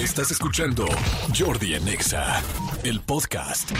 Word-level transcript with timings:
Estás 0.00 0.30
escuchando 0.30 0.86
Jordi 1.38 1.74
en 1.74 1.86
Exa, 1.86 2.42
el 2.84 3.00
podcast. 3.02 3.70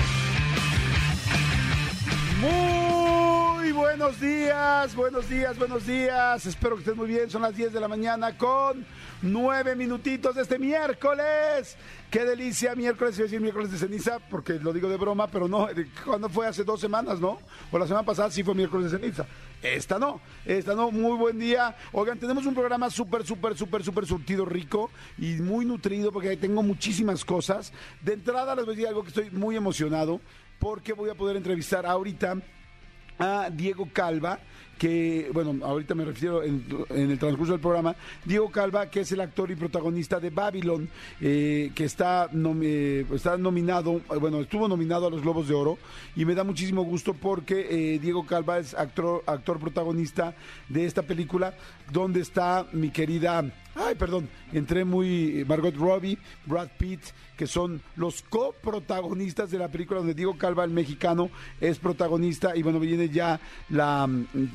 Muy 2.39 3.73
buenos 3.73 4.21
días, 4.21 4.95
buenos 4.95 5.31
días, 5.31 5.59
buenos 5.59 5.87
días. 5.87 6.45
Espero 6.45 6.77
que 6.77 6.81
estés 6.81 6.95
muy 6.95 7.09
bien. 7.09 7.31
Son 7.31 7.41
las 7.41 7.57
10 7.57 7.73
de 7.73 7.81
la 7.81 7.89
mañana 7.89 8.37
con 8.37 8.85
nueve 9.23 9.75
minutitos 9.75 10.35
de 10.35 10.43
este 10.43 10.59
miércoles. 10.59 11.79
Qué 12.11 12.27
delicia, 12.27 12.75
miércoles, 12.75 13.17
iba 13.17 13.25
a 13.25 13.29
decir 13.29 13.41
miércoles 13.41 13.73
de 13.73 13.79
ceniza, 13.79 14.19
porque 14.19 14.55
lo 14.55 14.75
digo 14.75 14.91
de 14.91 14.99
broma, 14.99 15.27
pero 15.29 15.49
no, 15.49 15.69
cuando 16.05 16.29
fue 16.29 16.47
hace 16.47 16.65
dos 16.65 16.81
semanas, 16.81 17.19
¿no? 17.19 17.39
O 17.73 17.79
la 17.79 17.87
semana 17.87 18.05
pasada 18.05 18.31
sí 18.31 18.43
fue 18.43 18.55
miércoles 18.55 18.93
de 18.93 18.99
ceniza. 18.99 19.27
Esta 19.63 19.99
no, 19.99 20.23
esta 20.47 20.75
no, 20.75 20.91
muy 20.91 21.19
buen 21.19 21.39
día. 21.39 21.77
Oigan, 21.93 22.19
tenemos 22.19 22.47
un 22.47 22.55
programa 22.55 22.89
súper, 22.89 23.27
súper, 23.27 23.57
súper, 23.57 23.85
súper 23.85 24.07
surtido, 24.07 24.47
rico 24.47 24.91
y 25.19 25.35
muy 25.35 25.67
nutrido, 25.67 26.11
porque 26.13 26.35
tengo 26.39 26.63
muchísimas 26.63 27.27
cosas. 27.27 27.71
De 28.01 28.15
entrada 28.15 28.55
les 28.55 28.65
voy 28.65 28.73
a 28.73 28.77
decir 28.77 28.89
algo 28.89 29.03
que 29.03 29.09
estoy 29.09 29.31
muy 29.31 29.57
emocionado, 29.57 30.21
porque 30.59 30.95
voy 30.95 31.11
a 31.11 31.15
poder 31.15 31.37
entrevistar 31.37 31.85
ahorita 31.85 32.37
a 33.19 33.51
Diego 33.51 33.87
Calva, 33.93 34.39
que, 34.81 35.31
bueno, 35.35 35.63
ahorita 35.63 35.95
me 35.95 36.07
refiero 36.07 36.43
en, 36.43 36.65
el 36.89 37.19
transcurso 37.19 37.53
del 37.53 37.61
programa, 37.61 37.95
Diego 38.25 38.51
Calva, 38.51 38.89
que 38.89 39.01
es 39.01 39.13
el 39.13 39.21
actor 39.21 39.51
y 39.51 39.55
protagonista 39.55 40.19
de 40.19 40.31
Babylon, 40.31 40.89
eh, 41.21 41.71
que 41.75 41.85
está, 41.85 42.31
está 43.13 43.37
nominado, 43.37 44.01
bueno, 44.19 44.41
estuvo 44.41 44.69
nominado 44.69 45.09
a 45.09 45.11
los 45.11 45.21
Globos 45.21 45.49
de 45.49 45.55
Oro, 45.55 45.77
y 46.17 46.25
me 46.25 46.35
da 46.35 46.45
muchísimo 46.45 46.83
gusto 46.83 47.13
porque 47.13 47.67
eh, 47.69 47.99
Diego 47.99 48.25
Calva 48.25 48.59
es 48.59 48.73
actor, 48.73 49.23
actor 49.27 49.61
protagonista 49.61 50.35
de 50.71 50.87
esta 50.87 51.03
película, 51.03 51.53
donde 51.93 52.21
está 52.21 52.67
mi 52.73 52.89
querida, 52.89 53.45
ay, 53.75 53.95
perdón, 53.95 54.29
entré 54.53 54.85
muy, 54.85 55.45
Margot 55.49 55.75
Robbie, 55.77 56.19
Brad 56.47 56.69
Pitt, 56.79 57.01
que 57.37 57.47
son 57.47 57.81
los 57.97 58.21
coprotagonistas 58.21 59.51
de 59.51 59.59
la 59.59 59.69
película 59.69 60.01
donde 60.01 60.13
Diego 60.13 60.37
Calva, 60.37 60.63
el 60.63 60.71
mexicano, 60.71 61.31
es 61.59 61.79
protagonista 61.79 62.55
y 62.55 62.63
bueno, 62.63 62.79
viene 62.79 63.09
ya 63.09 63.41
la, 63.71 64.07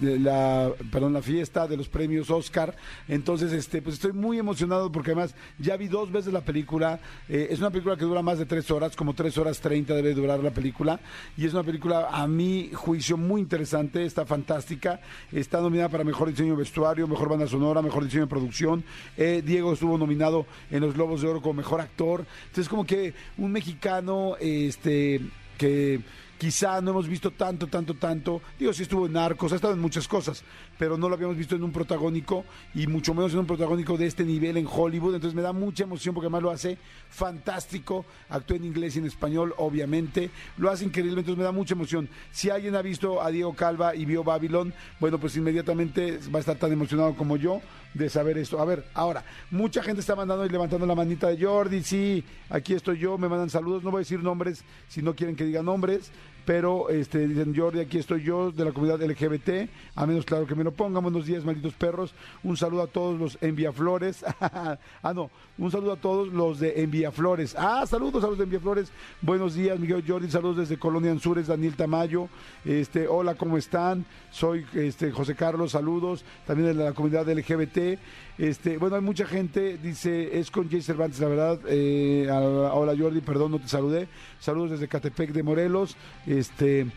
la, 0.02 0.72
perdón, 0.92 1.14
la 1.14 1.24
fiesta 1.24 1.68
de 1.68 1.78
los 1.78 1.90
premios 1.90 2.30
Oscar. 2.30 2.76
Entonces, 3.08 3.52
este, 3.54 3.82
pues 3.82 3.96
estoy 3.96 4.14
muy 4.14 4.38
emocionado 4.38 4.92
porque 4.92 5.12
además 5.12 5.34
ya 5.58 5.78
vi 5.78 5.88
dos 5.88 6.12
veces 6.12 6.32
la 6.32 6.42
película. 6.42 7.00
Eh, 7.28 7.48
es 7.50 7.58
una 7.58 7.72
película 7.72 7.98
que 7.98 8.06
dura 8.06 8.22
más 8.22 8.38
de 8.38 8.46
tres 8.46 8.70
horas, 8.70 8.96
como 8.96 9.16
tres 9.16 9.36
horas 9.40 9.60
treinta 9.60 9.96
debe 9.96 10.14
durar 10.14 10.40
la 10.42 10.52
película. 10.52 11.00
Y 11.38 11.46
es 11.46 11.54
una 11.54 11.64
película, 11.64 12.10
a 12.12 12.28
mi 12.28 12.70
juicio, 12.72 13.18
muy 13.18 13.42
interesante, 13.42 14.06
está 14.06 14.28
fantástica. 14.28 15.02
Está 15.32 15.60
nominada 15.60 15.90
para 15.90 16.04
mejor 16.04 16.30
diseño 16.30 16.56
vestuario, 16.56 17.08
mejor 17.08 17.30
banda 17.30 17.48
sonora, 17.48 17.82
mejor 17.82 18.04
diseño 18.04 18.26
de 18.26 18.30
producción. 18.30 18.84
Eh, 19.18 19.42
Diego 19.46 19.74
estuvo 19.74 19.98
nominado 19.98 20.46
en 20.72 20.82
los 20.82 20.94
Globos 20.94 21.22
de 21.22 21.28
Oro 21.28 21.42
como 21.42 21.56
mejor 21.56 21.82
actor. 21.82 22.26
Entonces, 22.48 22.70
como 22.70 22.86
que 22.86 23.14
un 23.38 23.52
mexicano 23.52 24.36
este 24.40 25.22
que 25.58 26.02
quizá 26.38 26.82
no 26.82 26.92
hemos 26.92 27.08
visto 27.08 27.32
tanto, 27.32 27.68
tanto, 27.68 27.94
tanto. 27.94 28.42
Digo, 28.60 28.74
sí 28.74 28.84
estuvo 28.84 29.06
en 29.06 29.14
Narcos, 29.14 29.52
ha 29.54 29.56
estado 29.56 29.74
en 29.74 29.80
muchas 29.80 30.08
cosas, 30.08 30.44
pero 30.78 30.98
no 30.98 31.10
lo 31.10 31.16
habíamos 31.16 31.38
visto 31.38 31.56
en 31.56 31.64
un 31.64 31.72
protagónico 31.72 32.46
y 32.74 32.88
mucho 32.88 33.14
menos 33.14 33.34
en 33.34 33.40
un 33.40 33.46
protagónico 33.46 33.98
de 33.98 34.08
este 34.08 34.24
nivel 34.24 34.58
en 34.58 34.68
Hollywood. 34.70 35.16
Entonces 35.16 35.36
me 35.36 35.42
da 35.42 35.54
mucha 35.54 35.84
emoción 35.84 36.14
porque 36.14 36.26
además 36.26 36.44
lo 36.44 36.52
hace 36.52 36.78
fantástico. 37.10 38.06
Actúa 38.30 38.58
en 38.58 38.66
inglés 38.66 38.96
y 38.96 39.00
en 39.00 39.06
español, 39.06 39.54
obviamente. 39.58 40.30
Lo 40.58 40.70
hace 40.70 40.86
increíble, 40.86 41.20
entonces 41.20 41.38
me 41.38 41.44
da 41.44 41.52
mucha 41.52 41.74
emoción. 41.74 42.10
Si 42.32 42.50
alguien 42.50 42.76
ha 42.76 42.82
visto 42.82 43.22
a 43.22 43.30
Diego 43.30 43.54
Calva 43.54 43.96
y 43.96 44.06
vio 44.06 44.24
Babylon, 44.24 44.74
bueno, 45.00 45.20
pues 45.20 45.36
inmediatamente 45.38 46.20
va 46.34 46.38
a 46.38 46.42
estar 46.42 46.58
tan 46.58 46.72
emocionado 46.72 47.16
como 47.16 47.38
yo 47.38 47.62
de 47.96 48.10
saber 48.10 48.38
esto. 48.38 48.60
A 48.60 48.66
ver, 48.66 48.86
ahora, 48.94 49.24
mucha 49.50 49.82
gente 49.82 50.02
está 50.02 50.16
mandando 50.16 50.46
y 50.46 50.50
levantando 50.50 50.86
la 50.86 50.96
manita 50.96 51.30
de 51.30 51.44
Jordi, 51.44 51.82
sí, 51.82 52.24
aquí 52.50 52.74
estoy 52.74 53.00
yo, 53.00 53.18
me 53.18 53.30
mandan 53.30 53.50
saludos, 53.50 53.84
no 53.84 53.92
voy 53.92 54.00
a 54.00 54.02
decir 54.02 54.22
nombres 54.22 54.64
si 54.90 55.02
no 55.02 55.16
quieren 55.16 55.36
que 55.36 55.46
diga 55.46 55.64
nombres, 55.64 56.12
pero 56.46 56.90
este, 56.90 57.28
dicen 57.28 57.56
Jordi, 57.56 57.80
aquí 57.80 57.98
estoy 57.98 58.24
yo 58.24 58.52
de 58.52 58.64
la 58.64 58.72
comunidad 58.72 59.02
LGBT, 59.02 59.70
a 59.96 60.06
menos 60.06 60.26
claro 60.26 60.46
que 60.46 60.56
me 60.56 60.64
lo 60.64 60.72
pongan, 60.72 61.02
buenos 61.02 61.26
días, 61.26 61.44
malditos 61.44 61.74
perros, 61.74 62.14
un 62.44 62.56
saludo 62.56 62.84
a 62.84 62.88
todos 62.88 63.20
los 63.20 63.38
enviaflores, 63.42 64.24
ah 64.40 64.78
no, 65.14 65.32
un 65.58 65.72
saludo 65.72 65.94
a 65.94 65.98
todos 65.98 66.28
los 66.28 66.60
de 66.60 66.84
enviaflores, 66.84 67.56
ah, 67.58 67.86
saludos 67.88 68.24
a 68.24 68.28
los 68.28 68.38
de 68.38 68.44
enviaflores, 68.44 68.92
buenos 69.22 69.56
días, 69.56 69.80
Miguel 69.80 70.04
Jordi, 70.08 70.30
saludos 70.30 70.58
desde 70.58 70.78
Colonia 70.78 71.12
Anzures, 71.12 71.48
Daniel 71.48 71.76
Tamayo, 71.76 72.30
este, 72.64 73.08
hola, 73.08 73.36
¿cómo 73.36 73.58
están? 73.58 74.06
Soy 74.32 74.66
este, 74.76 75.12
José 75.12 75.34
Carlos, 75.36 75.72
saludos, 75.72 76.24
también 76.46 76.78
de 76.78 76.84
la 76.84 76.94
comunidad 76.94 77.28
LGBT, 77.28 78.00
este, 78.38 78.78
bueno, 78.78 78.98
hay 78.98 79.02
mucha 79.02 79.26
gente, 79.26 79.78
dice, 79.78 80.38
es 80.40 80.52
con 80.52 80.70
Jay 80.70 80.82
Cervantes, 80.82 81.20
la 81.20 81.28
verdad. 81.28 81.60
Eh, 81.68 82.28
hola 82.30 82.94
Jordi, 82.98 83.22
perdón, 83.22 83.52
no 83.52 83.60
te 83.60 83.68
saludé. 83.68 84.08
Saludos 84.40 84.72
desde 84.72 84.88
Catepec 84.88 85.32
de 85.32 85.44
Morelos. 85.44 85.96
Este, 86.28 86.88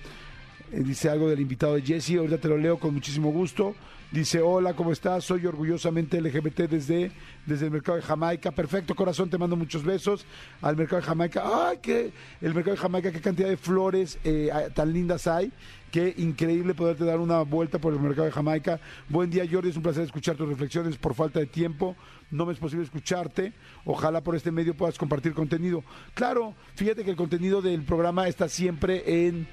dice 0.72 1.08
algo 1.08 1.28
del 1.28 1.40
invitado 1.40 1.74
de 1.74 1.82
Jesse, 1.82 2.16
ahorita 2.16 2.38
te 2.38 2.48
lo 2.48 2.58
leo 2.58 2.78
con 2.78 2.94
muchísimo 2.94 3.30
gusto. 3.30 3.74
Dice, 4.10 4.40
hola, 4.40 4.72
¿cómo 4.72 4.90
estás? 4.90 5.24
Soy 5.24 5.44
orgullosamente 5.44 6.18
LGBT 6.18 6.60
desde, 6.60 7.12
desde 7.44 7.66
el 7.66 7.70
mercado 7.70 7.96
de 7.96 8.02
Jamaica. 8.02 8.50
Perfecto, 8.52 8.94
corazón, 8.94 9.28
te 9.28 9.36
mando 9.36 9.54
muchos 9.54 9.84
besos 9.84 10.24
al 10.62 10.76
mercado 10.76 11.02
de 11.02 11.06
Jamaica. 11.08 11.42
¡Ay, 11.44 11.78
qué! 11.82 12.10
El 12.40 12.54
mercado 12.54 12.74
de 12.74 12.80
Jamaica, 12.80 13.12
qué 13.12 13.20
cantidad 13.20 13.50
de 13.50 13.58
flores 13.58 14.18
eh, 14.24 14.50
tan 14.74 14.94
lindas 14.94 15.26
hay. 15.26 15.52
Qué 15.90 16.14
increíble 16.16 16.72
poderte 16.72 17.04
dar 17.04 17.18
una 17.18 17.42
vuelta 17.42 17.78
por 17.78 17.92
el 17.92 18.00
mercado 18.00 18.24
de 18.24 18.32
Jamaica. 18.32 18.80
Buen 19.10 19.28
día, 19.28 19.44
Jordi. 19.50 19.68
Es 19.68 19.76
un 19.76 19.82
placer 19.82 20.04
escuchar 20.04 20.36
tus 20.36 20.48
reflexiones 20.48 20.96
por 20.96 21.14
falta 21.14 21.40
de 21.40 21.46
tiempo. 21.46 21.94
No 22.30 22.46
me 22.46 22.54
es 22.54 22.58
posible 22.58 22.86
escucharte. 22.86 23.52
Ojalá 23.84 24.22
por 24.22 24.36
este 24.36 24.50
medio 24.50 24.74
puedas 24.74 24.96
compartir 24.96 25.34
contenido. 25.34 25.84
Claro, 26.14 26.54
fíjate 26.76 27.04
que 27.04 27.10
el 27.10 27.16
contenido 27.16 27.60
del 27.60 27.82
programa 27.82 28.26
está 28.26 28.48
siempre 28.48 29.26
en 29.26 29.46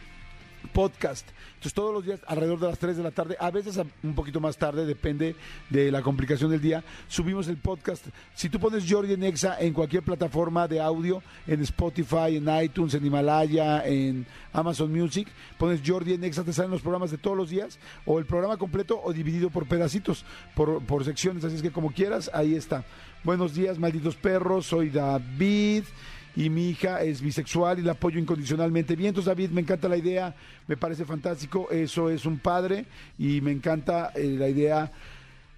podcast. 0.68 1.28
Entonces 1.56 1.74
todos 1.74 1.94
los 1.94 2.06
días 2.06 2.20
alrededor 2.28 2.60
de 2.60 2.68
las 2.68 2.80
3 2.80 2.98
de 2.98 3.04
la 3.04 3.12
tarde, 3.12 3.36
a 3.40 3.50
veces 3.52 3.80
un 4.04 4.14
poquito 4.14 4.40
más 4.40 4.58
tarde, 4.58 4.86
depende 4.86 5.36
de 5.70 5.92
la 5.92 6.02
complicación 6.02 6.52
del 6.52 6.62
día, 6.62 6.84
subimos 7.08 7.48
el 7.48 7.58
podcast. 7.58 8.06
Si 8.34 8.50
tú 8.50 8.60
pones 8.60 8.86
Jordi 8.88 9.14
en 9.14 9.24
Exa 9.24 9.58
en 9.60 9.74
cualquier 9.74 10.04
plataforma 10.04 10.68
de 10.68 10.80
audio, 10.80 11.24
en 11.48 11.62
Spotify, 11.62 12.38
en 12.38 12.64
iTunes, 12.64 12.94
en 12.94 13.06
Himalaya, 13.06 13.86
en 13.86 14.26
Amazon 14.54 14.92
Music, 14.92 15.28
pones 15.58 15.82
Jordi 15.86 16.14
en 16.14 16.24
Exa, 16.24 16.44
te 16.44 16.54
salen 16.54 16.72
los 16.72 16.82
programas 16.82 17.12
de 17.12 17.18
todos 17.18 17.38
los 17.38 17.50
días, 17.50 17.80
o 18.06 18.20
el 18.20 18.26
programa 18.26 18.58
completo 18.58 19.02
o 19.04 19.14
dividido 19.14 19.50
por 19.50 19.68
pedacitos, 19.68 20.26
por, 20.54 20.84
por 20.84 21.04
secciones, 21.04 21.44
así 21.44 21.56
es 21.56 21.62
que 21.62 21.72
como 21.72 21.92
quieras, 21.92 22.30
ahí 22.34 22.56
está. 22.56 22.84
Buenos 23.24 23.56
días, 23.56 23.80
malditos 23.80 24.16
perros, 24.16 24.68
soy 24.68 24.90
David 24.90 25.84
y 26.36 26.50
mi 26.50 26.70
hija 26.70 27.02
es 27.02 27.22
bisexual 27.22 27.80
y 27.80 27.82
la 27.82 27.94
apoyo 27.94 28.20
incondicionalmente. 28.20 28.96
Bien, 28.96 29.10
entonces 29.10 29.28
David, 29.28 29.52
me 29.52 29.62
encanta 29.62 29.88
la 29.88 29.98
idea, 29.98 30.36
me 30.68 30.78
parece 30.78 31.06
fantástico, 31.06 31.70
eso 31.72 32.10
es 32.10 32.26
un 32.26 32.40
padre 32.40 32.86
y 33.18 33.42
me 33.42 33.52
encanta 33.52 34.12
eh, 34.16 34.36
la 34.38 34.50
idea. 34.50 34.92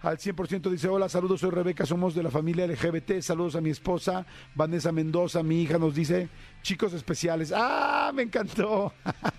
Al 0.01 0.19
100% 0.19 0.69
dice, 0.69 0.87
hola, 0.87 1.09
saludos, 1.09 1.41
soy 1.41 1.49
Rebeca, 1.49 1.83
somos 1.83 2.13
de 2.13 2.21
la 2.21 2.29
familia 2.29 2.67
LGBT, 2.67 3.19
saludos 3.19 3.55
a 3.55 3.61
mi 3.61 3.71
esposa, 3.71 4.27
Vanessa 4.53 4.91
Mendoza, 4.91 5.41
mi 5.41 5.63
hija 5.63 5.79
nos 5.79 5.95
dice, 5.95 6.29
chicos 6.61 6.93
especiales. 6.93 7.51
¡Ah, 7.55 8.11
me 8.13 8.21
encantó! 8.21 8.93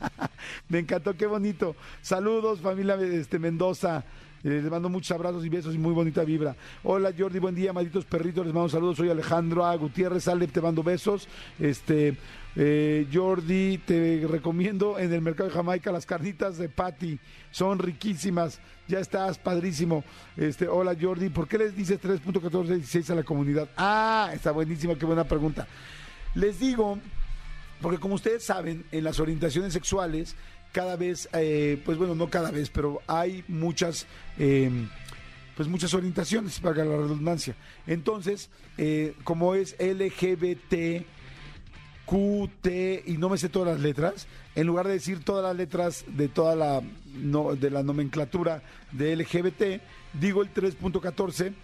me 0.69 0.81
encantó, 0.81 1.17
qué 1.17 1.27
bonito. 1.27 1.77
Saludos, 2.03 2.61
familia 2.61 2.97
este, 2.97 3.39
Mendoza. 3.39 4.05
Eh, 4.45 4.61
les 4.63 4.71
mando 4.71 4.89
muchos 4.89 5.11
abrazos 5.11 5.45
y 5.45 5.49
besos 5.49 5.75
y 5.75 5.79
muy 5.79 5.93
bonita 5.93 6.23
vibra. 6.23 6.55
Hola 6.85 7.13
Jordi, 7.17 7.39
buen 7.39 7.55
día, 7.55 7.73
malditos 7.73 8.05
perritos, 8.05 8.47
les 8.47 8.55
mando 8.55 8.69
saludos. 8.69 8.97
Soy 8.97 9.11
Alejandro 9.11 9.67
A. 9.67 9.75
Gutiérrez, 9.77 10.29
Ale, 10.29 10.47
te 10.47 10.61
mando 10.61 10.83
besos. 10.83 11.29
Este, 11.59 12.17
eh, 12.55 13.07
Jordi, 13.13 13.79
te 13.79 14.25
recomiendo 14.29 14.99
en 14.99 15.13
el 15.13 15.21
mercado 15.23 15.49
de 15.49 15.55
Jamaica 15.55 15.91
las 15.91 16.07
carnitas 16.07 16.57
de 16.57 16.69
Patty. 16.69 17.19
Son 17.51 17.79
riquísimas. 17.79 18.61
Ya 18.87 19.01
estás, 19.01 19.39
padrísimo. 19.39 20.05
Este, 20.37 20.69
hola 20.69 20.97
Jordi, 20.99 21.29
¿por 21.29 21.49
qué 21.49 21.59
les 21.59 21.77
dices 21.77 22.01
3.1416 22.01 23.11
a 23.11 23.15
la 23.17 23.23
comunidad? 23.23 23.69
Ah, 23.77 24.31
está 24.33 24.53
buenísima, 24.53 24.95
qué 24.95 25.05
buena 25.05 25.25
pregunta. 25.25 25.67
Les 26.35 26.61
digo, 26.61 26.99
porque 27.81 27.99
como 27.99 28.15
ustedes 28.15 28.45
saben, 28.45 28.85
en 28.93 29.05
las 29.05 29.21
orientaciones 29.21 29.73
sexuales 29.73 30.37
cada 30.79 30.95
vez, 30.95 31.29
eh, 31.33 31.83
pues 31.85 31.99
bueno, 31.99 32.15
no 32.15 32.31
cada 32.31 32.53
vez, 32.53 32.71
pero 32.71 33.03
hay 33.09 33.43
muchas, 33.49 34.07
em, 34.39 34.89
pues 35.57 35.69
muchas 35.69 35.93
orientaciones, 35.93 36.61
para 36.61 36.85
la 36.85 36.97
redundancia. 36.99 37.57
Entonces, 37.85 38.49
eh, 38.77 39.17
como 39.25 39.57
es 39.57 39.75
LGBT, 39.81 41.05
QT 42.07 43.03
y 43.07 43.17
no 43.19 43.29
me 43.29 43.39
sé 43.39 43.49
todas 43.49 43.75
las 43.75 43.83
letras, 43.83 44.29
en 44.55 44.69
lugar 44.69 44.87
de 44.87 44.93
decir 44.93 45.25
todas 45.25 45.43
las 45.43 45.57
letras 45.57 46.05
de 46.07 46.29
toda 46.29 46.55
la, 46.55 46.81
de 47.57 47.71
la 47.71 47.83
nomenclatura 47.83 48.63
de 48.93 49.17
LGBT, 49.17 49.83
digo 50.13 50.43
el 50.43 50.55
3.14 50.55 51.55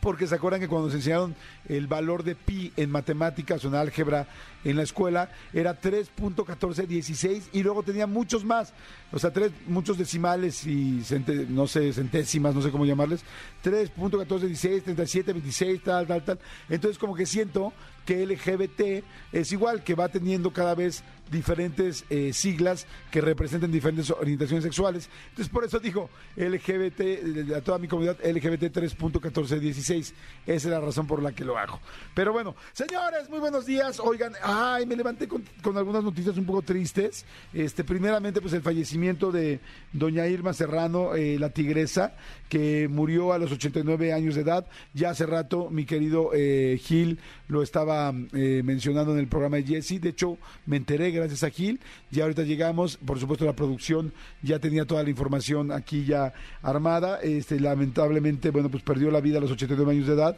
porque 0.00 0.26
se 0.26 0.34
acuerdan 0.34 0.60
que 0.60 0.68
cuando 0.68 0.86
nos 0.86 0.94
enseñaron 0.94 1.34
el 1.68 1.86
valor 1.86 2.22
de 2.22 2.36
pi 2.36 2.72
en 2.76 2.90
matemáticas 2.90 3.64
o 3.64 3.68
en 3.68 3.74
álgebra 3.74 4.28
en 4.70 4.76
la 4.76 4.82
escuela 4.82 5.30
era 5.52 5.80
3.1416 5.80 7.42
y 7.52 7.62
luego 7.62 7.82
tenía 7.82 8.06
muchos 8.06 8.44
más, 8.44 8.72
o 9.12 9.18
sea, 9.18 9.32
tres, 9.32 9.52
muchos 9.66 9.96
decimales 9.96 10.66
y 10.66 11.02
no 11.48 11.66
sé, 11.66 11.92
centésimas, 11.92 12.54
no 12.54 12.62
sé 12.62 12.70
cómo 12.70 12.84
llamarles, 12.84 13.24
3.1416, 13.64 14.82
37, 14.82 15.32
26, 15.32 15.82
tal, 15.82 16.06
tal, 16.06 16.24
tal. 16.24 16.38
Entonces 16.68 16.98
como 16.98 17.14
que 17.14 17.26
siento 17.26 17.72
que 18.06 18.24
LGBT 18.24 19.04
es 19.32 19.52
igual, 19.52 19.82
que 19.82 19.94
va 19.94 20.08
teniendo 20.08 20.52
cada 20.52 20.74
vez 20.74 21.02
diferentes 21.30 22.04
eh, 22.08 22.32
siglas 22.32 22.86
que 23.10 23.20
representen 23.20 23.72
diferentes 23.72 24.10
orientaciones 24.10 24.62
sexuales. 24.62 25.10
Entonces, 25.30 25.52
por 25.52 25.64
eso 25.64 25.80
digo 25.80 26.08
LGBT, 26.36 27.52
a 27.56 27.60
toda 27.60 27.78
mi 27.78 27.88
comunidad, 27.88 28.16
LGBT 28.24 28.72
3.1416. 28.72 29.98
Esa 29.98 30.14
es 30.46 30.64
la 30.64 30.80
razón 30.80 31.06
por 31.06 31.20
la 31.20 31.32
que 31.32 31.44
lo 31.44 31.58
hago. 31.58 31.80
Pero 32.14 32.32
bueno, 32.32 32.54
señores, 32.72 33.28
muy 33.28 33.40
buenos 33.40 33.66
días. 33.66 33.98
Oigan, 33.98 34.34
ay, 34.56 34.86
me 34.86 34.96
levanté 34.96 35.28
con, 35.28 35.44
algunas 35.76 36.02
noticias 36.02 36.36
un 36.38 36.46
poco 36.46 36.62
tristes. 36.62 37.24
Este, 37.52 37.84
primeramente, 37.84 38.40
pues 38.40 38.54
el 38.54 38.62
fallecimiento 38.62 39.30
de 39.30 39.60
doña 39.92 40.26
Irma 40.26 40.52
Serrano, 40.52 41.14
eh, 41.14 41.38
la 41.38 41.50
tigresa, 41.50 42.14
que 42.48 42.88
murió 42.88 43.32
a 43.32 43.38
los 43.38 43.52
89 43.52 44.12
años 44.12 44.34
de 44.34 44.42
edad. 44.42 44.66
Ya 44.94 45.10
hace 45.10 45.26
rato, 45.26 45.68
mi 45.70 45.84
querido 45.84 46.30
eh, 46.32 46.80
Gil 46.82 47.18
lo 47.48 47.62
estaba 47.62 48.12
mencionando 48.12 49.12
en 49.12 49.18
el 49.18 49.28
programa 49.28 49.56
de 49.56 49.64
Jesse. 49.64 50.00
De 50.00 50.08
hecho, 50.10 50.38
me 50.64 50.76
enteré 50.76 51.10
gracias 51.10 51.44
a 51.44 51.50
Gil. 51.50 51.80
Ya 52.10 52.24
ahorita 52.24 52.42
llegamos, 52.42 52.96
por 52.96 53.20
supuesto 53.20 53.44
la 53.44 53.54
producción 53.54 54.12
ya 54.42 54.58
tenía 54.58 54.84
toda 54.84 55.02
la 55.02 55.10
información 55.10 55.72
aquí 55.72 56.04
ya 56.04 56.32
armada. 56.62 57.20
Este, 57.20 57.60
lamentablemente, 57.60 58.50
bueno, 58.50 58.70
pues 58.70 58.82
perdió 58.82 59.10
la 59.10 59.20
vida 59.20 59.38
a 59.38 59.40
los 59.40 59.50
89 59.50 59.92
años 59.92 60.06
de 60.06 60.14
edad. 60.14 60.36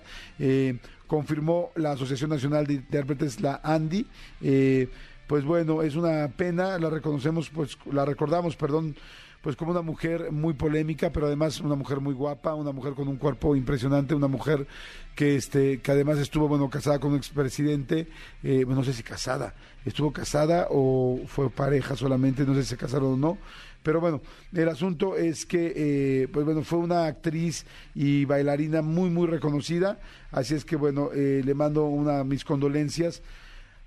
Confirmó 1.08 1.70
la 1.74 1.92
Asociación 1.92 2.30
Nacional 2.30 2.66
de 2.66 2.74
Intérpretes, 2.74 3.40
la 3.40 3.60
ANDI. 3.64 4.06
Eh, 4.40 4.88
pues 5.26 5.44
bueno, 5.44 5.82
es 5.82 5.96
una 5.96 6.28
pena, 6.28 6.78
la 6.78 6.88
reconocemos, 6.88 7.50
pues 7.50 7.76
la 7.90 8.04
recordamos, 8.04 8.54
perdón, 8.54 8.94
pues 9.42 9.56
como 9.56 9.70
una 9.70 9.82
mujer 9.82 10.32
muy 10.32 10.54
polémica, 10.54 11.10
pero 11.12 11.26
además 11.26 11.60
una 11.60 11.74
mujer 11.74 12.00
muy 12.00 12.14
guapa, 12.14 12.54
una 12.54 12.72
mujer 12.72 12.94
con 12.94 13.08
un 13.08 13.16
cuerpo 13.16 13.54
impresionante, 13.54 14.14
una 14.14 14.26
mujer 14.26 14.66
que 15.14 15.36
este 15.36 15.80
que 15.80 15.92
además 15.92 16.18
estuvo 16.18 16.48
bueno 16.48 16.68
casada 16.70 16.98
con 16.98 17.12
un 17.12 17.18
expresidente, 17.18 18.08
eh, 18.42 18.64
no 18.66 18.82
sé 18.84 18.92
si 18.92 19.02
casada, 19.02 19.54
estuvo 19.84 20.12
casada 20.12 20.68
o 20.70 21.20
fue 21.26 21.50
pareja 21.50 21.94
solamente, 21.94 22.44
no 22.44 22.54
sé 22.54 22.62
si 22.62 22.70
se 22.70 22.76
casaron 22.76 23.12
o 23.12 23.16
no, 23.16 23.38
pero 23.82 24.00
bueno, 24.00 24.20
el 24.52 24.68
asunto 24.68 25.16
es 25.16 25.46
que, 25.46 25.72
eh, 25.74 26.28
pues 26.32 26.44
bueno, 26.44 26.62
fue 26.62 26.78
una 26.78 27.06
actriz 27.06 27.64
y 27.94 28.24
bailarina 28.24 28.82
muy, 28.82 29.10
muy 29.10 29.26
reconocida, 29.26 29.98
así 30.30 30.54
es 30.54 30.64
que 30.64 30.76
bueno, 30.76 31.10
eh, 31.14 31.42
le 31.44 31.54
mando 31.54 31.86
una 31.86 32.24
mis 32.24 32.44
condolencias 32.44 33.22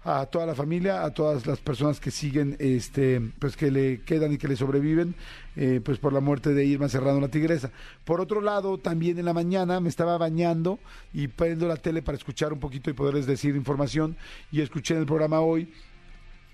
a 0.04 0.26
toda 0.26 0.48
la 0.48 0.56
familia, 0.56 1.04
a 1.04 1.12
todas 1.12 1.46
las 1.46 1.60
personas 1.60 2.00
que 2.00 2.10
siguen, 2.10 2.56
este, 2.60 3.22
pues 3.38 3.56
que 3.56 3.70
le 3.70 4.02
quedan 4.02 4.34
y 4.34 4.38
que 4.38 4.48
le 4.48 4.56
sobreviven, 4.56 5.14
eh, 5.56 5.80
pues 5.84 6.00
por 6.00 6.12
la 6.12 6.20
muerte 6.20 6.54
de 6.54 6.66
Irma 6.66 6.90
Serrano 6.90 7.20
la 7.20 7.28
Tigresa. 7.28 7.72
Por 8.04 8.20
otro 8.20 8.42
lado, 8.42 8.80
también 8.80 9.20
en 9.20 9.26
la 9.26 9.34
mañana 9.34 9.80
me 9.80 9.90
estaba 9.90 10.18
bañando 10.18 10.80
y 11.14 11.28
prendo 11.28 11.68
la 11.68 11.78
tele 11.78 12.02
para 12.02 12.18
escuchar 12.18 12.52
un 12.52 12.60
poquito 12.60 12.90
y 12.90 12.94
poderles 12.94 13.28
decir 13.28 13.56
información 13.56 14.18
y 14.52 14.62
escuché 14.62 14.96
en 14.96 15.02
el 15.02 15.06
programa 15.06 15.42
hoy 15.42 15.72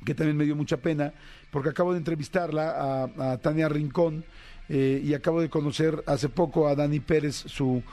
que 0.05 0.15
también 0.15 0.37
me 0.37 0.45
dio 0.45 0.55
mucha 0.55 0.77
pena, 0.77 1.13
porque 1.51 1.69
acabo 1.69 1.91
de 1.91 1.99
entrevistarla 1.99 3.09
a, 3.17 3.37
Tania 3.39 3.69
Rincón 3.69 4.23
eh, 4.69 5.01
y 5.03 5.13
acabo 5.13 5.41
de 5.41 5.49
conocer 5.49 6.03
hace 6.07 6.29
poco 6.29 6.67
a 6.67 6.75
Dani 6.75 6.99
Pérez, 6.99 7.35
su 7.35 7.83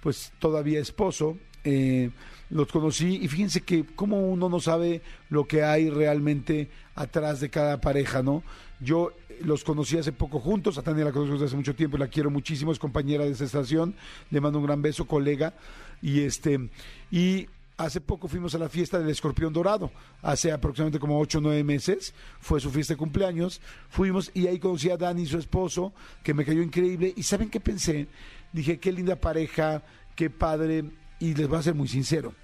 pues 0.00 0.32
todavía 0.38 0.80
esposo. 0.80 1.36
Eh, 1.62 2.10
los 2.48 2.68
conocí 2.68 3.20
y 3.22 3.28
fíjense 3.28 3.60
que 3.60 3.84
como 3.84 4.28
uno 4.28 4.48
no 4.48 4.60
sabe 4.60 5.02
lo 5.28 5.46
que 5.46 5.62
hay 5.62 5.88
realmente 5.88 6.68
atrás 6.94 7.40
de 7.40 7.50
cada 7.50 7.80
pareja, 7.80 8.22
¿no? 8.22 8.42
Yo 8.80 9.12
los 9.42 9.64
conocí 9.64 9.96
hace 9.98 10.12
poco 10.12 10.40
juntos, 10.40 10.76
a 10.78 10.82
Tania 10.82 11.04
la 11.04 11.12
conozco 11.12 11.34
desde 11.34 11.46
hace 11.46 11.56
mucho 11.56 11.74
tiempo 11.74 11.96
y 11.96 12.00
la 12.00 12.08
quiero 12.08 12.30
muchísimo, 12.30 12.72
es 12.72 12.78
compañera 12.78 13.24
de 13.24 13.30
esta 13.30 13.44
estación, 13.44 13.94
le 14.30 14.40
mando 14.40 14.58
un 14.58 14.66
gran 14.66 14.82
beso, 14.82 15.06
colega, 15.06 15.54
y 16.02 16.20
este, 16.22 16.68
y 17.10 17.46
hace 17.84 18.00
poco 18.00 18.28
fuimos 18.28 18.54
a 18.54 18.58
la 18.58 18.68
fiesta 18.68 18.98
del 18.98 19.08
escorpión 19.08 19.52
dorado, 19.52 19.90
hace 20.22 20.52
aproximadamente 20.52 20.98
como 20.98 21.18
ocho 21.18 21.38
o 21.38 21.40
nueve 21.40 21.64
meses, 21.64 22.12
fue 22.38 22.60
su 22.60 22.70
fiesta 22.70 22.94
de 22.94 22.98
cumpleaños, 22.98 23.60
fuimos 23.88 24.30
y 24.34 24.46
ahí 24.46 24.58
conocí 24.58 24.90
a 24.90 24.96
Dani, 24.96 25.24
su 25.24 25.38
esposo, 25.38 25.94
que 26.22 26.34
me 26.34 26.44
cayó 26.44 26.62
increíble, 26.62 27.12
y 27.16 27.22
¿saben 27.22 27.48
qué 27.48 27.58
pensé? 27.58 28.06
Dije, 28.52 28.78
qué 28.78 28.92
linda 28.92 29.16
pareja, 29.16 29.82
qué 30.14 30.28
padre, 30.28 30.84
y 31.18 31.34
les 31.34 31.48
voy 31.48 31.58
a 31.58 31.62
ser 31.62 31.74
muy 31.74 31.88
sincero, 31.88 32.34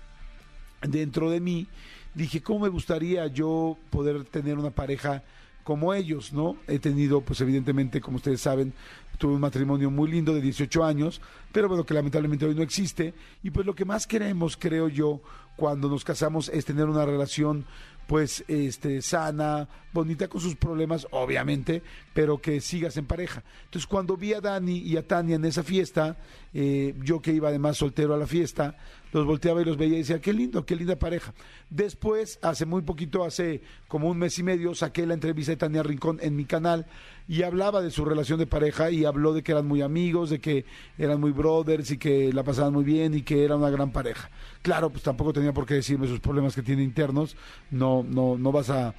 dentro 0.80 1.30
de 1.30 1.40
mí 1.40 1.68
dije, 2.14 2.42
¿cómo 2.42 2.60
me 2.60 2.68
gustaría 2.70 3.26
yo 3.26 3.76
poder 3.90 4.24
tener 4.24 4.58
una 4.58 4.70
pareja 4.70 5.22
como 5.64 5.92
ellos, 5.92 6.32
¿no? 6.32 6.56
He 6.66 6.78
tenido, 6.78 7.20
pues 7.20 7.40
evidentemente, 7.40 8.00
como 8.00 8.16
ustedes 8.16 8.40
saben, 8.40 8.72
tuve 9.18 9.34
un 9.34 9.40
matrimonio 9.40 9.90
muy 9.90 10.10
lindo 10.10 10.34
de 10.34 10.40
18 10.40 10.84
años, 10.84 11.20
pero 11.52 11.68
bueno, 11.68 11.84
que 11.84 11.94
lamentablemente 11.94 12.46
hoy 12.46 12.54
no 12.54 12.62
existe. 12.62 13.14
Y 13.42 13.50
pues 13.50 13.66
lo 13.66 13.74
que 13.74 13.84
más 13.84 14.06
queremos, 14.06 14.56
creo 14.56 14.88
yo, 14.88 15.20
cuando 15.56 15.88
nos 15.88 16.04
casamos 16.04 16.48
es 16.50 16.64
tener 16.64 16.86
una 16.86 17.04
relación 17.04 17.64
pues 18.06 18.44
este 18.46 19.02
sana, 19.02 19.68
bonita 19.92 20.28
con 20.28 20.40
sus 20.40 20.54
problemas, 20.54 21.06
obviamente, 21.10 21.82
pero 22.14 22.40
que 22.40 22.60
sigas 22.60 22.96
en 22.96 23.06
pareja. 23.06 23.42
Entonces, 23.64 23.86
cuando 23.86 24.16
vi 24.16 24.32
a 24.32 24.40
Dani 24.40 24.78
y 24.78 24.96
a 24.96 25.06
Tania 25.06 25.36
en 25.36 25.44
esa 25.44 25.64
fiesta, 25.64 26.16
eh, 26.54 26.94
yo 27.02 27.20
que 27.20 27.32
iba 27.32 27.48
además 27.48 27.78
soltero 27.78 28.14
a 28.14 28.18
la 28.18 28.26
fiesta, 28.26 28.76
los 29.16 29.26
volteaba 29.26 29.62
y 29.62 29.64
los 29.64 29.78
veía 29.78 29.94
y 29.94 29.98
decía, 29.98 30.20
qué 30.20 30.32
lindo, 30.32 30.66
qué 30.66 30.76
linda 30.76 30.96
pareja. 30.96 31.32
Después, 31.70 32.38
hace 32.42 32.66
muy 32.66 32.82
poquito, 32.82 33.24
hace 33.24 33.62
como 33.88 34.10
un 34.10 34.18
mes 34.18 34.38
y 34.38 34.42
medio, 34.42 34.74
saqué 34.74 35.06
la 35.06 35.14
entrevista 35.14 35.52
de 35.52 35.56
Tania 35.56 35.82
Rincón 35.82 36.18
en 36.20 36.36
mi 36.36 36.44
canal 36.44 36.86
y 37.26 37.42
hablaba 37.42 37.80
de 37.80 37.90
su 37.90 38.04
relación 38.04 38.38
de 38.38 38.46
pareja 38.46 38.90
y 38.90 39.06
habló 39.06 39.32
de 39.32 39.42
que 39.42 39.52
eran 39.52 39.66
muy 39.66 39.80
amigos, 39.80 40.28
de 40.28 40.38
que 40.38 40.66
eran 40.98 41.18
muy 41.18 41.32
brothers 41.32 41.90
y 41.90 41.98
que 41.98 42.30
la 42.32 42.44
pasaban 42.44 42.74
muy 42.74 42.84
bien 42.84 43.14
y 43.14 43.22
que 43.22 43.42
era 43.42 43.56
una 43.56 43.70
gran 43.70 43.90
pareja. 43.90 44.30
Claro, 44.60 44.90
pues 44.90 45.02
tampoco 45.02 45.32
tenía 45.32 45.54
por 45.54 45.64
qué 45.64 45.74
decirme 45.74 46.06
sus 46.06 46.20
problemas 46.20 46.54
que 46.54 46.62
tiene 46.62 46.82
internos, 46.82 47.36
no, 47.70 48.04
no, 48.06 48.36
no 48.36 48.52
vas 48.52 48.70
a, 48.70 48.94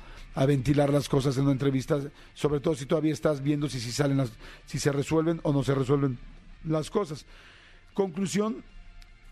ventilar 0.48 0.92
las 0.92 1.10
cosas 1.10 1.36
en 1.38 1.44
una 1.44 1.54
entrevista, 1.54 2.00
sobre 2.36 2.60
todo 2.60 2.76
si 2.76 2.86
todavía 2.86 3.12
estás 3.12 3.42
viendo 3.42 3.68
si, 3.68 3.80
si 3.80 3.92
salen 3.92 4.18
las, 4.18 4.32
si 4.68 4.78
se 4.78 4.92
resuelven 4.92 5.40
o 5.42 5.52
no 5.52 5.64
se 5.64 5.74
resuelven 5.74 6.20
las 6.64 6.92
cosas. 6.92 7.26
Conclusión, 7.96 8.64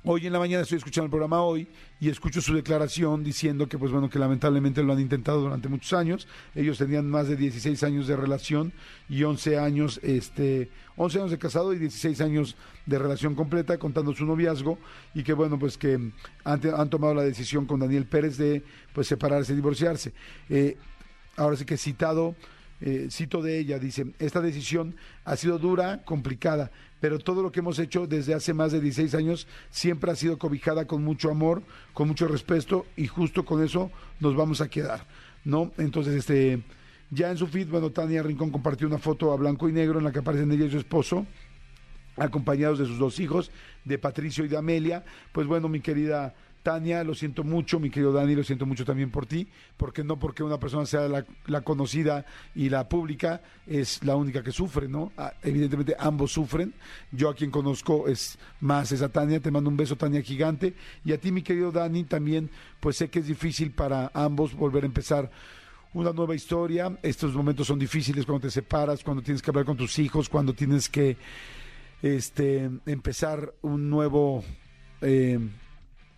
Hoy 0.07 0.27
en 0.27 0.33
la 0.33 0.37
mañana 0.37 0.61
estoy 0.61 0.77
escuchando 0.77 1.05
el 1.05 1.09
programa 1.09 1.41
hoy 1.41 1.67
y 1.99 2.09
escucho 2.09 2.39
su 2.39 2.53
declaración 2.53 3.23
diciendo 3.23 3.67
que 3.67 3.79
pues 3.79 3.91
bueno 3.91 4.07
que 4.07 4.19
lamentablemente 4.19 4.83
lo 4.83 4.93
han 4.93 4.99
intentado 4.99 5.41
durante 5.41 5.67
muchos 5.67 5.93
años. 5.93 6.27
Ellos 6.53 6.77
tenían 6.77 7.09
más 7.09 7.27
de 7.27 7.35
16 7.35 7.81
años 7.81 8.05
de 8.05 8.15
relación 8.15 8.71
y 9.09 9.23
11 9.23 9.57
años 9.57 9.99
este 10.03 10.69
11 10.95 11.17
años 11.17 11.31
de 11.31 11.39
casado 11.39 11.73
y 11.73 11.79
16 11.79 12.21
años 12.21 12.55
de 12.85 12.99
relación 12.99 13.33
completa 13.33 13.79
contando 13.79 14.13
su 14.13 14.27
noviazgo 14.27 14.77
y 15.15 15.23
que 15.23 15.33
bueno 15.33 15.57
pues 15.57 15.75
que 15.75 15.95
han, 16.43 16.61
han 16.77 16.89
tomado 16.91 17.15
la 17.15 17.23
decisión 17.23 17.65
con 17.65 17.79
Daniel 17.79 18.05
Pérez 18.05 18.37
de 18.37 18.63
pues 18.93 19.07
separarse 19.07 19.53
y 19.53 19.55
divorciarse. 19.55 20.13
Eh, 20.51 20.77
ahora 21.35 21.55
sí 21.55 21.65
que 21.65 21.77
citado 21.77 22.35
eh, 22.81 23.07
cito 23.09 23.41
de 23.41 23.57
ella, 23.57 23.79
dice, 23.79 24.07
esta 24.19 24.41
decisión 24.41 24.95
ha 25.23 25.35
sido 25.35 25.57
dura, 25.57 26.03
complicada, 26.03 26.71
pero 26.99 27.19
todo 27.19 27.41
lo 27.41 27.51
que 27.51 27.61
hemos 27.61 27.79
hecho 27.79 28.07
desde 28.07 28.33
hace 28.33 28.53
más 28.53 28.71
de 28.71 28.81
16 28.81 29.15
años 29.15 29.47
siempre 29.69 30.11
ha 30.11 30.15
sido 30.15 30.37
cobijada 30.37 30.85
con 30.85 31.03
mucho 31.03 31.31
amor, 31.31 31.63
con 31.93 32.07
mucho 32.07 32.27
respeto 32.27 32.85
y 32.97 33.07
justo 33.07 33.45
con 33.45 33.63
eso 33.63 33.91
nos 34.19 34.35
vamos 34.35 34.61
a 34.61 34.67
quedar, 34.67 35.05
¿no? 35.43 35.71
Entonces, 35.77 36.15
este, 36.15 36.63
ya 37.11 37.31
en 37.31 37.37
su 37.37 37.47
feed, 37.47 37.69
bueno, 37.69 37.91
Tania 37.91 38.23
Rincón 38.23 38.51
compartió 38.51 38.87
una 38.87 38.97
foto 38.97 39.31
a 39.31 39.37
blanco 39.37 39.69
y 39.69 39.71
negro 39.71 39.99
en 39.99 40.05
la 40.05 40.11
que 40.11 40.19
aparecen 40.19 40.51
ella 40.51 40.65
y 40.65 40.71
su 40.71 40.77
esposo, 40.77 41.25
acompañados 42.17 42.79
de 42.79 42.85
sus 42.85 42.97
dos 42.97 43.19
hijos, 43.19 43.51
de 43.83 43.97
Patricio 43.97 44.43
y 44.45 44.47
de 44.47 44.57
Amelia. 44.57 45.03
Pues 45.31 45.47
bueno, 45.47 45.69
mi 45.69 45.81
querida 45.81 46.33
Tania, 46.65 47.03
lo 47.03 47.13
siento 47.13 47.43
mucho, 47.43 47.79
mi 47.79 47.91
querido 47.91 48.11
Dani, 48.11 48.33
lo 48.33 48.43
siento 48.43 48.65
mucho 48.65 48.85
también 48.85 49.11
por 49.11 49.27
ti, 49.27 49.47
porque 49.77 50.03
no 50.03 50.17
porque 50.17 50.41
una 50.41 50.59
persona 50.59 50.87
sea 50.87 51.07
la, 51.07 51.61
conocida 51.61 52.25
y 52.55 52.69
la 52.69 52.89
pública 52.89 53.43
es 53.67 54.03
la 54.03 54.15
única 54.15 54.41
que 54.41 54.51
sufre, 54.51 54.87
¿no? 54.87 55.11
Ah, 55.15 55.31
evidentemente 55.43 55.95
ambos 55.99 56.31
sufren. 56.31 56.73
Yo 57.11 57.29
a 57.29 57.35
quien 57.35 57.51
conozco 57.51 58.07
es 58.07 58.39
más 58.61 58.91
esa 58.91 59.09
Tania, 59.09 59.39
te 59.39 59.51
mando 59.51 59.69
un 59.69 59.77
beso 59.77 59.95
Tania 59.95 60.23
gigante 60.23 60.73
y 61.05 61.13
a 61.13 61.19
ti 61.19 61.31
mi 61.31 61.43
querido 61.43 61.71
Dani 61.71 62.03
también, 62.05 62.49
pues 62.79 62.97
sé 62.97 63.09
que 63.09 63.19
es 63.19 63.27
difícil 63.27 63.69
para 63.69 64.09
ambos 64.15 64.55
volver 64.55 64.85
a 64.85 64.87
empezar 64.87 65.29
una 65.93 66.13
nueva 66.13 66.33
historia. 66.33 66.97
Estos 67.03 67.35
momentos 67.35 67.67
son 67.67 67.77
difíciles 67.77 68.25
cuando 68.25 68.47
te 68.47 68.51
separas, 68.51 69.03
cuando 69.03 69.21
tienes 69.21 69.43
que 69.43 69.51
hablar 69.51 69.65
con 69.65 69.77
tus 69.77 69.99
hijos, 69.99 70.29
cuando 70.29 70.55
tienes 70.55 70.89
que 70.89 71.15
este 72.01 72.71
empezar 72.87 73.53
un 73.61 73.87
nuevo 73.87 74.43
eh, 75.01 75.39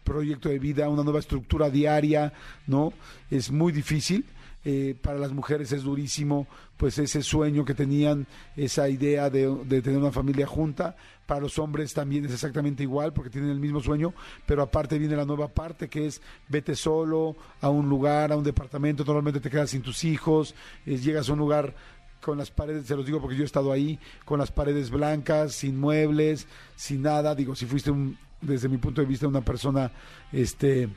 proyecto 0.07 0.47
de 0.47 0.57
vida, 0.57 0.87
una 0.87 1.03
nueva 1.03 1.19
estructura 1.19 1.69
diaria, 1.69 2.31
¿no? 2.65 2.93
Es 3.29 3.51
muy 3.51 3.73
difícil. 3.73 4.25
eh, 4.69 4.95
para 5.01 5.17
las 5.17 5.31
mujeres 5.31 5.71
es 5.71 5.83
durísimo, 5.83 6.45
pues 6.75 6.97
ese 6.97 7.21
sueño 7.21 7.63
que 7.63 7.73
tenían, 7.73 8.27
esa 8.57 8.89
idea 8.89 9.29
de, 9.29 9.47
tener 9.81 9.97
una 9.97 10.11
familia 10.11 10.45
junta. 10.45 10.95
Para 11.25 11.41
los 11.41 11.57
hombres 11.57 11.93
también 11.93 12.25
es 12.25 12.33
exactamente 12.33 12.83
igual, 12.83 13.13
porque 13.13 13.29
tienen 13.29 13.49
el 13.49 13.59
mismo 13.59 13.79
sueño, 13.81 14.13
pero 14.45 14.61
aparte 14.61 14.97
viene 14.97 15.15
la 15.15 15.25
nueva 15.25 15.47
parte, 15.47 15.87
que 15.87 16.07
es 16.07 16.21
vete 16.49 16.75
solo 16.75 17.35
a 17.61 17.69
un 17.69 17.87
lugar, 17.87 18.31
a 18.31 18.37
un 18.37 18.43
departamento, 18.43 19.05
normalmente 19.05 19.39
te 19.39 19.49
quedas 19.49 19.69
sin 19.69 19.81
tus 19.81 20.03
hijos, 20.03 20.53
eh, 20.85 20.97
llegas 20.97 21.29
a 21.29 21.33
un 21.33 21.39
lugar 21.39 21.73
con 22.21 22.37
las 22.37 22.51
paredes, 22.51 22.87
se 22.87 22.95
los 22.95 23.05
digo 23.05 23.21
porque 23.21 23.37
yo 23.37 23.43
he 23.43 23.45
estado 23.45 23.71
ahí, 23.71 23.99
con 24.25 24.39
las 24.39 24.51
paredes 24.51 24.89
blancas, 24.89 25.53
sin 25.53 25.79
muebles, 25.79 26.47
sin 26.75 27.03
nada. 27.03 27.35
Digo, 27.35 27.55
si 27.55 27.65
fuiste 27.65 27.91
un, 27.91 28.17
desde 28.41 28.69
mi 28.69 28.77
punto 28.77 29.01
de 29.01 29.07
vista 29.07 29.27
una 29.27 29.41
persona, 29.41 29.91
este 30.31 30.89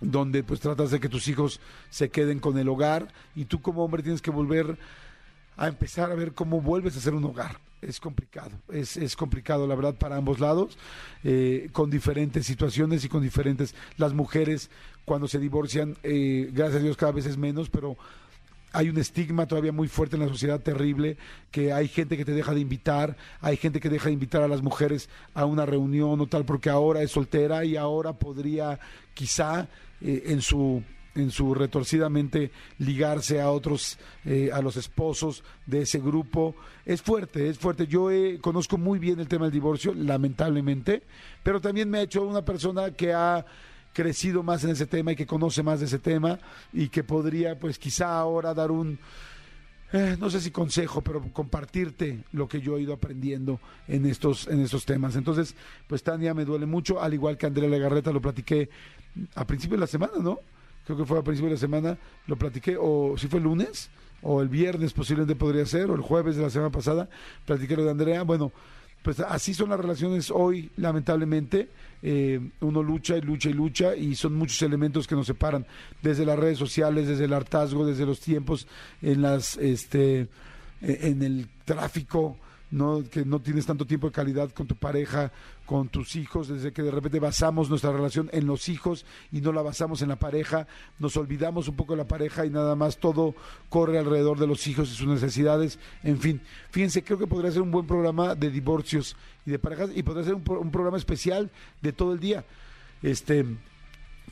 donde 0.00 0.42
pues 0.42 0.60
tratas 0.60 0.90
de 0.90 1.00
que 1.00 1.08
tus 1.08 1.26
hijos 1.28 1.60
se 1.88 2.10
queden 2.10 2.38
con 2.38 2.58
el 2.58 2.68
hogar 2.68 3.08
y 3.34 3.46
tú 3.46 3.62
como 3.62 3.84
hombre 3.84 4.02
tienes 4.02 4.20
que 4.20 4.30
volver 4.30 4.78
a 5.56 5.68
empezar 5.68 6.10
a 6.10 6.14
ver 6.14 6.34
cómo 6.34 6.60
vuelves 6.60 6.96
a 6.96 7.00
ser 7.00 7.14
un 7.14 7.24
hogar. 7.24 7.58
Es 7.82 8.00
complicado, 8.00 8.52
es, 8.72 8.96
es 8.96 9.16
complicado 9.16 9.66
la 9.66 9.74
verdad 9.74 9.94
para 9.94 10.16
ambos 10.16 10.40
lados, 10.40 10.76
eh, 11.24 11.68
con 11.72 11.90
diferentes 11.90 12.46
situaciones 12.46 13.04
y 13.04 13.08
con 13.08 13.22
diferentes... 13.22 13.74
Las 13.96 14.12
mujeres 14.12 14.70
cuando 15.04 15.28
se 15.28 15.38
divorcian, 15.38 15.96
eh, 16.02 16.50
gracias 16.52 16.80
a 16.80 16.84
Dios 16.84 16.96
cada 16.96 17.12
vez 17.12 17.26
es 17.26 17.36
menos, 17.36 17.68
pero 17.70 17.96
hay 18.76 18.90
un 18.90 18.98
estigma 18.98 19.46
todavía 19.46 19.72
muy 19.72 19.88
fuerte 19.88 20.16
en 20.16 20.22
la 20.22 20.28
sociedad 20.28 20.60
terrible, 20.60 21.16
que 21.50 21.72
hay 21.72 21.88
gente 21.88 22.18
que 22.18 22.26
te 22.26 22.32
deja 22.32 22.52
de 22.52 22.60
invitar, 22.60 23.16
hay 23.40 23.56
gente 23.56 23.80
que 23.80 23.88
deja 23.88 24.08
de 24.08 24.12
invitar 24.12 24.42
a 24.42 24.48
las 24.48 24.60
mujeres 24.60 25.08
a 25.32 25.46
una 25.46 25.64
reunión 25.64 26.20
o 26.20 26.26
tal, 26.26 26.44
porque 26.44 26.68
ahora 26.68 27.00
es 27.00 27.10
soltera 27.10 27.64
y 27.64 27.76
ahora 27.76 28.12
podría 28.12 28.78
quizá 29.14 29.66
eh, 30.02 30.24
en 30.26 30.42
su 30.42 30.82
en 31.14 31.30
su 31.30 31.54
retorcidamente 31.54 32.50
ligarse 32.76 33.40
a 33.40 33.50
otros, 33.50 33.98
eh, 34.26 34.50
a 34.52 34.60
los 34.60 34.76
esposos 34.76 35.42
de 35.64 35.80
ese 35.80 35.98
grupo. 35.98 36.54
Es 36.84 37.00
fuerte, 37.00 37.48
es 37.48 37.58
fuerte. 37.58 37.86
Yo 37.86 38.10
conozco 38.42 38.76
muy 38.76 38.98
bien 38.98 39.18
el 39.18 39.26
tema 39.26 39.46
del 39.46 39.52
divorcio, 39.52 39.94
lamentablemente, 39.94 41.04
pero 41.42 41.58
también 41.58 41.88
me 41.88 41.96
ha 41.96 42.02
hecho 42.02 42.22
una 42.22 42.44
persona 42.44 42.90
que 42.90 43.14
ha 43.14 43.46
crecido 43.96 44.42
más 44.42 44.62
en 44.62 44.70
ese 44.70 44.84
tema 44.84 45.12
y 45.12 45.16
que 45.16 45.26
conoce 45.26 45.62
más 45.62 45.80
de 45.80 45.86
ese 45.86 45.98
tema 45.98 46.38
y 46.70 46.90
que 46.90 47.02
podría, 47.02 47.58
pues 47.58 47.78
quizá 47.78 48.18
ahora 48.18 48.52
dar 48.52 48.70
un, 48.70 48.98
eh, 49.90 50.18
no 50.20 50.28
sé 50.28 50.42
si 50.42 50.50
consejo, 50.50 51.00
pero 51.00 51.22
compartirte 51.32 52.22
lo 52.32 52.46
que 52.46 52.60
yo 52.60 52.76
he 52.76 52.82
ido 52.82 52.92
aprendiendo 52.92 53.58
en 53.88 54.04
estos, 54.04 54.48
en 54.48 54.60
estos 54.60 54.84
temas. 54.84 55.16
Entonces, 55.16 55.54
pues 55.86 56.02
Tania 56.02 56.34
me 56.34 56.44
duele 56.44 56.66
mucho, 56.66 57.00
al 57.00 57.14
igual 57.14 57.38
que 57.38 57.46
Andrea 57.46 57.70
Legarreta 57.70 58.12
lo 58.12 58.20
platiqué 58.20 58.68
a 59.34 59.46
principio 59.46 59.78
de 59.78 59.80
la 59.80 59.86
semana, 59.86 60.12
¿no? 60.20 60.40
Creo 60.84 60.98
que 60.98 61.06
fue 61.06 61.18
a 61.18 61.22
principio 61.22 61.48
de 61.48 61.54
la 61.54 61.60
semana, 61.60 61.96
lo 62.26 62.36
platiqué, 62.36 62.76
o 62.78 63.14
si 63.16 63.28
fue 63.28 63.38
el 63.38 63.44
lunes, 63.44 63.88
o 64.20 64.42
el 64.42 64.50
viernes 64.50 64.92
posiblemente 64.92 65.36
podría 65.36 65.64
ser, 65.64 65.90
o 65.90 65.94
el 65.94 66.02
jueves 66.02 66.36
de 66.36 66.42
la 66.42 66.50
semana 66.50 66.70
pasada, 66.70 67.08
platiqué 67.46 67.76
lo 67.76 67.84
de 67.84 67.92
Andrea. 67.92 68.24
Bueno, 68.24 68.52
pues 69.06 69.20
así 69.20 69.54
son 69.54 69.70
las 69.70 69.78
relaciones 69.78 70.32
hoy, 70.32 70.68
lamentablemente. 70.78 71.68
Eh, 72.02 72.40
uno 72.58 72.82
lucha 72.82 73.16
y 73.16 73.20
lucha 73.20 73.50
y 73.50 73.52
lucha 73.52 73.94
y 73.94 74.16
son 74.16 74.34
muchos 74.34 74.60
elementos 74.62 75.06
que 75.06 75.14
nos 75.14 75.28
separan, 75.28 75.64
desde 76.02 76.26
las 76.26 76.36
redes 76.36 76.58
sociales, 76.58 77.06
desde 77.06 77.26
el 77.26 77.32
hartazgo, 77.32 77.86
desde 77.86 78.04
los 78.04 78.18
tiempos, 78.18 78.66
en 79.02 79.22
las, 79.22 79.58
este, 79.58 80.22
e, 80.22 80.28
en 81.02 81.22
el 81.22 81.46
tráfico, 81.64 82.36
no 82.70 83.02
que 83.10 83.24
no 83.24 83.40
tienes 83.40 83.66
tanto 83.66 83.86
tiempo 83.86 84.08
de 84.08 84.12
calidad 84.12 84.50
con 84.50 84.66
tu 84.66 84.74
pareja, 84.76 85.32
con 85.64 85.88
tus 85.88 86.16
hijos, 86.16 86.48
desde 86.48 86.72
que 86.72 86.82
de 86.82 86.90
repente 86.90 87.20
basamos 87.20 87.68
nuestra 87.70 87.92
relación 87.92 88.28
en 88.32 88.46
los 88.46 88.68
hijos 88.68 89.04
y 89.32 89.40
no 89.40 89.52
la 89.52 89.62
basamos 89.62 90.02
en 90.02 90.08
la 90.08 90.16
pareja, 90.16 90.66
nos 90.98 91.16
olvidamos 91.16 91.68
un 91.68 91.76
poco 91.76 91.92
de 91.94 91.98
la 91.98 92.08
pareja 92.08 92.44
y 92.44 92.50
nada 92.50 92.74
más 92.74 92.98
todo 92.98 93.34
corre 93.68 93.98
alrededor 93.98 94.38
de 94.38 94.46
los 94.46 94.66
hijos 94.66 94.90
y 94.90 94.94
sus 94.94 95.08
necesidades, 95.08 95.78
en 96.02 96.18
fin, 96.18 96.40
fíjense, 96.70 97.02
creo 97.02 97.18
que 97.18 97.26
podría 97.26 97.50
ser 97.50 97.62
un 97.62 97.70
buen 97.70 97.86
programa 97.86 98.34
de 98.34 98.50
divorcios 98.50 99.16
y 99.44 99.50
de 99.50 99.58
parejas 99.58 99.90
y 99.94 100.02
podría 100.02 100.24
ser 100.24 100.34
un, 100.34 100.44
un 100.48 100.70
programa 100.70 100.96
especial 100.96 101.50
de 101.82 101.92
todo 101.92 102.12
el 102.12 102.20
día. 102.20 102.44
Este 103.02 103.44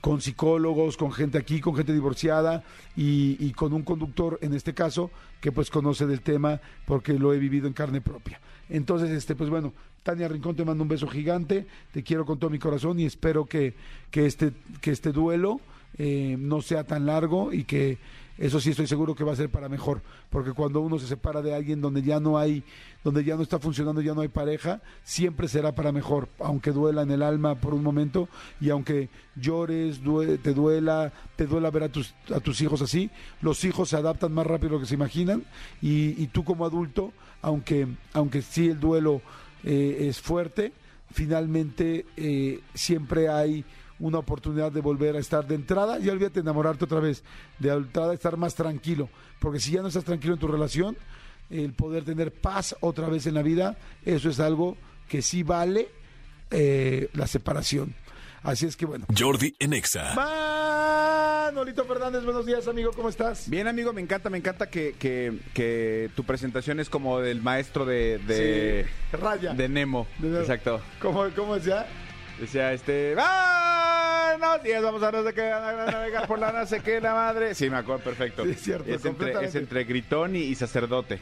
con 0.01 0.21
psicólogos, 0.21 0.97
con 0.97 1.13
gente 1.13 1.39
aquí, 1.39 1.61
con 1.61 1.75
gente 1.75 1.93
divorciada 1.93 2.63
y, 2.97 3.53
con 3.53 3.73
un 3.73 3.83
conductor, 3.83 4.39
en 4.43 4.55
este 4.55 4.75
caso, 4.75 5.11
que 5.41 5.53
pues 5.53 5.71
conoce 5.71 6.07
del 6.07 6.21
tema 6.21 6.61
porque 6.87 7.15
lo 7.15 7.33
he 7.33 7.39
vivido 7.39 7.67
en 7.67 7.73
carne 7.73 8.01
propia. 8.01 8.41
Entonces, 8.69 9.11
este, 9.11 9.35
pues 9.35 9.51
bueno, 9.51 9.73
Tania 10.03 10.29
Rincón 10.29 10.57
te 10.57 10.65
mando 10.65 10.83
un 10.83 10.89
beso 10.89 11.07
gigante, 11.07 11.67
te 11.93 12.03
quiero 12.03 12.25
con 12.25 12.39
todo 12.39 12.51
mi 12.51 12.59
corazón 12.59 13.01
y 13.01 13.07
espero 13.07 13.47
que, 13.47 13.75
que, 14.11 14.27
este, 14.27 14.53
que 14.81 14.91
este 14.91 15.13
duelo 15.13 15.61
eh, 15.97 16.37
no 16.39 16.61
sea 16.61 16.85
tan 16.85 17.07
largo 17.07 17.53
y 17.53 17.65
que 17.65 17.99
eso 18.37 18.59
sí 18.59 18.71
estoy 18.71 18.87
seguro 18.87 19.15
que 19.15 19.23
va 19.23 19.33
a 19.33 19.37
ser 19.37 19.49
para 19.49 19.69
mejor, 19.69 20.03
porque 20.29 20.53
cuando 20.53 20.81
uno 20.81 20.99
se 20.99 21.07
separa 21.07 21.41
de 21.41 21.55
alguien 21.55 21.81
donde 21.81 22.03
ya 22.03 22.19
no 22.19 22.37
hay, 22.37 22.65
donde 23.05 23.23
ya 23.23 23.37
no 23.37 23.43
está 23.43 23.61
funcionando, 23.61 24.01
ya 24.01 24.15
no 24.15 24.23
hay 24.23 24.29
pareja, 24.29 24.81
siempre 25.05 25.47
será 25.47 25.73
para 25.73 25.93
mejor, 25.93 26.29
aunque 26.41 26.73
duela 26.73 27.03
en 27.03 27.13
el 27.13 27.23
alma 27.23 27.55
por 27.55 27.75
un 27.75 27.83
momento 27.83 28.29
y 28.61 28.71
aunque 28.71 29.09
llores, 29.37 30.01
te 30.43 30.53
duela, 30.53 31.13
te 31.37 31.47
duela 31.47 31.71
ver 31.71 31.85
a 31.85 31.89
tus, 31.89 32.15
a 32.35 32.41
tus 32.41 32.61
hijos 32.61 32.83
así, 32.83 33.11
los 33.41 33.65
hijos 33.65 33.91
se 33.91 33.97
adaptan 33.97 34.33
más 34.33 34.47
rápido 34.47 34.71
de 34.71 34.75
lo 34.77 34.81
que 34.81 34.89
se 34.89 34.95
imaginan 34.95 35.45
y, 35.81 36.27
tú 36.29 36.43
como 36.43 36.65
adulto, 36.65 37.13
aunque, 37.41 37.87
aunque 38.15 38.43
sí 38.43 38.69
el 38.69 38.81
duelo 38.81 39.23
eh, 39.63 40.09
es 40.09 40.21
fuerte, 40.21 40.73
finalmente 41.13 42.07
eh, 42.17 42.61
siempre 42.75 43.29
hay 43.29 43.65
una 43.99 44.19
oportunidad 44.19 44.73
de 44.73 44.81
volver 44.81 45.17
a 45.17 45.21
estar 45.21 45.47
de 45.47 45.55
entrada 45.55 45.99
y 45.99 46.09
olvídate 46.09 46.35
de 46.35 46.41
enamorarte 46.41 46.85
otra 46.85 47.01
vez, 47.01 47.23
de 47.59 47.71
entrada 47.71 48.15
estar 48.15 48.37
más 48.37 48.55
tranquilo, 48.55 49.09
porque 49.39 49.61
si 49.61 49.73
ya 49.73 49.83
no 49.83 49.89
estás 49.89 50.05
tranquilo 50.05 50.35
en 50.35 50.41
tu 50.41 50.49
relación, 50.49 50.97
el 51.51 51.73
poder 51.73 52.05
tener 52.05 52.33
paz 52.33 52.75
otra 52.81 53.09
vez 53.09 53.27
en 53.27 53.35
la 53.35 53.43
vida, 53.43 53.77
eso 54.05 54.29
es 54.29 54.41
algo 54.41 54.77
que 55.09 55.23
sí 55.23 55.43
vale 55.43 55.89
eh, 56.51 57.09
la 57.13 57.27
separación. 57.27 57.95
Así 58.43 58.67
es 58.67 58.77
que 58.77 58.85
bueno. 58.85 59.07
Jordi 59.17 59.55
Enexa. 59.59 60.15
Manolito 60.15 61.85
Fernández, 61.85 62.25
buenos 62.25 62.45
días, 62.45 62.69
amigo, 62.69 62.91
¿cómo 62.93 63.09
estás? 63.09 63.49
Bien, 63.49 63.67
amigo, 63.69 63.93
me 63.93 64.03
encanta, 64.03 64.29
me 64.29 64.37
encanta 64.39 64.69
que, 64.69 64.95
que, 64.99 65.39
que 65.55 66.11
tu 66.15 66.25
presentación 66.25 66.79
es 66.79 66.91
como 66.91 67.21
del 67.21 67.41
maestro 67.41 67.87
de. 67.87 68.19
de 68.19 68.87
sí, 69.11 69.17
Raya. 69.17 69.55
De 69.55 69.69
Nemo. 69.69 70.07
De 70.19 70.29
Nemo. 70.29 70.41
Exacto. 70.41 70.83
¿Cómo, 71.01 71.25
cómo 71.35 71.55
decía? 71.55 71.87
Decía 72.39 72.73
este. 72.73 73.15
¡Buenos 74.31 74.63
días! 74.63 74.83
Vamos 74.83 75.03
a 75.03 75.13
navegar 75.13 76.27
por 76.27 76.39
la 76.39 76.51
no 76.51 76.67
sé 76.67 76.81
qué, 76.81 77.01
la 77.01 77.13
madre. 77.15 77.55
Sí, 77.55 77.69
me 77.69 77.77
acuerdo 77.77 78.03
perfecto. 78.05 78.45
Sí, 78.45 78.51
es 78.51 78.61
cierto. 78.61 78.91
Es 78.91 79.05
entre, 79.05 79.45
es 79.45 79.55
entre 79.55 79.85
gritón 79.85 80.35
y, 80.35 80.41
y 80.41 80.55
sacerdote. 80.55 81.21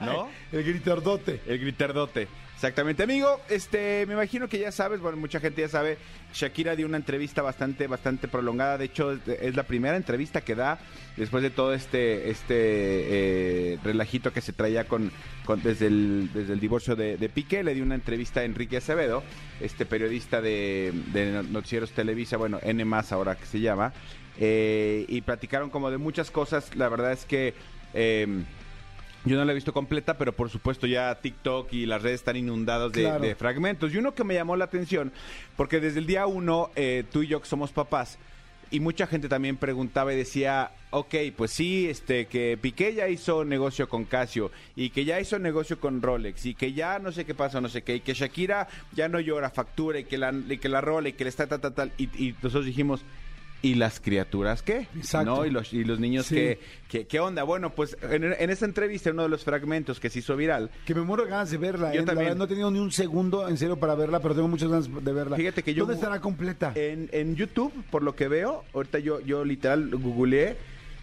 ¿No? 0.00 0.28
El 0.52 0.64
gritardote. 0.64 1.40
El 1.46 1.58
gritardote. 1.58 2.28
Exactamente, 2.54 3.02
amigo. 3.02 3.40
Este, 3.50 4.06
me 4.06 4.14
imagino 4.14 4.48
que 4.48 4.58
ya 4.58 4.72
sabes, 4.72 5.00
bueno, 5.00 5.18
mucha 5.18 5.40
gente 5.40 5.60
ya 5.60 5.68
sabe. 5.68 5.98
Shakira 6.32 6.74
dio 6.74 6.86
una 6.86 6.96
entrevista 6.96 7.42
bastante, 7.42 7.86
bastante 7.86 8.26
prolongada. 8.26 8.78
De 8.78 8.86
hecho, 8.86 9.12
es 9.12 9.54
la 9.54 9.64
primera 9.64 9.96
entrevista 9.96 10.40
que 10.40 10.54
da 10.54 10.78
después 11.16 11.42
de 11.42 11.50
todo 11.50 11.74
este, 11.74 12.30
este 12.30 12.54
eh, 13.74 13.78
relajito 13.84 14.32
que 14.32 14.40
se 14.40 14.52
traía 14.52 14.88
con, 14.88 15.12
con 15.44 15.62
desde, 15.62 15.88
el, 15.88 16.30
desde 16.32 16.54
el 16.54 16.60
divorcio 16.60 16.96
de, 16.96 17.16
de, 17.18 17.28
Piqué. 17.28 17.62
Le 17.64 17.74
dio 17.74 17.84
una 17.84 17.96
entrevista 17.96 18.40
a 18.40 18.44
Enrique 18.44 18.78
Acevedo, 18.78 19.22
este 19.60 19.84
periodista 19.84 20.40
de, 20.40 20.92
Noticieros 21.50 21.90
Televisa, 21.90 22.36
bueno, 22.36 22.60
N 22.62 22.84
más 22.84 23.12
ahora 23.12 23.36
que 23.36 23.46
se 23.46 23.60
llama. 23.60 23.92
Eh, 24.38 25.04
y 25.08 25.20
platicaron 25.20 25.70
como 25.70 25.90
de 25.90 25.98
muchas 25.98 26.30
cosas. 26.30 26.74
La 26.76 26.88
verdad 26.88 27.12
es 27.12 27.24
que. 27.26 27.54
Eh, 27.92 28.44
yo 29.24 29.36
no 29.36 29.44
la 29.44 29.52
he 29.52 29.54
visto 29.54 29.72
completa, 29.72 30.18
pero 30.18 30.32
por 30.32 30.50
supuesto 30.50 30.86
ya 30.86 31.14
TikTok 31.20 31.72
y 31.72 31.86
las 31.86 32.02
redes 32.02 32.20
están 32.20 32.36
inundadas 32.36 32.92
de, 32.92 33.02
Claro. 33.02 33.24
de 33.24 33.34
fragmentos. 33.34 33.92
Y 33.92 33.98
uno 33.98 34.14
que 34.14 34.24
me 34.24 34.34
llamó 34.34 34.56
la 34.56 34.66
atención, 34.66 35.12
porque 35.56 35.80
desde 35.80 35.98
el 36.00 36.06
día 36.06 36.26
uno, 36.26 36.70
eh, 36.76 37.04
tú 37.10 37.22
y 37.22 37.28
yo 37.28 37.40
que 37.40 37.46
somos 37.48 37.72
papás, 37.72 38.18
y 38.70 38.80
mucha 38.80 39.06
gente 39.06 39.28
también 39.28 39.56
preguntaba 39.56 40.12
y 40.12 40.16
decía, 40.16 40.72
ok, 40.90 41.14
pues 41.36 41.52
sí, 41.52 41.86
este, 41.88 42.26
que 42.26 42.58
Piqué 42.60 42.92
ya 42.94 43.08
hizo 43.08 43.44
negocio 43.44 43.88
con 43.88 44.04
Casio, 44.04 44.50
y 44.74 44.90
que 44.90 45.04
ya 45.04 45.20
hizo 45.20 45.38
negocio 45.38 45.78
con 45.78 46.02
Rolex, 46.02 46.44
y 46.46 46.54
que 46.54 46.72
ya 46.72 46.98
no 46.98 47.12
sé 47.12 47.24
qué 47.24 47.34
pasa, 47.34 47.60
no 47.60 47.68
sé 47.68 47.82
qué, 47.82 47.96
y 47.96 48.00
que 48.00 48.14
Shakira 48.14 48.66
ya 48.92 49.08
no 49.08 49.20
llora 49.20 49.50
factura, 49.50 50.00
y 50.00 50.04
que 50.04 50.18
la, 50.18 50.32
y 50.48 50.58
que 50.58 50.68
la 50.68 50.80
rola, 50.80 51.08
y 51.08 51.12
que 51.12 51.24
le 51.24 51.30
está 51.30 51.46
tal, 51.46 51.60
tal, 51.60 51.74
tal, 51.74 51.92
y, 51.98 52.04
y 52.22 52.32
nosotros 52.42 52.66
dijimos... 52.66 53.02
¿Y 53.64 53.74
las 53.76 53.98
criaturas 53.98 54.62
qué? 54.62 54.88
Exacto. 54.96 55.36
¿No? 55.36 55.46
Y 55.46 55.50
los, 55.50 55.72
y 55.72 55.84
los 55.84 55.98
niños 55.98 56.26
Sí. 56.26 56.34
qué, 56.34 56.58
qué, 56.88 57.06
qué 57.06 57.18
onda? 57.20 57.42
Bueno, 57.44 57.74
pues 57.74 57.96
en, 58.02 58.22
en 58.24 58.50
esa 58.50 58.66
entrevista, 58.66 59.10
uno 59.10 59.22
de 59.22 59.28
los 59.30 59.42
fragmentos 59.42 59.98
que 60.00 60.10
se 60.10 60.18
hizo 60.18 60.36
viral, 60.36 60.70
Que 60.84 60.94
me 60.94 61.00
muero 61.00 61.24
de 61.24 61.30
ganas 61.30 61.50
de 61.50 61.56
verla. 61.56 61.88
Yo 61.94 62.00
¿eh? 62.00 62.02
La 62.02 62.06
también. 62.06 62.24
verdad, 62.26 62.36
no 62.38 62.44
he 62.44 62.48
tenido 62.48 62.70
ni 62.70 62.78
un 62.78 62.92
segundo 62.92 63.48
en 63.48 63.56
serio 63.56 63.76
para 63.78 63.94
verla, 63.94 64.20
pero 64.20 64.34
tengo 64.34 64.48
muchas 64.48 64.68
ganas 64.68 65.04
de 65.04 65.12
verla. 65.12 65.36
Fíjate 65.36 65.62
que 65.62 65.72
yo- 65.72 65.84
¿Dónde 65.84 65.94
estará 65.94 66.20
completa? 66.20 66.72
En, 66.74 67.08
en 67.12 67.36
YouTube, 67.36 67.72
por 67.90 68.02
lo 68.02 68.14
que 68.14 68.28
veo, 68.28 68.64
ahorita 68.74 68.98
yo, 68.98 69.20
yo 69.20 69.44
literal 69.46 69.88
googleé 69.90 70.56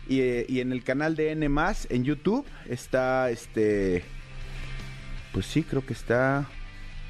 y, 0.08 0.22
y 0.48 0.60
en 0.60 0.72
el 0.72 0.84
canal 0.84 1.16
de 1.16 1.32
N 1.32 1.50
en 1.90 2.04
YouTube 2.04 2.46
está 2.70 3.30
este. 3.32 4.04
Pues 5.34 5.46
sí, 5.48 5.64
creo 5.64 5.86
que 5.86 5.94
está 5.94 6.46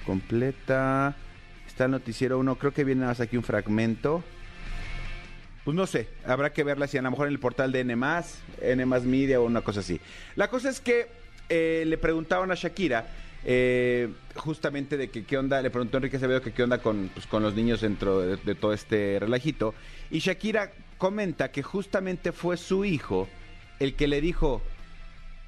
completa. 0.05 1.15
Está 1.67 1.85
el 1.85 1.91
noticiero 1.91 2.37
1, 2.39 2.55
creo 2.57 2.73
que 2.73 2.83
viene 2.83 3.05
más 3.05 3.19
aquí 3.19 3.37
un 3.37 3.43
fragmento. 3.43 4.23
Pues 5.63 5.75
no 5.75 5.85
sé, 5.85 6.07
habrá 6.25 6.51
que 6.51 6.63
verla 6.63 6.87
si 6.87 6.97
a 6.97 7.01
lo 7.01 7.11
mejor 7.11 7.27
en 7.27 7.33
el 7.33 7.39
portal 7.39 7.71
de 7.71 7.81
N+, 7.81 7.93
N+, 8.61 8.85
Media 8.85 9.39
o 9.39 9.45
una 9.45 9.61
cosa 9.61 9.81
así. 9.81 9.99
La 10.35 10.49
cosa 10.49 10.69
es 10.69 10.79
que 10.79 11.07
eh, 11.49 11.83
le 11.85 11.97
preguntaban 11.97 12.51
a 12.51 12.55
Shakira 12.55 13.07
eh, 13.43 14.09
justamente 14.35 14.97
de 14.97 15.09
que 15.09 15.23
qué 15.23 15.37
onda, 15.37 15.61
le 15.61 15.69
preguntó 15.69 15.97
Enrique 15.97 16.17
Acevedo 16.17 16.41
que 16.41 16.53
qué 16.53 16.63
onda 16.63 16.79
con, 16.79 17.09
pues, 17.13 17.27
con 17.27 17.43
los 17.43 17.53
niños 17.53 17.81
dentro 17.81 18.21
de, 18.21 18.37
de 18.37 18.55
todo 18.55 18.73
este 18.73 19.17
relajito. 19.19 19.75
Y 20.09 20.19
Shakira 20.19 20.71
comenta 20.97 21.51
que 21.51 21.61
justamente 21.61 22.31
fue 22.31 22.57
su 22.57 22.83
hijo 22.85 23.27
el 23.79 23.95
que 23.95 24.07
le 24.07 24.21
dijo, 24.21 24.61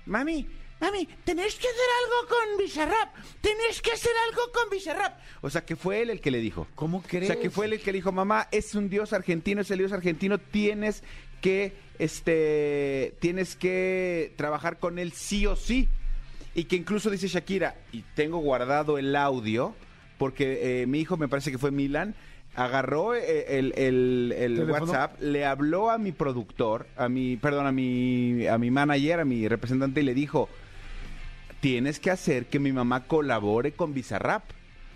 mami, 0.06 0.48
mami, 0.84 1.08
tenés 1.24 1.56
que 1.56 1.68
hacer 1.68 1.90
algo 2.04 2.30
con 2.30 2.58
Bizarrap, 2.58 3.16
tenés 3.40 3.82
que 3.82 3.92
hacer 3.92 4.12
algo 4.30 4.42
con 4.52 4.70
Bizarrap. 4.70 5.18
O 5.42 5.50
sea, 5.50 5.64
que 5.66 5.76
fue 5.76 6.02
él 6.02 6.10
el 6.10 6.20
que 6.20 6.30
le 6.30 6.40
dijo. 6.40 6.68
¿Cómo 6.76 7.02
crees? 7.02 7.30
O 7.30 7.34
sea, 7.34 7.42
que 7.42 7.50
fue 7.50 7.68
él 7.68 7.74
el 7.74 7.82
que 7.82 7.92
le 7.92 8.00
dijo, 8.00 8.12
mamá, 8.12 8.48
es 8.52 8.76
un 8.76 8.90
dios 8.90 9.14
argentino, 9.14 9.62
es 9.62 9.72
el 9.72 9.80
dios 9.80 9.94
argentino, 9.94 10.38
tienes 10.40 11.04
que, 11.42 11.74
este, 12.00 13.16
tienes 13.20 13.56
que 13.56 14.34
trabajar 14.36 14.80
con 14.80 15.00
él 15.00 15.14
sí 15.14 15.46
o 15.46 15.56
sí. 15.56 15.88
Y 16.56 16.66
que 16.66 16.76
incluso 16.76 17.10
dice 17.10 17.28
Shakira, 17.28 17.76
y 17.92 18.04
tengo 18.14 18.38
guardado 18.40 18.98
el 18.98 19.16
audio, 19.16 19.74
porque 20.18 20.82
eh, 20.82 20.86
mi 20.86 21.00
hijo, 21.00 21.18
me 21.18 21.28
parece 21.28 21.50
que 21.50 21.58
fue 21.58 21.72
Milan, 21.72 22.14
agarró 22.56 23.16
eh, 23.16 23.58
el, 23.58 23.74
el-. 23.76 24.70
WhatsApp, 24.70 25.20
le 25.20 25.46
habló 25.46 25.90
a 25.90 25.98
mi 25.98 26.12
productor, 26.12 26.88
a 26.96 27.10
mi, 27.10 27.38
perdón, 27.38 27.68
a 27.68 27.72
mi, 27.72 28.46
a 28.48 28.58
mi 28.58 28.70
manager, 28.70 29.22
a 29.22 29.26
mi 29.26 29.48
representante, 29.48 30.02
y 30.02 30.04
le 30.04 30.14
dijo, 30.14 30.50
tienes 31.64 31.98
que 31.98 32.12
hacer 32.12 32.48
que 32.48 32.60
mi 32.60 32.74
mamá 32.74 33.08
colabore 33.08 33.72
con 33.72 33.94
Bizarrap. 33.94 34.44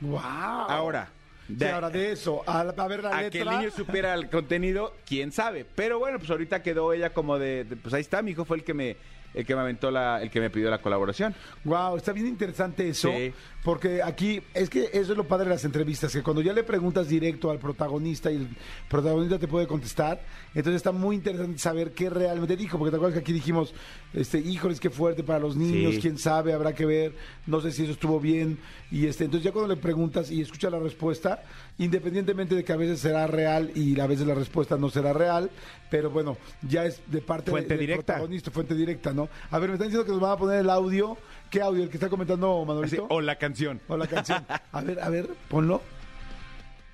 ¡Wow! 0.02 0.20
Ahora, 0.20 1.08
Sí, 1.48 1.64
ahora 1.64 1.90
de 1.90 2.12
eso, 2.12 2.44
a, 2.46 2.60
a 2.60 2.88
ver 2.90 3.02
la 3.04 3.10
a 3.18 3.22
letra. 3.22 3.30
que 3.30 3.40
el 3.40 3.58
niño 3.58 3.72
supiera 3.72 4.14
el 4.16 4.30
contenido, 4.30 4.94
quién 5.06 5.32
sabe. 5.32 5.64
Pero 5.64 5.98
bueno, 5.98 6.20
pues 6.20 6.30
ahorita 6.30 6.62
quedó 6.62 6.92
ella 6.92 7.14
como 7.14 7.40
de, 7.40 7.64
de, 7.64 7.78
pues 7.78 7.94
ahí 7.94 8.02
está, 8.02 8.22
mi 8.22 8.32
hijo 8.32 8.44
fue 8.44 8.58
el 8.58 8.66
que 8.66 8.74
me 8.74 8.98
el 9.38 9.46
que 9.46 9.56
me 9.56 9.62
aventó 9.62 9.92
la 9.92 10.22
el 10.22 10.30
que 10.30 10.40
me 10.42 10.50
pidió 10.50 10.70
la 10.70 10.82
colaboración. 10.82 11.34
Wow, 11.64 11.96
está 11.98 12.12
bien 12.12 12.28
interesante 12.28 12.90
eso, 12.90 13.10
Sí. 13.12 13.32
porque 13.64 14.02
aquí 14.02 14.42
es 14.54 14.70
que 14.70 14.90
eso 14.94 15.12
es 15.12 15.18
lo 15.18 15.28
padre 15.28 15.46
de 15.46 15.52
las 15.52 15.64
entrevistas, 15.66 16.12
que 16.12 16.24
cuando 16.24 16.42
ya 16.42 16.54
le 16.54 16.64
preguntas 16.64 17.08
directo 17.08 17.52
al 17.52 17.60
protagonista 17.60 18.32
y 18.32 18.36
el 18.38 18.48
protagonista 18.90 19.38
te 19.40 19.48
puede 19.48 19.68
contestar, 19.68 20.20
entonces 20.56 20.76
está 20.78 20.92
muy 20.92 21.16
interesante 21.16 21.58
saber 21.60 21.92
qué 21.92 22.10
realmente 22.10 22.58
dijo, 22.58 22.78
porque 22.78 22.92
te 22.92 22.96
acuerdas 22.98 23.14
que 23.16 23.22
aquí 23.22 23.34
dijimos, 23.34 23.74
este, 24.14 24.40
híjoles, 24.40 24.80
qué 24.80 24.90
fuerte 24.90 25.24
para 25.24 25.40
los 25.40 25.56
niños, 25.56 25.96
Sí. 25.96 26.02
quién 26.02 26.18
sabe, 26.18 26.54
habrá 26.54 26.74
que 26.74 26.86
ver, 26.86 27.14
no 27.46 27.62
sé 27.62 27.72
si 27.72 27.84
eso 27.84 27.92
estuvo 27.92 28.20
bien, 28.20 28.58
y 28.92 29.06
este, 29.06 29.26
entonces 29.26 29.44
ya 29.46 29.52
cuando 29.52 29.74
le 29.76 29.80
preguntas 29.80 30.32
y 30.32 30.42
escuchas 30.42 30.72
la 30.72 30.80
respuesta, 30.80 31.44
independientemente 31.78 32.56
de 32.56 32.64
que 32.64 32.74
a 32.74 32.78
veces 32.78 33.00
será 33.00 33.28
real 33.28 33.72
y 33.76 34.00
a 34.00 34.08
veces 34.08 34.26
la 34.28 34.34
respuesta 34.34 34.78
no 34.78 34.90
será 34.90 35.14
real, 35.14 35.50
pero 35.90 36.10
bueno, 36.10 36.38
ya 36.68 36.86
es 36.86 37.02
de 37.08 37.22
parte 37.22 37.52
Fuente 37.52 37.70
del 37.70 37.80
directa. 37.80 38.14
protagonista, 38.14 38.52
fuente 38.52 38.74
directa, 38.76 39.14
¿no? 39.14 39.30
A 39.52 39.60
ver, 39.60 39.70
me 39.70 39.76
están 39.76 39.88
diciendo 39.90 40.06
que 40.06 40.12
nos 40.12 40.22
van 40.22 40.32
a 40.32 40.38
poner 40.38 40.60
el 40.60 40.70
audio. 40.70 41.18
¿Qué 41.52 41.62
audio? 41.62 41.84
¿El 41.84 41.90
que 41.90 41.98
está 41.98 42.10
comentando 42.10 42.66
Manolito? 42.66 43.06
o 43.10 43.22
la 43.22 43.36
canción. 43.38 43.80
o 43.88 43.96
la 43.98 44.08
canción. 44.08 44.44
A 44.72 44.82
ver, 44.82 45.00
a 45.00 45.10
ver, 45.10 45.30
ponlo. 45.50 45.82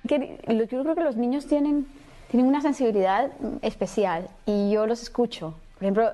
que 0.06 0.38
yo 0.48 0.82
creo 0.82 0.94
que 0.94 1.02
los 1.04 1.16
niños 1.16 1.46
tienen, 1.46 1.86
tienen 2.30 2.46
una 2.46 2.60
sensibilidad 2.60 3.32
especial 3.62 4.28
y 4.46 4.70
yo 4.70 4.86
los 4.86 5.02
escucho. 5.02 5.54
Por 5.74 5.82
ejemplo, 5.84 6.10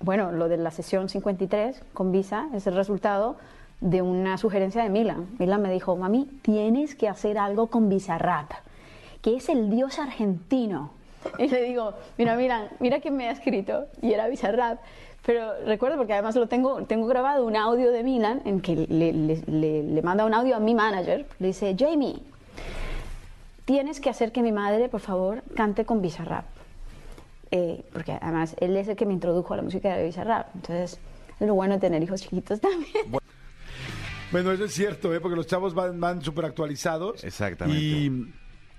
bueno, 0.00 0.32
lo 0.32 0.48
de 0.48 0.56
la 0.56 0.70
sesión 0.70 1.08
53 1.08 1.82
con 1.92 2.12
Visa 2.12 2.48
es 2.54 2.66
el 2.66 2.74
resultado 2.76 3.36
de 3.82 4.00
una 4.00 4.38
sugerencia 4.38 4.82
de 4.82 4.88
Milan. 4.88 5.26
Milan 5.38 5.60
me 5.60 5.70
dijo, 5.70 5.94
mami, 5.96 6.26
tienes 6.40 6.94
que 6.94 7.08
hacer 7.08 7.36
algo 7.36 7.66
con 7.66 7.88
Bizarrap, 7.88 8.50
que 9.20 9.36
es 9.36 9.48
el 9.48 9.68
dios 9.68 9.98
argentino. 9.98 10.90
Y 11.38 11.48
le 11.48 11.62
digo, 11.62 11.92
mira, 12.16 12.36
Milan, 12.36 12.68
mira 12.80 13.00
quién 13.00 13.16
me 13.16 13.28
ha 13.28 13.32
escrito. 13.32 13.86
Y 14.00 14.12
era 14.12 14.28
Bizarrap. 14.28 14.80
Pero 15.24 15.52
recuerdo, 15.66 15.96
porque 15.96 16.14
además 16.14 16.34
lo 16.34 16.48
tengo, 16.48 16.84
tengo 16.84 17.06
grabado 17.06 17.46
un 17.46 17.56
audio 17.56 17.92
de 17.92 18.02
Milan 18.02 18.42
en 18.44 18.60
que 18.60 18.74
le 18.74 20.02
manda 20.02 20.24
un 20.24 20.34
audio 20.34 20.56
a 20.56 20.60
mi 20.60 20.74
manager. 20.74 21.26
Le 21.38 21.48
dice, 21.48 21.76
Jamie, 21.78 22.20
tienes 23.64 24.00
que 24.00 24.10
hacer 24.10 24.32
que 24.32 24.42
mi 24.42 24.52
madre, 24.52 24.88
por 24.88 25.00
favor, 25.00 25.42
cante 25.54 25.84
con 25.84 26.02
Bizarrap. 26.02 26.44
Eh, 27.50 27.84
porque 27.92 28.12
además 28.12 28.56
él 28.60 28.76
es 28.76 28.88
el 28.88 28.96
que 28.96 29.06
me 29.06 29.12
introdujo 29.12 29.52
a 29.52 29.58
la 29.58 29.62
música 29.62 29.94
de 29.94 30.04
Bizarrap. 30.04 30.54
Entonces, 30.54 30.98
es 31.38 31.46
lo 31.46 31.54
bueno 31.54 31.74
de 31.74 31.80
tener 31.80 32.02
hijos 32.02 32.22
chiquitos 32.22 32.60
también. 32.62 33.10
Bueno, 33.10 33.21
eso 34.38 34.64
es 34.64 34.72
cierto, 34.72 35.14
¿eh? 35.14 35.20
porque 35.20 35.36
los 35.36 35.46
chavos 35.46 35.74
van, 35.74 36.00
van 36.00 36.22
súper 36.22 36.44
actualizados. 36.44 37.22
Exactamente. 37.24 37.80
Y, 37.80 38.32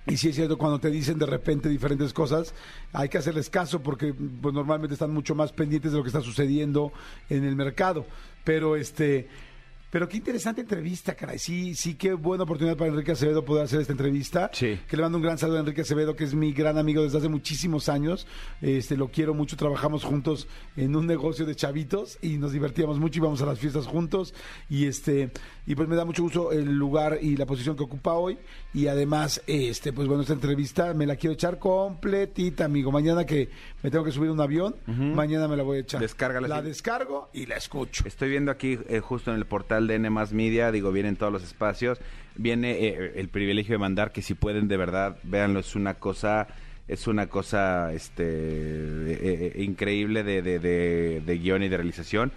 y 0.08 0.18
sí 0.18 0.30
es 0.30 0.36
cierto, 0.36 0.58
cuando 0.58 0.80
te 0.80 0.90
dicen 0.90 1.18
de 1.18 1.26
repente 1.26 1.70
diferentes 1.70 2.14
cosas, 2.14 2.54
hay 2.92 3.10
que 3.10 3.18
hacerles 3.18 3.50
caso 3.50 3.82
porque 3.82 4.14
pues, 4.14 4.54
normalmente 4.54 4.94
están 4.94 5.12
mucho 5.12 5.36
más 5.36 5.52
pendientes 5.52 5.92
de 5.92 5.98
lo 5.98 6.04
que 6.04 6.10
está 6.10 6.22
sucediendo 6.22 6.92
en 7.30 7.44
el 7.44 7.56
mercado. 7.56 8.06
Pero 8.44 8.76
este... 8.76 9.28
Pero 9.94 10.10
qué 10.10 10.18
interesante 10.18 10.62
entrevista, 10.62 11.14
caray. 11.14 11.38
Sí, 11.38 11.76
sí, 11.76 11.94
qué 11.94 12.14
buena 12.14 12.46
oportunidad 12.46 12.76
para 12.76 12.90
Enrique 12.90 13.12
Acevedo 13.12 13.46
poder 13.46 13.66
hacer 13.66 13.80
esta 13.80 13.94
entrevista. 13.94 14.50
Sí. 14.52 14.80
Que 14.88 14.98
le 14.98 15.04
mando 15.04 15.20
un 15.20 15.24
gran 15.24 15.38
saludo 15.38 15.58
a 15.58 15.60
Enrique 15.60 15.82
Acevedo, 15.82 16.16
que 16.16 16.24
es 16.24 16.34
mi 16.34 16.52
gran 16.52 16.80
amigo 16.80 17.04
desde 17.04 17.20
hace 17.20 17.30
muchísimos 17.30 17.90
años. 17.90 18.26
Este, 18.60 18.98
lo 18.98 19.10
quiero 19.10 19.36
mucho, 19.36 19.56
trabajamos 19.56 20.04
juntos 20.04 20.48
en 20.76 20.96
un 20.96 21.06
negocio 21.06 21.46
de 21.46 21.54
chavitos 21.54 22.18
y 22.24 22.40
nos 22.40 22.54
divertíamos 22.54 22.98
mucho, 22.98 23.20
íbamos 23.20 23.44
a 23.44 23.46
las 23.46 23.60
fiestas 23.60 23.86
juntos. 23.86 24.34
Y 24.68 24.88
este, 24.88 25.30
y 25.66 25.76
pues 25.76 25.88
me 25.88 25.96
da 25.96 26.04
mucho 26.06 26.24
gusto 26.24 26.52
el 26.52 26.76
lugar 26.78 27.20
y 27.22 27.38
la 27.38 27.46
posición 27.46 27.76
que 27.78 27.84
ocupa 27.84 28.14
hoy. 28.14 28.38
Y 28.74 28.88
además, 28.88 29.42
este, 29.48 29.94
pues 29.94 30.08
bueno, 30.08 30.22
esta 30.24 30.34
entrevista 30.34 30.94
me 30.94 31.06
la 31.06 31.16
quiero 31.16 31.34
echar 31.34 31.58
completita, 31.60 32.66
amigo. 32.66 32.92
Mañana 32.92 33.26
que 33.26 33.50
me 33.82 33.90
tengo 33.90 34.04
que 34.04 34.12
subir 34.12 34.30
a 34.30 34.34
un 34.34 34.42
avión, 34.42 34.76
mañana 34.88 35.48
me 35.48 35.56
la 35.56 35.64
voy 35.64 35.78
a 35.78 35.82
echar. 35.82 36.02
Descárgala, 36.02 36.48
La 36.48 36.62
sí. 36.62 36.68
descargo 36.68 37.30
y 37.34 37.46
la 37.46 37.56
escucho. 37.56 38.04
Estoy 38.08 38.30
viendo 38.30 38.52
aquí 38.52 38.78
eh, 38.90 39.00
justo 39.00 39.32
en 39.32 39.38
el 39.38 39.46
portal 39.46 39.88
de 39.88 39.96
N 39.96 40.10
Media, 40.32 40.72
digo, 40.72 40.92
vienen 40.92 41.16
todos 41.16 41.32
los 41.32 41.44
espacios. 41.44 42.00
Viene 42.36 42.86
eh, 42.88 43.14
el 43.16 43.30
privilegio 43.30 43.76
de 43.76 43.80
mandar 43.80 44.12
que 44.12 44.22
si 44.22 44.34
pueden 44.34 44.68
de 44.68 44.76
verdad, 44.78 45.18
véanlo, 45.24 45.60
es 45.60 45.76
una 45.76 45.94
cosa 45.96 46.48
es 46.86 47.08
una 47.08 47.28
cosa 47.28 47.94
este 47.94 48.24
eh, 48.26 49.52
eh, 49.56 49.64
increíble 49.64 50.24
de, 50.24 50.42
de, 50.42 50.60
de- 50.60 51.22
de 51.26 51.38
guion 51.38 51.64
y 51.64 51.70
de 51.70 51.78
realización 51.78 52.34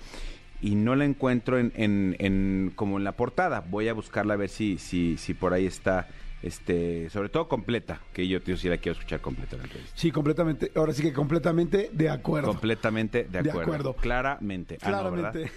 y 0.66 0.74
no 0.74 0.96
la 0.96 1.04
encuentro 1.04 1.58
en, 1.58 1.72
en, 1.76 2.16
en- 2.18 2.72
como 2.74 2.98
en 2.98 3.04
la 3.04 3.12
portada 3.12 3.60
voy 3.60 3.88
a 3.88 3.92
buscarla 3.94 4.34
a 4.34 4.36
ver 4.36 4.48
si 4.48 4.78
si 4.78 5.16
si 5.16 5.32
por 5.34 5.52
ahí 5.52 5.66
está 5.66 6.08
este 6.42 7.08
sobre 7.10 7.28
todo 7.28 7.48
completa 7.48 8.00
que 8.12 8.26
yo, 8.28 8.40
yo 8.40 8.56
sí 8.56 8.68
la 8.68 8.76
quiero 8.76 8.98
escuchar 8.98 9.20
completa. 9.20 9.56
Sí, 9.94 10.10
completamente. 10.10 10.70
Ahora 10.74 10.92
sí 10.92 11.02
que 11.02 11.12
completamente 11.12 11.88
de 11.92 12.08
acuerdo. 12.10 12.48
completamente 12.48 13.24
de 13.24 13.30
De 13.30 13.38
acuerdo, 13.50 13.60
acuerdo. 13.62 13.96
claramente 13.96 14.76
Ah. 14.82 14.86
Claramente. 14.88 15.50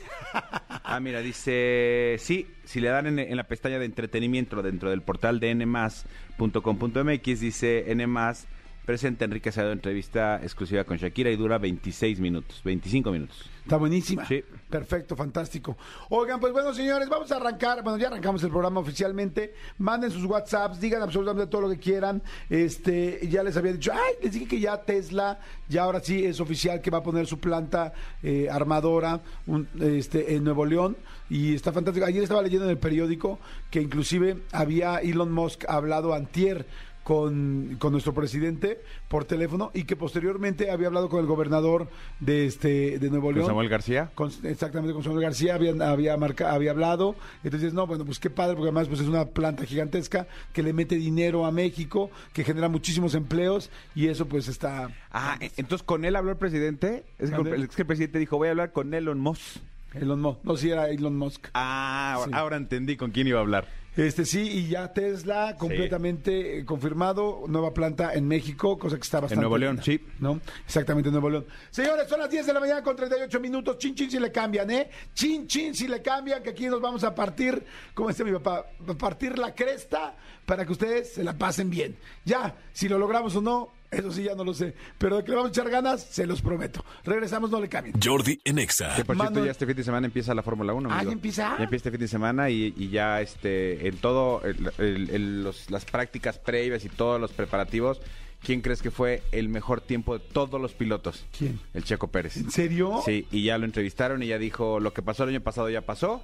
Ah, 0.83 0.99
mira, 0.99 1.21
dice, 1.21 2.15
sí, 2.19 2.47
si 2.63 2.79
le 2.79 2.87
dan 2.89 3.07
en, 3.07 3.19
en 3.19 3.35
la 3.35 3.43
pestaña 3.45 3.77
de 3.79 3.85
entretenimiento 3.85 4.61
dentro 4.61 4.89
del 4.89 5.01
portal 5.01 5.39
de 5.39 5.53
nmas.com.mx, 5.55 7.39
dice 7.39 7.85
nmas, 7.95 8.47
presenta 8.85 9.25
Enrique 9.25 9.49
Acevedo 9.49 9.73
entrevista 9.73 10.39
exclusiva 10.41 10.83
con 10.85 10.97
Shakira 10.97 11.29
y 11.29 11.35
dura 11.35 11.57
26 11.59 12.19
minutos, 12.19 12.61
25 12.63 13.11
minutos. 13.11 13.49
Está 13.69 13.77
buenísima. 13.77 14.25
Sí. 14.25 14.43
Perfecto, 14.67 15.15
fantástico. 15.15 15.77
Oigan, 16.09 16.39
pues 16.39 16.51
bueno, 16.51 16.73
señores, 16.73 17.07
vamos 17.07 17.31
a 17.31 17.35
arrancar. 17.35 17.83
Bueno, 17.83 17.99
ya 17.99 18.07
arrancamos 18.07 18.41
el 18.43 18.49
programa 18.49 18.79
oficialmente. 18.79 19.53
Manden 19.77 20.09
sus 20.09 20.25
WhatsApps, 20.25 20.79
digan 20.79 21.03
absolutamente 21.03 21.45
todo 21.51 21.61
lo 21.61 21.69
que 21.69 21.77
quieran. 21.77 22.23
Este, 22.49 23.19
ya 23.29 23.43
les 23.43 23.55
había 23.57 23.73
dicho, 23.73 23.91
ay, 23.93 24.13
les 24.23 24.33
dije 24.33 24.47
que 24.47 24.59
ya 24.59 24.81
Tesla, 24.81 25.39
ya 25.67 25.83
ahora 25.83 25.99
sí 25.99 26.25
es 26.25 26.39
oficial 26.39 26.81
que 26.81 26.89
va 26.89 26.97
a 26.97 27.03
poner 27.03 27.27
su 27.27 27.39
planta 27.39 27.93
eh, 28.23 28.47
armadora 28.51 29.21
un- 29.45 29.67
este, 29.79 30.33
en 30.33 30.43
Nuevo 30.45 30.65
León. 30.65 30.97
Y 31.29 31.53
está 31.53 31.71
fantástico. 31.71 32.07
Ayer 32.07 32.23
estaba 32.23 32.41
leyendo 32.41 32.65
en 32.65 32.71
el 32.71 32.79
periódico 32.79 33.37
que 33.69 33.81
inclusive 33.81 34.37
había 34.51 34.97
Elon 34.97 35.31
Musk 35.31 35.65
hablado 35.69 36.15
antier 36.15 36.65
con, 37.09 37.75
con 37.79 37.91
nuestro 37.91 38.13
presidente 38.13 38.79
por 39.07 39.25
teléfono 39.25 39.71
y 39.73 39.85
que 39.85 39.95
posteriormente 39.95 40.69
había 40.69 40.85
hablado 40.87 41.09
con 41.09 41.19
el 41.19 41.25
gobernador 41.25 41.87
de 42.19 42.45
este 42.45 42.99
de 42.99 43.09
Nuevo 43.09 43.29
¿Con 43.29 43.35
León. 43.35 43.47
Samuel 43.47 43.67
García? 43.67 44.11
Con- 44.13 44.31
exactamente 44.43 44.93
con 44.93 45.01
Samuel 45.03 45.23
García 45.23 45.55
había, 45.55 45.71
había, 45.89 46.15
marca- 46.17 46.51
había 46.53 46.69
hablado. 46.69 47.15
Entonces, 47.43 47.73
no, 47.73 47.87
bueno, 47.87 48.05
pues 48.05 48.19
qué 48.19 48.29
padre, 48.29 48.53
porque 48.53 48.67
además 48.67 48.87
pues 48.89 48.99
es 48.99 49.07
una 49.07 49.25
planta 49.25 49.65
gigantesca 49.65 50.27
que 50.53 50.61
le 50.61 50.71
mete 50.71 50.97
dinero 50.97 51.47
a 51.47 51.51
México, 51.51 52.11
que 52.31 52.43
genera 52.43 52.69
muchísimos 52.69 53.15
empleos 53.15 53.71
y 53.95 54.05
eso 54.07 54.27
pues 54.27 54.47
está... 54.47 54.89
Ah, 55.11 55.35
e- 55.41 55.51
entonces 55.57 55.83
con 55.83 56.05
él 56.05 56.15
habló 56.15 56.29
el 56.29 56.37
presidente. 56.37 57.05
Es 57.17 57.31
que, 57.31 57.37
el, 57.41 57.63
es 57.63 57.75
que 57.75 57.81
el 57.81 57.87
presidente 57.87 58.19
dijo, 58.19 58.37
voy 58.37 58.49
a 58.49 58.51
hablar 58.51 58.71
con 58.71 58.93
Elon 58.93 59.19
Musk. 59.19 59.57
Elon 59.95 60.21
Musk. 60.21 60.41
No, 60.43 60.55
sí 60.57 60.69
era 60.69 60.87
Elon 60.89 61.17
Musk. 61.17 61.47
Ah, 61.55 62.13
ahora, 62.13 62.25
Sí. 62.27 62.31
ahora 62.35 62.57
entendí 62.57 62.95
con 62.97 63.09
quién 63.09 63.25
iba 63.25 63.39
a 63.39 63.41
hablar. 63.41 63.67
Este 63.99 64.23
sí, 64.23 64.39
y 64.39 64.67
ya 64.69 64.93
Tesla 64.93 65.57
completamente 65.57 66.59
eh, 66.59 66.65
confirmado, 66.65 67.43
nueva 67.47 67.73
planta 67.73 68.13
en 68.13 68.27
México, 68.27 68.79
cosa 68.79 68.95
que 68.95 69.01
está 69.01 69.19
bastante... 69.19 69.41
Nuevo 69.41 69.57
León, 69.57 69.75
linda, 69.75 69.83
sí. 69.83 70.01
¿No? 70.19 70.39
Exactamente, 70.65 71.09
en 71.09 71.13
Nuevo 71.13 71.29
León. 71.29 71.45
Señores, 71.69 72.07
son 72.07 72.19
las 72.19 72.29
10 72.29 72.47
de 72.47 72.53
la 72.53 72.61
mañana 72.61 72.81
con 72.81 72.95
38 72.95 73.39
minutos. 73.41 73.77
Chin, 73.77 73.95
chin, 73.95 74.09
si 74.09 74.17
le 74.17 74.31
cambian, 74.31 74.71
¿eh? 74.71 74.89
Chin, 75.13 75.47
chin, 75.47 75.75
si 75.75 75.89
le 75.89 76.01
cambian, 76.01 76.41
que 76.41 76.51
aquí 76.51 76.67
nos 76.67 76.79
vamos 76.79 77.03
a 77.03 77.13
partir, 77.13 77.61
como 77.93 78.07
dice 78.07 78.23
mi 78.23 78.31
papá, 78.31 78.67
a 78.87 78.93
partir 78.93 79.37
la 79.37 79.53
cresta 79.53 80.15
para 80.45 80.65
que 80.65 80.71
ustedes 80.71 81.13
se 81.13 81.23
la 81.23 81.37
pasen 81.37 81.69
bien. 81.69 81.97
Ya, 82.23 82.55
si 82.71 82.87
lo 82.87 82.97
logramos 82.97 83.35
o 83.35 83.41
no, 83.41 83.73
eso 83.91 84.11
sí 84.11 84.23
ya 84.23 84.35
no 84.35 84.43
lo 84.43 84.53
sé. 84.53 84.75
Pero 84.97 85.17
de 85.17 85.23
que 85.23 85.31
le 85.31 85.37
vamos 85.37 85.49
a 85.49 85.51
echar 85.51 85.69
ganas, 85.69 86.03
se 86.03 86.27
los 86.27 86.41
prometo. 86.41 86.85
Regresamos, 87.03 87.49
no 87.49 87.59
le 87.59 87.67
cambien. 87.67 87.95
Jordi 88.01 88.39
en 88.45 88.59
Exa. 88.59 88.95
Que 88.95 89.03
por 89.03 89.17
cierto, 89.17 89.43
ya 89.43 89.51
este 89.51 89.65
fin 89.65 89.75
de 89.75 89.83
semana 89.83 90.05
empieza 90.05 90.33
la 90.33 90.43
Fórmula 90.43 90.73
1. 90.73 90.89
Ah, 90.89 90.95
amigo. 90.95 91.11
¿ya 91.11 91.13
empieza? 91.13 91.55
Ya 91.57 91.63
empieza 91.63 91.75
este 91.75 91.91
fin 91.91 91.99
de 91.99 92.07
semana 92.07 92.49
y, 92.49 92.73
y 92.77 92.89
ya 92.89 93.21
este 93.21 93.87
en 93.89 93.97
todo 93.97 94.41
el- 94.43 94.71
el- 94.77 95.09
el- 95.09 95.43
los- 95.43 95.69
las 95.69 95.85
prácticas 95.85 96.37
previas 96.39 96.85
y 96.85 96.89
todos 96.89 97.19
los 97.19 97.31
preparativos. 97.31 98.01
¿Quién 98.41 98.61
crees 98.61 98.81
que 98.81 98.89
fue 98.89 99.21
el 99.33 99.49
mejor 99.49 99.81
tiempo 99.81 100.17
de 100.17 100.23
todos 100.25 100.61
los 100.61 100.73
pilotos? 100.73 101.25
¿Quién? 101.37 101.59
El 101.73 101.83
Checo 101.83 102.07
Pérez. 102.07 102.37
¿En 102.37 102.51
serio? 102.51 103.01
Sí, 103.05 103.27
y 103.31 103.43
ya 103.43 103.57
lo 103.57 103.65
entrevistaron 103.65 104.23
y 104.23 104.27
ya 104.27 104.37
dijo, 104.37 104.79
lo 104.79 104.93
que 104.93 105.01
pasó 105.01 105.23
el 105.23 105.29
año 105.31 105.41
pasado 105.41 105.69
ya 105.69 105.81
pasó. 105.81 106.23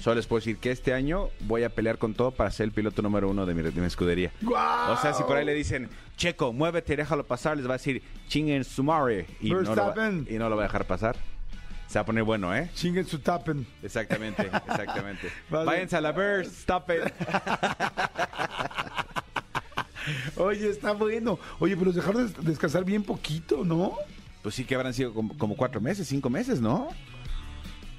Solo 0.00 0.16
les 0.16 0.26
puedo 0.26 0.40
decir 0.40 0.56
que 0.56 0.72
este 0.72 0.92
año 0.92 1.28
voy 1.42 1.62
a 1.62 1.68
pelear 1.68 1.96
con 1.98 2.14
todo 2.14 2.32
para 2.32 2.50
ser 2.50 2.64
el 2.64 2.72
piloto 2.72 3.02
número 3.02 3.30
uno 3.30 3.46
de 3.46 3.54
mi, 3.54 3.62
de 3.62 3.70
mi 3.80 3.86
escudería. 3.86 4.32
O 4.44 4.96
sea, 5.00 5.14
si 5.14 5.22
por 5.22 5.36
ahí 5.36 5.44
le 5.44 5.54
dicen, 5.54 5.88
Checo, 6.16 6.52
muévete 6.52 6.94
y 6.94 6.96
déjalo 6.96 7.24
pasar, 7.24 7.56
les 7.56 7.66
va 7.68 7.74
a 7.74 7.78
decir, 7.78 8.02
chinguen 8.26 8.64
su 8.64 8.82
madre", 8.82 9.26
Y 9.40 9.50
no, 9.50 9.60
lo 9.62 9.76
va, 9.76 9.94
y 10.28 10.34
no 10.38 10.48
lo 10.48 10.56
va 10.56 10.64
a 10.64 10.66
dejar 10.66 10.86
pasar. 10.88 11.14
Se 11.92 11.98
va 11.98 12.04
a 12.04 12.06
poner 12.06 12.24
bueno, 12.24 12.56
¿eh? 12.56 12.70
Chinguen 12.74 13.06
su 13.06 13.18
tapen. 13.18 13.66
Exactamente, 13.82 14.44
exactamente. 14.66 15.28
Vale. 15.50 15.66
Váyanse 15.66 15.96
a 15.98 16.00
la 16.00 16.40
stop 16.40 16.88
it. 16.90 17.12
Oye, 20.36 20.70
está 20.70 20.92
bueno. 20.92 21.38
Oye, 21.58 21.74
pero 21.76 21.86
los 21.88 21.94
dejaron 21.94 22.26
des- 22.26 22.44
descansar 22.46 22.82
bien 22.86 23.02
poquito, 23.02 23.62
¿no? 23.62 23.92
Pues 24.42 24.54
sí 24.54 24.64
que 24.64 24.74
habrán 24.74 24.94
sido 24.94 25.12
como, 25.12 25.36
como 25.36 25.54
cuatro 25.54 25.82
meses, 25.82 26.08
cinco 26.08 26.30
meses, 26.30 26.62
¿no? 26.62 26.88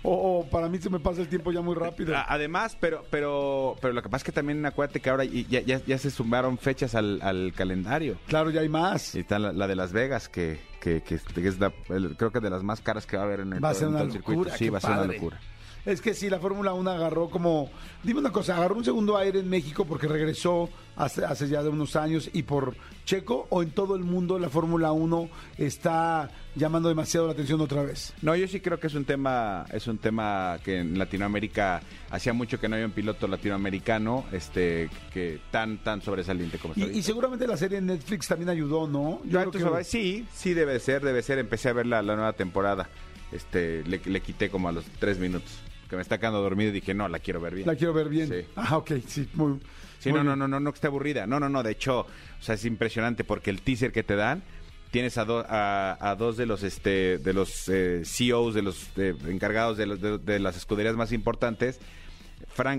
O, 0.04 0.40
o 0.42 0.46
para 0.50 0.68
mí 0.68 0.78
se 0.80 0.90
me 0.90 1.00
pasa 1.00 1.22
el 1.22 1.30
tiempo 1.30 1.52
ya 1.52 1.62
muy 1.62 1.76
rápido. 1.76 2.14
Además, 2.28 2.78
pero, 2.80 3.06
pero, 3.10 3.76
pero 3.82 3.94
lo 3.94 4.02
que 4.02 4.10
pasa 4.10 4.18
es 4.22 4.24
que 4.26 4.32
también 4.34 4.66
acuérdate 4.66 5.00
que 5.00 5.10
ahora 5.10 5.24
ya, 5.24 5.62
ya, 5.62 5.80
ya 5.86 5.98
se 5.98 6.12
sumaron 6.12 6.58
fechas 6.58 6.94
al, 6.94 7.22
al 7.22 7.54
calendario. 7.56 8.18
Claro, 8.28 8.50
ya 8.50 8.62
hay 8.62 8.70
más. 8.70 9.16
Y 9.16 9.20
está 9.20 9.40
la, 9.40 9.54
la 9.54 9.66
de 9.68 9.76
Las 9.76 9.94
Vegas, 9.94 10.28
que, 10.28 10.60
que, 10.82 11.02
que, 11.02 11.16
es 11.16 11.60
la- 11.60 11.72
el- 11.90 12.18
creo 12.18 12.32
que 12.32 12.42
de 12.42 12.50
las 12.50 12.64
más 12.64 12.82
caras 12.82 13.06
que 13.06 13.16
va 13.16 13.24
a 13.24 13.26
haber 13.26 13.40
en 13.42 13.54
el, 13.54 13.64
Va 13.64 13.70
a 13.70 13.74
ser 13.74 13.88
una 13.88 14.02
el 14.02 14.12
circuito. 14.12 14.42
locura. 14.42 14.58
Sí, 14.58 14.70
va 14.70 14.78
a 14.80 14.82
ser 14.82 14.92
una 14.92 15.06
locura. 15.06 15.40
Es 15.86 16.00
que 16.02 16.14
sí, 16.14 16.30
la 16.30 16.40
Fórmula 16.40 16.74
1 16.74 16.90
agarró 16.92 17.30
como. 17.30 17.70
Dime 18.04 18.20
una 18.22 18.32
cosa, 18.32 18.56
agarró 18.56 18.76
un 18.76 18.86
segundo 18.86 19.18
aire 19.18 19.40
en 19.40 19.50
México 19.50 19.84
porque 19.86 20.08
regresó 20.08 20.70
hace, 20.96 21.26
hace 21.26 21.50
ya 21.50 21.62
de 21.62 21.70
unos 21.70 21.96
años 21.98 22.30
y 22.32 22.44
por 22.44 22.76
Checo 23.06 23.48
o 23.50 23.62
en 23.64 23.72
todo 23.72 23.96
el 23.98 24.04
mundo 24.04 24.40
la 24.40 24.48
Fórmula 24.50 24.94
1 24.94 25.30
está 25.58 26.30
llamando 26.56 26.88
demasiado 26.90 27.28
la 27.28 27.34
atención 27.34 27.60
otra 27.60 27.84
vez. 27.84 28.14
No, 28.22 28.34
yo 28.36 28.48
sí 28.48 28.62
creo 28.62 28.80
que 28.80 28.88
es 28.88 28.94
un 28.94 29.04
tema, 29.06 29.66
es 29.74 29.88
un 29.88 29.98
tema 29.98 30.58
que 30.64 30.80
en 30.80 30.98
Latinoamérica 30.98 31.82
hacía 32.12 32.32
mucho 32.32 32.60
que 32.60 32.70
no 32.70 32.76
había 32.76 32.86
un 32.86 32.94
piloto 32.94 33.28
latinoamericano, 33.28 34.26
este, 34.32 34.90
que 35.14 35.42
tan, 35.52 35.80
tan 35.84 36.02
sobresaliente 36.02 36.60
como 36.60 36.76
está 36.76 36.86
Y, 36.94 37.02
seguramente 37.02 37.46
la 37.48 37.58
serie 37.58 37.80
en 37.80 37.88
Netflix 37.88 38.28
también 38.28 38.50
ayudó, 38.50 38.88
¿no? 38.88 39.22
Yo 39.26 39.52
creo 39.52 39.78
que- 39.78 39.84
sí, 39.84 40.26
sí 40.34 40.54
debe 40.54 40.80
ser, 40.80 41.04
debe 41.04 41.22
ser. 41.22 41.40
Empecé 41.40 41.70
a 41.70 41.74
ver 41.74 41.88
la, 41.88 42.02
la 42.02 42.16
nueva 42.16 42.34
temporada. 42.34 42.88
Este, 43.32 43.84
le, 43.86 44.00
le 44.06 44.22
quité 44.22 44.50
como 44.50 44.70
a 44.70 44.72
los 44.72 44.86
tres 45.00 45.18
minutos. 45.18 45.52
Que 45.94 45.98
me 45.98 46.02
está 46.02 46.18
quedando 46.18 46.42
dormido 46.42 46.72
y 46.72 46.74
dije, 46.74 46.96
no, 46.96 47.08
la 47.08 47.20
quiero 47.20 47.40
ver 47.40 47.54
bien. 47.54 47.68
La 47.68 47.76
quiero 47.76 47.94
ver 47.94 48.10
bien. 48.10 48.28
Sí. 48.28 48.48
Ah, 48.56 48.78
ok, 48.78 48.94
sí, 49.08 49.30
muy. 49.36 49.60
Sí, 50.00 50.10
muy 50.10 50.18
no, 50.18 50.24
no, 50.24 50.36
no, 50.36 50.48
no, 50.48 50.60
no 50.60 50.72
que 50.72 50.78
esté 50.78 50.88
aburrida. 50.88 51.28
No, 51.28 51.40
no, 51.40 51.50
no, 51.50 51.62
de 51.62 51.70
hecho, 51.72 52.00
o 52.00 52.08
sea, 52.42 52.56
es 52.56 52.66
impresionante 52.66 53.24
porque 53.24 53.52
el 53.52 53.62
teaser 53.62 53.92
que 53.92 54.02
te 54.02 54.16
dan, 54.16 54.42
tienes 54.90 55.20
a, 55.20 55.26
do- 55.26 55.46
a, 55.48 55.96
a 56.02 56.16
dos 56.16 56.36
de 56.36 56.48
los 56.48 56.64
este 56.64 57.20
de 57.20 57.34
los 57.34 57.70
eh, 57.70 58.02
CEOs, 58.06 58.56
de 58.56 58.64
los 58.64 58.88
encargados 58.98 59.78
de, 59.78 59.86
los, 59.86 60.02
de, 60.02 60.18
de 60.18 60.40
las 60.40 60.58
escuderías 60.58 60.96
más 60.96 61.12
importantes, 61.12 61.80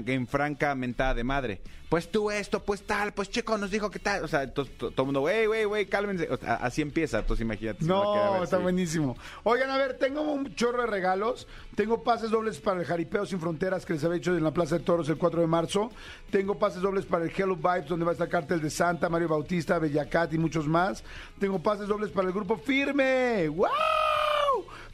en 0.06 0.26
franca 0.26 0.74
mentada 0.74 1.14
de 1.14 1.24
madre. 1.24 1.60
Pues 1.88 2.10
tú 2.10 2.30
esto, 2.30 2.64
pues 2.64 2.82
tal, 2.84 3.12
pues 3.12 3.30
Checo 3.30 3.56
nos 3.56 3.70
dijo 3.70 3.88
que 3.88 4.00
tal. 4.00 4.24
O 4.24 4.28
sea, 4.28 4.52
todo 4.52 4.66
el 4.96 5.04
mundo, 5.04 5.20
wey, 5.22 5.46
wey, 5.46 5.64
wey, 5.64 5.87
cálmense. 5.87 6.28
O 6.28 6.37
sea, 6.37 6.54
así 6.54 6.82
empieza, 6.82 7.20
entonces 7.20 7.42
imagínate. 7.44 7.84
a 7.84 7.87
No, 7.88 8.32
ver, 8.32 8.42
está 8.42 8.56
sí. 8.56 8.62
buenísimo. 8.64 9.16
Oigan, 9.44 9.70
a 9.70 9.78
ver, 9.78 9.96
tengo 9.98 10.22
un 10.22 10.54
chorro 10.56 10.80
de 10.80 10.87
regalos. 10.88 11.46
Tengo 11.76 12.02
pases 12.02 12.30
dobles 12.30 12.58
para 12.58 12.80
el 12.80 12.87
Jaripeo 12.87 13.26
Sin 13.26 13.38
Fronteras 13.38 13.84
que 13.87 13.92
les 13.92 14.02
había 14.02 14.16
hecho 14.18 14.37
en 14.37 14.42
la 14.42 14.50
Plaza 14.52 14.78
de 14.78 14.84
Toros 14.84 15.08
el 15.08 15.18
4 15.18 15.40
de 15.42 15.46
marzo. 15.46 15.90
Tengo 16.30 16.58
pases 16.58 16.82
dobles 16.82 17.04
para 17.04 17.24
el 17.26 17.30
Hello 17.37 17.54
Vibes, 17.54 17.87
donde 17.87 18.04
va 18.04 18.10
a 18.10 18.14
estar 18.14 18.28
Cártel 18.28 18.60
de 18.60 18.70
Santa, 18.70 19.08
Mario 19.08 19.28
Bautista, 19.28 19.78
Bellacat 19.78 20.32
y 20.32 20.38
muchos 20.38 20.66
más. 20.66 21.04
Tengo 21.38 21.62
pases 21.62 21.87
dobles 21.87 22.10
para 22.10 22.26
el 22.26 22.34
Grupo 22.34 22.56
Firme. 22.56 23.48
¡Wow! 23.48 23.68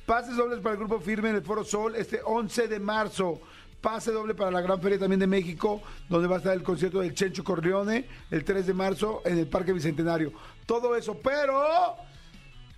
Pases 0.05 0.37
dobles 0.37 0.59
para 0.61 0.73
el 0.75 0.79
Grupo 0.81 0.99
Firme 1.01 1.31
en 1.31 1.37
el 1.37 1.43
Foro 1.43 1.65
Sol 1.65 1.95
este 1.95 2.21
11 2.25 2.69
de 2.69 2.81
marzo. 2.81 3.41
Pase 3.81 4.13
doble 4.13 4.35
para 4.35 4.51
la 4.51 4.61
Gran 4.61 4.81
Feria 4.81 4.99
también 4.99 5.21
de 5.21 5.27
México, 5.27 5.81
donde 6.09 6.29
va 6.29 6.37
a 6.37 6.39
estar 6.39 6.55
el 6.55 6.63
concierto 6.63 7.01
del 7.01 7.15
Chencho 7.15 7.43
Corleone 7.43 8.07
el 8.31 8.45
3 8.45 8.67
de 8.67 8.75
marzo 8.75 9.23
en 9.25 9.39
el 9.39 9.47
Parque 9.47 9.73
Bicentenario. 9.73 10.33
Todo 10.67 10.95
eso, 10.97 11.19
pero 11.19 11.63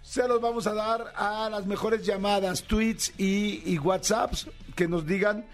se 0.00 0.26
los 0.28 0.40
vamos 0.40 0.66
a 0.66 0.74
dar 0.74 1.12
a 1.16 1.48
las 1.50 1.66
mejores 1.66 2.06
llamadas, 2.06 2.62
tweets 2.64 3.12
y, 3.18 3.62
y 3.72 3.78
WhatsApps 3.78 4.48
que 4.76 4.86
nos 4.86 5.04
digan 5.06 5.44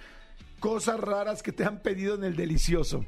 cosas 0.61 1.01
raras 1.01 1.43
que 1.43 1.53
te 1.53 1.65
han 1.65 1.79
pedido 1.81 2.15
en 2.15 2.25
el 2.25 2.37
delicioso. 2.37 3.05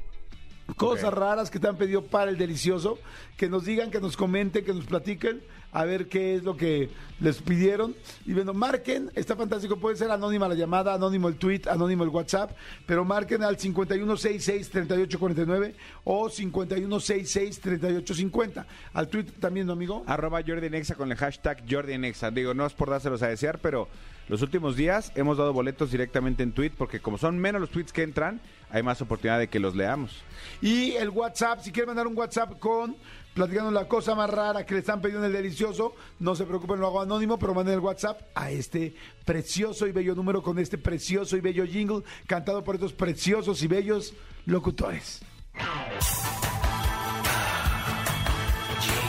Cosas 0.77 1.09
Ok. 1.11 1.15
raras 1.19 1.51
que 1.51 1.59
te 1.59 1.67
han 1.67 1.77
pedido 1.77 2.05
para 2.05 2.31
el 2.31 2.37
delicioso, 2.37 2.97
que 3.37 3.49
nos 3.49 3.65
digan, 3.65 3.91
que 3.91 3.99
nos 3.99 4.15
comenten, 4.15 4.63
que 4.63 4.73
nos 4.73 4.85
platiquen, 4.85 5.43
a 5.71 5.85
ver 5.85 6.07
qué 6.07 6.35
es 6.35 6.43
lo 6.43 6.55
que 6.57 6.89
les 7.19 7.41
pidieron. 7.41 7.95
Y 8.25 8.33
bueno, 8.33 8.53
marquen, 8.53 9.09
está 9.15 9.35
fantástico, 9.35 9.77
puede 9.77 9.95
ser 9.95 10.11
anónima 10.11 10.47
la 10.47 10.53
llamada, 10.55 10.93
anónimo 10.93 11.29
el 11.29 11.35
tweet, 11.35 11.61
anónimo 11.69 12.03
el 12.03 12.09
WhatsApp, 12.09 12.51
pero 12.85 13.05
marquen 13.05 13.43
al 13.43 13.57
5166-3849 13.57 15.73
o 16.03 16.29
5166-3850. 16.29 18.65
Al 18.93 19.07
tweet 19.07 19.25
también, 19.39 19.67
¿no, 19.67 19.73
amigo? 19.73 20.03
Arroba 20.07 20.41
Jordi 20.45 20.69
Nexa 20.69 20.95
con 20.95 21.09
el 21.11 21.17
hashtag 21.17 21.63
Jordi 21.69 21.97
Nexa. 21.97 22.31
Digo, 22.31 22.53
no 22.53 22.65
es 22.65 22.73
por 22.73 22.89
dárselos 22.89 23.21
a 23.23 23.27
desear, 23.27 23.59
pero 23.59 23.87
los 24.31 24.41
últimos 24.41 24.77
días 24.77 25.11
hemos 25.15 25.37
dado 25.37 25.51
boletos 25.51 25.91
directamente 25.91 26.41
en 26.41 26.53
tweet 26.53 26.71
porque 26.77 27.01
como 27.01 27.17
son 27.17 27.37
menos 27.37 27.59
los 27.59 27.69
tweets 27.69 27.91
que 27.91 28.01
entran, 28.01 28.39
hay 28.69 28.81
más 28.81 29.01
oportunidad 29.01 29.37
de 29.39 29.49
que 29.49 29.59
los 29.59 29.75
leamos. 29.75 30.23
Y 30.61 30.91
el 30.91 31.09
WhatsApp, 31.09 31.59
si 31.59 31.73
quieren 31.73 31.87
mandar 31.87 32.07
un 32.07 32.17
WhatsApp 32.17 32.57
con 32.57 32.95
platicando 33.33 33.71
la 33.71 33.89
cosa 33.89 34.15
más 34.15 34.29
rara 34.29 34.65
que 34.65 34.73
le 34.73 34.79
están 34.79 35.01
pidiendo 35.01 35.25
en 35.25 35.35
el 35.35 35.37
delicioso, 35.37 35.95
no 36.19 36.33
se 36.33 36.45
preocupen, 36.45 36.79
lo 36.79 36.87
hago 36.87 37.01
anónimo, 37.01 37.37
pero 37.37 37.53
manden 37.53 37.73
el 37.73 37.81
WhatsApp 37.81 38.21
a 38.33 38.51
este 38.51 38.95
precioso 39.25 39.85
y 39.85 39.91
bello 39.91 40.15
número 40.15 40.41
con 40.41 40.57
este 40.59 40.77
precioso 40.77 41.35
y 41.35 41.41
bello 41.41 41.65
jingle 41.65 42.03
cantado 42.25 42.63
por 42.63 42.75
estos 42.75 42.93
preciosos 42.93 43.61
y 43.63 43.67
bellos 43.67 44.13
locutores. 44.45 45.19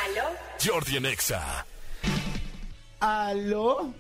¿Aló? 0.06 0.24
Jordi 0.64 0.98
en 0.98 1.06
Exa. 1.06 1.66
¿Aló? 3.00 3.94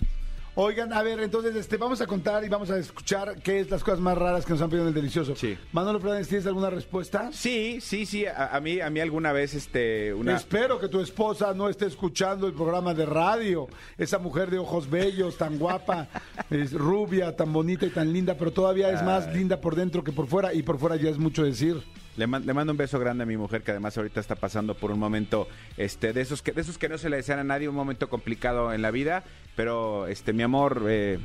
Oigan, 0.62 0.92
a 0.92 1.02
ver, 1.04 1.22
entonces 1.22 1.56
este, 1.56 1.78
vamos 1.78 2.02
a 2.02 2.06
contar 2.06 2.44
y 2.44 2.50
vamos 2.50 2.70
a 2.70 2.78
escuchar 2.78 3.42
qué 3.42 3.62
es 3.62 3.70
las 3.70 3.82
cosas 3.82 4.02
más 4.02 4.18
raras 4.18 4.46
que 4.46 4.52
nos 4.52 4.62
han 4.62 4.70
pedido 4.70 4.84
en 4.84 4.90
el 4.90 4.94
delicioso. 4.94 5.34
Sí. 5.34 5.58
Manolo 5.72 6.02
Fernández, 6.02 6.28
¿tienes 6.28 6.46
alguna 6.48 6.70
respuesta? 6.70 7.30
Sí, 7.32 7.80
sí, 7.80 8.06
sí. 8.06 8.26
A, 8.26 8.48
a 8.48 8.60
mí, 8.60 8.82
a 8.82 8.90
mí 8.90 9.00
alguna 9.00 9.32
vez, 9.32 9.54
este, 9.54 10.14
una. 10.14 10.36
Espero 10.36 10.78
que 10.78 10.90
tu 10.90 11.00
esposa 11.00 11.54
no 11.54 11.70
esté 11.70 11.86
escuchando 11.86 12.46
el 12.46 12.52
programa 12.52 12.94
de 12.94 13.06
radio. 13.06 13.70
Esa 13.98 14.20
mujer 14.20 14.52
de 14.52 14.60
ojos 14.60 14.90
bellos, 14.90 15.38
tan 15.38 15.58
guapa, 15.58 16.10
es 16.50 16.74
rubia, 16.74 17.34
tan 17.38 17.54
bonita 17.54 17.86
y 17.86 17.92
tan 17.92 18.12
linda, 18.12 18.36
pero 18.38 18.52
todavía 18.52 18.92
es 18.92 19.02
más 19.02 19.34
linda 19.34 19.62
por 19.62 19.78
dentro 19.78 20.04
que 20.04 20.12
por 20.12 20.28
fuera 20.28 20.54
y 20.54 20.62
por 20.62 20.78
fuera 20.78 20.98
ya 20.98 21.10
es 21.10 21.18
mucho 21.18 21.42
decir. 21.42 21.82
Le, 22.20 22.28
le 22.28 22.54
mando 22.54 22.72
un 22.72 22.78
beso 22.78 23.00
grande 23.00 23.24
a 23.24 23.26
mi 23.26 23.38
mujer 23.38 23.64
que 23.64 23.72
además 23.72 23.98
ahorita 23.98 24.20
está 24.20 24.36
pasando 24.36 24.76
por 24.76 24.92
un 24.92 25.00
momento 25.00 25.48
este 25.78 26.12
de 26.12 26.22
esos 26.22 26.42
que 26.42 26.52
de 26.52 26.62
esos 26.62 26.78
que 26.78 26.90
no 26.90 26.98
se 26.98 27.10
le 27.10 27.16
desean 27.16 27.40
a 27.40 27.44
nadie 27.44 27.70
un 27.70 27.76
momento 27.76 28.10
complicado 28.10 28.74
en 28.74 28.82
la 28.82 28.92
vida 28.92 29.24
pero 29.56 30.06
este 30.08 30.34
mi 30.34 30.44
amor 30.44 30.86
eh, 30.90 31.20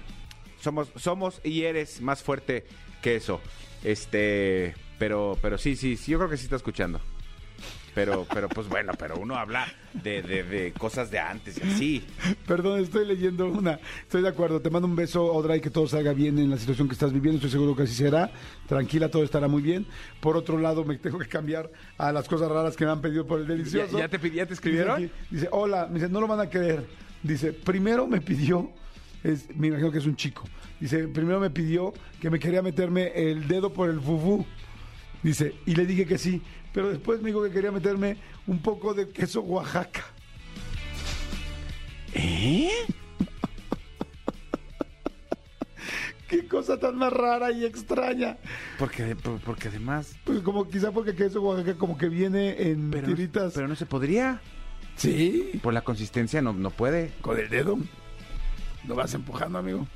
somos 0.60 0.92
somos 0.96 1.40
y 1.44 1.64
eres 1.64 2.00
más 2.00 2.22
fuerte 2.22 2.64
que 3.02 3.16
eso. 3.16 3.40
Este 3.82 4.74
pero 4.98 5.36
pero 5.42 5.58
sí 5.58 5.76
sí, 5.76 5.96
sí 5.96 6.12
yo 6.12 6.18
creo 6.18 6.30
que 6.30 6.36
sí 6.36 6.44
está 6.44 6.56
escuchando 6.56 7.00
pero 7.94 8.26
pero 8.32 8.48
pues 8.48 8.68
bueno 8.68 8.92
pero 8.98 9.16
uno 9.16 9.36
habla 9.36 9.66
de, 9.92 10.22
de, 10.22 10.42
de 10.42 10.72
cosas 10.72 11.10
de 11.10 11.18
antes 11.18 11.58
y 11.58 11.62
así 11.62 12.04
Perdón, 12.46 12.80
estoy 12.80 13.06
leyendo 13.06 13.46
una. 13.48 13.78
Estoy 14.02 14.20
de 14.22 14.28
acuerdo. 14.28 14.60
Te 14.60 14.68
mando 14.68 14.86
un 14.86 14.94
beso, 14.96 15.24
Odra, 15.32 15.56
y 15.56 15.60
que 15.62 15.70
todo 15.70 15.86
salga 15.86 16.12
bien 16.12 16.38
en 16.38 16.50
la 16.50 16.58
situación 16.58 16.88
que 16.88 16.92
estás 16.92 17.10
viviendo. 17.12 17.36
Estoy 17.38 17.50
seguro 17.52 17.74
que 17.74 17.84
así 17.84 17.94
será. 17.94 18.30
Tranquila, 18.68 19.08
todo 19.10 19.24
estará 19.24 19.48
muy 19.48 19.62
bien. 19.62 19.86
Por 20.20 20.36
otro 20.36 20.58
lado, 20.58 20.84
me 20.84 20.96
tengo 20.98 21.18
que 21.18 21.26
cambiar 21.28 21.70
a 21.96 22.12
las 22.12 22.28
cosas 22.28 22.50
raras 22.50 22.76
que 22.76 22.84
me 22.84 22.90
han 22.90 23.00
pedido 23.00 23.26
por 23.26 23.40
el 23.40 23.46
delicioso. 23.46 23.96
¿Ya- 23.98 24.06
ya 24.06 24.18
te 24.18 24.30
ya 24.30 24.44
te 24.46 24.52
escribieron? 24.54 25.00
Dice, 25.00 25.12
aquí, 25.14 25.24
dice, 25.34 25.48
hola, 25.52 25.86
me 25.86 25.94
dice, 25.94 26.08
no 26.10 26.20
lo 26.20 26.26
van 26.26 26.40
a 26.40 26.50
creer. 26.50 26.84
Dice, 27.22 27.52
primero 27.54 28.06
me 28.06 28.20
pidió, 28.20 28.70
es, 29.22 29.48
me 29.56 29.68
imagino 29.68 29.90
que 29.90 29.98
es 29.98 30.06
un 30.06 30.16
chico. 30.16 30.44
Dice, 30.80 31.08
primero 31.08 31.40
me 31.40 31.48
pidió 31.50 31.94
que 32.20 32.28
me 32.28 32.38
quería 32.38 32.60
meterme 32.60 33.12
el 33.14 33.48
dedo 33.48 33.72
por 33.72 33.88
el 33.88 34.00
fufú. 34.00 34.44
Dice, 35.22 35.54
y 35.64 35.74
le 35.74 35.86
dije 35.86 36.04
que 36.04 36.18
sí, 36.18 36.42
pero 36.74 36.90
después 36.90 37.22
me 37.22 37.28
dijo 37.28 37.42
que 37.42 37.50
quería 37.50 37.72
meterme 37.72 38.18
un 38.46 38.58
poco 38.60 38.92
de 38.92 39.08
queso 39.08 39.40
Oaxaca. 39.40 40.04
¿Eh? 42.12 42.68
Qué 46.28 46.46
cosa 46.48 46.78
tan 46.78 46.96
más 46.96 47.12
rara 47.12 47.52
y 47.52 47.64
extraña. 47.64 48.38
Porque, 48.78 49.14
por- 49.14 49.40
porque 49.40 49.68
además... 49.68 50.16
Pues 50.24 50.40
como 50.40 50.68
quizá 50.68 50.90
porque 50.90 51.14
queso 51.14 51.40
Oaxaca 51.42 51.76
como 51.78 51.96
que 51.96 52.08
viene 52.08 52.70
en 52.70 52.90
Pero, 52.90 53.06
tiritas. 53.08 53.52
pero 53.54 53.68
no 53.68 53.76
se 53.76 53.86
podría. 53.86 54.40
Sí, 54.96 55.60
Por 55.62 55.74
la 55.74 55.82
consistencia 55.82 56.40
no, 56.42 56.52
no 56.52 56.70
puede. 56.70 57.12
con 57.20 57.38
el 57.38 57.48
dedo. 57.48 57.78
Lo 58.86 58.94
vas 58.94 59.14
empujando, 59.14 59.58
amigo. 59.58 59.86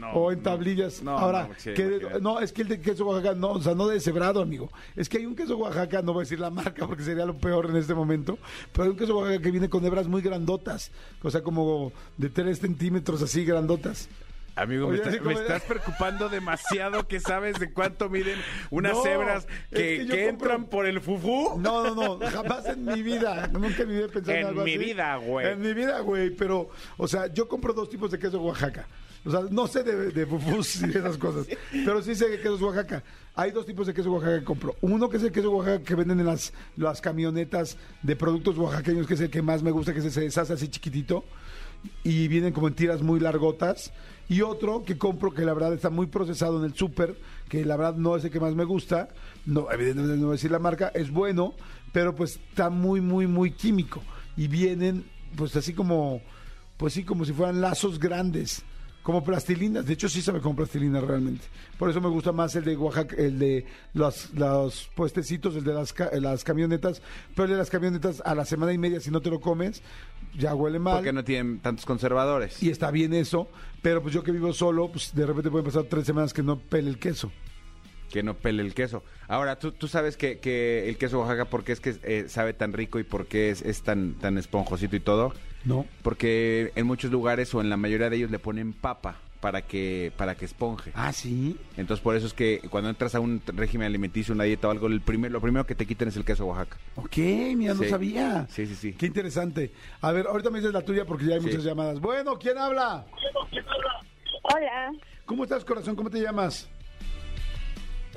No, 0.00 0.12
o 0.12 0.32
en 0.32 0.42
tablillas. 0.42 1.02
No, 1.02 1.18
Ahora, 1.18 1.48
no, 1.48 1.54
sí, 1.58 1.74
que- 1.74 2.00
no, 2.22 2.40
es 2.40 2.52
que 2.52 2.62
el 2.62 2.68
de 2.68 2.80
queso 2.80 3.04
Oaxaca, 3.06 3.34
no, 3.34 3.50
o 3.52 3.60
sea, 3.60 3.74
no 3.74 3.86
deshebrado, 3.86 4.40
amigo. 4.40 4.70
Es 4.96 5.08
que 5.08 5.18
hay 5.18 5.26
un 5.26 5.36
queso 5.36 5.56
Oaxaca, 5.58 6.00
no 6.00 6.12
voy 6.14 6.22
a 6.22 6.24
decir 6.24 6.40
la 6.40 6.50
marca 6.74 6.86
porque 6.86 7.02
sería 7.02 7.26
lo 7.26 7.36
peor 7.36 7.66
en 7.70 7.76
este 7.76 7.92
momento, 7.94 8.38
pero 8.72 8.84
hay 8.84 8.90
un 8.90 8.96
queso 8.96 9.16
Oaxaca 9.18 9.42
que 9.42 9.50
viene 9.50 9.68
con 9.68 9.84
hebras 9.84 10.08
muy 10.08 10.22
grandotas, 10.22 10.90
o 11.22 11.30
sea, 11.30 11.42
como 11.42 11.92
de 12.16 12.30
3 12.30 12.58
centímetros 12.58 13.20
así 13.22 13.44
grandotas. 13.44 14.08
Amigo, 14.56 14.88
Oye, 14.88 14.98
me, 14.98 15.04
estás- 15.04 15.12
me 15.12 15.18
como- 15.20 15.38
estás 15.40 15.62
preocupando 15.62 16.28
demasiado 16.28 17.06
que 17.06 17.20
sabes 17.20 17.58
de 17.60 17.72
cuánto 17.72 18.10
miden 18.10 18.36
unas 18.70 18.92
No, 18.94 19.06
hebras 19.06 19.46
es 19.70 19.78
que, 19.78 19.96
que 19.98 20.06
yo 20.06 20.14
que 20.14 20.24
compro- 20.26 20.28
entran 20.30 20.64
por 20.66 20.86
el 20.86 21.00
fufú. 21.00 21.56
No, 21.58 21.94
no, 21.94 22.18
no, 22.18 22.26
jamás 22.28 22.66
en 22.66 22.84
mi 22.84 23.00
vida, 23.02 23.46
nunca 23.52 23.82
en 23.82 23.88
mi 23.88 23.94
vida 23.94 24.06
he 24.06 24.08
pensado 24.08 24.32
en 24.36 24.40
En 24.42 24.46
algo 24.48 24.64
mi 24.64 24.76
vida, 24.76 25.16
güey. 25.16 25.46
En 25.46 25.60
mi 25.60 25.72
vida, 25.72 26.00
güey, 26.00 26.30
pero, 26.30 26.68
o 26.98 27.06
sea, 27.08 27.28
yo 27.32 27.48
compro 27.48 27.72
dos 27.72 27.88
tipos 27.88 28.10
de 28.10 28.18
queso 28.18 28.40
Oaxaca. 28.42 28.86
O 29.24 29.30
sea, 29.30 29.40
no 29.50 29.66
sé 29.66 29.82
de, 29.82 30.10
de 30.10 30.26
fufús 30.26 30.82
y 30.82 30.86
de 30.86 30.98
esas 30.98 31.18
cosas, 31.18 31.46
pero 31.72 32.02
sí 32.02 32.14
sé 32.14 32.30
que 32.30 32.40
queso 32.40 32.56
Oaxaca. 32.64 33.02
Hay 33.34 33.50
dos 33.50 33.66
tipos 33.66 33.86
de 33.86 33.94
queso 33.94 34.10
Oaxaca 34.10 34.38
que 34.38 34.44
compro. 34.44 34.76
Uno 34.80 35.08
que 35.08 35.18
es 35.18 35.22
el 35.22 35.32
queso 35.32 35.50
Oaxaca 35.50 35.84
que 35.84 35.94
venden 35.94 36.20
en 36.20 36.26
las, 36.26 36.52
las 36.76 37.00
camionetas 37.00 37.76
de 38.02 38.16
productos 38.16 38.56
oaxaqueños, 38.56 39.06
que 39.06 39.14
es 39.14 39.20
el 39.20 39.30
que 39.30 39.42
más 39.42 39.62
me 39.62 39.70
gusta, 39.70 39.92
que 39.92 40.00
se, 40.00 40.10
se 40.10 40.22
deshace 40.22 40.54
así 40.54 40.68
chiquitito 40.68 41.24
y 42.02 42.28
vienen 42.28 42.52
como 42.52 42.68
en 42.68 42.74
tiras 42.74 43.02
muy 43.02 43.20
largotas. 43.20 43.92
Y 44.28 44.42
otro 44.42 44.84
que 44.84 44.96
compro 44.96 45.32
que 45.32 45.42
la 45.42 45.54
verdad 45.54 45.72
está 45.72 45.90
muy 45.90 46.06
procesado 46.06 46.58
en 46.58 46.64
el 46.64 46.74
súper, 46.74 47.18
que 47.48 47.64
la 47.64 47.76
verdad 47.76 47.96
no 47.96 48.16
es 48.16 48.24
el 48.24 48.30
que 48.30 48.38
más 48.38 48.54
me 48.54 48.64
gusta. 48.64 49.08
No, 49.44 49.70
evidentemente 49.72 50.16
no 50.16 50.26
voy 50.26 50.30
a 50.30 50.36
decir 50.36 50.50
la 50.50 50.60
marca, 50.60 50.92
es 50.94 51.10
bueno, 51.10 51.54
pero 51.92 52.14
pues 52.14 52.38
está 52.48 52.70
muy, 52.70 53.00
muy, 53.00 53.26
muy 53.26 53.50
químico. 53.50 54.02
Y 54.36 54.46
vienen 54.46 55.04
pues 55.36 55.56
así 55.56 55.74
como, 55.74 56.22
pues 56.76 56.94
sí, 56.94 57.04
como 57.04 57.24
si 57.24 57.32
fueran 57.32 57.60
lazos 57.60 57.98
grandes. 57.98 58.62
Como 59.02 59.24
plastilinas, 59.24 59.86
de 59.86 59.94
hecho 59.94 60.08
sí 60.10 60.20
sabe 60.20 60.40
como 60.40 60.56
plastilina 60.56 61.00
realmente. 61.00 61.46
Por 61.78 61.88
eso 61.88 62.00
me 62.02 62.08
gusta 62.08 62.32
más 62.32 62.54
el 62.54 62.64
de 62.64 62.76
Oaxaca, 62.76 63.16
el 63.16 63.38
de 63.38 63.64
los, 63.94 64.32
los 64.34 64.90
puestecitos, 64.94 65.56
el 65.56 65.64
de 65.64 65.72
las, 65.72 65.94
las 66.12 66.44
camionetas. 66.44 67.00
Pero 67.34 67.44
el 67.44 67.52
de 67.52 67.56
las 67.56 67.70
camionetas 67.70 68.22
a 68.24 68.34
la 68.34 68.44
semana 68.44 68.72
y 68.74 68.78
media, 68.78 69.00
si 69.00 69.10
no 69.10 69.22
te 69.22 69.30
lo 69.30 69.40
comes, 69.40 69.82
ya 70.38 70.54
huele 70.54 70.78
mal. 70.78 70.96
Porque 70.96 71.14
no 71.14 71.24
tienen 71.24 71.60
tantos 71.60 71.86
conservadores. 71.86 72.62
Y 72.62 72.68
está 72.68 72.90
bien 72.90 73.14
eso, 73.14 73.48
pero 73.80 74.02
pues 74.02 74.12
yo 74.14 74.22
que 74.22 74.32
vivo 74.32 74.52
solo, 74.52 74.92
pues 74.92 75.14
de 75.14 75.24
repente 75.24 75.50
pueden 75.50 75.64
pasar 75.64 75.84
tres 75.84 76.04
semanas 76.04 76.34
que 76.34 76.42
no 76.42 76.58
pele 76.58 76.90
el 76.90 76.98
queso. 76.98 77.32
que 78.10 78.22
no 78.22 78.34
pele 78.34 78.62
el 78.62 78.74
queso. 78.74 79.02
Ahora, 79.28 79.58
tú, 79.58 79.72
tú 79.72 79.88
sabes 79.88 80.16
que, 80.16 80.40
que 80.40 80.88
el 80.88 80.98
queso 80.98 81.20
Oaxaca, 81.20 81.46
¿por 81.46 81.64
qué 81.64 81.72
es 81.72 81.80
que 81.80 81.96
eh, 82.02 82.24
sabe 82.28 82.52
tan 82.52 82.72
rico 82.74 82.98
y 82.98 83.04
por 83.04 83.26
qué 83.26 83.50
es, 83.50 83.62
es 83.62 83.82
tan, 83.82 84.14
tan 84.14 84.36
esponjosito 84.36 84.94
y 84.96 85.00
todo? 85.00 85.32
¿No? 85.64 85.86
Porque 86.02 86.72
en 86.74 86.86
muchos 86.86 87.10
lugares 87.10 87.54
o 87.54 87.60
en 87.60 87.68
la 87.70 87.76
mayoría 87.76 88.08
de 88.10 88.16
ellos 88.16 88.30
le 88.30 88.38
ponen 88.38 88.72
papa 88.72 89.16
para 89.40 89.62
que, 89.62 90.12
para 90.16 90.34
que 90.34 90.44
esponje. 90.44 90.90
Ah, 90.94 91.12
sí. 91.12 91.56
Entonces, 91.76 92.02
por 92.02 92.14
eso 92.16 92.26
es 92.26 92.34
que 92.34 92.60
cuando 92.70 92.90
entras 92.90 93.14
a 93.14 93.20
un 93.20 93.40
régimen 93.46 93.86
alimenticio, 93.86 94.34
una 94.34 94.44
dieta 94.44 94.68
o 94.68 94.70
algo, 94.70 94.86
el 94.86 95.00
primer, 95.00 95.30
lo 95.32 95.40
primero 95.40 95.64
que 95.66 95.74
te 95.74 95.86
quitan 95.86 96.08
es 96.08 96.16
el 96.16 96.24
queso 96.24 96.46
Oaxaca. 96.46 96.76
Ok, 96.96 97.16
mira, 97.56 97.74
no 97.74 97.82
Sí. 97.82 97.88
sabía. 97.88 98.46
Sí, 98.50 98.66
sí, 98.66 98.74
sí. 98.74 98.92
Qué 98.92 99.06
interesante. 99.06 99.72
A 100.02 100.12
ver, 100.12 100.26
ahorita 100.26 100.50
me 100.50 100.58
dices 100.58 100.72
la 100.74 100.82
tuya 100.82 101.04
porque 101.06 101.24
ya 101.26 101.34
hay 101.34 101.40
Sí. 101.40 101.46
muchas 101.46 101.64
llamadas. 101.64 102.00
Bueno, 102.00 102.38
¿quién 102.38 102.58
habla? 102.58 103.06
Hola, 104.42 104.92
¿Cómo 105.26 105.44
estás, 105.44 105.64
corazón? 105.64 105.94
¿Cómo 105.94 106.10
te 106.10 106.20
llamas? 106.20 106.68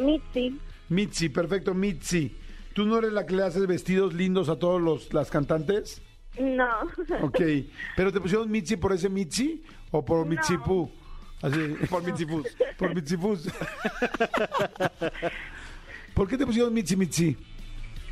Mitzi. 0.01 0.59
Mitzi, 0.89 1.29
perfecto, 1.29 1.73
Mitzi. 1.73 2.35
¿Tú 2.73 2.85
no 2.85 2.97
eres 2.97 3.13
la 3.13 3.25
que 3.25 3.35
le 3.35 3.43
haces 3.43 3.67
vestidos 3.67 4.13
lindos 4.13 4.49
a 4.49 4.57
todos 4.57 4.81
los, 4.81 5.13
las 5.13 5.29
cantantes? 5.29 6.01
No, 6.39 6.67
Ok. 7.21 7.41
¿Pero 7.95 8.11
te 8.11 8.19
pusieron 8.19 8.49
Mitzi 8.49 8.75
por 8.75 8.91
ese 8.93 9.07
Mitzi 9.09 9.61
o 9.91 10.03
por 10.03 10.25
Mitzi 10.25 10.57
Poo? 10.57 10.89
Así, 11.41 11.59
por 11.89 12.03
Mitzi 12.03 12.25
Poo. 12.25 12.43
Por 12.77 12.95
Mitzi 12.95 13.17
Poo. 13.17 13.37
¿Por 16.13 16.27
qué 16.27 16.37
te 16.37 16.45
pusieron 16.45 16.73
Mitzi 16.73 16.95
Mitzi? 16.95 17.37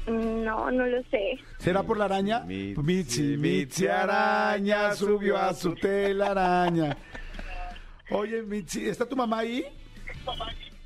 no, 0.07 0.71
no 0.71 0.85
lo 0.87 1.01
sé. 1.03 1.39
¿Será 1.59 1.83
por 1.83 1.97
la 1.97 2.05
araña? 2.05 2.39
Mitzi, 2.41 3.37
Mitzi, 3.37 3.87
araña 3.87 4.93
subió 4.95 5.37
a 5.37 5.53
su 5.53 5.75
telaraña. 5.75 6.97
Oye, 8.11 8.41
Mitzi, 8.41 8.87
¿está 8.89 9.07
tu 9.07 9.15
mamá 9.15 9.39
ahí? 9.39 9.65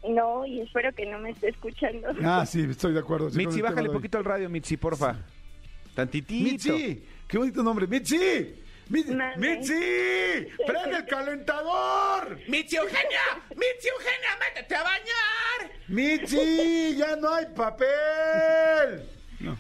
No, 0.08 0.46
y 0.46 0.62
espero 0.62 0.94
que 0.94 1.06
no 1.06 1.18
me 1.20 1.32
esté 1.32 1.50
escuchando. 1.50 2.10
Ah, 2.24 2.46
sí, 2.46 2.62
estoy 2.70 2.94
de 2.94 3.00
acuerdo. 3.00 3.30
sí, 3.30 3.38
Mitzi, 3.38 3.62
bájale 3.62 3.90
poquito 3.90 4.18
al 4.18 4.26
radio, 4.26 4.50
Mitzi, 4.50 4.78
porfa. 4.78 5.18
Tantitito. 5.96 6.44
Mitzi, 6.74 7.04
qué 7.28 7.38
bonito 7.38 7.64
nombre. 7.64 7.88
Mitzi, 7.88 8.56
Mitzi. 8.90 9.16
Mitzi, 9.38 10.48
prende 10.66 10.98
el 10.98 11.06
calentador. 11.06 12.38
¡Mitzi 12.48 12.76
Eugenia! 12.76 13.42
¡Mitzi 13.56 13.88
Eugenia, 13.88 14.38
métete 14.40 14.76
a 14.76 14.84
bañar! 14.84 15.72
Mitzi, 15.88 16.96
ya 16.96 17.16
no 17.16 17.34
hay 17.34 17.46
papel. 17.56 19.10
No. 19.40 19.58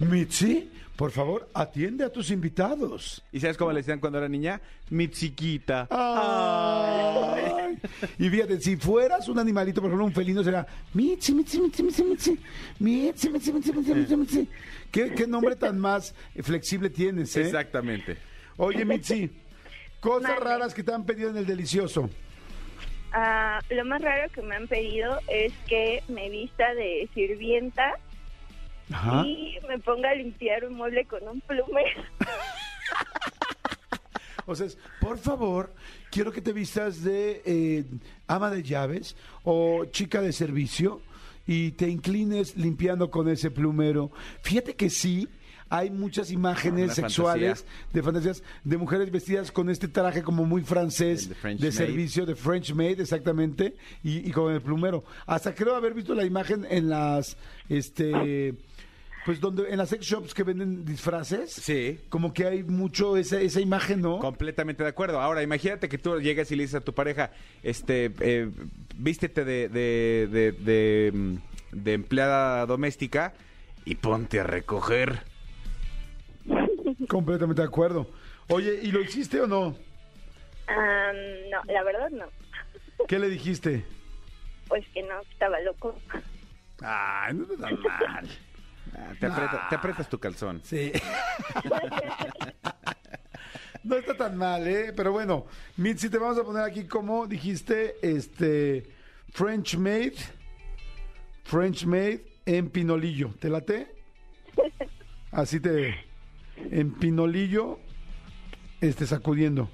Mitzi, 0.00 0.70
por 0.96 1.10
favor, 1.10 1.48
atiende 1.54 2.04
a 2.04 2.12
tus 2.12 2.30
invitados. 2.30 3.24
¿Y 3.32 3.40
sabes 3.40 3.56
cómo 3.56 3.72
le 3.72 3.80
decían 3.80 3.98
cuando 3.98 4.18
era 4.18 4.28
niña? 4.28 4.60
Mitziquita. 4.90 5.88
Ay. 5.90 7.78
Y 8.18 8.28
fíjate, 8.28 8.60
si 8.60 8.76
fueras 8.76 9.28
un 9.28 9.38
animalito, 9.38 9.80
por 9.80 9.90
ejemplo, 9.90 10.06
un 10.06 10.12
felino, 10.12 10.44
será 10.44 10.64
Mitzi, 10.92 11.34
Mitzi, 11.34 11.60
Mitzi, 11.60 11.82
Mitzi, 11.82 12.04
Mitzi, 12.04 12.38
Mitzi, 12.78 13.30
Mitzi, 13.30 13.52
Mitzi, 13.52 13.72
Mitzi, 13.72 13.94
Mitzi, 13.94 14.16
Mitzi. 14.16 14.48
¿Qué, 14.92 15.12
qué 15.14 15.26
nombre 15.26 15.56
tan 15.56 15.78
más 15.80 16.14
flexible 16.42 16.90
tienes, 16.90 17.36
eh? 17.36 17.42
Exactamente. 17.42 18.16
Oye, 18.56 18.84
Mitzi, 18.84 19.30
cosas 19.98 20.38
raras 20.38 20.74
que 20.74 20.84
te 20.84 20.92
han 20.92 21.04
pedido 21.04 21.30
en 21.30 21.38
el 21.38 21.46
delicioso. 21.46 22.08
Ah, 23.12 23.60
lo 23.70 23.84
más 23.84 24.00
raro 24.00 24.30
que 24.32 24.42
me 24.42 24.54
han 24.56 24.68
pedido 24.68 25.18
es 25.28 25.52
que 25.68 26.02
me 26.08 26.28
vista 26.30 26.72
de 26.74 27.08
sirvienta 27.14 27.94
Ajá. 28.92 29.26
y 29.26 29.58
me 29.68 29.78
ponga 29.78 30.10
a 30.10 30.14
limpiar 30.14 30.64
un 30.64 30.74
mueble 30.74 31.04
con 31.06 31.26
un 31.26 31.40
plumero. 31.40 32.02
O 34.46 34.54
sea, 34.54 34.66
es, 34.66 34.76
por 35.00 35.16
favor, 35.16 35.72
quiero 36.10 36.30
que 36.30 36.42
te 36.42 36.52
vistas 36.52 37.02
de 37.02 37.40
eh, 37.46 37.84
ama 38.26 38.50
de 38.50 38.62
llaves 38.62 39.16
o 39.42 39.86
chica 39.86 40.20
de 40.20 40.34
servicio 40.34 41.00
y 41.46 41.70
te 41.72 41.88
inclines 41.88 42.54
limpiando 42.54 43.10
con 43.10 43.28
ese 43.30 43.50
plumero. 43.50 44.10
Fíjate 44.42 44.74
que 44.74 44.90
sí. 44.90 45.28
Hay 45.70 45.90
muchas 45.90 46.30
imágenes 46.30 46.84
Una 46.84 46.94
sexuales 46.94 47.60
fantasía. 47.64 47.88
de 47.94 48.02
fantasías 48.02 48.42
de 48.64 48.76
mujeres 48.76 49.10
vestidas 49.10 49.50
con 49.50 49.70
este 49.70 49.88
traje 49.88 50.22
como 50.22 50.44
muy 50.44 50.60
francés 50.62 51.30
de 51.30 51.34
French 51.34 51.58
de 51.60 51.68
maid. 51.68 51.76
servicio, 51.76 52.26
de 52.26 52.34
French 52.36 52.74
maid, 52.74 53.00
exactamente, 53.00 53.74
y, 54.04 54.28
y 54.28 54.30
con 54.30 54.52
el 54.52 54.60
plumero. 54.60 55.04
Hasta 55.26 55.54
creo 55.54 55.74
haber 55.74 55.94
visto 55.94 56.14
la 56.14 56.24
imagen 56.26 56.66
en 56.68 56.90
las, 56.90 57.38
este, 57.70 58.54
pues 59.24 59.40
donde 59.40 59.70
en 59.70 59.78
las 59.78 59.88
sex 59.88 60.04
shops 60.04 60.34
que 60.34 60.42
venden 60.42 60.84
disfraces. 60.84 61.52
Sí. 61.52 62.00
Como 62.10 62.34
que 62.34 62.46
hay 62.46 62.62
mucho 62.62 63.16
esa, 63.16 63.40
esa 63.40 63.60
imagen, 63.60 64.02
¿no? 64.02 64.18
Completamente 64.18 64.82
de 64.82 64.90
acuerdo. 64.90 65.20
Ahora, 65.20 65.42
imagínate 65.42 65.88
que 65.88 65.98
tú 65.98 66.20
llegas 66.20 66.50
y 66.52 66.56
le 66.56 66.64
dices 66.64 66.76
a 66.76 66.80
tu 66.84 66.92
pareja, 66.92 67.30
este, 67.62 68.12
eh, 68.20 68.50
vístete 68.96 69.44
de, 69.44 69.68
de, 69.68 70.28
de, 70.30 70.52
de, 70.52 71.12
mm, 71.12 71.36
de 71.72 71.92
empleada 71.94 72.66
doméstica 72.66 73.32
y 73.86 73.94
ponte 73.94 74.40
a 74.40 74.44
recoger. 74.44 75.22
Completamente 77.08 77.62
de 77.62 77.68
acuerdo. 77.68 78.10
Oye, 78.48 78.78
¿y 78.82 78.92
lo 78.92 79.00
hiciste 79.00 79.40
o 79.40 79.46
no? 79.46 79.74
Ah, 80.68 81.12
no, 81.50 81.72
la 81.72 81.82
verdad 81.82 82.10
no. 82.10 82.26
¿Qué 83.08 83.18
le 83.18 83.28
dijiste? 83.28 83.84
Pues 84.68 84.86
que 84.92 85.02
no, 85.02 85.20
estaba 85.32 85.60
loco. 85.60 85.98
Ay, 86.82 87.34
no 87.34 87.44
está 87.44 87.68
tan 87.68 87.82
mal. 87.82 88.28
Ah, 88.96 89.12
te, 89.18 89.26
aprieta- 89.26 89.68
te 89.68 89.74
aprietas 89.74 90.08
tu 90.08 90.18
calzón. 90.18 90.60
Sí. 90.64 90.92
no 93.84 93.96
está 93.96 94.16
tan 94.16 94.36
mal, 94.36 94.66
¿eh? 94.66 94.92
Pero 94.96 95.12
bueno, 95.12 95.46
Mitzi, 95.76 96.08
te 96.08 96.18
vamos 96.18 96.38
a 96.38 96.44
poner 96.44 96.62
aquí 96.62 96.84
como 96.84 97.26
dijiste, 97.26 97.96
este, 98.02 98.88
French 99.32 99.76
Maid, 99.76 100.14
French 101.44 101.84
Maid 101.86 102.20
en 102.46 102.70
pinolillo. 102.70 103.30
¿Te 103.38 103.48
late? 103.50 103.94
Así 105.32 105.60
te, 105.60 105.94
en 106.56 106.92
pinolillo, 106.94 107.78
este, 108.80 109.06
sacudiendo. 109.06 109.68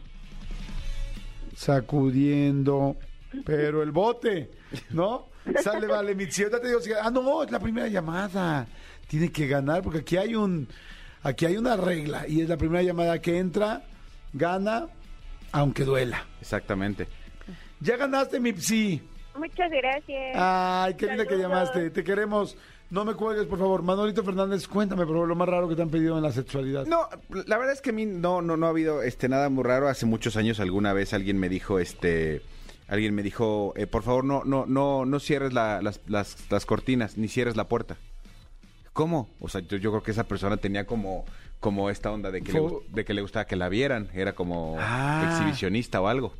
Sacudiendo, 1.54 2.96
pero 3.44 3.82
el 3.82 3.90
bote, 3.90 4.50
¿no? 4.90 5.28
Sale, 5.62 5.86
vale, 5.86 6.14
Mitzi. 6.14 6.42
Ahorita 6.42 6.60
te 6.60 6.68
digo, 6.68 6.80
ah, 7.02 7.10
no, 7.10 7.42
es 7.42 7.50
la 7.50 7.60
primera 7.60 7.88
llamada. 7.88 8.66
Tiene 9.10 9.32
que 9.32 9.48
ganar 9.48 9.82
porque 9.82 9.98
aquí 9.98 10.16
hay 10.16 10.36
un, 10.36 10.68
aquí 11.24 11.44
hay 11.44 11.56
una 11.56 11.76
regla 11.76 12.28
y 12.28 12.42
es 12.42 12.48
la 12.48 12.56
primera 12.56 12.80
llamada 12.84 13.20
que 13.20 13.38
entra, 13.38 13.82
gana, 14.32 14.86
aunque 15.50 15.84
duela. 15.84 16.24
Exactamente. 16.40 17.08
Ya 17.80 17.96
ganaste, 17.96 18.38
Mipsi. 18.38 19.02
Muchas 19.36 19.68
gracias. 19.72 20.36
Ay, 20.36 20.94
qué 20.94 21.06
linda 21.08 21.26
que 21.26 21.36
llamaste. 21.36 21.90
Te 21.90 22.04
queremos. 22.04 22.56
No 22.90 23.04
me 23.04 23.14
cuelgues, 23.14 23.46
por 23.46 23.58
favor. 23.58 23.82
Manolito 23.82 24.22
Fernández, 24.22 24.68
cuéntame, 24.68 25.04
por 25.06 25.14
favor, 25.16 25.28
lo 25.28 25.34
más 25.34 25.48
raro 25.48 25.68
que 25.68 25.74
te 25.74 25.82
han 25.82 25.90
pedido 25.90 26.16
en 26.16 26.22
la 26.22 26.30
sexualidad. 26.30 26.86
No, 26.86 27.08
la 27.46 27.58
verdad 27.58 27.72
es 27.72 27.80
que 27.80 27.90
a 27.90 27.92
mí 27.92 28.06
no, 28.06 28.42
no, 28.42 28.56
no 28.56 28.66
ha 28.66 28.70
habido 28.70 29.02
este 29.02 29.28
nada 29.28 29.48
muy 29.48 29.64
raro. 29.64 29.88
Hace 29.88 30.06
muchos 30.06 30.36
años 30.36 30.60
alguna 30.60 30.92
vez 30.92 31.14
alguien 31.14 31.36
me 31.38 31.48
dijo, 31.48 31.80
este, 31.80 32.42
alguien 32.86 33.12
me 33.14 33.22
dijo, 33.24 33.72
eh, 33.76 33.88
por 33.88 34.04
favor 34.04 34.24
no, 34.24 34.44
no, 34.44 34.66
no, 34.66 35.04
no 35.04 35.18
cierres 35.20 35.52
la- 35.52 35.82
las, 35.82 36.00
las, 36.06 36.36
las 36.48 36.64
cortinas, 36.66 37.16
ni 37.18 37.26
cierres 37.28 37.56
la 37.56 37.66
puerta. 37.68 37.96
¿Cómo? 38.92 39.28
O 39.40 39.48
sea, 39.48 39.60
yo, 39.62 39.76
yo 39.76 39.90
creo 39.90 40.02
que 40.02 40.10
esa 40.10 40.24
persona 40.24 40.56
tenía 40.56 40.86
como, 40.86 41.24
como 41.60 41.90
esta 41.90 42.10
onda 42.10 42.30
de 42.30 42.42
que, 42.42 42.52
le, 42.52 42.58
Fue- 42.60 42.68
gust- 42.70 42.86
de 42.88 43.04
que 43.04 43.14
le 43.14 43.22
gustaba 43.22 43.46
que 43.46 43.56
la 43.56 43.68
vieran. 43.68 44.08
Era 44.14 44.34
como 44.34 44.76
Ah. 44.78 45.30
exhibicionista 45.30 46.00
o 46.00 46.08
algo. 46.08 46.34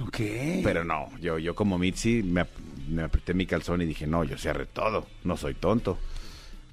Ok. 0.00 0.16
Pero 0.62 0.84
no, 0.84 1.08
yo, 1.20 1.38
yo 1.38 1.54
como 1.54 1.78
Mitzi 1.78 2.22
me, 2.22 2.42
ap- 2.42 2.58
me 2.88 3.02
apreté 3.02 3.34
mi 3.34 3.46
calzón 3.46 3.82
y 3.82 3.86
dije, 3.86 4.06
no, 4.06 4.22
yo 4.24 4.38
cierre 4.38 4.66
todo, 4.66 5.06
no 5.24 5.36
soy 5.36 5.54
tonto. 5.54 5.98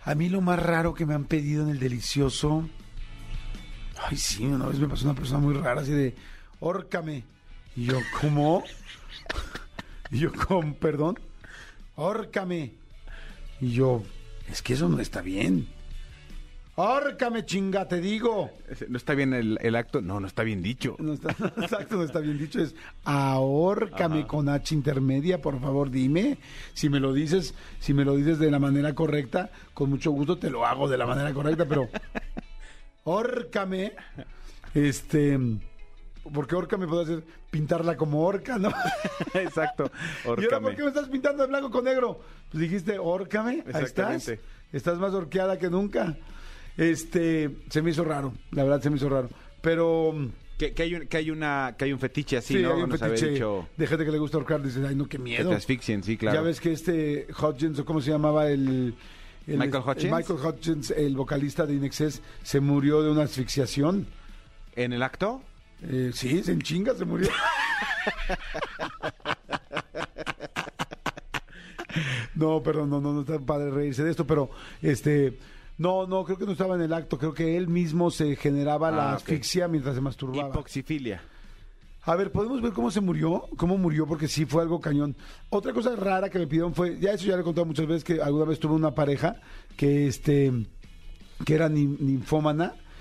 A 0.04 0.14
mí 0.16 0.30
lo 0.30 0.42
más 0.42 0.60
raro 0.62 0.94
que 0.94 1.06
me 1.06 1.14
han 1.16 1.26
pedido 1.26 1.64
en 1.64 1.70
el 1.70 1.80
delicioso. 1.80 2.68
Ay, 4.08 4.18
sí, 4.18 4.46
una 4.46 4.68
vez 4.68 4.80
me 4.80 4.88
pasó 4.88 5.06
una 5.06 5.16
persona 5.16 5.40
muy 5.40 5.54
rara 5.56 5.82
así 5.82 5.92
de, 5.92 6.14
órcame. 6.60 7.24
Y 7.76 7.86
yo, 7.86 7.98
¿cómo? 8.22 8.64
Y 10.12 10.20
yo, 10.20 10.32
con 10.32 10.76
perdón, 10.76 11.20
órcame. 11.96 12.74
Y 13.60 13.72
yo, 13.72 14.04
es 14.50 14.62
que 14.62 14.74
eso 14.74 14.90
no 14.90 15.00
está 15.00 15.22
bien. 15.22 15.68
Órcame, 16.78 17.46
chinga, 17.46 17.88
te 17.88 18.02
digo. 18.02 18.52
¿No 18.90 18.98
está 18.98 19.14
bien 19.16 19.34
el, 19.34 19.58
el 19.62 19.78
acto? 19.78 20.02
No, 20.02 20.20
no 20.20 20.28
está 20.28 20.44
bien 20.44 20.62
dicho. 20.62 20.98
No 21.00 21.14
está, 21.14 21.32
exacto, 21.62 21.96
no 21.96 22.04
está 22.04 22.20
bien 22.20 22.38
dicho. 22.38 22.62
Es 22.62 22.76
ahórcame 23.06 24.28
con 24.28 24.50
H 24.50 24.76
intermedia, 24.76 25.42
por 25.42 25.62
favor, 25.62 25.90
dime. 25.90 26.38
Si 26.74 26.90
me 26.90 27.00
lo 27.00 27.14
dices, 27.14 27.54
si 27.80 27.94
me 27.94 28.04
lo 28.04 28.18
dices 28.18 28.40
de 28.40 28.52
la 28.52 28.60
manera 28.60 28.94
correcta, 28.94 29.52
con 29.74 29.90
mucho 29.90 30.12
gusto 30.12 30.38
te 30.38 30.50
lo 30.50 30.66
hago 30.66 30.90
de 30.90 30.98
la 30.98 31.06
manera 31.06 31.34
correcta, 31.34 31.66
pero 31.66 31.88
órcame, 33.06 33.94
este, 34.74 35.40
porque 36.34 36.56
órcame 36.56 36.88
puede 36.88 37.06
ser 37.06 37.24
pintarla 37.52 37.96
como 37.98 38.24
orca, 38.26 38.58
¿no? 38.58 38.70
Exacto. 39.34 39.92
¿Y 40.26 40.44
ahora 40.44 40.60
por 40.60 40.76
qué 40.76 40.82
me 40.84 40.90
estás 40.90 41.08
pintando 41.10 41.44
de 41.44 41.50
blanco 41.50 41.70
con 41.72 41.84
negro? 41.86 42.20
Pues 42.52 42.62
dijiste, 42.62 42.98
órcame, 43.00 43.64
ahí 43.74 43.84
estás. 43.84 44.32
Estás 44.74 44.98
más 44.98 45.14
orqueada 45.14 45.58
que 45.60 45.70
nunca. 45.70 46.16
Este, 46.78 47.50
se 47.70 47.82
me 47.82 47.92
hizo 47.92 48.04
raro, 48.04 48.34
la 48.52 48.64
verdad 48.64 48.82
se 48.82 48.90
me 48.90 48.98
hizo 48.98 49.08
raro. 49.10 49.30
Pero 49.62 50.14
Que, 50.58 50.74
que 50.74 50.84
hay 50.84 50.96
un, 50.96 51.08
que 51.08 51.18
hay 51.18 51.32
una 51.32 51.76
que 51.78 51.86
hay 51.86 51.94
un 51.94 52.00
fetiche 52.00 52.38
así, 52.38 52.56
sí, 52.56 52.62
¿no? 52.62 52.74
hay 52.74 52.82
un 52.84 52.90
Nos 52.90 53.00
fetiche 53.00 53.30
dicho 53.32 53.68
de 53.78 53.88
gente 53.88 54.06
que 54.06 54.12
le 54.12 54.18
gusta 54.18 54.38
ahorcar. 54.38 54.62
Dices, 54.62 54.84
ay, 54.88 54.96
no, 54.96 55.06
qué 55.06 55.18
que 55.18 55.24
miedo. 55.24 55.50
te 55.50 55.56
asfixien, 55.56 56.04
sí, 56.04 56.18
claro. 56.18 56.38
Ya 56.38 56.42
ves 56.42 56.60
que 56.60 56.72
este 56.74 57.28
Hodgins, 57.40 57.80
o 57.80 57.86
cómo 57.86 58.02
se 58.02 58.12
llamaba 58.12 58.50
el... 58.50 58.96
el- 59.48 59.58
Michael 59.58 59.84
el 59.86 59.90
Hutchins. 59.90 60.14
Michael 60.14 60.40
Hutchins, 60.46 60.92
el 60.92 61.16
vocalista 61.16 61.66
de 61.66 61.76
Inexcess, 61.76 62.22
se 62.44 62.60
murió 62.60 63.02
de 63.04 63.12
una 63.12 63.24
asfixiación. 63.24 64.08
¿En 64.76 64.92
el 64.92 65.02
acto? 65.04 65.42
Eh, 65.84 66.12
sí, 66.14 66.42
se 66.44 66.52
en 66.54 66.62
chinga 66.62 66.94
se 66.96 67.06
murió. 67.06 67.30
no, 72.36 72.62
perdón, 72.64 72.90
no, 72.90 73.00
no, 73.02 73.14
no 73.14 73.22
está 73.22 73.40
padre 73.40 73.72
reírse 73.72 74.04
de 74.04 74.12
esto, 74.12 74.26
pero 74.26 74.50
este, 74.82 75.38
no, 75.78 76.08
no, 76.08 76.24
creo 76.26 76.38
que 76.38 76.46
no 76.46 76.52
estaba 76.54 76.76
en 76.76 76.82
el 76.82 76.94
acto, 76.94 77.18
creo 77.18 77.34
que 77.34 77.58
él 77.58 77.68
mismo 77.68 78.12
se 78.12 78.36
generaba 78.36 78.92
la 78.92 79.12
Ah, 79.12 79.16
asfixia 79.16 79.68
mientras 79.68 79.96
se 79.96 80.02
masturbaba. 80.02 80.50
Hipoxifilia. 80.50 81.22
A 82.04 82.16
ver, 82.16 82.32
¿podemos 82.32 82.62
ver 82.62 82.72
cómo 82.74 82.92
se 82.92 83.02
murió? 83.02 83.46
¿Cómo 83.58 83.78
murió? 83.80 84.06
Porque 84.06 84.28
sí 84.28 84.46
fue 84.46 84.62
algo 84.62 84.80
cañón. 84.80 85.16
Otra 85.50 85.74
cosa 85.74 85.96
rara 85.96 86.30
que 86.30 86.38
me 86.38 86.46
pidieron 86.46 86.76
fue, 86.76 87.00
ya 87.00 87.14
eso 87.14 87.26
ya 87.26 87.36
le 87.36 87.42
he 87.42 87.44
contado 87.44 87.66
muchas 87.66 87.88
veces, 87.88 88.04
que 88.04 88.22
alguna 88.22 88.46
vez 88.46 88.60
tuve 88.60 88.76
una 88.76 88.94
pareja 88.94 89.38
que 89.76 90.08
este 90.08 90.54
que 91.44 91.56
era 91.56 91.68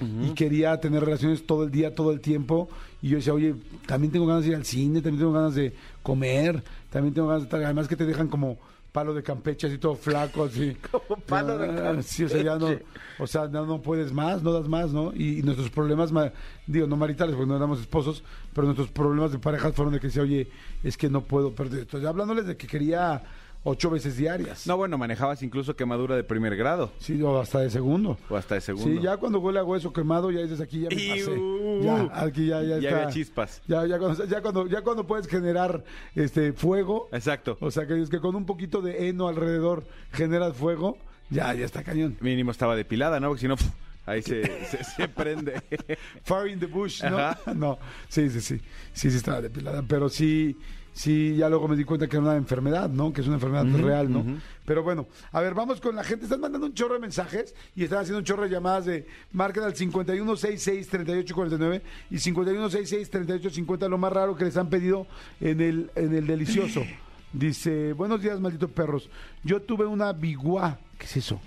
y 0.00 0.30
quería 0.34 0.78
tener 0.80 1.04
relaciones 1.04 1.46
todo 1.46 1.64
el 1.64 1.70
día, 1.70 1.94
todo 1.94 2.12
el 2.12 2.20
tiempo. 2.20 2.68
Y 3.00 3.08
yo 3.10 3.16
decía, 3.16 3.34
oye, 3.34 3.54
también 3.86 4.12
tengo 4.12 4.26
ganas 4.26 4.42
de 4.44 4.50
ir 4.50 4.56
al 4.56 4.64
cine, 4.64 5.00
también 5.00 5.18
tengo 5.20 5.32
ganas 5.32 5.54
de 5.54 5.72
comer, 6.02 6.62
también 6.90 7.14
tengo 7.14 7.28
ganas 7.28 7.42
de 7.42 7.46
estar, 7.46 7.62
además 7.62 7.86
que 7.88 7.96
te 7.96 8.04
dejan 8.06 8.28
como 8.28 8.58
palo 8.92 9.12
de 9.12 9.22
Campeche, 9.24 9.66
así 9.66 9.78
todo 9.78 9.96
flaco, 9.96 10.44
así. 10.44 10.76
Como 10.92 11.20
palo 11.20 11.58
de 11.58 11.68
Ah, 11.80 12.00
Sí, 12.00 12.22
o 12.22 12.28
sea, 12.28 12.42
ya 12.42 12.54
no, 12.54 12.66
Campeche. 12.68 12.84
o 13.18 13.26
sea, 13.26 13.48
no, 13.48 13.66
no 13.66 13.82
puedes 13.82 14.12
más, 14.12 14.40
no 14.44 14.52
das 14.52 14.68
más, 14.68 14.92
¿no? 14.92 15.12
Y, 15.12 15.40
y 15.40 15.42
nuestros 15.42 15.68
problemas, 15.68 16.12
ma- 16.12 16.30
digo, 16.68 16.86
no 16.86 16.96
maritales, 16.96 17.34
porque 17.34 17.48
no 17.48 17.56
éramos 17.56 17.80
esposos, 17.80 18.22
pero 18.54 18.66
nuestros 18.66 18.90
problemas 18.90 19.32
de 19.32 19.40
pareja 19.40 19.72
fueron 19.72 19.94
de 19.94 19.98
que 20.00 20.06
decía, 20.06 20.22
oye, 20.22 20.48
es 20.84 20.96
que 20.96 21.10
no 21.10 21.22
puedo 21.22 21.52
perder. 21.56 21.80
Entonces, 21.80 22.08
hablándoles 22.08 22.46
de 22.46 22.56
que 22.56 22.68
quería 22.68 23.20
ocho 23.64 23.90
veces 23.90 24.16
diarias. 24.16 24.66
No, 24.66 24.76
bueno, 24.76 24.98
manejabas 24.98 25.42
incluso 25.42 25.74
quemadura 25.74 26.14
de 26.16 26.22
primer 26.22 26.54
grado 26.56 26.92
Sí, 26.98 27.20
o 27.22 27.40
hasta 27.40 27.60
de 27.60 27.70
segundo. 27.70 28.18
o 28.28 28.36
hasta 28.36 28.54
de 28.56 28.60
segundo. 28.60 28.88
Sí, 28.88 29.00
ya 29.02 29.16
cuando 29.16 29.40
huele 29.40 29.58
a 29.58 29.64
hueso 29.64 29.92
quemado, 29.92 30.30
ya 30.30 30.40
dices 30.42 30.60
aquí 30.60 30.80
ya 30.82 30.88
me 30.90 30.94
pasé. 30.96 31.82
Ya, 31.82 32.08
aquí 32.22 32.46
ya, 32.46 32.62
ya, 32.62 32.78
Ya 32.78 32.88
está. 32.88 32.96
había 33.02 33.10
chispas. 33.10 33.62
Ya, 33.66 33.86
ya, 33.86 33.98
cuando, 33.98 34.24
ya, 34.26 34.40
cuando, 34.42 34.66
ya 34.66 34.82
cuando 34.82 35.06
puedes 35.06 35.26
generar 35.26 35.82
este 36.14 36.52
fuego, 36.52 37.08
Exacto. 37.12 37.56
o 37.60 37.70
sea, 37.70 37.86
que 37.86 38.00
es 38.00 38.10
que 38.10 38.20
con 38.20 38.36
un 38.36 38.44
poquito 38.46 38.80
de 38.82 39.08
heno 39.08 39.28
alrededor 39.28 39.84
generas 40.12 40.54
fuego, 40.56 40.98
ya, 41.30 41.52
ya 41.54 41.64
está 41.64 41.82
cañón. 41.82 42.16
Mínimo 42.20 42.50
estaba 42.50 42.76
depilada, 42.76 43.18
¿no? 43.18 43.28
Porque 43.28 43.40
si 43.40 43.48
no, 43.48 43.56
ahí 44.04 44.20
se, 44.20 44.42
se, 44.66 44.84
se 44.84 45.08
prende. 45.08 45.62
Fire 46.22 46.48
in 46.52 46.60
the 46.60 46.66
bush, 46.66 47.02
¿no? 47.02 47.16
Ajá. 47.18 47.38
No, 47.54 47.78
sí, 48.08 48.28
sí, 48.28 48.40
sí. 48.42 48.60
Sí, 48.92 49.10
sí 49.10 49.16
estaba 49.16 49.40
depilada. 49.40 49.82
Pero 49.88 50.08
sí, 50.10 50.56
sí, 50.94 51.36
ya 51.36 51.50
luego 51.50 51.68
me 51.68 51.76
di 51.76 51.84
cuenta 51.84 52.06
que 52.06 52.16
era 52.16 52.24
una 52.24 52.36
enfermedad, 52.36 52.88
¿no? 52.88 53.12
Que 53.12 53.20
es 53.20 53.26
una 53.26 53.36
enfermedad 53.36 53.66
real, 53.78 54.10
¿no? 54.10 54.24
Pero 54.64 54.82
bueno, 54.82 55.06
a 55.32 55.42
ver, 55.42 55.52
vamos 55.52 55.82
con 55.82 55.94
la 55.94 56.02
gente. 56.02 56.24
Están 56.24 56.40
mandando 56.40 56.66
un 56.66 56.72
chorro 56.72 56.94
de 56.94 57.00
mensajes 57.00 57.54
y 57.76 57.84
están 57.84 57.98
haciendo 57.98 58.20
un 58.20 58.24
chorro 58.24 58.44
de 58.44 58.48
llamadas 58.48 58.86
de 58.86 59.06
marquen 59.32 59.64
al 59.64 59.74
5166-3849 59.74 61.82
y 62.10 62.16
5166-3850, 62.16 63.90
lo 63.90 63.98
más 63.98 64.12
raro 64.12 64.34
que 64.34 64.44
les 64.44 64.56
han 64.56 64.70
pedido 64.70 65.06
en 65.40 65.60
el, 65.60 65.90
en 65.94 66.14
el 66.14 66.26
delicioso. 66.26 66.82
Dice, 67.34 67.92
buenos 67.92 68.22
días, 68.22 68.40
malditos 68.40 68.70
perros. 68.70 69.10
Yo 69.42 69.60
tuve 69.60 69.84
una 69.84 70.12
biguá. 70.12 70.78
¿Qué 70.98 71.06
es 71.06 71.16
eso? 71.18 71.40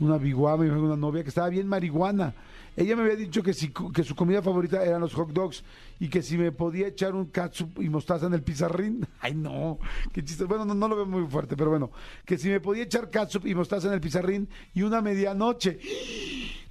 una 0.00 0.16
biguá, 0.16 0.56
me 0.56 0.64
dijo 0.64 0.80
una 0.80 0.96
novia 0.96 1.22
que 1.22 1.28
estaba 1.28 1.48
bien 1.48 1.68
marihuana. 1.68 2.34
Ella 2.80 2.96
me 2.96 3.02
había 3.02 3.16
dicho 3.16 3.42
que, 3.42 3.52
si, 3.52 3.70
que 3.92 4.02
su 4.02 4.16
comida 4.16 4.40
favorita 4.40 4.82
eran 4.82 5.02
los 5.02 5.12
hot 5.12 5.30
dogs 5.32 5.62
y 5.98 6.08
que 6.08 6.22
si 6.22 6.38
me 6.38 6.50
podía 6.50 6.86
echar 6.86 7.14
un 7.14 7.26
catsup 7.26 7.78
y 7.82 7.90
mostaza 7.90 8.26
en 8.26 8.32
el 8.32 8.42
pizarrín. 8.42 9.06
Ay, 9.20 9.34
no, 9.34 9.78
qué 10.14 10.24
chiste. 10.24 10.44
Bueno, 10.44 10.64
no, 10.64 10.74
no 10.74 10.88
lo 10.88 10.96
veo 10.96 11.04
muy 11.06 11.26
fuerte, 11.28 11.58
pero 11.58 11.68
bueno. 11.68 11.90
Que 12.24 12.38
si 12.38 12.48
me 12.48 12.58
podía 12.58 12.84
echar 12.84 13.10
catsup 13.10 13.46
y 13.46 13.54
mostaza 13.54 13.88
en 13.88 13.92
el 13.92 14.00
pizarrín 14.00 14.48
y 14.74 14.82
una 14.82 15.00
medianoche. 15.00 15.78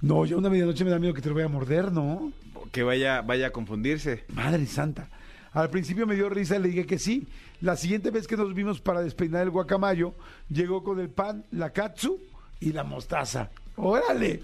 No, 0.02 0.24
yo 0.24 0.38
una 0.38 0.48
medianoche 0.48 0.82
me 0.82 0.90
da 0.90 0.98
miedo 0.98 1.12
que 1.12 1.20
te 1.20 1.28
lo 1.28 1.34
voy 1.34 1.44
a 1.44 1.48
morder, 1.48 1.92
¿no? 1.92 2.32
que 2.72 2.82
vaya, 2.82 3.22
vaya 3.22 3.48
a 3.48 3.50
confundirse. 3.50 4.24
Madre 4.28 4.64
santa. 4.66 5.08
Al 5.52 5.70
principio 5.70 6.06
me 6.06 6.14
dio 6.14 6.28
risa 6.28 6.56
y 6.56 6.60
le 6.60 6.68
dije 6.68 6.86
que 6.86 6.98
sí. 6.98 7.26
La 7.60 7.76
siguiente 7.76 8.10
vez 8.10 8.26
que 8.26 8.36
nos 8.36 8.54
vimos 8.54 8.80
para 8.80 9.02
despeinar 9.02 9.42
el 9.42 9.50
guacamayo, 9.50 10.14
llegó 10.48 10.82
con 10.82 11.00
el 11.00 11.10
pan, 11.10 11.44
la 11.50 11.70
katsu 11.70 12.18
y 12.60 12.72
la 12.72 12.84
mostaza. 12.84 13.50
¡Órale! 13.80 14.42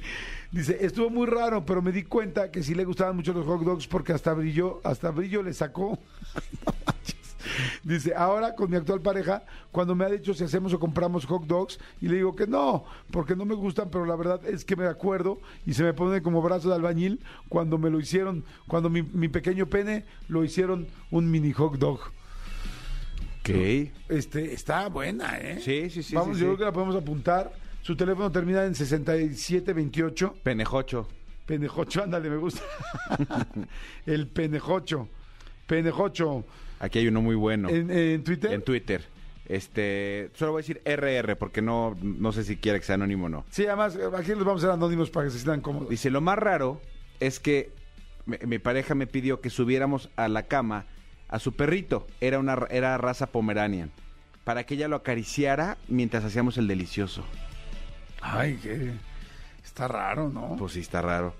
Dice, 0.51 0.79
estuvo 0.81 1.11
muy 1.11 1.27
raro, 1.27 1.64
pero 1.66 1.83
me 1.83 1.92
di 1.92 2.05
cuenta 2.05 2.51
que 2.51 2.62
sí 2.62 2.75
le 2.75 2.85
gustaban 2.85 3.16
mucho 3.16 3.33
los 3.33 3.44
hot 3.44 3.62
dogs 3.62 3.87
porque 3.87 4.12
hasta 4.12 4.33
brillo, 4.33 4.81
hasta 4.85 5.11
brillo 5.11 5.42
le 5.42 5.53
sacó. 5.53 5.99
Dice, 7.83 8.14
ahora 8.14 8.55
con 8.55 8.70
mi 8.70 8.77
actual 8.77 9.01
pareja, 9.01 9.44
cuando 9.70 9.94
me 9.94 10.05
ha 10.05 10.09
dicho 10.09 10.35
si 10.35 10.44
hacemos 10.44 10.72
o 10.72 10.79
compramos 10.79 11.27
hot 11.27 11.44
dogs, 11.44 11.79
y 12.01 12.09
le 12.09 12.16
digo 12.16 12.35
que 12.35 12.46
no, 12.46 12.85
porque 13.11 13.37
no 13.37 13.44
me 13.44 13.55
gustan, 13.55 13.88
pero 13.90 14.05
la 14.05 14.16
verdad 14.16 14.40
es 14.46 14.64
que 14.64 14.77
me 14.77 14.87
acuerdo 14.87 15.38
y 15.64 15.75
se 15.75 15.83
me 15.83 15.94
pone 15.94 16.22
como 16.22 16.42
brazo 16.42 16.68
de 16.68 16.75
albañil 16.75 17.20
cuando 17.49 17.79
me 17.79 17.90
lo 17.90 18.01
hicieron, 18.01 18.44
cuando 18.66 18.90
mi, 18.90 19.03
mi 19.03 19.29
pequeño 19.29 19.66
pene 19.66 20.05
lo 20.29 20.44
hicieron 20.44 20.87
un 21.11 21.31
mini 21.31 21.53
hot 21.53 21.79
dog. 21.79 22.01
Ok. 23.40 23.51
Este, 24.09 24.53
está 24.53 24.88
buena, 24.88 25.38
¿eh? 25.38 25.61
Sí, 25.61 25.88
sí, 25.88 26.03
sí, 26.03 26.14
Vamos, 26.14 26.37
sí, 26.37 26.42
yo 26.42 26.46
sí. 26.51 26.57
creo 26.57 26.59
que 26.59 26.64
la 26.64 26.72
podemos 26.72 26.96
apuntar. 26.96 27.53
Su 27.87 27.94
teléfono 27.94 28.33
termina 28.33 28.64
en 28.64 28.75
6728. 28.75 30.35
Penejocho. 30.42 31.07
Penejocho, 31.46 32.03
ándale, 32.03 32.29
me 32.31 32.37
gusta. 32.37 32.62
El 34.07 34.27
penejocho. 34.27 35.09
Penejocho. 35.68 36.44
Aquí 36.81 36.99
hay 36.99 37.07
uno 37.07 37.22
muy 37.22 37.37
bueno. 37.37 37.68
En, 37.68 37.88
en 37.90 38.25
Twitter. 38.25 38.53
En 38.53 38.63
Twitter. 38.63 39.04
Este, 39.48 40.31
solo 40.35 40.50
voy 40.50 40.61
a 40.61 40.63
decir 40.67 40.83
RR 40.85 41.37
porque 41.37 41.63
no, 41.63 41.96
no 42.02 42.33
sé 42.33 42.42
si 42.42 42.56
quiere 42.56 42.81
que 42.81 42.85
sea 42.87 42.96
anónimo 42.96 43.27
o 43.27 43.29
no. 43.29 43.44
Sí, 43.50 43.65
además, 43.67 43.96
aquí 44.19 44.31
los 44.33 44.44
vamos 44.44 44.65
a 44.65 44.67
ser 44.67 44.75
anónimos 44.75 45.11
para 45.11 45.27
que 45.27 45.31
se 45.31 45.38
sientan 45.38 45.61
cómodos. 45.61 45.88
Dice, 45.88 46.11
lo 46.11 46.21
más 46.21 46.37
raro 46.38 46.81
es 47.21 47.38
que 47.38 47.71
mi, 48.27 48.37
mi 48.44 48.58
pareja 48.58 48.96
me 48.96 49.06
pidió 49.06 49.40
que 49.40 49.48
subiéramos 49.50 50.11
a 50.17 50.27
la 50.27 50.48
cama 50.48 50.87
a 51.29 51.38
su 51.38 51.52
perrito. 51.52 52.08
Era 52.21 52.40
una 52.40 52.56
ra- 52.56 52.67
era 52.69 52.98
raza 52.98 53.29
Pomeranian. 53.29 53.92
para 54.42 54.65
que 54.67 54.75
ella 54.75 54.88
lo 54.88 54.96
acariciara 54.96 55.79
mientras 55.87 56.25
hacíamos 56.25 56.58
el 56.58 56.67
delicioso. 56.67 57.25
Ay, 58.33 58.56
que 58.56 58.92
está 59.64 59.88
raro, 59.88 60.29
¿no? 60.29 60.56
Pues 60.58 60.72
sí, 60.72 60.81
está 60.81 61.02
raro. 61.02 61.35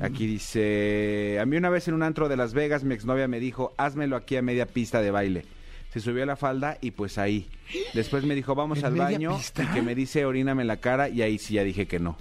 Aquí 0.00 0.26
dice, 0.26 1.38
a 1.40 1.44
mí 1.44 1.56
una 1.56 1.68
vez 1.68 1.86
en 1.88 1.94
un 1.94 2.02
antro 2.02 2.28
de 2.30 2.36
Las 2.36 2.54
Vegas 2.54 2.82
mi 2.82 2.94
exnovia 2.94 3.28
me 3.28 3.40
dijo, 3.40 3.74
házmelo 3.76 4.16
aquí 4.16 4.36
a 4.36 4.42
media 4.42 4.66
pista 4.66 5.02
de 5.02 5.10
baile. 5.10 5.44
Se 5.92 6.00
subió 6.00 6.22
a 6.22 6.26
la 6.26 6.36
falda 6.36 6.78
y 6.80 6.92
pues 6.92 7.18
ahí. 7.18 7.46
Después 7.92 8.24
me 8.24 8.34
dijo, 8.34 8.54
vamos 8.54 8.78
¿En 8.78 8.86
al 8.86 8.94
baño 8.94 9.36
pista? 9.36 9.62
y 9.64 9.66
que 9.66 9.82
me 9.82 9.94
dice, 9.94 10.24
oríname 10.24 10.62
en 10.62 10.68
la 10.68 10.78
cara 10.78 11.10
y 11.10 11.20
ahí 11.20 11.38
sí 11.38 11.54
ya 11.54 11.64
dije 11.64 11.86
que 11.86 11.98
no. 11.98 12.16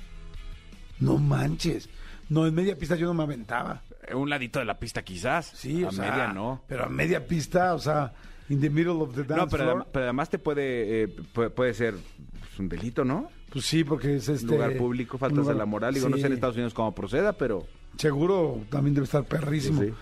No 1.00 1.18
manches. 1.18 1.88
No, 2.28 2.46
en 2.46 2.54
media 2.54 2.78
pista 2.78 2.96
yo 2.98 3.06
no 3.08 3.14
me 3.14 3.24
aventaba. 3.24 3.82
Un 4.14 4.30
ladito 4.30 4.60
de 4.60 4.66
la 4.66 4.78
pista 4.78 5.04
quizás. 5.04 5.46
Sí, 5.56 5.84
a 5.86 5.88
o 5.88 5.92
sea, 5.94 6.12
media 6.12 6.34
no. 6.34 6.62
Pero 6.68 6.84
a 6.86 6.90
media 6.90 7.26
pista, 7.26 7.74
o 7.74 7.80
sea, 7.80 8.12
in 8.50 8.60
the 8.60 8.70
middle 8.70 9.02
of 9.02 9.16
the 9.16 9.24
dance 9.24 9.36
No, 9.46 9.48
pero, 9.48 9.64
floor. 9.64 9.78
adem- 9.84 9.88
pero 9.94 10.04
además 10.06 10.30
te 10.30 10.40
puede, 10.40 11.04
eh, 11.04 11.08
puede, 11.08 11.50
puede 11.50 11.74
ser 11.74 11.96
pues, 12.40 12.60
un 12.60 12.68
delito, 12.68 13.06
¿no? 13.06 13.30
Pues 13.52 13.66
sí, 13.66 13.84
porque 13.84 14.16
es 14.16 14.30
este... 14.30 14.48
lugar 14.48 14.76
público, 14.78 15.18
faltas 15.18 15.40
lugar- 15.40 15.56
a 15.56 15.60
la 15.60 15.66
moral. 15.66 15.94
Digo, 15.94 16.08
no 16.10 16.16
sé 16.18 16.24
en 16.24 16.28
Sí. 16.30 16.34
Estados 16.36 16.56
Unidos 16.56 16.74
cómo 16.74 16.94
proceda, 16.96 17.34
pero... 17.34 17.66
Seguro 17.98 18.62
también 18.70 18.94
debe 18.96 19.04
estar 19.06 19.24
perrísimo. 19.26 19.82
Sí, 19.82 19.90
sí. 19.90 19.94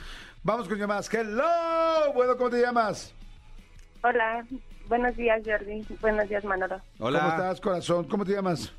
Vamos 0.43 0.67
con 0.69 0.77
llamadas. 0.77 1.11
Hello. 1.11 1.43
Bueno, 2.13 2.37
¿cómo 2.37 2.49
te 2.51 2.61
llamas? 2.61 3.13
Hola, 4.03 4.45
buenos 4.87 5.17
días 5.17 5.41
Jordi, 5.45 5.85
buenos 5.99 6.29
días 6.29 6.45
Manolo. 6.45 6.79
Hola. 6.99 7.19
¿Cómo 7.19 7.31
estás, 7.31 7.59
corazón? 7.61 8.05
¿Cómo 8.07 8.23
te 8.23 8.31
llamas? 8.33 8.71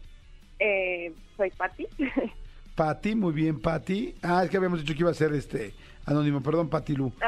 Eh, 0.58 1.12
soy 1.36 1.50
Patti. 1.50 1.86
Pati, 2.74 3.14
muy 3.14 3.32
bien, 3.34 3.60
Pati. 3.60 4.14
Ah, 4.22 4.44
es 4.44 4.50
que 4.50 4.56
habíamos 4.56 4.80
dicho 4.80 4.94
que 4.94 5.00
iba 5.00 5.10
a 5.10 5.14
ser 5.14 5.34
este 5.34 5.74
anónimo, 6.06 6.42
perdón, 6.42 6.68
Pati 6.70 6.94
Lu. 6.94 7.12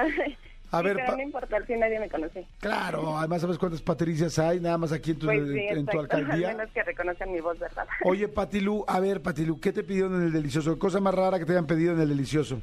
A 0.72 0.78
Sí, 0.78 0.84
ver, 0.86 0.94
pero 0.96 1.06
pa- 1.08 1.16
no 1.16 1.22
importa 1.22 1.66
si 1.66 1.74
nadie 1.76 2.00
me 2.00 2.08
conoce. 2.08 2.46
Claro, 2.60 3.16
además 3.18 3.42
sabes 3.42 3.58
cuántas 3.58 3.82
Patricias 3.82 4.38
hay, 4.38 4.58
nada 4.58 4.78
más 4.78 4.90
aquí 4.92 5.10
en 5.12 5.18
tu, 5.18 5.26
Pues 5.26 5.48
sí, 5.48 5.58
en 5.68 5.86
tu 5.86 5.98
exacto. 5.98 6.16
Al 6.16 6.22
alcaldía. 6.22 6.48
menos 6.48 6.70
que 6.72 6.82
reconozcan 6.82 7.30
mi 7.30 7.40
voz, 7.40 7.58
¿verdad? 7.58 7.86
Oye, 8.04 8.26
Patilú, 8.28 8.84
a 8.88 8.98
ver, 9.00 9.20
Patilú, 9.22 9.60
¿qué 9.60 9.72
te 9.72 9.82
pidieron 9.84 10.14
en 10.16 10.22
el 10.28 10.32
delicioso? 10.32 10.78
Cosa 10.78 10.98
más 11.00 11.14
rara 11.14 11.38
que 11.38 11.44
te 11.44 11.52
hayan 11.52 11.66
pedido 11.66 11.92
en 11.92 12.00
el 12.00 12.08
delicioso. 12.08 12.60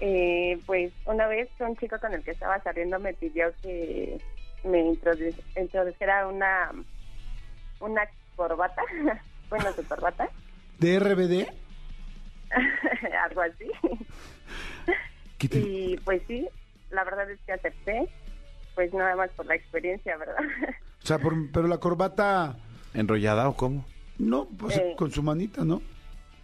Eh, 0.00 0.58
pues 0.66 0.92
una 1.06 1.26
vez 1.26 1.48
un 1.60 1.76
chico 1.76 1.98
con 1.98 2.12
el 2.12 2.22
que 2.22 2.32
estaba 2.32 2.60
saliendo 2.62 2.98
me 2.98 3.14
pidió 3.14 3.46
que 3.62 4.18
me 4.64 4.82
introdu- 4.84 5.34
introdujera 5.56 6.26
una 6.26 6.70
una 7.80 8.02
corbata, 8.36 8.82
bueno, 9.48 9.72
su 9.74 9.84
corbata, 9.84 10.28
¿De 10.78 10.98
RBD? 10.98 11.46
algo 13.24 13.40
así. 13.42 13.70
¿Qué 15.38 15.48
te- 15.48 15.58
Y 15.58 15.96
pues 16.04 16.22
sí, 16.26 16.46
la 16.94 17.04
verdad 17.04 17.30
es 17.30 17.38
que 17.46 17.52
acepté, 17.52 18.08
pues 18.74 18.92
nada 18.94 19.16
más 19.16 19.30
por 19.30 19.46
la 19.46 19.54
experiencia, 19.56 20.16
¿verdad? 20.16 20.36
O 21.02 21.06
sea, 21.06 21.18
por- 21.18 21.50
pero 21.52 21.66
la 21.68 21.76
corbata, 21.78 22.56
¿Enrollada 22.94 23.46
o 23.48 23.54
cómo? 23.56 23.84
no, 24.18 24.46
pues 24.58 24.78
Eh. 24.78 24.94
con 24.96 25.10
su 25.10 25.22
manita, 25.22 25.62
¿no? 25.64 25.82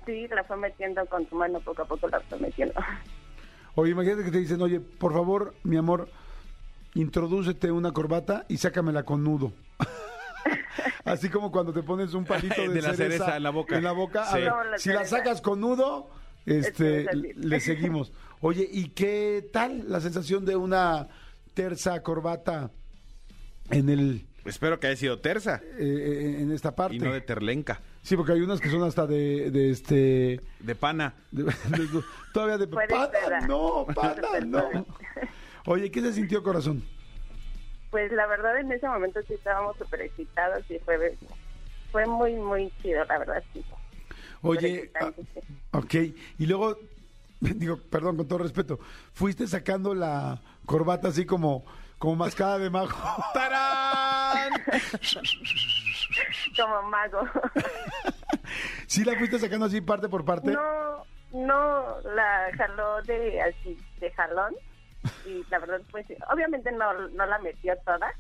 Sí, 0.05 0.26
la 0.28 0.44
fue 0.44 0.57
metiendo 0.59 1.05
con 1.07 1.26
su 1.30 1.34
mano, 1.36 1.61
poco 1.61 1.82
a 1.82 1.84
poco 1.86 2.09
la 2.09 2.20
fue 2.20 2.38
metiendo. 2.38 2.74
Oye, 3.76 3.92
imagínate 3.92 4.24
que 4.24 4.30
te 4.32 4.38
dicen, 4.38 4.61
oye, 4.61 4.80
por 4.80 5.12
favor, 5.14 5.55
mi 5.62 5.76
amor, 5.78 6.09
introdúcete 6.94 7.70
una 7.70 7.92
corbata 7.92 8.44
y 8.48 8.57
sácamela 8.59 9.05
con 9.05 9.22
nudo. 9.24 9.53
Así 11.05 11.28
como 11.30 11.51
cuando 11.51 11.72
te 11.72 11.82
pones 11.82 12.12
un 12.14 12.24
palito 12.24 12.61
de, 12.62 12.68
De 12.68 12.82
la 12.82 12.94
cereza 12.94 13.36
en 13.36 13.42
la 13.42 13.51
boca. 13.51 13.76
En 13.76 13.84
la 13.84 13.92
boca. 13.92 14.22
A 14.22 14.26
Sí. 14.32 14.40
ver, 14.40 14.48
No, 14.51 14.64
la 14.64 14.78
si 14.78 14.88
la 14.90 15.05
sacas 15.07 15.40
con 15.40 15.61
nudo, 15.61 16.11
este, 16.47 17.03
Es 17.05 17.36
le 17.36 17.61
seguimos. 17.61 18.12
Oye, 18.41 18.68
¿y 18.70 18.88
qué 18.91 19.49
tal 19.53 19.84
la 19.91 20.01
sensación 20.01 20.45
de 20.45 20.57
una 20.57 21.09
terza 21.55 22.03
corbata 22.03 22.70
en 23.70 23.88
el 23.88 24.26
Espero 24.47 24.80
que 24.80 24.86
haya 24.86 24.97
sido 24.97 25.18
terza 25.20 25.61
eh, 25.78 26.38
en 26.41 26.51
esta 26.51 26.74
parte? 26.74 26.97
y 26.97 26.99
no 26.99 27.12
de 27.12 27.20
terlenca. 27.20 27.82
Sí, 28.03 28.16
porque 28.16 28.32
hay 28.32 28.41
unas 28.41 28.59
que 28.61 28.70
son 28.70 28.82
hasta 28.82 29.07
de, 29.07 29.51
de 29.51 29.70
este 29.70 30.41
De 30.61 30.74
pana. 30.74 31.14
de- 31.30 31.45
de- 31.45 32.03
todavía 32.32 32.57
de 32.57 32.66
pana, 32.66 33.11
ser. 33.11 33.47
no, 33.49 33.86
pana, 33.95 34.41
no. 34.47 34.86
Oye, 35.66 35.91
¿qué 35.91 36.01
se 36.01 36.14
sintió 36.14 36.43
corazón? 36.43 36.82
Pues 37.91 38.11
la 38.12 38.26
verdad 38.26 38.59
en 38.61 38.72
ese 38.72 38.88
momento 38.88 39.20
sí 39.28 39.34
estábamos 39.34 39.76
súper 39.76 40.01
excitados 40.03 40.64
y 40.70 40.78
fue, 40.78 41.18
fue 41.93 42.07
muy, 42.07 42.34
muy 42.36 42.72
chido, 42.80 43.05
la 43.05 43.18
verdad, 43.18 43.43
sí. 43.53 43.62
Oye, 44.43 44.91
ah, 45.01 45.12
ok, 45.72 45.95
y 46.38 46.47
luego, 46.47 46.78
digo, 47.41 47.78
perdón, 47.91 48.16
con 48.16 48.28
todo 48.28 48.38
respeto, 48.38 48.78
fuiste 49.12 49.47
sacando 49.47 49.95
la 49.95 50.41
corbata 50.66 51.09
así 51.09 51.26
como, 51.26 51.64
como 51.99 52.16
mascada 52.16 52.59
de 52.59 52.70
mago. 52.70 52.97
¡Tarán! 53.34 54.53
Como 56.57 56.82
mago. 56.84 57.20
¿Sí 58.86 59.05
la 59.05 59.16
fuiste 59.16 59.38
sacando 59.38 59.66
así 59.66 59.80
parte 59.80 60.09
por 60.09 60.24
parte? 60.24 60.51
No, 60.51 61.05
no, 61.32 62.01
la 62.01 62.51
jaló 62.57 63.03
de 63.03 63.41
así, 63.43 63.76
de 64.01 64.11
jalón. 64.12 64.55
Y 65.26 65.45
la 65.51 65.59
verdad, 65.59 65.80
pues 65.91 66.07
obviamente 66.30 66.70
no, 66.72 66.93
no 67.09 67.24
la 67.26 67.38
metió 67.38 67.74
toda, 67.86 68.12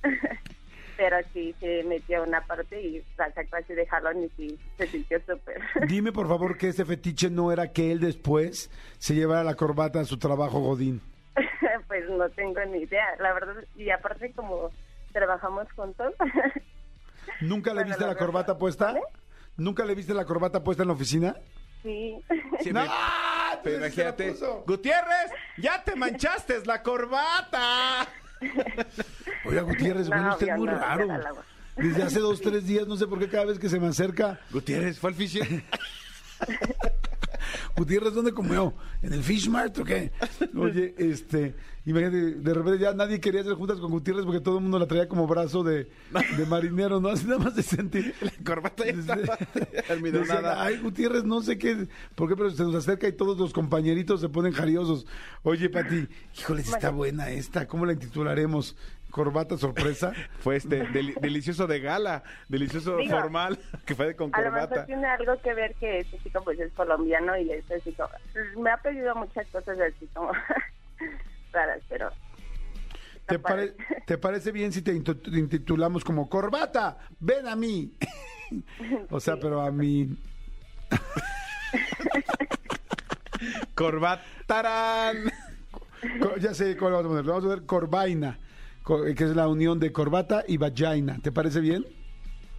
pero 1.00 1.16
sí 1.32 1.54
se 1.60 1.82
metió 1.84 2.22
una 2.24 2.42
parte 2.42 2.78
y 2.78 3.02
la 3.16 3.32
sacó 3.32 3.56
así 3.56 3.72
de 3.72 3.86
jalón 3.86 4.22
y 4.24 4.28
sí 4.36 4.58
se 4.76 4.86
sintió 4.86 5.18
súper. 5.20 5.58
Dime 5.88 6.12
por 6.12 6.28
favor 6.28 6.58
que 6.58 6.68
ese 6.68 6.84
fetiche 6.84 7.30
no 7.30 7.50
era 7.50 7.72
que 7.72 7.90
él 7.90 8.00
después 8.00 8.70
se 8.98 9.14
llevara 9.14 9.42
la 9.42 9.54
corbata 9.54 10.00
a 10.00 10.04
su 10.04 10.18
trabajo 10.18 10.60
Godín. 10.60 11.00
pues 11.88 12.06
no 12.10 12.28
tengo 12.28 12.62
ni 12.66 12.80
idea, 12.82 13.06
la 13.18 13.32
verdad. 13.32 13.54
Y 13.76 13.88
aparte, 13.88 14.30
como 14.34 14.68
trabajamos 15.12 15.72
juntos, 15.72 16.12
¿Nunca 17.40 17.70
le 17.70 17.76
Bueno, 17.76 17.88
viste 17.88 18.02
la 18.04 18.08
la 18.12 18.16
corbata 18.18 18.52
verdad, 18.52 18.58
puesta? 18.58 18.84
¿vale? 18.86 19.00
¿Nunca 19.56 19.84
le 19.86 19.94
viste 19.94 20.12
la 20.12 20.26
corbata 20.26 20.62
puesta 20.62 20.82
en 20.82 20.88
la 20.88 20.94
oficina? 20.94 21.34
sí. 21.82 22.22
Sí, 22.60 22.72
¡No! 22.74 22.82
me- 22.82 22.90
Pero 23.62 23.76
imagínate. 23.78 24.34
Gutiérrez, 24.66 25.30
ya 25.56 25.82
te 25.82 25.96
manchaste 25.96 26.62
la 26.66 26.82
corbata. 26.82 28.06
Oiga, 29.44 29.62
Gutiérrez, 29.62 30.08
No, 30.08 30.16
bueno, 30.16 30.32
usted 30.32 30.48
es 30.48 30.56
muy 30.56 30.66
no, 30.66 30.78
raro. 30.78 31.06
Desde 31.76 32.02
hace 32.02 32.20
dos, 32.20 32.40
tres 32.40 32.66
días, 32.66 32.86
no 32.86 32.96
sé 32.96 33.06
por 33.06 33.18
qué 33.18 33.28
cada 33.28 33.46
vez 33.46 33.58
que 33.58 33.68
se 33.68 33.80
me 33.80 33.86
acerca, 33.86 34.38
Gutiérrez, 34.50 34.98
¿fue 34.98 35.10
al 35.10 35.16
fisio? 35.16 35.44
Gutiérrez, 37.76 38.12
¿dónde 38.12 38.32
comió? 38.32 38.74
¿En 39.02 39.12
el 39.12 39.22
Fish 39.22 39.48
Mart 39.48 39.78
o 39.78 39.84
qué? 39.84 40.12
Oye, 40.56 40.94
este, 40.98 41.54
imagínate, 41.90 42.16
de 42.16 42.54
repente 42.54 42.78
ya 42.78 42.92
nadie 42.94 43.20
quería 43.20 43.42
hacer 43.42 43.54
juntas 43.54 43.78
con 43.78 43.90
Gutiérrez 43.90 44.24
porque 44.24 44.40
todo 44.40 44.56
el 44.56 44.62
mundo 44.62 44.78
la 44.78 44.86
traía 44.86 45.08
como 45.08 45.26
brazo 45.26 45.62
de, 45.62 45.88
de 46.36 46.46
marinero, 46.46 47.00
¿no? 47.00 47.08
Así 47.10 47.26
nada 47.26 47.38
más 47.38 47.54
de 47.56 47.62
sentir. 47.62 48.14
La 48.20 48.32
corbata 48.44 48.84
ya 48.84 48.90
estaba 48.92 49.36
decían. 49.94 50.44
Ay, 50.56 50.78
Gutiérrez, 50.78 51.24
no 51.24 51.42
sé 51.42 51.58
qué, 51.58 51.86
por 52.14 52.28
qué, 52.28 52.36
pero 52.36 52.50
se 52.50 52.62
nos 52.62 52.74
acerca 52.74 53.06
y 53.08 53.12
todos 53.12 53.38
los 53.38 53.52
compañeritos 53.52 54.20
se 54.20 54.28
ponen 54.28 54.52
jariosos. 54.52 55.06
Oye, 55.42 55.68
Pati, 55.68 56.08
híjoles, 56.38 56.68
está 56.68 56.90
buena 56.90 57.30
esta, 57.30 57.66
¿cómo 57.68 57.86
la 57.86 57.92
intitularemos? 57.92 58.76
¿Corbata 59.10 59.58
sorpresa? 59.58 60.12
Fue 60.38 60.54
este 60.54 60.84
deli- 60.92 61.14
delicioso 61.20 61.66
de 61.66 61.80
gala, 61.80 62.22
delicioso 62.48 62.96
Digo, 62.96 63.10
formal, 63.18 63.58
que 63.84 63.96
fue 63.96 64.14
con 64.14 64.30
A 64.32 64.40
lo 64.40 64.52
mejor 64.52 64.68
corbata. 64.68 64.86
tiene 64.86 65.04
algo 65.08 65.32
que 65.42 65.52
ver 65.52 65.74
que 65.80 65.98
este 65.98 66.16
chico 66.22 66.40
pues 66.44 66.60
es 66.60 66.72
colombiano 66.74 67.36
y 67.36 67.50
es 67.50 67.68
así 67.72 67.90
como... 67.92 68.08
Me 68.62 68.70
ha 68.70 68.76
pedido 68.76 69.12
muchas 69.16 69.48
cosas 69.48 69.76
así 69.80 70.06
como 70.14 70.30
raras, 71.52 71.82
pero... 71.88 72.10
¿Te, 73.26 73.38
padre. 73.38 73.72
pare- 73.72 74.02
¿Te 74.06 74.18
parece 74.18 74.52
bien 74.52 74.72
si 74.72 74.82
te 74.82 74.92
intitulamos 74.92 76.04
como 76.04 76.28
Corbata? 76.28 76.98
Ven 77.20 77.46
a 77.46 77.54
mí. 77.56 77.92
o 79.10 79.20
sea, 79.20 79.38
pero 79.38 79.60
a 79.60 79.70
mí. 79.70 80.16
Corbatarán. 83.74 85.30
Co- 86.20 86.36
Ya 86.36 86.54
sé 86.54 86.76
cuál 86.76 86.92
vamos 86.92 87.06
a 87.06 87.08
poner. 87.10 87.24
Vamos 87.24 87.44
a 87.44 87.48
ver 87.48 87.66
Corvaina, 87.66 88.38
co- 88.82 89.04
que 89.04 89.24
es 89.24 89.36
la 89.36 89.48
unión 89.48 89.78
de 89.78 89.92
corbata 89.92 90.44
y 90.46 90.56
vagina. 90.56 91.18
¿Te 91.22 91.32
parece 91.32 91.60
bien? 91.60 91.84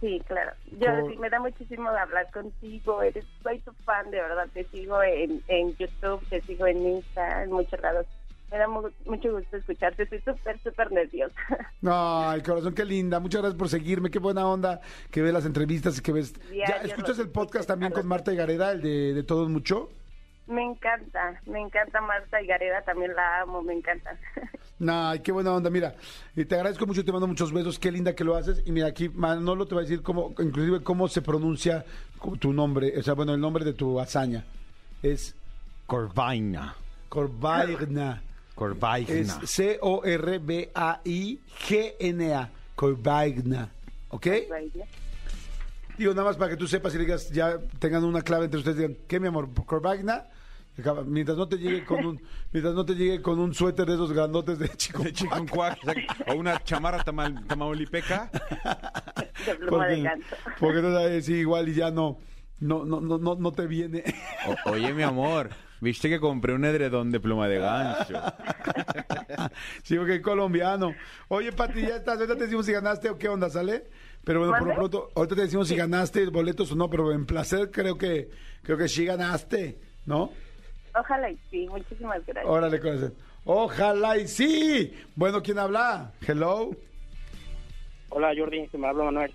Sí, 0.00 0.20
claro. 0.26 0.52
Yo 0.78 1.08
sí, 1.08 1.16
me 1.18 1.30
da 1.30 1.38
muchísimo 1.38 1.90
de 1.92 1.98
hablar 1.98 2.28
contigo. 2.32 3.02
Eres, 3.02 3.24
soy 3.42 3.60
tu 3.60 3.72
fan, 3.84 4.10
de 4.10 4.20
verdad. 4.20 4.48
Te 4.52 4.64
sigo 4.70 5.00
en, 5.02 5.42
en 5.46 5.76
YouTube, 5.76 6.26
te 6.28 6.40
sigo 6.42 6.66
en 6.66 6.84
Insta, 6.96 7.44
en 7.44 7.52
muchos 7.52 7.80
lados. 7.80 8.06
Me 8.52 8.58
da 8.58 8.68
mu- 8.68 8.90
mucho 9.06 9.32
gusto 9.32 9.56
escucharte. 9.56 10.02
Estoy 10.02 10.20
súper, 10.20 10.60
súper 10.62 10.92
nerviosa. 10.92 11.34
Ay, 11.86 12.42
corazón, 12.42 12.74
qué 12.74 12.84
linda. 12.84 13.18
Muchas 13.18 13.40
gracias 13.40 13.58
por 13.58 13.68
seguirme. 13.70 14.10
Qué 14.10 14.18
buena 14.18 14.46
onda 14.46 14.80
que 15.10 15.22
ves 15.22 15.32
las 15.32 15.46
entrevistas 15.46 15.98
y 15.98 16.02
que 16.02 16.12
ves. 16.12 16.34
¿Ya 16.52 16.76
escuchas 16.82 17.18
el 17.18 17.30
podcast 17.30 17.66
también 17.66 17.92
con 17.92 18.06
Marta 18.06 18.30
y 18.32 18.36
Gareda, 18.36 18.72
el 18.72 18.82
de, 18.82 19.14
de 19.14 19.22
Todos 19.22 19.48
Mucho? 19.48 19.88
me 20.48 20.62
encanta, 20.64 21.40
me 21.46 21.60
encanta 21.60 22.00
Marta 22.02 22.42
y 22.42 22.46
Gareda. 22.46 22.82
También 22.82 23.14
la 23.14 23.40
amo, 23.40 23.62
me 23.62 23.72
encanta. 23.72 24.10
Ay, 24.86 25.20
qué 25.20 25.32
buena 25.32 25.52
onda. 25.54 25.70
Mira, 25.70 25.94
y 26.36 26.44
te 26.44 26.54
agradezco 26.56 26.84
mucho, 26.86 27.02
te 27.04 27.10
mando 27.12 27.26
muchos 27.26 27.52
besos. 27.54 27.78
Qué 27.78 27.90
linda 27.90 28.14
que 28.14 28.22
lo 28.24 28.36
haces. 28.36 28.62
Y 28.66 28.72
mira, 28.72 28.88
aquí 28.88 29.08
Manolo 29.08 29.66
te 29.66 29.74
va 29.74 29.80
a 29.80 29.84
decir 29.84 30.02
cómo, 30.02 30.34
inclusive 30.40 30.82
cómo 30.82 31.08
se 31.08 31.22
pronuncia 31.22 31.86
tu 32.38 32.52
nombre, 32.52 32.92
o 32.98 33.02
sea, 33.02 33.14
bueno, 33.14 33.32
el 33.32 33.40
nombre 33.40 33.64
de 33.64 33.72
tu 33.72 33.98
hazaña. 33.98 34.44
Es 35.02 35.34
Corvaina. 35.86 36.74
Corvaina. 37.08 38.22
Es 38.52 38.54
Corvaina. 38.54 39.40
C-O-R-B-A-I-G-N-A. 41.12 42.50
Corbagna. 42.74 43.70
¿Ok? 44.08 44.26
Baile. 44.48 44.84
Digo, 45.98 46.12
nada 46.14 46.24
más 46.28 46.36
para 46.36 46.50
que 46.50 46.56
tú 46.56 46.66
sepas 46.66 46.94
y 46.94 46.98
le 46.98 47.04
digas, 47.04 47.30
ya 47.30 47.58
tengan 47.78 48.04
una 48.04 48.22
clave 48.22 48.46
entre 48.46 48.58
ustedes, 48.58 48.78
digan, 48.78 48.96
¿qué, 49.06 49.20
mi 49.20 49.28
amor? 49.28 49.48
Acaba, 50.78 51.02
Mientras 51.02 51.36
no 51.36 51.46
te 51.46 51.58
llegue 51.58 51.84
con 51.84 52.04
un, 52.04 52.22
mientras 52.50 52.74
no 52.74 52.86
te 52.86 52.94
llegue 52.94 53.20
con 53.20 53.38
un 53.38 53.52
suéter 53.52 53.86
de 53.86 53.92
esos 53.94 54.10
grandotes 54.12 54.58
de 54.58 54.68
chico. 54.70 55.02
De 55.02 55.12
quack, 55.46 55.78
exacto. 55.84 56.24
o 56.32 56.34
una 56.34 56.62
chamarra 56.64 57.04
tamal- 57.04 57.46
tamaulipeca. 57.46 58.30
De 59.46 59.54
pluma 59.56 59.86
de 59.86 59.96
Porque, 60.02 60.22
porque 60.58 60.82
no 60.82 60.92
sabes, 60.94 61.26
sí, 61.26 61.34
igual 61.34 61.68
y 61.68 61.74
ya 61.74 61.90
no, 61.90 62.18
no, 62.62 62.84
no, 62.84 63.00
no, 63.00 63.18
no, 63.18 63.34
no 63.34 63.52
te 63.52 63.66
viene. 63.66 64.02
O- 64.46 64.70
oye, 64.72 64.92
mi 64.94 65.02
amor, 65.02 65.50
viste 65.80 66.08
que 66.08 66.18
compré 66.20 66.54
un 66.54 66.64
edredón 66.64 67.10
de 67.10 67.20
pluma 67.20 67.48
de 67.48 67.58
gancho. 67.58 68.14
sí, 69.82 69.96
porque 69.96 70.16
es 70.16 70.22
colombiano. 70.22 70.94
Oye, 71.28 71.52
Pati, 71.52 71.82
ya 71.82 71.96
estás, 71.96 72.16
ahorita 72.16 72.36
te 72.36 72.44
decimos 72.44 72.66
si 72.66 72.72
ganaste 72.72 73.10
o 73.10 73.18
qué 73.18 73.28
onda, 73.28 73.50
¿sale? 73.50 73.84
Pero 74.24 74.40
bueno, 74.40 74.56
por 74.58 74.68
lo 74.68 74.74
pronto, 74.74 75.08
ahorita 75.16 75.34
te 75.34 75.42
decimos 75.42 75.68
si 75.68 75.76
ganaste 75.76 76.24
boletos 76.26 76.70
o 76.72 76.76
no, 76.76 76.88
pero 76.88 77.12
en 77.12 77.26
placer 77.26 77.70
creo 77.70 77.98
que, 77.98 78.28
creo 78.62 78.78
que 78.78 78.88
sí 78.88 79.04
ganaste, 79.04 79.78
¿no? 80.06 80.30
Ojalá 80.94 81.30
y 81.30 81.38
sí, 81.50 81.66
muchísimas 81.68 82.24
gracias. 82.26 82.44
Órale, 82.46 82.78
corazón. 82.78 83.14
Ojalá 83.44 84.18
y 84.18 84.28
sí. 84.28 84.94
Bueno, 85.16 85.42
¿quién 85.42 85.58
habla? 85.58 86.12
Hello. 86.26 86.70
Hola 88.10 88.32
Jordi, 88.36 88.68
se 88.68 88.78
me 88.78 88.86
habla 88.88 89.04
Manuel. 89.04 89.32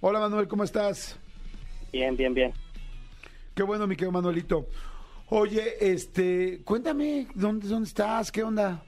Hola, 0.00 0.20
Manuel, 0.20 0.48
¿cómo 0.48 0.64
estás? 0.64 1.18
Bien, 1.92 2.16
bien, 2.16 2.32
bien. 2.32 2.52
Qué 3.54 3.62
bueno, 3.62 3.86
mi 3.86 3.96
querido 3.96 4.12
Manuelito. 4.12 4.66
Oye, 5.28 5.76
este, 5.92 6.62
cuéntame, 6.64 7.28
¿dónde, 7.34 7.68
dónde 7.68 7.88
estás? 7.88 8.32
¿Qué 8.32 8.42
onda? 8.42 8.82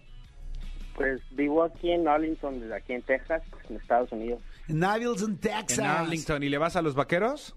Pues 0.96 1.20
vivo 1.30 1.62
aquí 1.62 1.90
en 1.90 2.06
Arlington, 2.06 2.60
desde 2.60 2.74
aquí 2.74 2.92
en 2.92 3.02
Texas, 3.02 3.42
en 3.68 3.76
Estados 3.76 4.10
Unidos. 4.12 4.40
En 4.68 4.82
Abilton, 4.84 5.36
Texas. 5.38 5.78
En 5.78 5.86
Arlington, 5.86 6.42
¿y 6.42 6.48
le 6.48 6.58
vas 6.58 6.76
a 6.76 6.82
los 6.82 6.94
vaqueros? 6.94 7.54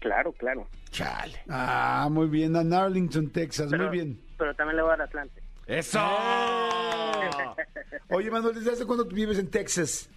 Claro, 0.00 0.32
claro. 0.32 0.66
Chale. 0.90 1.38
Ah, 1.48 2.08
muy 2.10 2.28
bien, 2.28 2.56
en 2.56 2.72
Arlington, 2.72 3.30
Texas, 3.30 3.68
Pero, 3.70 3.84
muy 3.84 3.96
bien. 3.96 4.20
Pero 4.38 4.54
también 4.54 4.76
le 4.76 4.82
voy 4.82 4.92
al 4.94 5.00
Atlante. 5.02 5.42
¡Eso! 5.66 6.00
Oye, 8.10 8.30
Manuel, 8.30 8.54
¿desde 8.54 8.72
hace 8.72 8.86
cuándo 8.86 9.06
tú 9.06 9.14
vives 9.14 9.38
en 9.38 9.50
Texas? 9.50 10.08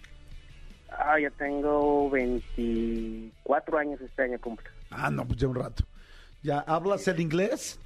Ah, 0.90 1.18
yo 1.20 1.30
tengo 1.32 2.08
24 2.10 3.78
años 3.78 4.00
este 4.00 4.22
año 4.22 4.40
cumplo. 4.40 4.68
Ah, 4.96 5.10
no, 5.10 5.26
pues 5.26 5.38
ya 5.38 5.48
un 5.48 5.56
rato. 5.56 5.84
¿Ya 6.42 6.60
hablas 6.60 7.08
el 7.08 7.20
inglés? 7.20 7.78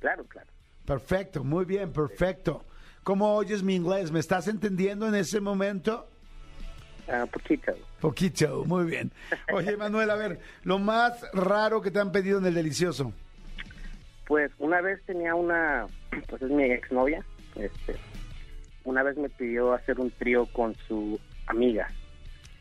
Claro, 0.00 0.24
claro. 0.24 0.48
Perfecto, 0.84 1.44
muy 1.44 1.64
bien, 1.64 1.92
perfecto. 1.92 2.64
¿Cómo 3.02 3.34
oyes 3.34 3.62
mi 3.62 3.74
inglés? 3.74 4.12
¿Me 4.12 4.20
estás 4.20 4.46
entendiendo 4.46 5.06
en 5.08 5.14
ese 5.14 5.40
momento? 5.40 6.08
Ah, 7.08 7.26
poquito. 7.30 7.72
Poquito, 8.00 8.64
muy 8.64 8.84
bien. 8.84 9.10
Oye, 9.52 9.76
Manuel, 9.76 10.10
a 10.10 10.14
ver, 10.14 10.40
lo 10.62 10.78
más 10.78 11.24
raro 11.32 11.82
que 11.82 11.90
te 11.90 11.98
han 11.98 12.12
pedido 12.12 12.38
en 12.38 12.46
el 12.46 12.54
delicioso. 12.54 13.12
Pues 14.26 14.52
una 14.58 14.80
vez 14.80 15.00
tenía 15.04 15.34
una, 15.34 15.86
pues 16.28 16.42
es 16.42 16.50
mi 16.50 16.64
exnovia, 16.64 17.24
este, 17.56 17.96
una 18.84 19.02
vez 19.02 19.16
me 19.16 19.28
pidió 19.28 19.72
hacer 19.72 19.98
un 19.98 20.10
trío 20.12 20.46
con 20.46 20.76
su 20.86 21.18
amiga 21.46 21.88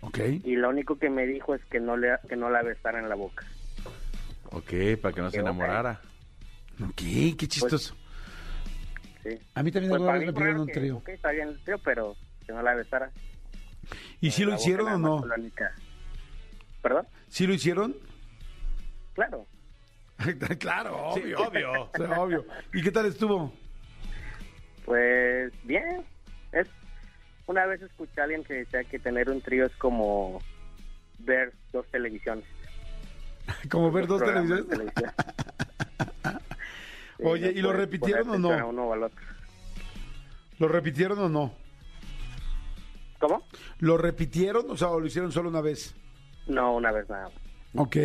Ok. 0.02 0.18
y 0.43 0.56
lo 0.56 0.70
único 0.70 0.97
que 0.97 1.10
me 1.10 1.26
dijo 1.28 1.54
es 1.56 1.64
que 1.66 1.80
no 1.80 1.95
le, 1.97 2.16
que 2.28 2.36
no 2.36 2.49
la 2.49 2.62
besara 2.64 2.99
en 2.99 3.08
la 3.10 3.16
boca. 3.16 3.45
Ok, 4.52 4.74
para 5.02 5.14
que 5.14 5.22
no 5.22 5.32
se 5.32 5.39
enamorara. 5.39 6.02
Ok, 6.84 6.95
qué 7.38 7.47
chistoso. 7.47 7.95
Sí. 9.24 9.38
a 9.54 9.62
mí 9.64 9.72
también 9.72 9.91
Pues 9.91 9.99
alguna 10.02 10.14
vez 10.18 10.26
me 10.28 10.34
pidieron 10.34 10.60
un 10.62 10.68
trío. 10.68 10.97
ok, 10.97 11.10
está 11.10 11.32
bien 11.32 11.49
el 11.49 11.60
trío, 11.64 11.78
pero 11.80 12.16
que 12.45 12.52
no 12.54 12.62
la 12.64 12.74
besara. 12.74 13.12
¿Y 14.20 14.32
si 14.32 14.43
lo 14.43 14.56
hicieron 14.56 14.88
o 14.88 14.97
no? 14.97 15.24
¿Perdón? 16.82 17.06
¿Sí 17.28 17.45
lo 17.45 17.54
hicieron? 17.54 17.95
Claro. 19.14 19.45
claro, 20.60 20.97
obvio. 21.10 21.39
obvio. 21.39 21.72
O 21.84 21.91
sea, 21.97 22.20
obvio. 22.20 22.45
¿Y 22.74 22.82
qué 22.82 22.91
tal 22.91 23.06
estuvo? 23.06 23.54
Pues 24.86 25.52
bien. 25.64 26.04
Es 26.52 26.68
Una 27.52 27.66
vez 27.66 27.82
escuché 27.82 28.22
a 28.22 28.24
alguien 28.24 28.45
que 28.45 28.54
decía 28.54 28.82
que 28.86 28.97
tener 28.97 29.30
un 29.30 29.41
trío 29.41 29.66
es 29.66 29.76
como 29.76 30.41
ver 31.20 31.52
dos 31.74 31.86
televisiones. 31.91 32.45
Como 33.70 33.91
ver 33.91 34.08
dos 34.08 34.22
televisiones. 34.24 34.68
televisión. 34.68 35.12
Sí, 37.18 37.28
Oye, 37.28 37.52
no 37.52 37.60
¿y 37.60 37.62
lo 37.62 37.74
repitieron 37.74 38.30
o 38.30 38.39
no? 38.39 38.70
uno 38.70 38.84
o 38.88 38.93
al 38.93 39.04
otro. 39.04 39.24
¿Lo 40.60 40.68
repitieron 40.68 41.20
o 41.20 41.30
no? 41.30 41.54
¿Cómo? 43.20 43.43
¿Lo 43.80 43.97
repitieron 43.97 44.72
o 44.72 44.76
sea, 44.78 44.88
o 44.89 44.99
lo 44.99 45.06
hicieron 45.06 45.32
solo 45.32 45.49
una 45.49 45.62
vez? 45.62 45.93
No, 46.47 46.76
una 46.78 46.91
vez 46.91 47.08
nada. 47.10 47.26
más. 47.74 47.86
Ok. 47.86 47.97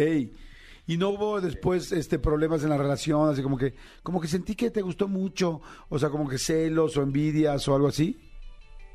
¿Y 0.88 0.96
no 0.98 1.08
hubo 1.10 1.40
después 1.40 1.92
este 1.92 2.18
problemas 2.18 2.62
en 2.62 2.68
la 2.70 2.76
relación? 2.76 3.30
Así 3.30 3.42
como 3.42 3.56
que, 3.56 3.74
como 4.02 4.20
que 4.20 4.28
sentí 4.28 4.54
que 4.54 4.70
te 4.70 4.82
gustó 4.82 5.08
mucho. 5.08 5.62
O 5.88 5.98
sea, 5.98 6.10
como 6.10 6.28
que 6.28 6.36
celos 6.36 6.96
o 6.98 7.02
envidias 7.02 7.66
o 7.68 7.74
algo 7.74 7.88
así. 7.88 8.25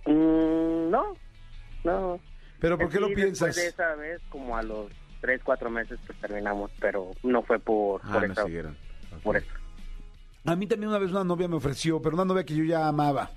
Mm, 0.06 0.90
no, 0.90 1.04
no. 1.84 2.20
¿Pero 2.60 2.78
por 2.78 2.90
qué 2.90 2.96
Sí, 2.98 3.02
lo 3.02 3.08
piensas? 3.14 3.56
Después 3.56 3.56
de 3.56 3.68
esa 3.68 3.96
vez, 3.96 4.22
como 4.30 4.56
a 4.58 4.64
los 4.64 4.92
tres, 5.20 5.42
cuatro 5.44 5.70
meses, 5.70 6.00
pues 6.06 6.18
terminamos, 6.20 6.72
pero 6.80 7.12
no 7.24 7.44
fue 7.44 7.60
por, 7.60 8.02
Ah, 8.04 8.14
por, 8.14 8.28
no 8.28 8.34
eso, 8.34 8.46
siguieron. 8.46 8.76
Ok. 9.18 9.24
por 9.24 9.38
eso. 9.38 9.48
A 10.46 10.56
mí 10.56 10.66
también 10.68 10.90
una 10.90 10.98
vez 11.00 11.12
una 11.12 11.24
novia 11.24 11.48
me 11.48 11.56
ofreció, 11.56 12.02
pero 12.02 12.16
una 12.16 12.26
novia 12.26 12.44
que 12.44 12.56
yo 12.56 12.64
ya 12.64 12.88
amaba. 12.88 13.32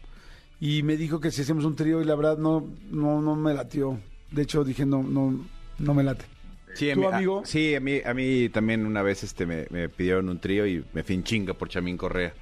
Y 0.60 0.82
me 0.82 0.96
dijo 0.96 1.20
que 1.20 1.30
si 1.30 1.42
hacemos 1.42 1.64
un 1.64 1.76
trío 1.76 2.00
y 2.00 2.04
la 2.04 2.14
verdad 2.14 2.38
no, 2.38 2.66
no, 2.90 3.20
no 3.20 3.34
me 3.36 3.52
latió. 3.52 3.98
De 4.30 4.42
hecho 4.42 4.64
dije 4.64 4.86
no, 4.86 5.02
no, 5.02 5.44
no 5.78 5.94
me 5.94 6.02
late. 6.02 6.24
Sí, 6.72 6.90
a 6.90 6.94
¿Tu 6.94 7.00
mí, 7.00 7.06
amigo? 7.06 7.40
a- 7.40 7.46
sí, 7.46 7.74
a 7.74 7.80
mí, 7.80 8.00
a 8.04 8.14
mí 8.14 8.48
también 8.48 8.86
una 8.86 9.02
vez 9.02 9.22
este 9.22 9.44
me, 9.46 9.66
me 9.70 9.88
pidieron 9.88 10.28
un 10.28 10.38
trío 10.40 10.66
y 10.66 10.84
me 10.92 11.02
fui 11.04 11.14
en 11.16 11.24
chinga 11.24 11.54
por 11.54 11.68
Chamín 11.68 11.96
Correa. 11.96 12.32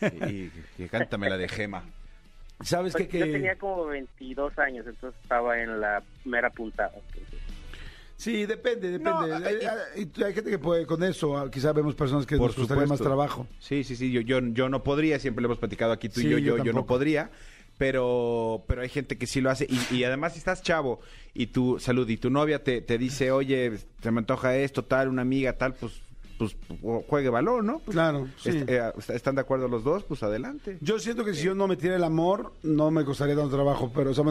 Y, 0.00 0.24
y, 0.24 0.52
y 0.78 0.88
cántame 0.88 1.28
la 1.28 1.36
de 1.36 1.48
Gema. 1.48 1.84
¿Sabes 2.60 2.92
Pues 2.92 3.08
qué? 3.08 3.18
Yo 3.18 3.26
Que... 3.26 3.32
tenía 3.32 3.56
como 3.56 3.86
22 3.86 4.58
años, 4.58 4.86
entonces 4.86 5.20
estaba 5.22 5.58
en 5.60 5.80
la 5.80 6.02
mera 6.24 6.50
puntada. 6.50 6.92
entonces, 6.94 7.40
Sí, 8.16 8.46
depende, 8.46 8.90
depende. 8.90 9.28
No, 9.28 9.34
hay, 9.46 9.54
hay- 9.56 10.22
hay 10.24 10.32
gente 10.32 10.48
que 10.50 10.58
puede 10.58 10.86
con 10.86 11.02
eso. 11.02 11.36
ah, 11.36 11.50
Quizá 11.50 11.72
vemos 11.72 11.94
personas 11.96 12.24
que 12.26 12.36
Por 12.36 12.46
nos 12.50 12.56
costaría 12.56 12.86
más 12.86 13.00
trabajo. 13.00 13.46
Sí, 13.58 13.82
sí, 13.82 13.96
sí, 13.96 14.12
yo, 14.12 14.20
yo, 14.20 14.38
yo 14.40 14.68
no 14.68 14.82
podría, 14.84 15.18
siempre 15.18 15.42
lo 15.42 15.46
hemos 15.48 15.58
platicado 15.58 15.92
aquí 15.92 16.08
tú 16.08 16.20
Sí, 16.20 16.28
y 16.28 16.30
yo, 16.30 16.38
yo 16.38 16.56
yo, 16.58 16.64
yo 16.64 16.72
no 16.72 16.86
podría, 16.86 17.30
pero, 17.76 18.64
pero 18.68 18.82
hay 18.82 18.88
gente 18.88 19.18
que 19.18 19.26
sí 19.26 19.40
lo 19.40 19.50
hace 19.50 19.66
y, 19.68 19.94
y 19.96 20.04
además 20.04 20.32
si 20.34 20.38
estás 20.38 20.62
chavo 20.62 21.00
y 21.34 21.48
tu 21.48 21.80
salud 21.80 22.08
y 22.08 22.16
tu 22.16 22.30
novia 22.30 22.62
te, 22.62 22.80
te 22.80 22.98
dice, 22.98 23.32
oye, 23.32 23.72
se 24.00 24.10
me 24.12 24.20
antoja 24.20 24.56
esto, 24.56 24.84
tal, 24.84 25.08
una 25.08 25.22
amiga, 25.22 25.54
tal, 25.58 25.74
pues, 25.74 26.00
pues 26.38 26.56
juegue 27.08 27.28
valor, 27.28 27.62
¿no? 27.64 27.78
Pues, 27.78 27.94
Claro, 27.94 28.28
sí. 28.36 28.50
est- 28.50 28.68
eh, 28.68 28.92
¿Están 29.08 29.34
de 29.36 29.40
acuerdo 29.42 29.68
los 29.68 29.84
dos? 29.84 30.04
Pues 30.04 30.22
adelante. 30.22 30.78
Yo 30.80 30.98
siento 30.98 31.24
que 31.24 31.34
si 31.34 31.44
yo 31.44 31.54
no 31.54 31.66
metiera 31.68 31.96
el 31.96 32.04
amor, 32.04 32.52
no 32.62 32.90
me 32.90 33.04
costaría 33.04 33.34
tanto 33.36 33.54
trabajo, 33.54 33.90
pero 33.94 34.10
o 34.10 34.14
sea, 34.14 34.24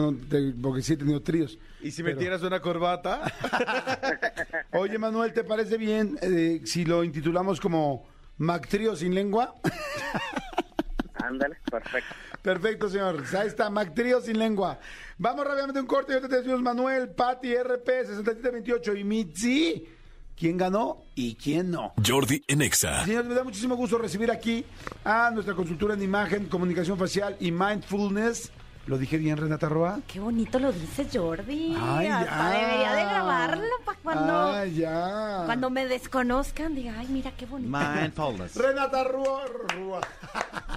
porque 0.62 0.82
sí 0.82 0.92
he 0.92 0.96
tenido 0.96 1.22
tríos. 1.22 1.58
¿Y 1.80 1.90
si 1.90 2.02
Pero- 2.02 2.16
metieras 2.16 2.42
una 2.42 2.60
corbata? 2.60 3.22
Oye, 4.72 4.98
Manuel, 4.98 5.32
¿te 5.32 5.44
parece 5.44 5.76
bien 5.76 6.18
eh, 6.22 6.60
si 6.64 6.84
lo 6.84 7.04
intitulamos 7.04 7.60
como 7.60 8.06
Mac 8.38 8.68
Trío 8.68 8.96
sin 8.96 9.14
lengua? 9.14 9.54
Ándale, 11.14 11.56
perfecto. 11.70 12.14
Perfecto, 12.42 12.88
señor. 12.90 13.22
Ahí 13.38 13.46
está, 13.48 13.70
Mac 13.70 13.94
Trío 13.94 14.20
sin 14.20 14.38
lengua. 14.38 14.78
Vamos 15.16 15.46
rápidamente 15.46 15.78
a 15.78 15.82
un 15.82 15.88
corte 15.88 16.12
y 16.12 16.14
ahorita 16.16 16.28
te 16.28 16.36
decimos 16.38 16.60
Manuel, 16.60 17.08
Pati, 17.10 17.54
RP, 17.56 17.86
6728 18.06 18.94
y 18.96 19.04
Mitzi. 19.04 19.88
¿Quién 20.36 20.56
ganó 20.56 20.98
y 21.14 21.36
quién 21.36 21.70
no? 21.70 21.92
Jordi 22.04 22.42
en 22.48 22.62
Exa. 22.62 23.04
Señores, 23.04 23.26
me 23.28 23.34
da 23.34 23.44
muchísimo 23.44 23.76
gusto 23.76 23.98
recibir 23.98 24.30
aquí 24.32 24.64
a 25.04 25.30
nuestra 25.30 25.54
consultora 25.54 25.94
en 25.94 26.02
imagen, 26.02 26.46
comunicación 26.46 26.98
facial 26.98 27.36
y 27.38 27.52
mindfulness. 27.52 28.50
¿Lo 28.86 28.98
dije 28.98 29.16
bien, 29.16 29.36
Renata 29.38 29.68
Roa? 29.68 30.00
Qué 30.06 30.20
bonito 30.20 30.58
lo 30.58 30.70
dices, 30.70 31.06
Jordi. 31.10 31.74
Ay, 31.80 32.08
Hasta 32.08 32.52
ya. 32.52 32.58
debería 32.60 32.92
de 32.94 33.02
grabarlo 33.04 33.64
para 33.86 33.98
cuando, 34.00 34.52
Ay, 34.52 34.74
ya. 34.74 35.42
cuando 35.46 35.70
me 35.70 35.86
desconozcan, 35.86 36.74
diga, 36.74 36.94
ay, 36.98 37.06
mira 37.08 37.30
qué 37.34 37.46
bonito. 37.46 37.74
Mindfulness. 37.78 38.56
Renata 38.56 39.04
Rúa. 39.04 39.44
Rúa. 39.74 40.00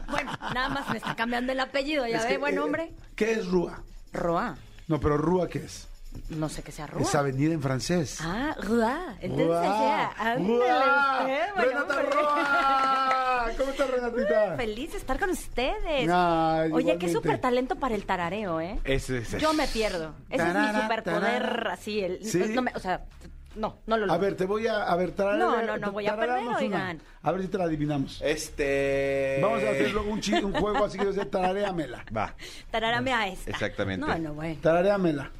Bueno, 0.09 0.31
nada 0.53 0.69
más 0.69 0.89
me 0.89 0.97
está 0.97 1.17
cambiando 1.17 1.51
el 1.51 1.59
apellido, 1.59 2.07
ya 2.07 2.19
Es 2.19 2.23
ve, 2.23 2.29
que, 2.29 2.37
buen 2.37 2.55
eh, 2.55 2.59
hombre. 2.59 2.93
¿Qué 3.13 3.33
es 3.33 3.45
Rúa? 3.47 3.83
Roa. 4.13 4.55
No, 4.87 5.01
pero 5.01 5.17
Rúa, 5.17 5.49
¿qué 5.49 5.59
es? 5.59 5.89
No 6.29 6.49
sé 6.49 6.61
qué 6.63 6.71
sea 6.71 6.87
Roa. 6.87 7.01
Es 7.01 7.15
avenida 7.15 7.53
en 7.53 7.61
francés. 7.61 8.19
Ah, 8.21 8.55
Roa. 8.61 9.15
Entonces, 9.19 9.47
ya, 9.63 10.11
ándale 10.17 11.51
Renata. 11.55 12.01
Rúa. 12.01 13.51
¿Cómo 13.57 13.71
estás, 13.71 13.89
Renatita? 13.89 14.55
Feliz 14.57 14.91
de 14.91 14.97
estar 14.97 15.19
con 15.19 15.29
ustedes. 15.29 16.09
Ay, 16.11 16.59
Oye, 16.59 16.67
igualmente. 16.67 17.05
qué 17.05 17.11
súper 17.11 17.39
talento 17.39 17.75
para 17.75 17.95
el 17.95 18.05
tarareo, 18.05 18.59
¿eh? 18.61 18.79
Ese, 18.83 19.19
ese. 19.19 19.39
Yo 19.39 19.53
me 19.53 19.67
pierdo. 19.67 20.13
Ese 20.29 20.43
es 20.43 20.47
mi 20.49 20.53
Tarara, 20.53 20.81
superpoder, 20.83 21.21
tarara. 21.41 21.73
así. 21.73 21.99
El, 22.01 22.23
¿Sí? 22.23 22.39
no 22.53 22.61
me- 22.61 22.71
o 22.75 22.79
sea, 22.79 23.05
no, 23.55 23.79
no 23.87 23.97
lo 23.97 24.03
A 24.03 24.07
logro. 24.07 24.21
ver, 24.21 24.35
te 24.35 24.45
voy 24.45 24.67
a... 24.67 24.83
A 24.83 24.95
ver, 24.95 25.15
tararea- 25.15 25.37
No, 25.39 25.61
no, 25.63 25.77
no 25.77 25.91
voy 25.91 26.05
a 26.07 26.15
perder, 26.15 26.45
oigan. 26.47 27.01
A 27.23 27.31
ver 27.31 27.41
si 27.41 27.47
te 27.47 27.57
la 27.57 27.63
adivinamos. 27.63 28.21
Este... 28.21 29.39
Vamos 29.41 29.63
a 29.63 29.69
hacer 29.71 29.91
luego 29.91 30.11
un, 30.11 30.21
un 30.45 30.53
juego 30.53 30.85
así 30.85 30.97
que 30.99 31.05
dice 31.07 31.25
tarareamela. 31.25 32.05
Va, 32.15 32.35
Tarárame 32.69 33.13
a 33.13 33.27
esta. 33.27 33.49
Exactamente. 33.49 34.05
No, 34.05 34.15
no, 34.19 34.33
güey. 34.35 34.55
Tarareamela. 34.57 35.31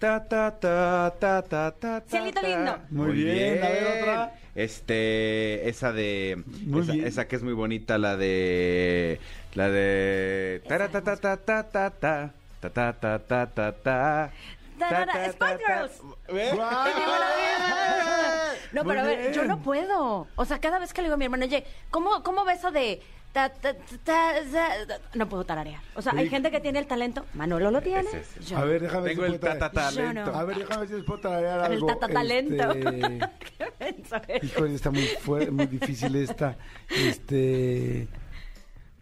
Ta, 0.00 0.26
ta, 0.26 0.50
ta, 0.58 1.12
ta, 1.20 1.42
ta, 1.42 1.70
ta, 1.72 2.02
Cielito 2.08 2.40
lindo. 2.40 2.78
Muy 2.88 3.12
bien. 3.12 3.62
A 3.62 3.68
ver, 3.68 4.00
otra. 4.00 4.34
Este, 4.54 5.68
esa 5.68 5.92
de. 5.92 6.42
Muy 6.64 6.80
esa, 6.80 6.92
bien. 6.92 7.06
esa 7.06 7.28
que 7.28 7.36
es 7.36 7.42
muy 7.42 7.52
bonita, 7.52 7.98
la 7.98 8.16
de. 8.16 9.20
La 9.52 9.68
de. 9.68 10.62
Ta, 10.66 10.88
ta, 10.88 11.02
ta, 11.02 11.16
ta, 11.16 11.36
ta, 11.36 11.62
ta, 11.64 11.90
ta. 11.90 12.32
Ta, 12.60 12.70
ta, 12.70 12.92
ta, 12.94 13.18
ta, 13.18 13.46
ta, 13.46 13.72
ta. 13.72 14.30
Spice 15.32 15.58
Girls. 15.66 16.00
No, 18.72 18.84
pero 18.86 19.00
a 19.00 19.02
ver, 19.04 19.32
yo 19.34 19.44
no 19.44 19.60
puedo. 19.62 20.28
O 20.34 20.44
sea, 20.46 20.60
cada 20.60 20.78
vez 20.78 20.94
que 20.94 21.02
le 21.02 21.08
digo 21.08 21.16
a 21.16 21.18
mi 21.18 21.26
hermano, 21.26 21.44
oye, 21.44 21.66
¿cómo, 21.90 22.22
cómo 22.22 22.46
ves 22.46 22.60
eso 22.60 22.70
de 22.70 23.02
ta, 23.32 23.48
ta, 23.48 23.74
ta, 23.74 23.74
ta, 24.04 24.32
ta? 24.86 24.98
no 25.14 25.28
puedo 25.28 25.44
tararear. 25.44 25.80
O 25.94 26.02
sea, 26.02 26.12
hay 26.16 26.28
gente 26.28 26.50
que 26.50 26.60
tiene 26.60 26.78
el 26.78 26.86
talento. 26.86 27.24
Manolo 27.34 27.70
lo 27.70 27.80
tiene. 27.80 28.08
Ese. 28.10 28.44
yo 28.44 28.58
A 28.58 28.64
ver, 28.64 28.82
déjame 28.82 29.02
ver 29.04 29.12
Tengo 29.14 29.26
si 29.26 29.32
el 29.34 29.40
tatatalento. 29.40 30.32
No. 30.32 30.38
A 30.38 30.44
ver, 30.44 30.58
déjame 30.58 30.80
ver 30.80 30.88
si 30.88 30.94
les 30.94 31.04
puedo 31.04 31.20
tararear 31.20 31.66
El 31.66 31.72
algo. 31.72 31.86
tatatalento. 31.86 32.72
Este. 33.80 34.40
Híjole, 34.46 34.74
está 34.74 34.90
muy 34.90 35.06
fuerte, 35.06 35.50
muy 35.50 35.66
difícil 35.66 36.14
esta. 36.16 36.56
Este. 36.90 38.08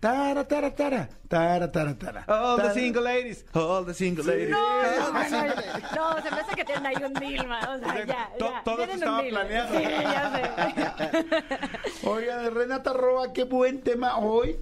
Tara, 0.00 0.44
tara, 0.46 0.70
tara. 0.74 1.08
Tara, 1.28 1.72
tara, 1.72 1.94
tara. 1.98 2.24
All 2.28 2.56
the 2.56 2.72
single 2.72 3.02
ladies, 3.02 3.44
all 3.52 3.84
the 3.84 3.92
single 3.92 4.24
ladies. 4.24 4.48
No, 4.56 4.82
no, 4.82 5.12
no, 5.12 5.24
no, 5.24 6.22
se 6.22 6.30
me 6.30 6.40
hace 6.40 6.54
que 6.54 6.64
tienen 6.64 6.86
ahí 6.86 6.96
un 7.02 7.14
Dilma, 7.14 7.58
o 7.74 7.78
sea, 7.80 8.04
ya, 8.06 8.30
To- 8.38 8.50
ya. 8.50 8.62
todo 8.64 8.82
estaba 8.84 9.22
planeado. 9.22 9.76
Sí, 9.76 9.82
ya 9.82 10.32
sé. 10.32 11.26
Oiga, 12.06 12.38
de 12.38 12.50
Renata 12.50 12.92
Roa, 12.92 13.32
qué 13.32 13.42
buen 13.44 13.80
tema 13.82 14.18
hoy. 14.18 14.56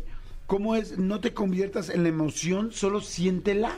¿Cómo 0.47 0.75
es? 0.75 0.97
No 0.97 1.21
te 1.21 1.35
conviertas 1.35 1.91
en 1.91 2.03
la 2.05 2.09
emoción, 2.09 2.73
solo 2.73 3.01
siéntela. 3.01 3.73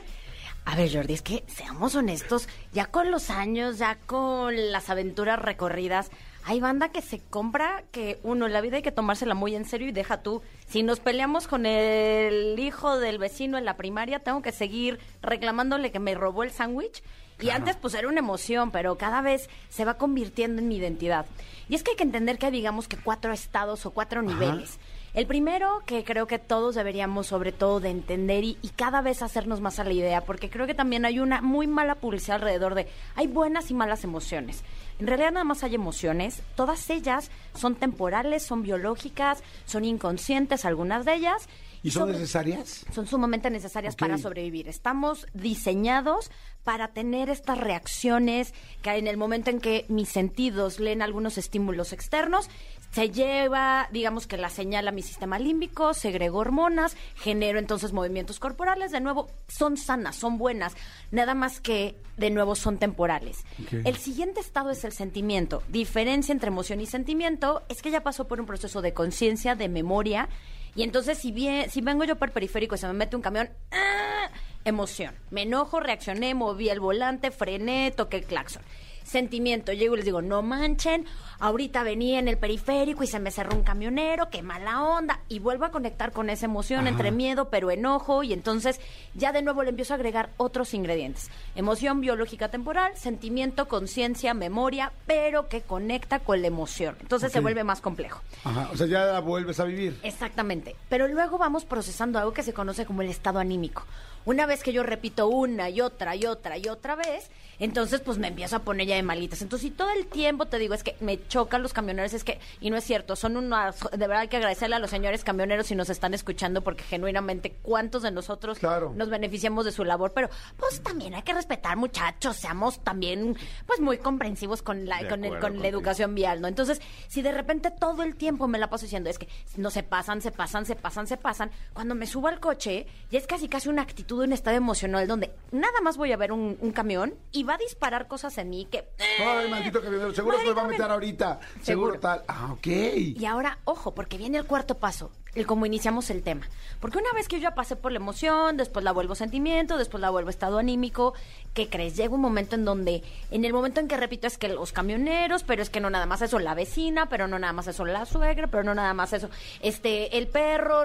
A 0.64 0.76
ver, 0.76 0.92
Jordi, 0.92 1.14
es 1.14 1.22
que 1.22 1.44
seamos 1.48 1.94
honestos, 1.94 2.46
ya 2.72 2.86
con 2.86 3.10
los 3.10 3.30
años, 3.30 3.78
ya 3.78 3.96
con 4.06 4.70
las 4.70 4.90
aventuras 4.90 5.38
recorridas, 5.40 6.10
hay 6.48 6.60
banda 6.60 6.88
que 6.88 7.02
se 7.02 7.20
compra 7.20 7.84
que 7.92 8.18
uno, 8.22 8.48
la 8.48 8.62
vida 8.62 8.76
hay 8.76 8.82
que 8.82 8.90
tomársela 8.90 9.34
muy 9.34 9.54
en 9.54 9.66
serio 9.66 9.86
y 9.86 9.92
deja 9.92 10.22
tú. 10.22 10.40
Si 10.66 10.82
nos 10.82 10.98
peleamos 10.98 11.46
con 11.46 11.66
el 11.66 12.58
hijo 12.58 12.98
del 12.98 13.18
vecino 13.18 13.58
en 13.58 13.66
la 13.66 13.76
primaria, 13.76 14.20
tengo 14.20 14.40
que 14.40 14.50
seguir 14.50 14.98
reclamándole 15.20 15.92
que 15.92 15.98
me 15.98 16.14
robó 16.14 16.44
el 16.44 16.50
sándwich. 16.50 17.02
Y 17.38 17.50
antes 17.50 17.76
pues 17.76 17.92
era 17.92 18.08
una 18.08 18.20
emoción, 18.20 18.70
pero 18.70 18.96
cada 18.96 19.20
vez 19.20 19.50
se 19.68 19.84
va 19.84 19.98
convirtiendo 19.98 20.62
en 20.62 20.68
mi 20.68 20.76
identidad. 20.76 21.26
Y 21.68 21.74
es 21.74 21.82
que 21.82 21.90
hay 21.90 21.96
que 21.98 22.02
entender 22.02 22.38
que 22.38 22.46
hay 22.46 22.52
digamos 22.52 22.88
que 22.88 22.96
cuatro 22.96 23.30
estados 23.30 23.84
o 23.84 23.90
cuatro 23.90 24.22
niveles. 24.22 24.78
El 25.12 25.26
primero 25.26 25.82
que 25.84 26.02
creo 26.02 26.26
que 26.26 26.38
todos 26.38 26.74
deberíamos 26.74 27.26
sobre 27.26 27.52
todo 27.52 27.80
de 27.80 27.90
entender 27.90 28.44
y, 28.44 28.56
y 28.62 28.68
cada 28.70 29.02
vez 29.02 29.20
hacernos 29.20 29.60
más 29.60 29.78
a 29.78 29.84
la 29.84 29.92
idea, 29.92 30.22
porque 30.22 30.48
creo 30.48 30.66
que 30.66 30.74
también 30.74 31.04
hay 31.04 31.18
una 31.20 31.42
muy 31.42 31.66
mala 31.66 31.96
publicidad 31.96 32.36
alrededor 32.36 32.74
de 32.74 32.88
hay 33.16 33.26
buenas 33.26 33.70
y 33.70 33.74
malas 33.74 34.04
emociones. 34.04 34.64
En 34.98 35.06
realidad 35.06 35.30
nada 35.32 35.44
más 35.44 35.62
hay 35.62 35.74
emociones, 35.74 36.42
todas 36.56 36.90
ellas 36.90 37.30
son 37.54 37.76
temporales, 37.76 38.42
son 38.42 38.62
biológicas, 38.62 39.42
son 39.64 39.84
inconscientes 39.84 40.64
algunas 40.64 41.04
de 41.04 41.14
ellas. 41.14 41.48
¿Y 41.84 41.92
son 41.92 42.02
sobre- 42.08 42.14
necesarias? 42.14 42.84
son 42.92 43.06
sumamente 43.06 43.50
necesarias 43.50 43.94
para 43.94 44.18
sobrevivir. 44.18 44.66
Estamos 44.68 45.26
diseñados 45.34 46.30
para 46.64 46.88
tener 46.88 47.30
estas 47.30 47.58
reacciones 47.58 48.52
que 48.82 48.90
en 48.90 49.06
el 49.06 49.16
momento 49.16 49.50
en 49.50 49.60
que 49.60 49.84
mis 49.88 50.08
sentidos 50.08 50.80
leen 50.80 51.02
algunos 51.02 51.38
estímulos 51.38 51.92
externos, 51.92 52.50
se 52.90 53.10
lleva, 53.10 53.88
digamos 53.92 54.26
que 54.26 54.36
la 54.36 54.48
señal 54.50 54.88
a 54.88 54.92
mi 54.92 55.02
sistema 55.02 55.38
límbico, 55.38 55.94
segrego 55.94 56.38
hormonas, 56.38 56.96
genero 57.16 57.58
entonces 57.58 57.92
movimientos 57.92 58.40
corporales, 58.40 58.90
de 58.90 59.00
nuevo, 59.00 59.28
son 59.46 59.76
sanas, 59.76 60.16
son 60.16 60.38
buenas, 60.38 60.74
nada 61.10 61.34
más 61.34 61.60
que 61.60 61.96
de 62.16 62.30
nuevo 62.30 62.54
son 62.54 62.78
temporales. 62.78 63.44
El 63.84 63.96
siguiente 63.96 64.40
estado 64.40 64.70
es 64.70 64.84
el 64.84 64.92
sentimiento. 64.92 65.62
Diferencia 65.68 66.32
entre 66.32 66.48
emoción 66.48 66.80
y 66.80 66.86
sentimiento 66.86 67.62
es 67.68 67.82
que 67.82 67.90
ya 67.90 68.02
pasó 68.02 68.26
por 68.26 68.40
un 68.40 68.46
proceso 68.46 68.82
de 68.82 68.94
conciencia, 68.94 69.54
de 69.54 69.68
memoria, 69.68 70.28
y 70.74 70.82
entonces 70.82 71.18
si 71.18 71.32
bien, 71.32 71.70
si 71.70 71.80
vengo 71.80 72.04
yo 72.04 72.16
por 72.16 72.32
periférico 72.32 72.74
y 72.74 72.78
se 72.78 72.86
me 72.86 72.92
mete 72.92 73.16
un 73.16 73.22
camión, 73.22 73.50
¡ah! 73.72 74.30
emoción. 74.64 75.14
Me 75.30 75.42
enojo, 75.42 75.80
reaccioné, 75.80 76.34
moví 76.34 76.68
el 76.68 76.80
volante, 76.80 77.30
frené, 77.30 77.90
toqué 77.90 78.18
el 78.18 78.24
claxon. 78.24 78.62
Sentimiento, 79.08 79.72
llego 79.72 79.94
y 79.94 79.96
les 79.96 80.04
digo, 80.04 80.20
no 80.20 80.42
manchen, 80.42 81.06
ahorita 81.38 81.82
venía 81.82 82.18
en 82.18 82.28
el 82.28 82.36
periférico 82.36 83.02
y 83.02 83.06
se 83.06 83.18
me 83.18 83.30
cerró 83.30 83.56
un 83.56 83.62
camionero, 83.62 84.28
qué 84.28 84.42
mala 84.42 84.82
onda. 84.82 85.20
Y 85.30 85.38
vuelvo 85.38 85.64
a 85.64 85.70
conectar 85.70 86.12
con 86.12 86.28
esa 86.28 86.44
emoción 86.44 86.86
entre 86.86 87.10
miedo, 87.10 87.48
pero 87.48 87.70
enojo, 87.70 88.22
y 88.22 88.34
entonces 88.34 88.80
ya 89.14 89.32
de 89.32 89.40
nuevo 89.40 89.62
le 89.62 89.70
empiezo 89.70 89.94
a 89.94 89.96
agregar 89.96 90.28
otros 90.36 90.74
ingredientes. 90.74 91.30
Emoción 91.54 92.02
biológica 92.02 92.50
temporal, 92.50 92.94
sentimiento, 92.96 93.66
conciencia, 93.66 94.34
memoria, 94.34 94.92
pero 95.06 95.48
que 95.48 95.62
conecta 95.62 96.18
con 96.18 96.42
la 96.42 96.48
emoción. 96.48 96.94
Entonces 97.00 97.32
se 97.32 97.40
vuelve 97.40 97.64
más 97.64 97.80
complejo. 97.80 98.20
Ajá, 98.44 98.68
o 98.70 98.76
sea, 98.76 98.86
ya 98.86 99.06
la 99.06 99.20
vuelves 99.20 99.58
a 99.58 99.64
vivir. 99.64 99.98
Exactamente. 100.02 100.76
Pero 100.90 101.08
luego 101.08 101.38
vamos 101.38 101.64
procesando 101.64 102.18
algo 102.18 102.34
que 102.34 102.42
se 102.42 102.52
conoce 102.52 102.84
como 102.84 103.00
el 103.00 103.08
estado 103.08 103.38
anímico. 103.38 103.86
Una 104.24 104.46
vez 104.46 104.62
que 104.62 104.72
yo 104.72 104.82
repito 104.82 105.28
una 105.28 105.70
y 105.70 105.80
otra 105.80 106.14
y 106.16 106.26
otra 106.26 106.58
y 106.58 106.68
otra 106.68 106.96
vez, 106.96 107.30
entonces 107.60 108.00
pues 108.00 108.18
me 108.18 108.28
empiezo 108.28 108.56
a 108.56 108.58
poner 108.60 108.86
ya 108.86 108.94
de 108.96 109.02
malitas. 109.02 109.42
Entonces, 109.42 109.68
si 109.70 109.74
todo 109.74 109.90
el 109.90 110.06
tiempo 110.06 110.46
te 110.46 110.58
digo 110.58 110.74
es 110.74 110.84
que 110.84 110.94
me 111.00 111.26
chocan 111.28 111.62
los 111.62 111.72
camioneros, 111.72 112.12
es 112.12 112.22
que, 112.24 112.38
y 112.60 112.70
no 112.70 112.76
es 112.76 112.84
cierto, 112.84 113.16
son 113.16 113.36
unas, 113.36 113.80
de 113.90 113.96
verdad 113.96 114.18
hay 114.20 114.28
que 114.28 114.36
agradecerle 114.36 114.76
a 114.76 114.78
los 114.78 114.90
señores 114.90 115.24
camioneros 115.24 115.66
si 115.66 115.74
nos 115.74 115.90
están 115.90 116.14
escuchando, 116.14 116.62
porque 116.62 116.84
genuinamente, 116.84 117.56
¿cuántos 117.62 118.02
de 118.02 118.10
nosotros 118.12 118.58
Claro. 118.58 118.92
nos 118.94 119.08
beneficiamos 119.08 119.64
de 119.64 119.72
su 119.72 119.84
labor? 119.84 120.12
Pero 120.14 120.28
pues 120.56 120.80
también 120.82 121.14
hay 121.14 121.22
que 121.22 121.32
respetar, 121.34 121.76
muchachos, 121.76 122.36
seamos 122.36 122.78
también 122.84 123.36
pues 123.66 123.80
muy 123.80 123.98
comprensivos 123.98 124.62
con 124.62 124.86
la, 124.86 124.98
De 125.02 125.08
con, 125.08 125.24
el- 125.24 125.38
con 125.40 125.58
la 125.60 125.66
educación 125.68 126.14
vial, 126.14 126.40
¿no? 126.40 126.48
Entonces, 126.48 126.80
si 127.08 127.22
de 127.22 127.32
repente 127.32 127.70
todo 127.72 128.02
el 128.04 128.14
tiempo 128.14 128.46
me 128.46 128.58
la 128.58 128.70
paso 128.70 128.84
diciendo 128.84 129.10
es 129.10 129.18
que 129.18 129.28
no 129.56 129.70
se 129.70 129.82
pasan, 129.82 130.20
se 130.22 130.30
pasan, 130.30 130.64
se 130.64 130.76
pasan, 130.76 131.06
se 131.08 131.16
pasan, 131.16 131.50
cuando 131.72 131.94
me 131.96 132.06
subo 132.06 132.28
al 132.28 132.38
coche, 132.38 132.86
ya 133.10 133.18
es 133.18 133.26
casi 133.26 133.48
casi 133.48 133.68
una 133.68 133.82
actitud, 133.82 134.07
un 134.16 134.32
estado 134.32 134.56
emocional 134.56 135.06
donde 135.06 135.30
nada 135.52 135.80
más 135.82 135.96
voy 135.96 136.12
a 136.12 136.16
ver 136.16 136.32
un, 136.32 136.56
un 136.60 136.72
camión 136.72 137.14
y 137.32 137.44
va 137.44 137.54
a 137.54 137.58
disparar 137.58 138.08
cosas 138.08 138.36
en 138.38 138.50
mí 138.50 138.66
que... 138.70 138.88
Ay, 139.20 139.50
maldito 139.50 139.80
camionero, 139.82 140.14
seguro 140.14 140.38
se 140.38 140.44
lo 140.46 140.54
va 140.54 140.62
a 140.62 140.68
meter 140.68 140.90
ahorita. 140.90 141.40
Seguro, 141.62 141.92
Seguro. 141.92 142.00
tal. 142.00 142.22
Ah, 142.28 142.52
ok. 142.52 142.66
Y 142.66 143.24
ahora, 143.26 143.58
ojo, 143.64 143.94
porque 143.94 144.18
viene 144.18 144.38
el 144.38 144.44
cuarto 144.46 144.76
paso, 144.78 145.10
el 145.38 145.46
cómo 145.46 145.66
iniciamos 145.66 146.10
el 146.10 146.22
tema. 146.22 146.46
Porque 146.80 146.98
una 146.98 147.12
vez 147.14 147.28
que 147.28 147.36
yo 147.36 147.42
ya 147.42 147.54
pasé 147.54 147.76
por 147.76 147.92
la 147.92 147.98
emoción, 147.98 148.56
después 148.56 148.84
la 148.84 148.92
vuelvo 148.92 149.14
sentimiento, 149.14 149.76
después 149.76 150.00
la 150.00 150.10
vuelvo 150.10 150.30
estado 150.30 150.58
anímico, 150.58 151.14
¿qué 151.54 151.68
crees? 151.68 151.96
Llega 151.96 152.14
un 152.14 152.20
momento 152.20 152.54
en 152.54 152.64
donde, 152.64 153.02
en 153.30 153.44
el 153.44 153.52
momento 153.52 153.80
en 153.80 153.88
que 153.88 153.96
repito 153.96 154.26
es 154.26 154.38
que 154.38 154.48
los 154.48 154.72
camioneros, 154.72 155.42
pero 155.42 155.62
es 155.62 155.70
que 155.70 155.80
no 155.80 155.90
nada 155.90 156.06
más 156.06 156.22
eso 156.22 156.38
la 156.38 156.54
vecina, 156.54 157.08
pero 157.08 157.26
no 157.26 157.38
nada 157.38 157.52
más 157.52 157.66
eso 157.66 157.84
la 157.84 158.06
suegra, 158.06 158.46
pero 158.46 158.62
no 158.62 158.74
nada 158.74 158.94
más 158.94 159.12
eso, 159.12 159.28
este, 159.60 160.18
el 160.18 160.28
perro, 160.28 160.84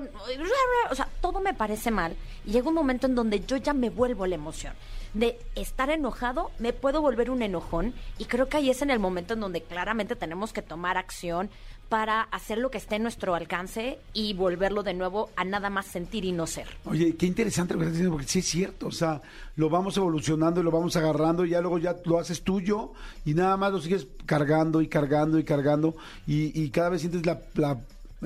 o 0.90 0.96
sea, 0.96 1.08
todo 1.22 1.40
me 1.42 1.54
parece 1.54 1.92
mal. 1.92 2.16
Y 2.46 2.52
llega 2.52 2.70
un 2.70 2.76
momento 2.76 3.08
en 3.08 3.16
donde 3.16 3.46
yo 3.46 3.58
ya 3.58 3.74
me 3.74 3.90
vuelvo 3.90 4.26
la 4.26 4.36
emoción. 4.36 4.74
De 5.14 5.40
estar 5.56 5.92
enojado, 5.92 6.50
me 6.58 6.74
puedo 6.74 7.00
volver 7.00 7.30
un 7.30 7.44
enojón 7.44 7.94
y 8.18 8.26
creo 8.26 8.50
que 8.50 8.58
ahí 8.58 8.72
es 8.72 8.82
en 8.82 8.90
el 8.90 8.98
momento 8.98 9.36
en 9.36 9.42
donde 9.42 9.62
claramente 9.62 10.16
tenemos 10.16 10.54
que 10.54 10.64
tomar 10.64 10.98
acción 10.98 11.52
para 11.94 12.22
hacer 12.22 12.58
lo 12.58 12.72
que 12.72 12.80
esté 12.80 12.96
en 12.96 13.04
nuestro 13.04 13.36
alcance 13.36 14.00
y 14.16 14.34
volverlo 14.34 14.82
de 14.82 14.96
nuevo 14.96 15.30
a 15.36 15.46
nada 15.46 15.70
más 15.70 15.86
sentir 15.86 16.26
y 16.26 16.32
no 16.32 16.48
ser. 16.48 16.66
Oye, 16.86 17.16
qué 17.16 17.28
interesante 17.28 17.76
lo 17.76 17.82
que 17.82 17.86
estás 17.86 17.98
diciendo, 17.98 18.16
porque 18.16 18.28
sí 18.28 18.40
es 18.40 18.48
cierto, 18.48 18.88
o 18.88 18.92
sea, 18.92 19.22
lo 19.58 19.70
vamos 19.70 19.96
evolucionando 19.96 20.60
y 20.60 20.64
lo 20.64 20.72
vamos 20.72 20.96
agarrando 20.96 21.46
y 21.46 21.52
ya 21.52 21.62
luego 21.62 21.78
ya 21.78 21.96
lo 22.06 22.18
haces 22.18 22.42
tuyo 22.42 22.94
y 23.26 23.36
nada 23.36 23.58
más 23.58 23.74
lo 23.74 23.80
sigues 23.80 24.08
cargando 24.26 24.82
y 24.82 24.88
cargando 24.88 25.38
y 25.38 25.44
cargando 25.44 25.96
y, 26.26 26.68
cada 26.72 26.90
vez 26.90 27.02
sientes 27.02 27.28
la 27.28 27.78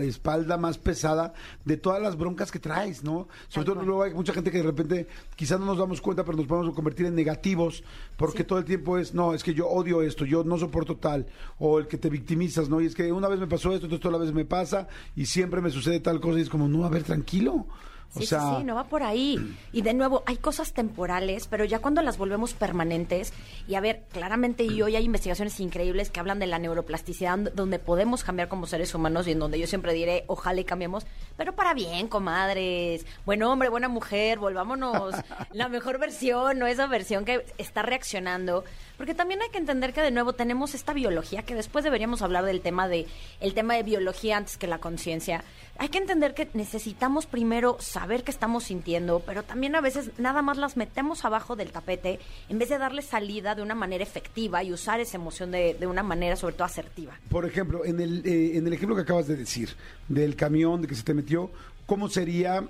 espalda 0.03 0.57
más 0.57 0.77
pesada 0.77 1.33
de 1.65 1.77
todas 1.77 2.01
las 2.01 2.17
broncas 2.17 2.51
que 2.51 2.59
traes, 2.59 3.03
¿no? 3.03 3.27
Sobre 3.47 3.65
todo 3.65 3.83
luego 3.83 4.03
hay 4.03 4.13
mucha 4.13 4.33
gente 4.33 4.51
que 4.51 4.57
de 4.57 4.63
repente 4.63 5.07
quizás 5.35 5.59
no 5.59 5.65
nos 5.65 5.77
damos 5.77 6.01
cuenta, 6.01 6.23
pero 6.23 6.37
nos 6.37 6.47
podemos 6.47 6.75
convertir 6.75 7.05
en 7.05 7.15
negativos 7.15 7.83
porque 8.15 8.43
todo 8.43 8.59
el 8.59 8.65
tiempo 8.65 8.97
es, 8.97 9.13
no, 9.13 9.33
es 9.33 9.43
que 9.43 9.53
yo 9.53 9.67
odio 9.67 10.01
esto, 10.01 10.25
yo 10.25 10.43
no 10.43 10.57
soporto 10.57 10.97
tal, 10.97 11.27
o 11.59 11.79
el 11.79 11.87
que 11.87 11.97
te 11.97 12.09
victimizas, 12.09 12.69
¿no? 12.69 12.81
Y 12.81 12.85
es 12.85 12.95
que 12.95 13.11
una 13.11 13.27
vez 13.27 13.39
me 13.39 13.47
pasó 13.47 13.73
esto, 13.73 13.85
entonces 13.85 14.01
toda 14.01 14.17
la 14.17 14.23
vez 14.23 14.33
me 14.33 14.45
pasa 14.45 14.87
y 15.15 15.25
siempre 15.25 15.61
me 15.61 15.69
sucede 15.69 15.99
tal 15.99 16.19
cosa 16.19 16.39
y 16.39 16.41
es 16.41 16.49
como, 16.49 16.67
no, 16.67 16.85
a 16.85 16.89
ver, 16.89 17.03
tranquilo. 17.03 17.67
O 18.16 18.20
Sí, 18.20 18.26
sea, 18.26 18.39
sí, 18.39 18.45
sí, 18.60 18.64
no 18.64 18.74
va 18.76 18.86
por 18.86 19.03
ahí. 19.03 19.38
Y 19.72 19.82
de 19.82 19.93
nuevo, 19.93 20.24
hay 20.26 20.38
cosas 20.38 20.74
temporales, 20.74 21.47
pero 21.47 21.66
ya 21.66 21.80
cuando 21.80 22.01
las 22.01 22.18
volvemos 22.18 22.53
permanentes, 22.53 23.34
y 23.68 23.76
a 23.76 23.80
ver, 23.82 24.03
claramente 24.12 24.64
y 24.64 24.82
hoy 24.82 24.95
hay 24.95 25.03
investigaciones 25.05 25.60
increíbles 25.60 26.10
que 26.10 26.20
hablan 26.20 26.39
de 26.39 26.47
la 26.47 26.58
neuroplasticidad, 26.58 27.32
donde- 27.34 27.51
donde 27.51 27.80
podemos 27.80 28.24
cambiar 28.24 28.47
como 28.47 28.66
seres 28.66 28.95
humanos 28.95 29.28
y 29.28 29.32
en 29.32 29.39
donde 29.39 29.60
yo 29.60 29.68
siempre 29.68 29.93
diré, 29.93 30.24
ojalá 30.28 30.62
y 30.62 30.64
cambiemos, 30.64 31.05
pero 31.36 31.53
para 31.53 31.74
bien, 31.74 32.08
comadres. 32.08 33.05
Buen 33.26 33.43
hombre, 33.43 33.70
buena 33.70 33.89
mujer, 33.89 34.39
volvámonos 34.39 35.14
la 35.51 35.68
mejor 35.70 35.99
versión, 35.99 36.60
no 36.60 36.66
esa 36.66 36.88
versión 36.88 37.26
que 37.26 37.45
está 37.58 37.82
reaccionando. 37.82 38.64
Porque 38.97 39.13
también 39.13 39.41
hay 39.41 39.49
que 39.49 39.59
entender 39.59 39.93
que 39.93 40.01
de 40.01 40.11
nuevo 40.11 40.33
tenemos 40.33 40.73
esta 40.73 40.93
biología, 40.93 41.43
que 41.43 41.55
después 41.55 41.83
deberíamos 41.83 42.21
hablar 42.21 42.45
del 42.45 42.61
tema 42.61 42.87
de, 42.87 43.05
el 43.39 43.53
tema 43.53 43.75
de 43.75 43.83
biología 43.83 44.37
antes 44.37 44.57
que 44.57 44.67
la 44.67 44.79
conciencia. 44.79 45.43
Hay 45.77 45.89
que 45.89 45.99
entender 45.99 46.33
que 46.33 46.49
necesitamos 46.53 47.27
primero 47.27 47.77
saber 47.79 48.23
qué 48.23 48.31
estamos 48.31 48.65
sintiendo, 48.65 49.21
pero 49.25 49.43
también 49.43 49.75
a 49.75 49.81
veces 49.81 50.11
nada 50.17 50.41
más 50.41 50.57
las 50.57 50.75
metemos 50.77 51.23
abajo 51.25 51.55
del 51.55 51.71
tapete 51.71 52.19
en 52.49 52.57
vez 52.57 52.69
de 52.69 52.79
darle 52.79 53.03
salida 53.03 53.53
de 53.53 53.61
una 53.61 53.75
manera 53.75 54.03
efectiva 54.03 54.63
y 54.63 54.73
usar 54.73 54.99
esa 54.99 55.17
emoción 55.17 55.51
de, 55.51 55.75
de 55.75 55.85
una 55.85 56.01
manera 56.01 56.35
sobre 56.35 56.55
todo 56.55 56.65
asertiva. 56.65 57.13
Por 57.29 57.45
ejemplo, 57.45 57.85
en 57.85 57.99
el, 57.99 58.25
eh, 58.25 58.57
en 58.57 58.65
el 58.65 58.73
ejemplo 58.73 58.95
que 58.95 59.03
acabas 59.03 59.27
de 59.27 59.35
decir, 59.35 59.69
del 60.07 60.35
camión 60.35 60.81
de 60.81 60.87
que 60.87 60.95
se 60.95 61.03
te 61.03 61.13
metió, 61.13 61.51
¿cómo 61.85 62.09
sería 62.09 62.67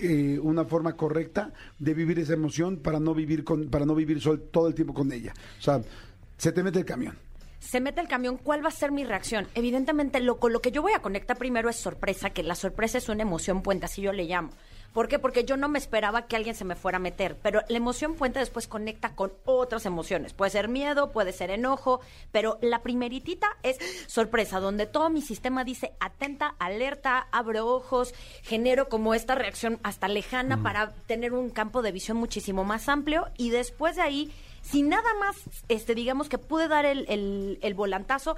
eh, 0.00 0.38
una 0.38 0.64
forma 0.64 0.96
correcta 0.96 1.52
de 1.78 1.94
vivir 1.94 2.18
esa 2.18 2.34
emoción 2.34 2.78
para 2.78 2.98
no 2.98 3.14
vivir 3.14 3.44
con, 3.44 3.68
para 3.68 3.84
no 3.84 3.94
vivir 3.94 4.20
sol, 4.20 4.48
todo 4.50 4.68
el 4.68 4.74
tiempo 4.74 4.94
con 4.94 5.12
ella? 5.12 5.32
O 5.58 5.62
sea, 5.62 5.80
se 6.36 6.52
te 6.52 6.62
mete 6.62 6.78
el 6.78 6.84
camión. 6.84 7.16
se 7.58 7.80
mete 7.80 8.00
el 8.00 8.08
camión, 8.08 8.38
¿cuál 8.38 8.64
va 8.64 8.68
a 8.68 8.72
ser 8.72 8.90
mi 8.90 9.04
reacción? 9.04 9.46
Evidentemente, 9.54 10.18
lo, 10.20 10.38
con 10.38 10.52
lo 10.52 10.60
que 10.60 10.72
yo 10.72 10.80
voy 10.80 10.92
a 10.92 11.02
conectar 11.02 11.36
primero 11.36 11.68
es 11.68 11.76
sorpresa, 11.76 12.30
que 12.30 12.42
la 12.42 12.54
sorpresa 12.54 12.98
es 12.98 13.08
una 13.08 13.22
emoción 13.22 13.62
puente, 13.62 13.84
así 13.84 14.00
yo 14.00 14.12
le 14.12 14.24
llamo. 14.24 14.50
¿Por 14.92 15.06
qué? 15.08 15.18
Porque 15.20 15.44
yo 15.44 15.56
no 15.56 15.68
me 15.68 15.78
esperaba 15.78 16.26
que 16.26 16.34
alguien 16.36 16.54
se 16.54 16.64
me 16.64 16.74
fuera 16.74 16.96
a 16.96 17.00
meter, 17.00 17.36
pero 17.40 17.62
la 17.68 17.76
emoción 17.76 18.14
puente 18.16 18.40
después 18.40 18.66
conecta 18.66 19.14
con 19.14 19.32
otras 19.44 19.86
emociones. 19.86 20.32
Puede 20.32 20.50
ser 20.50 20.66
miedo, 20.68 21.12
puede 21.12 21.32
ser 21.32 21.50
enojo, 21.50 22.00
pero 22.32 22.58
la 22.60 22.82
primeritita 22.82 23.46
es 23.62 23.78
sorpresa, 24.08 24.58
donde 24.58 24.86
todo 24.86 25.08
mi 25.08 25.22
sistema 25.22 25.62
dice 25.62 25.92
atenta, 26.00 26.56
alerta, 26.58 27.28
abro 27.30 27.66
ojos, 27.68 28.14
genero 28.42 28.88
como 28.88 29.14
esta 29.14 29.34
reacción 29.36 29.78
hasta 29.84 30.08
lejana 30.08 30.62
para 30.62 30.92
tener 31.06 31.34
un 31.34 31.50
campo 31.50 31.82
de 31.82 31.92
visión 31.92 32.16
muchísimo 32.16 32.64
más 32.64 32.88
amplio 32.88 33.28
y 33.36 33.50
después 33.50 33.96
de 33.96 34.02
ahí 34.02 34.32
si 34.62 34.82
nada 34.82 35.14
más, 35.18 35.36
este, 35.68 35.94
digamos 35.94 36.28
que 36.28 36.36
pude 36.36 36.68
dar 36.68 36.84
el, 36.84 37.06
el- 37.08 37.58
el 37.62 37.72
volantazo, 37.72 38.36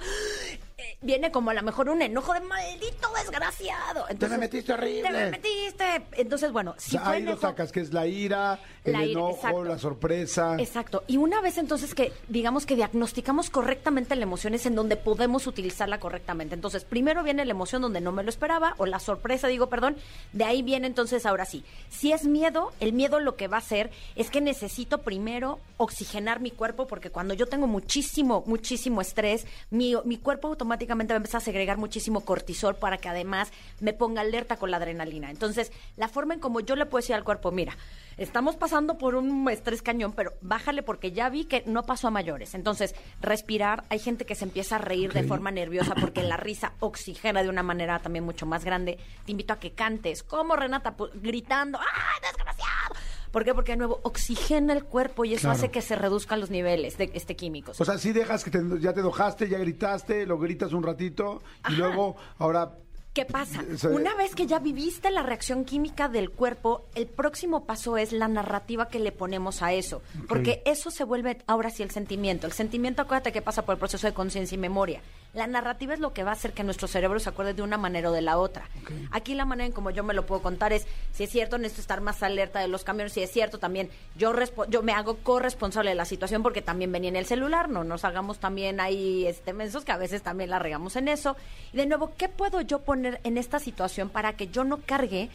viene 1.03 1.31
como 1.31 1.51
a 1.51 1.53
lo 1.53 1.61
mejor 1.61 1.89
un 1.89 2.01
enojo 2.01 2.33
de 2.33 2.41
maldito 2.41 3.09
desgraciado. 3.17 4.05
Entonces, 4.09 4.39
metiste 4.39 4.73
horrible. 4.73 5.03
Te 5.03 5.11
me 5.11 5.31
metiste. 5.31 6.05
Entonces, 6.13 6.51
bueno, 6.51 6.71
O 6.71 6.79
si 6.79 6.91
sea, 6.91 7.01
fue 7.01 7.15
ahí 7.15 7.23
lo 7.23 7.37
sacas, 7.37 7.71
que 7.71 7.81
es 7.81 7.93
la 7.93 8.07
ira, 8.07 8.59
el 8.83 8.93
La 8.93 9.03
ira, 9.05 9.11
enojo, 9.19 9.35
exacto. 9.35 9.63
la 9.63 9.77
sorpresa. 9.77 10.55
Exacto. 10.59 11.03
Y 11.07 11.17
una 11.17 11.41
vez 11.41 11.57
entonces 11.57 11.93
que, 11.93 12.13
digamos 12.29 12.65
que 12.65 12.75
diagnosticamos 12.75 13.49
correctamente 13.49 14.15
la 14.15 14.23
emoción 14.23 14.53
es 14.53 14.65
en 14.65 14.75
donde 14.75 14.95
podemos 14.95 15.47
utilizarla 15.47 15.99
correctamente. 15.99 16.55
Entonces, 16.55 16.83
primero 16.85 17.23
viene 17.23 17.45
la 17.45 17.51
emoción 17.51 17.81
donde 17.81 18.01
no 18.01 18.11
me 18.11 18.23
lo 18.23 18.29
esperaba, 18.29 18.75
o 18.77 18.85
la 18.85 18.99
sorpresa, 18.99 19.47
digo, 19.47 19.67
perdón. 19.67 19.97
De 20.31 20.45
ahí 20.45 20.61
viene 20.61 20.87
entonces, 20.87 21.25
ahora 21.25 21.45
sí. 21.45 21.63
Si 21.89 22.11
es 22.11 22.25
miedo, 22.25 22.71
el 22.79 22.93
miedo 22.93 23.19
lo 23.19 23.35
que 23.35 23.47
va 23.47 23.57
a 23.57 23.59
hacer 23.59 23.91
es 24.15 24.29
que 24.29 24.41
necesito 24.41 24.99
primero 24.99 25.59
oxigenar 25.77 26.39
mi 26.39 26.51
cuerpo, 26.51 26.87
porque 26.87 27.09
cuando 27.09 27.33
yo 27.33 27.47
tengo 27.47 27.67
muchísimo, 27.67 28.43
muchísimo 28.45 29.01
estrés, 29.01 29.45
mi, 29.69 29.95
mi 30.05 30.17
cuerpo 30.17 30.47
automáticamente 30.47 30.92
va 31.13 31.15
a 31.15 31.17
empezar 31.17 31.39
a 31.41 31.43
segregar 31.43 31.77
muchísimo 31.77 32.21
cortisol 32.25 32.75
para 32.75 32.97
que 32.97 33.09
además 33.09 33.51
me 33.79 33.93
ponga 33.93 34.21
alerta 34.21 34.57
con 34.57 34.71
la 34.71 34.77
adrenalina. 34.77 35.29
Entonces, 35.31 35.71
la 35.97 36.07
forma 36.07 36.33
en 36.33 36.39
como 36.39 36.59
yo 36.59 36.75
le 36.75 36.85
puedo 36.85 37.01
decir 37.01 37.15
al 37.15 37.23
cuerpo, 37.23 37.51
mira, 37.51 37.75
estamos 38.17 38.55
pasando 38.55 38.97
por 38.97 39.15
un 39.15 39.49
estrés 39.49 39.81
cañón, 39.81 40.13
pero 40.13 40.33
bájale 40.41 40.83
porque 40.83 41.11
ya 41.11 41.29
vi 41.29 41.45
que 41.45 41.63
no 41.65 41.83
pasó 41.83 42.07
a 42.07 42.11
mayores. 42.11 42.53
Entonces, 42.55 42.95
respirar, 43.21 43.83
hay 43.89 43.99
gente 43.99 44.25
que 44.25 44.35
se 44.35 44.45
empieza 44.45 44.75
a 44.75 44.79
reír 44.79 45.11
de 45.13 45.23
forma 45.23 45.51
nerviosa 45.51 45.95
porque 45.95 46.23
la 46.23 46.37
risa 46.37 46.73
oxigena 46.79 47.43
de 47.43 47.49
una 47.49 47.63
manera 47.63 47.99
también 47.99 48.23
mucho 48.25 48.45
más 48.45 48.63
grande. 48.63 48.97
Te 49.25 49.31
invito 49.31 49.53
a 49.53 49.59
que 49.59 49.71
cantes, 49.71 50.23
como 50.23 50.55
Renata, 50.55 50.95
Pu- 50.95 51.09
gritando, 51.15 51.79
¡ay, 51.79 52.21
desgraciado! 52.21 52.95
¿Por 53.33 53.43
qué? 53.43 53.53
Porque 53.55 53.71
de 53.73 53.79
nuevo 53.79 53.99
oxigena 54.03 54.71
el 54.73 54.83
cuerpo 54.85 55.25
y 55.25 55.33
eso 55.33 55.41
Claro. 55.41 55.57
hace 55.57 55.71
que 55.71 55.81
se 55.81 55.95
reduzcan 55.95 56.39
los 56.39 56.51
niveles 56.51 56.97
de 56.99 57.09
este 57.15 57.35
químicos. 57.35 57.81
O 57.81 57.83
sea, 57.83 57.97
si 57.97 58.13
dejas 58.13 58.43
que 58.43 58.51
te- 58.51 58.61
ya 58.79 58.93
te 58.93 58.99
enojaste, 58.99 59.49
ya 59.49 59.57
gritaste, 59.57 60.25
lo 60.27 60.37
gritas 60.37 60.71
un 60.71 60.83
ratito 60.83 61.41
y 61.67 61.73
luego 61.73 62.15
ahora 62.37 62.77
¿Qué 63.13 63.25
pasa? 63.25 63.63
Sea, 63.77 63.91
Una 63.91 64.15
vez 64.15 64.33
que 64.33 64.47
ya 64.47 64.57
viviste 64.57 65.11
la 65.11 65.21
reacción 65.21 65.65
química 65.65 66.09
del 66.09 66.31
cuerpo, 66.31 66.87
el 66.95 67.05
próximo 67.05 67.63
paso 67.65 67.95
es 67.95 68.11
la 68.11 68.27
narrativa 68.27 68.87
que 68.87 68.97
le 68.97 69.11
ponemos 69.11 69.61
a 69.61 69.71
eso. 69.71 70.01
Porque 70.27 70.63
eso 70.65 70.89
se 70.89 71.03
vuelve 71.03 71.37
ahora 71.45 71.69
sí 71.69 71.83
el 71.83 71.91
sentimiento. 71.91 72.47
El 72.47 72.53
sentimiento, 72.53 73.03
acuérdate 73.03 73.31
que 73.31 73.43
pasa 73.43 73.65
por 73.65 73.73
el 73.73 73.79
proceso 73.79 74.07
de 74.07 74.13
conciencia 74.15 74.55
y 74.55 74.57
memoria. 74.57 75.01
La 75.33 75.47
narrativa 75.47 75.95
es 75.95 75.99
lo 75.99 76.13
que 76.13 76.23
va 76.23 76.29
a 76.29 76.33
hacer 76.33 76.53
que 76.53 76.63
nuestro 76.63 76.87
cerebro 76.87 77.19
se 77.19 77.27
acuerde 77.27 77.55
de 77.55 77.63
una 77.63 77.77
manera 77.77 78.11
o 78.11 78.13
de 78.13 78.21
la 78.21 78.37
otra. 78.37 78.69
Aquí 79.09 79.33
la 79.33 79.45
manera 79.45 79.65
en 79.65 79.71
como 79.71 79.89
yo 79.89 80.03
me 80.03 80.13
lo 80.13 80.27
puedo 80.27 80.43
contar 80.43 80.73
es, 80.73 80.85
si 81.11 81.23
es 81.23 81.31
cierto, 81.31 81.57
necesito 81.57 81.81
estar 81.81 82.01
más 82.01 82.21
alerta 82.21 82.59
de 82.59 82.67
los 82.67 82.83
camiones, 82.83 83.13
si 83.13 83.23
es 83.23 83.31
cierto, 83.31 83.57
también 83.57 83.89
yo, 84.15 84.31
yo 84.69 84.83
me 84.83 84.93
hago 84.93 85.17
corresponsable 85.17 85.89
de 85.89 85.95
la 85.95 86.05
situación 86.05 86.43
porque 86.43 86.61
también 86.61 86.91
venía 86.91 87.09
en 87.09 87.15
el 87.15 87.25
celular, 87.25 87.67
no 87.67 87.83
nos 87.83 88.05
hagamos 88.05 88.37
también 88.37 88.79
ahí 88.79 89.25
este, 89.25 89.53
mensos 89.53 89.83
que 89.83 89.91
a 89.91 89.97
veces 89.97 90.21
también 90.21 90.51
la 90.51 90.59
regamos 90.59 90.95
en 90.97 91.07
eso. 91.07 91.35
Y 91.71 91.77
de 91.77 91.87
nuevo, 91.87 92.13
¿qué 92.15 92.29
puedo 92.29 92.61
yo 92.61 92.83
poner 92.83 93.19
en 93.23 93.37
esta 93.37 93.57
situación 93.57 94.09
para 94.09 94.33
que 94.33 94.49
yo 94.49 94.63
no 94.63 94.81
cargue 94.85 95.31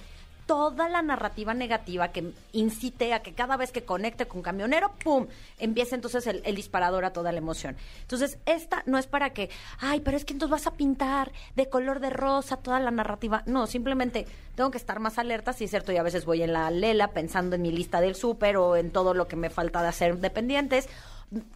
toda 0.49 0.89
la 0.89 1.03
narrativa 1.03 1.53
negativa 1.53 2.09
que 2.09 2.33
incite 2.53 3.13
a 3.13 3.21
que 3.21 3.35
cada 3.35 3.59
vez 3.59 3.71
que 3.71 3.85
conecte 3.85 4.27
con 4.27 4.41
camionero, 4.41 4.93
¡pum!, 5.05 5.27
empiece 5.59 5.95
entonces 5.95 6.27
el, 6.27 6.41
el 6.47 6.57
disparador 6.57 7.05
a 7.05 7.13
toda 7.13 7.33
la 7.33 7.39
emoción. 7.39 7.77
Entonces, 8.01 8.39
esta 8.47 8.83
no 8.87 8.97
es 8.97 9.07
para 9.07 9.35
que, 9.35 9.51
ay, 9.79 10.01
pero 10.01 10.17
es 10.17 10.25
que 10.25 10.33
entonces 10.33 10.51
vas 10.51 10.67
a 10.67 10.75
pintar 10.75 11.33
de 11.55 11.69
color 11.69 12.01
de 12.01 12.09
rosa 12.09 12.57
toda 12.57 12.81
la 12.81 12.91
narrativa. 12.91 13.43
No, 13.45 13.67
simplemente 13.67 14.27
tengo 14.55 14.71
que 14.71 14.79
estar 14.79 15.01
más 15.01 15.19
alerta, 15.19 15.53
si 15.53 15.65
es 15.65 15.71
cierto, 15.71 15.93
y 15.93 15.99
a 15.99 16.03
veces 16.03 16.25
voy 16.25 16.43
en 16.43 16.55
la 16.55 16.71
lela 16.71 17.09
pensando 17.09 17.55
en 17.55 17.61
mi 17.61 17.71
lista 17.71 18.01
del 18.01 18.15
súper 18.15 18.57
o 18.57 18.75
en 18.77 18.91
todo 18.91 19.13
lo 19.13 19.29
que 19.29 19.37
me 19.37 19.51
falta 19.51 19.83
de 19.83 19.89
hacer 19.89 20.17
dependientes. 20.17 20.89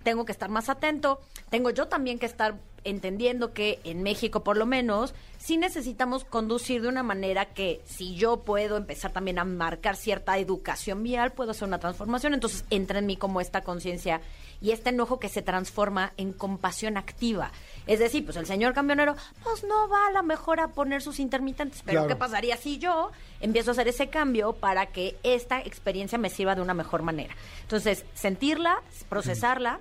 Tengo 0.03 0.27
que 0.27 0.33
estar 0.33 0.51
más 0.51 0.69
atento. 0.69 1.19
Tengo 1.49 1.71
yo 1.71 1.89
también 1.89 2.19
que 2.19 2.27
estar 2.27 2.57
entendiendo 2.85 3.53
que 3.53 3.81
en 3.85 4.03
México, 4.03 4.43
por 4.43 4.57
lo 4.57 4.67
menos, 4.67 5.15
sí 5.39 5.57
necesitamos 5.57 6.25
conducir 6.25 6.83
de 6.83 6.89
una 6.89 7.03
manera 7.03 7.47
que 7.47 7.81
si 7.85 8.15
yo 8.15 8.39
puedo 8.39 8.77
empezar 8.77 9.13
también 9.13 9.39
a 9.39 9.45
marcar 9.45 9.97
cierta 9.97 10.39
educación 10.39 11.03
vial, 11.03 11.33
puedo 11.33 11.51
hacer 11.53 11.69
una 11.69 11.79
transformación. 11.79 12.35
Entonces 12.35 12.65
entra 12.71 12.99
en 12.99 13.07
mí 13.07 13.17
como 13.17 13.41
esta 13.41 13.63
conciencia 13.63 14.21
y 14.61 14.71
este 14.71 14.91
enojo 14.91 15.19
que 15.19 15.29
se 15.29 15.43
transforma 15.43 16.13
en 16.17 16.33
compasión 16.33 16.97
activa. 16.97 17.51
Es 17.87 17.99
decir, 17.99 18.25
pues 18.25 18.37
el 18.37 18.47
señor 18.47 18.75
camionero, 18.75 19.17
pues 19.43 19.65
no 19.65 19.89
va 19.89 20.07
a 20.07 20.13
la 20.13 20.23
mejor 20.23 20.61
a 20.61 20.69
poner 20.69 21.03
sus 21.03 21.19
intermitentes, 21.19 21.83
pero 21.85 22.01
Claro. 22.03 22.09
¿qué 22.09 22.17
pasaría 22.17 22.57
si 22.57 22.79
yo 22.79 23.11
empiezo 23.41 23.71
a 23.71 23.73
hacer 23.73 23.89
ese 23.89 24.09
cambio 24.09 24.53
para 24.53 24.87
que 24.87 25.17
esta 25.25 25.61
experiencia 25.61 26.17
me 26.19 26.31
sirva 26.31 26.55
de 26.55 26.63
una 26.63 26.75
mejor 26.75 27.03
manera? 27.03 27.35
Entonces, 27.63 28.05
sentirla, 28.15 28.81
procesarla, 29.09 29.81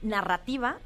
narrativa 0.00 0.78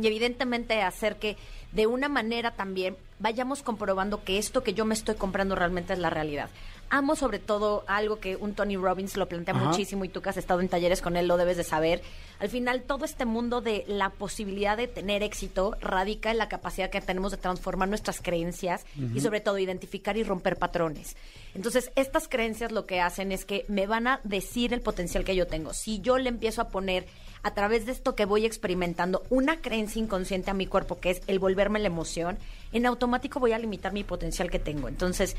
y 0.00 0.06
evidentemente 0.06 0.82
hacer 0.82 1.16
que 1.16 1.36
de 1.72 1.86
una 1.86 2.08
manera 2.08 2.52
también 2.52 2.96
vayamos 3.18 3.62
comprobando 3.62 4.24
que 4.24 4.38
esto 4.38 4.62
que 4.62 4.74
yo 4.74 4.84
me 4.84 4.94
estoy 4.94 5.16
comprando 5.16 5.54
realmente 5.54 5.92
es 5.92 5.98
la 5.98 6.10
realidad. 6.10 6.48
Amo 6.90 7.16
sobre 7.16 7.38
todo 7.38 7.84
algo 7.86 8.18
que 8.18 8.36
un 8.36 8.54
Tony 8.54 8.76
Robbins 8.78 9.18
lo 9.18 9.28
plantea 9.28 9.54
Ajá. 9.54 9.66
muchísimo 9.66 10.06
y 10.06 10.08
tú 10.08 10.22
que 10.22 10.30
has 10.30 10.38
estado 10.38 10.60
en 10.62 10.70
talleres 10.70 11.02
con 11.02 11.18
él 11.18 11.28
lo 11.28 11.36
debes 11.36 11.58
de 11.58 11.64
saber. 11.64 12.00
Al 12.38 12.48
final 12.48 12.82
todo 12.82 13.04
este 13.04 13.26
mundo 13.26 13.60
de 13.60 13.84
la 13.86 14.08
posibilidad 14.08 14.74
de 14.74 14.88
tener 14.88 15.22
éxito 15.22 15.76
radica 15.82 16.30
en 16.30 16.38
la 16.38 16.48
capacidad 16.48 16.88
que 16.88 17.02
tenemos 17.02 17.32
de 17.32 17.36
transformar 17.36 17.90
nuestras 17.90 18.22
creencias 18.22 18.86
y 19.14 19.20
sobre 19.20 19.40
todo 19.40 19.58
identificar 19.58 20.16
y 20.16 20.22
romper 20.22 20.56
patrones. 20.56 21.14
Entonces, 21.54 21.90
estas 21.96 22.26
creencias 22.26 22.72
lo 22.72 22.86
que 22.86 23.00
hacen 23.00 23.32
es 23.32 23.44
que 23.44 23.66
me 23.68 23.86
van 23.86 24.06
a 24.06 24.20
decir 24.24 24.72
el 24.72 24.80
potencial 24.80 25.24
que 25.24 25.36
yo 25.36 25.46
tengo. 25.46 25.74
Si 25.74 26.00
yo 26.00 26.16
le 26.16 26.30
empiezo 26.30 26.62
a 26.62 26.68
poner 26.68 27.06
a 27.42 27.54
través 27.54 27.86
de 27.86 27.92
esto 27.92 28.14
que 28.14 28.24
voy 28.24 28.44
experimentando 28.46 29.22
una 29.30 29.60
creencia 29.60 30.00
inconsciente 30.02 30.50
a 30.50 30.54
mi 30.54 30.66
cuerpo, 30.66 30.98
que 31.00 31.10
es 31.10 31.22
el 31.26 31.38
volverme 31.38 31.78
la 31.78 31.86
emoción, 31.86 32.38
en 32.72 32.86
automático 32.86 33.40
voy 33.40 33.52
a 33.52 33.58
limitar 33.58 33.92
mi 33.92 34.04
potencial 34.04 34.50
que 34.50 34.58
tengo. 34.58 34.88
Entonces, 34.88 35.36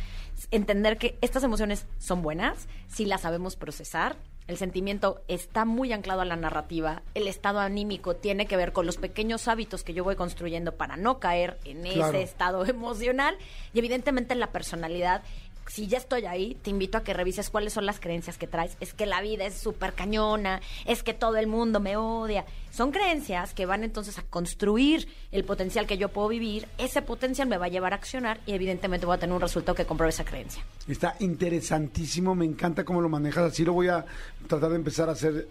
entender 0.52 0.98
que 0.98 1.18
estas 1.22 1.44
emociones 1.44 1.86
son 2.00 2.22
buenas, 2.22 2.68
si 2.88 3.06
las 3.06 3.22
sabemos 3.22 3.56
procesar. 3.56 4.16
El 4.48 4.58
sentimiento 4.58 5.22
está 5.28 5.64
muy 5.64 5.94
anclado 5.94 6.22
a 6.22 6.26
la 6.26 6.36
narrativa. 6.36 7.04
El 7.14 7.28
estado 7.28 7.60
anímico 7.60 8.16
tiene 8.16 8.48
que 8.48 8.58
ver 8.58 8.74
con 8.74 8.88
los 8.88 8.98
pequeños 8.98 9.48
hábitos 9.48 9.84
que 9.84 9.94
yo 9.94 10.04
voy 10.04 10.16
construyendo 10.16 10.72
para 10.76 10.98
no 10.98 11.20
caer 11.20 11.60
en 11.66 11.84
Claro. 11.84 12.08
ese 12.18 12.24
estado 12.24 12.66
emocional. 12.66 13.38
Y 13.76 13.80
evidentemente 13.80 14.34
la 14.34 14.48
personalidad 14.52 15.22
si 15.70 15.88
ya 15.88 16.00
estoy 16.00 16.26
ahí, 16.26 16.58
te 16.64 16.72
invito 16.72 16.98
a 16.98 17.04
que 17.04 17.14
revises 17.14 17.50
cuáles 17.50 17.74
son 17.74 17.86
las 17.86 18.00
creencias 18.00 18.38
que 18.38 18.48
traes. 18.48 18.76
Es 18.80 18.94
que 18.94 19.06
la 19.06 19.22
vida 19.22 19.46
es 19.46 19.54
súper 19.54 19.94
cañona, 19.94 20.62
es 20.86 21.04
que 21.04 21.14
todo 21.14 21.38
el 21.38 21.46
mundo 21.48 21.80
me 21.80 21.96
odia. 21.96 22.46
Son 22.72 22.92
creencias 22.92 23.54
que 23.54 23.68
van 23.68 23.84
entonces 23.84 24.18
a 24.18 24.24
construir 24.24 25.08
el 25.32 25.44
potencial 25.44 25.86
que 25.86 25.98
yo 25.98 26.10
puedo 26.10 26.28
vivir. 26.28 26.68
Ese 26.80 27.04
potencial 27.04 27.48
me 27.48 27.58
va 27.58 27.68
a 27.68 27.70
llevar 27.70 27.94
a 27.94 27.98
accionar 27.98 28.40
y 28.48 28.54
evidentemente 28.54 29.06
voy 29.06 29.16
a 29.16 29.20
tener 29.20 29.36
un 29.36 29.42
resultado 29.42 29.76
que 29.76 29.86
compruebe 29.86 30.10
esa 30.10 30.26
creencia. 30.26 30.64
Está 30.88 31.16
interesantísimo, 31.20 32.34
me 32.34 32.46
encanta 32.46 32.84
cómo 32.84 33.00
lo 33.00 33.10
manejas, 33.10 33.52
así 33.52 33.64
lo 33.64 33.74
voy 33.74 33.90
a 33.90 34.04
tratar 34.48 34.72
de 34.72 34.76
empezar 34.76 35.08
a 35.08 35.12
hacer 35.12 35.48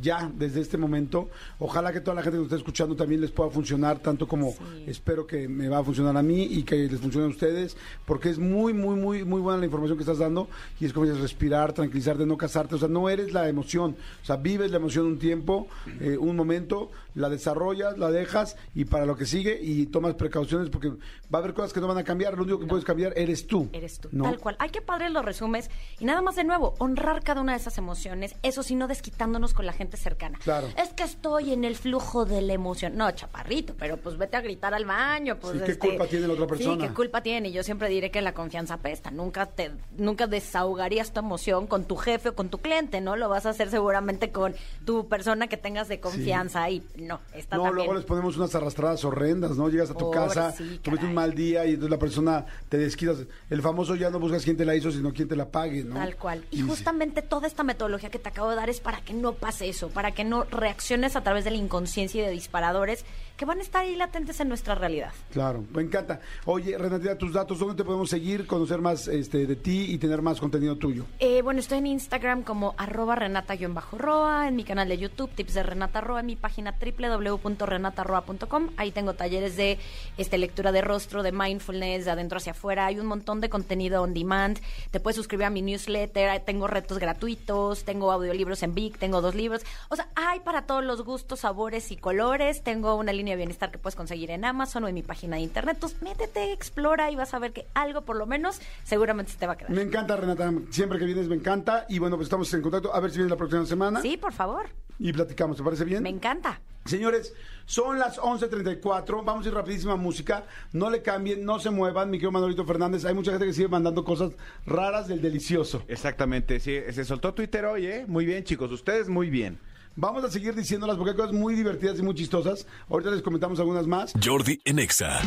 ya, 0.00 0.30
desde 0.34 0.60
este 0.60 0.78
momento. 0.78 1.28
Ojalá 1.58 1.92
que 1.92 2.00
toda 2.00 2.14
la 2.14 2.22
gente 2.22 2.36
que 2.36 2.42
nos 2.42 2.46
esté 2.46 2.56
escuchando 2.56 2.96
también 2.96 3.20
les 3.20 3.30
pueda 3.30 3.50
funcionar, 3.50 3.98
tanto 3.98 4.26
como 4.26 4.54
espero 4.86 5.26
que 5.26 5.48
me 5.48 5.68
va 5.68 5.78
a 5.78 5.84
funcionar 5.84 6.16
a 6.16 6.22
mí 6.22 6.44
y 6.44 6.62
que 6.62 6.76
les 6.88 7.00
funcione 7.00 7.26
a 7.26 7.30
ustedes, 7.30 7.76
porque 8.06 8.30
es 8.30 8.38
muy, 8.38 8.72
muy, 8.72 8.96
muy, 8.96 9.24
muy 9.24 9.40
buena 9.40 9.58
la 9.58 9.66
información 9.66 9.98
que 9.98 10.02
estás 10.02 10.18
dando 10.18 10.48
y 10.80 10.86
es 10.86 10.92
como 10.92 11.06
dices, 11.06 11.20
respirar, 11.20 11.72
tranquilizarte, 11.72 12.26
no 12.26 12.36
casarte. 12.36 12.74
O 12.74 12.78
sea, 12.78 12.88
no 12.88 13.08
eres 13.08 13.32
la 13.32 13.48
emoción. 13.48 13.96
O 14.22 14.24
sea, 14.24 14.36
vives 14.36 14.70
la 14.70 14.78
emoción 14.78 15.06
un 15.06 15.18
tiempo, 15.18 15.68
eh, 16.00 16.16
un 16.18 16.36
momento, 16.36 16.90
la 17.14 17.28
desarrollas, 17.28 17.98
la 17.98 18.10
dejas 18.10 18.56
y 18.74 18.84
para 18.84 19.06
lo 19.06 19.16
que 19.16 19.26
sigue 19.26 19.58
y 19.60 19.86
tomas 19.86 20.14
precauciones 20.14 20.70
porque 20.70 20.88
va 20.90 20.96
a 21.32 21.38
haber 21.38 21.54
cosas 21.54 21.72
que 21.72 21.80
no 21.80 21.86
van 21.86 21.98
a 21.98 22.04
cambiar. 22.04 22.36
Lo 22.36 22.44
único 22.44 22.58
que 22.58 22.66
puedes 22.66 22.84
cambiar 22.84 23.12
eres 23.16 23.46
tú. 23.46 23.68
Eres 23.72 23.98
tú, 24.00 24.08
¿no? 24.12 24.24
tal 24.24 24.38
cual. 24.38 24.56
Ay, 24.58 24.70
qué 24.70 24.80
padre 24.80 25.10
lo 25.10 25.22
resumes. 25.22 25.70
Y 25.98 26.04
nada 26.04 26.22
más 26.22 26.36
de 26.36 26.44
nuevo, 26.44 26.74
honrar 26.78 27.22
cada 27.22 27.40
una 27.40 27.52
de 27.52 27.58
esas 27.58 27.78
emociones, 27.78 28.34
eso 28.42 28.62
sí, 28.62 28.74
no 28.74 28.88
desquitándonos 28.88 29.54
con 29.54 29.66
la 29.66 29.72
gente 29.72 29.96
cercana. 29.96 30.38
Claro. 30.42 30.68
Es 30.76 30.90
que 30.90 31.02
estoy 31.02 31.52
en 31.52 31.64
el 31.64 31.76
flujo 31.76 32.24
de 32.24 32.42
la 32.42 32.52
emoción. 32.52 32.96
No, 32.96 33.10
chaparrito, 33.10 33.74
pero 33.78 33.96
pues 33.96 34.16
vete 34.16 34.36
a 34.36 34.40
gritar 34.40 34.74
al 34.74 34.84
baño. 34.84 35.38
Pues, 35.38 35.52
Sí, 35.52 35.58
¿qué 35.64 35.72
este, 35.72 35.88
culpa 35.88 36.06
tiene 36.06 36.26
la 36.26 36.34
otra 36.34 36.46
persona? 36.46 36.74
Sí, 36.74 36.88
qué 36.88 36.94
culpa 36.94 37.22
tiene. 37.22 37.48
Y 37.48 37.52
yo 37.52 37.62
siempre 37.62 37.88
diré 37.88 38.10
que 38.10 38.22
la 38.22 38.32
confianza 38.32 38.74
apesta. 38.74 39.10
Nunca 39.10 39.46
te, 39.46 39.70
nunca 39.96 40.26
desahogarías 40.26 41.12
tu 41.12 41.20
emoción 41.20 41.66
con 41.66 41.84
tu 41.84 41.96
jefe 41.96 42.30
o 42.30 42.34
con 42.34 42.48
tu 42.48 42.58
cliente, 42.58 43.00
¿no? 43.00 43.16
Lo 43.16 43.28
vas 43.28 43.46
a 43.46 43.50
hacer 43.50 43.70
seguramente 43.70 44.30
con 44.30 44.54
tu 44.84 45.08
persona 45.08 45.48
que 45.48 45.56
tengas 45.56 45.88
de 45.88 46.00
confianza 46.00 46.70
y 46.70 46.82
no, 47.06 47.20
está 47.34 47.56
No, 47.56 47.64
también. 47.64 47.86
luego 47.86 47.94
les 47.94 48.04
ponemos 48.04 48.36
unas 48.36 48.54
arrastradas 48.54 49.04
horrendas, 49.04 49.56
¿no? 49.56 49.68
Llegas 49.68 49.90
a 49.90 49.94
tu 49.94 50.00
Pobre, 50.10 50.18
casa, 50.18 50.52
sí, 50.52 50.80
tuviste 50.82 51.06
un 51.06 51.14
mal 51.14 51.34
día 51.34 51.64
y 51.66 51.70
entonces 51.70 51.90
la 51.90 51.98
persona 51.98 52.46
te 52.68 52.78
desquitas. 52.78 53.18
El 53.50 53.62
famoso 53.62 53.94
ya 53.94 54.10
no 54.10 54.18
buscas 54.18 54.44
quién 54.44 54.56
te 54.56 54.64
la 54.64 54.74
hizo, 54.74 54.90
sino 54.90 55.12
quién 55.12 55.28
te 55.28 55.36
la 55.36 55.48
pague, 55.50 55.84
¿no? 55.84 55.94
Tal 55.96 56.16
cual. 56.16 56.44
Y 56.50 56.62
justamente 56.62 57.22
toda 57.22 57.46
esta 57.46 57.62
metodología 57.62 58.10
que 58.10 58.18
te 58.18 58.28
acabo 58.28 58.50
de 58.50 58.56
dar 58.56 58.70
es 58.70 58.80
para 58.80 59.00
que 59.00 59.14
no 59.14 59.34
pase 59.34 59.68
eso, 59.68 59.88
para 59.88 60.12
que 60.12 60.24
no 60.24 60.44
reacciones 60.44 61.16
a 61.16 61.22
través 61.22 61.44
de 61.44 61.50
la 61.50 61.56
inconsciencia 61.58 62.22
y 62.22 62.24
de 62.24 62.30
disparadores 62.30 63.04
que 63.42 63.46
van 63.46 63.58
a 63.58 63.62
estar 63.62 63.82
ahí 63.82 63.96
latentes 63.96 64.38
en 64.38 64.48
nuestra 64.48 64.76
realidad. 64.76 65.10
Claro, 65.32 65.64
me 65.74 65.82
encanta. 65.82 66.20
Oye, 66.44 66.78
Renatita, 66.78 67.18
tus 67.18 67.32
datos, 67.32 67.58
¿dónde 67.58 67.74
te 67.74 67.82
podemos 67.82 68.08
seguir, 68.08 68.46
conocer 68.46 68.80
más 68.80 69.08
este, 69.08 69.48
de 69.48 69.56
ti 69.56 69.86
y 69.88 69.98
tener 69.98 70.22
más 70.22 70.38
contenido 70.38 70.76
tuyo? 70.76 71.06
Eh, 71.18 71.42
bueno, 71.42 71.58
estoy 71.58 71.78
en 71.78 71.88
Instagram 71.88 72.44
como 72.44 72.76
arroba 72.78 73.16
renata-roa, 73.16 74.46
en 74.46 74.54
mi 74.54 74.62
canal 74.62 74.88
de 74.88 74.96
YouTube, 74.96 75.28
tips 75.34 75.54
de 75.54 75.64
Renata 75.64 76.00
Roa, 76.00 76.20
en 76.20 76.26
mi 76.26 76.36
página 76.36 76.76
www.renataroa.com. 76.80 78.68
Ahí 78.76 78.92
tengo 78.92 79.14
talleres 79.14 79.56
de 79.56 79.80
este, 80.18 80.38
lectura 80.38 80.70
de 80.70 80.80
rostro, 80.80 81.24
de 81.24 81.32
mindfulness, 81.32 82.04
de 82.04 82.12
adentro 82.12 82.36
hacia 82.36 82.52
afuera. 82.52 82.86
Hay 82.86 83.00
un 83.00 83.06
montón 83.06 83.40
de 83.40 83.50
contenido 83.50 84.02
on 84.02 84.14
demand. 84.14 84.60
Te 84.92 85.00
puedes 85.00 85.16
suscribir 85.16 85.46
a 85.46 85.50
mi 85.50 85.62
newsletter. 85.62 86.38
Tengo 86.44 86.68
retos 86.68 87.00
gratuitos, 87.00 87.84
tengo 87.84 88.12
audiolibros 88.12 88.62
en 88.62 88.76
Vic, 88.76 88.98
tengo 88.98 89.20
dos 89.20 89.34
libros. 89.34 89.62
O 89.88 89.96
sea, 89.96 90.06
hay 90.14 90.38
para 90.38 90.64
todos 90.64 90.84
los 90.84 91.02
gustos, 91.02 91.40
sabores 91.40 91.90
y 91.90 91.96
colores. 91.96 92.62
Tengo 92.62 92.94
una 92.94 93.12
línea 93.12 93.31
de 93.32 93.36
bienestar 93.36 93.70
que 93.70 93.78
puedes 93.78 93.96
conseguir 93.96 94.30
en 94.30 94.44
Amazon 94.44 94.84
o 94.84 94.88
en 94.88 94.94
mi 94.94 95.02
página 95.02 95.36
de 95.36 95.42
internet. 95.42 95.76
Entonces, 95.76 96.02
métete, 96.02 96.52
explora 96.52 97.10
y 97.10 97.16
vas 97.16 97.34
a 97.34 97.38
ver 97.38 97.52
que 97.52 97.66
algo, 97.74 98.02
por 98.02 98.16
lo 98.16 98.26
menos, 98.26 98.60
seguramente 98.84 99.32
se 99.32 99.38
te 99.38 99.46
va 99.46 99.54
a 99.54 99.56
quedar. 99.56 99.72
Me 99.72 99.82
encanta, 99.82 100.16
Renata. 100.16 100.52
Siempre 100.70 100.98
que 100.98 101.04
vienes 101.04 101.28
me 101.28 101.36
encanta. 101.36 101.86
Y 101.88 101.98
bueno, 101.98 102.16
pues 102.16 102.26
estamos 102.26 102.52
en 102.54 102.62
contacto. 102.62 102.94
A 102.94 103.00
ver 103.00 103.10
si 103.10 103.18
vienes 103.18 103.30
la 103.30 103.36
próxima 103.36 103.66
semana. 103.66 104.00
Sí, 104.00 104.16
por 104.16 104.32
favor. 104.32 104.66
Y 104.98 105.12
platicamos, 105.12 105.56
¿te 105.56 105.62
parece 105.62 105.84
bien? 105.84 106.02
Me 106.02 106.10
encanta. 106.10 106.60
Señores, 106.84 107.32
son 107.64 107.98
las 107.98 108.18
11.34, 108.18 109.24
vamos 109.24 109.46
a 109.46 109.48
ir 109.48 109.54
rapidísima 109.54 109.94
música, 109.94 110.44
no 110.72 110.90
le 110.90 111.00
cambien, 111.00 111.44
no 111.44 111.60
se 111.60 111.70
muevan, 111.70 112.10
mi 112.10 112.18
querido 112.18 112.32
Manolito 112.32 112.64
Fernández, 112.64 113.04
hay 113.04 113.14
mucha 113.14 113.30
gente 113.30 113.46
que 113.46 113.52
sigue 113.52 113.68
mandando 113.68 114.04
cosas 114.04 114.32
raras 114.66 115.06
del 115.06 115.22
delicioso. 115.22 115.84
Exactamente, 115.86 116.58
sí. 116.58 116.76
Se 116.90 117.04
soltó 117.04 117.34
Twitter 117.34 117.64
hoy, 117.64 117.86
¿eh? 117.86 118.04
Muy 118.08 118.26
bien, 118.26 118.42
chicos. 118.42 118.72
Ustedes 118.72 119.08
muy 119.08 119.30
bien. 119.30 119.60
Vamos 119.94 120.24
a 120.24 120.30
seguir 120.30 120.54
diciéndolas 120.54 120.96
porque 120.96 121.10
hay 121.10 121.16
cosas 121.16 121.32
muy 121.32 121.54
divertidas 121.54 121.98
y 121.98 122.02
muy 122.02 122.14
chistosas, 122.14 122.66
ahorita 122.88 123.10
les 123.10 123.22
comentamos 123.22 123.60
algunas 123.60 123.86
más. 123.86 124.14
Jordi 124.22 124.58
en 124.64 124.78
Exa. 124.78 125.20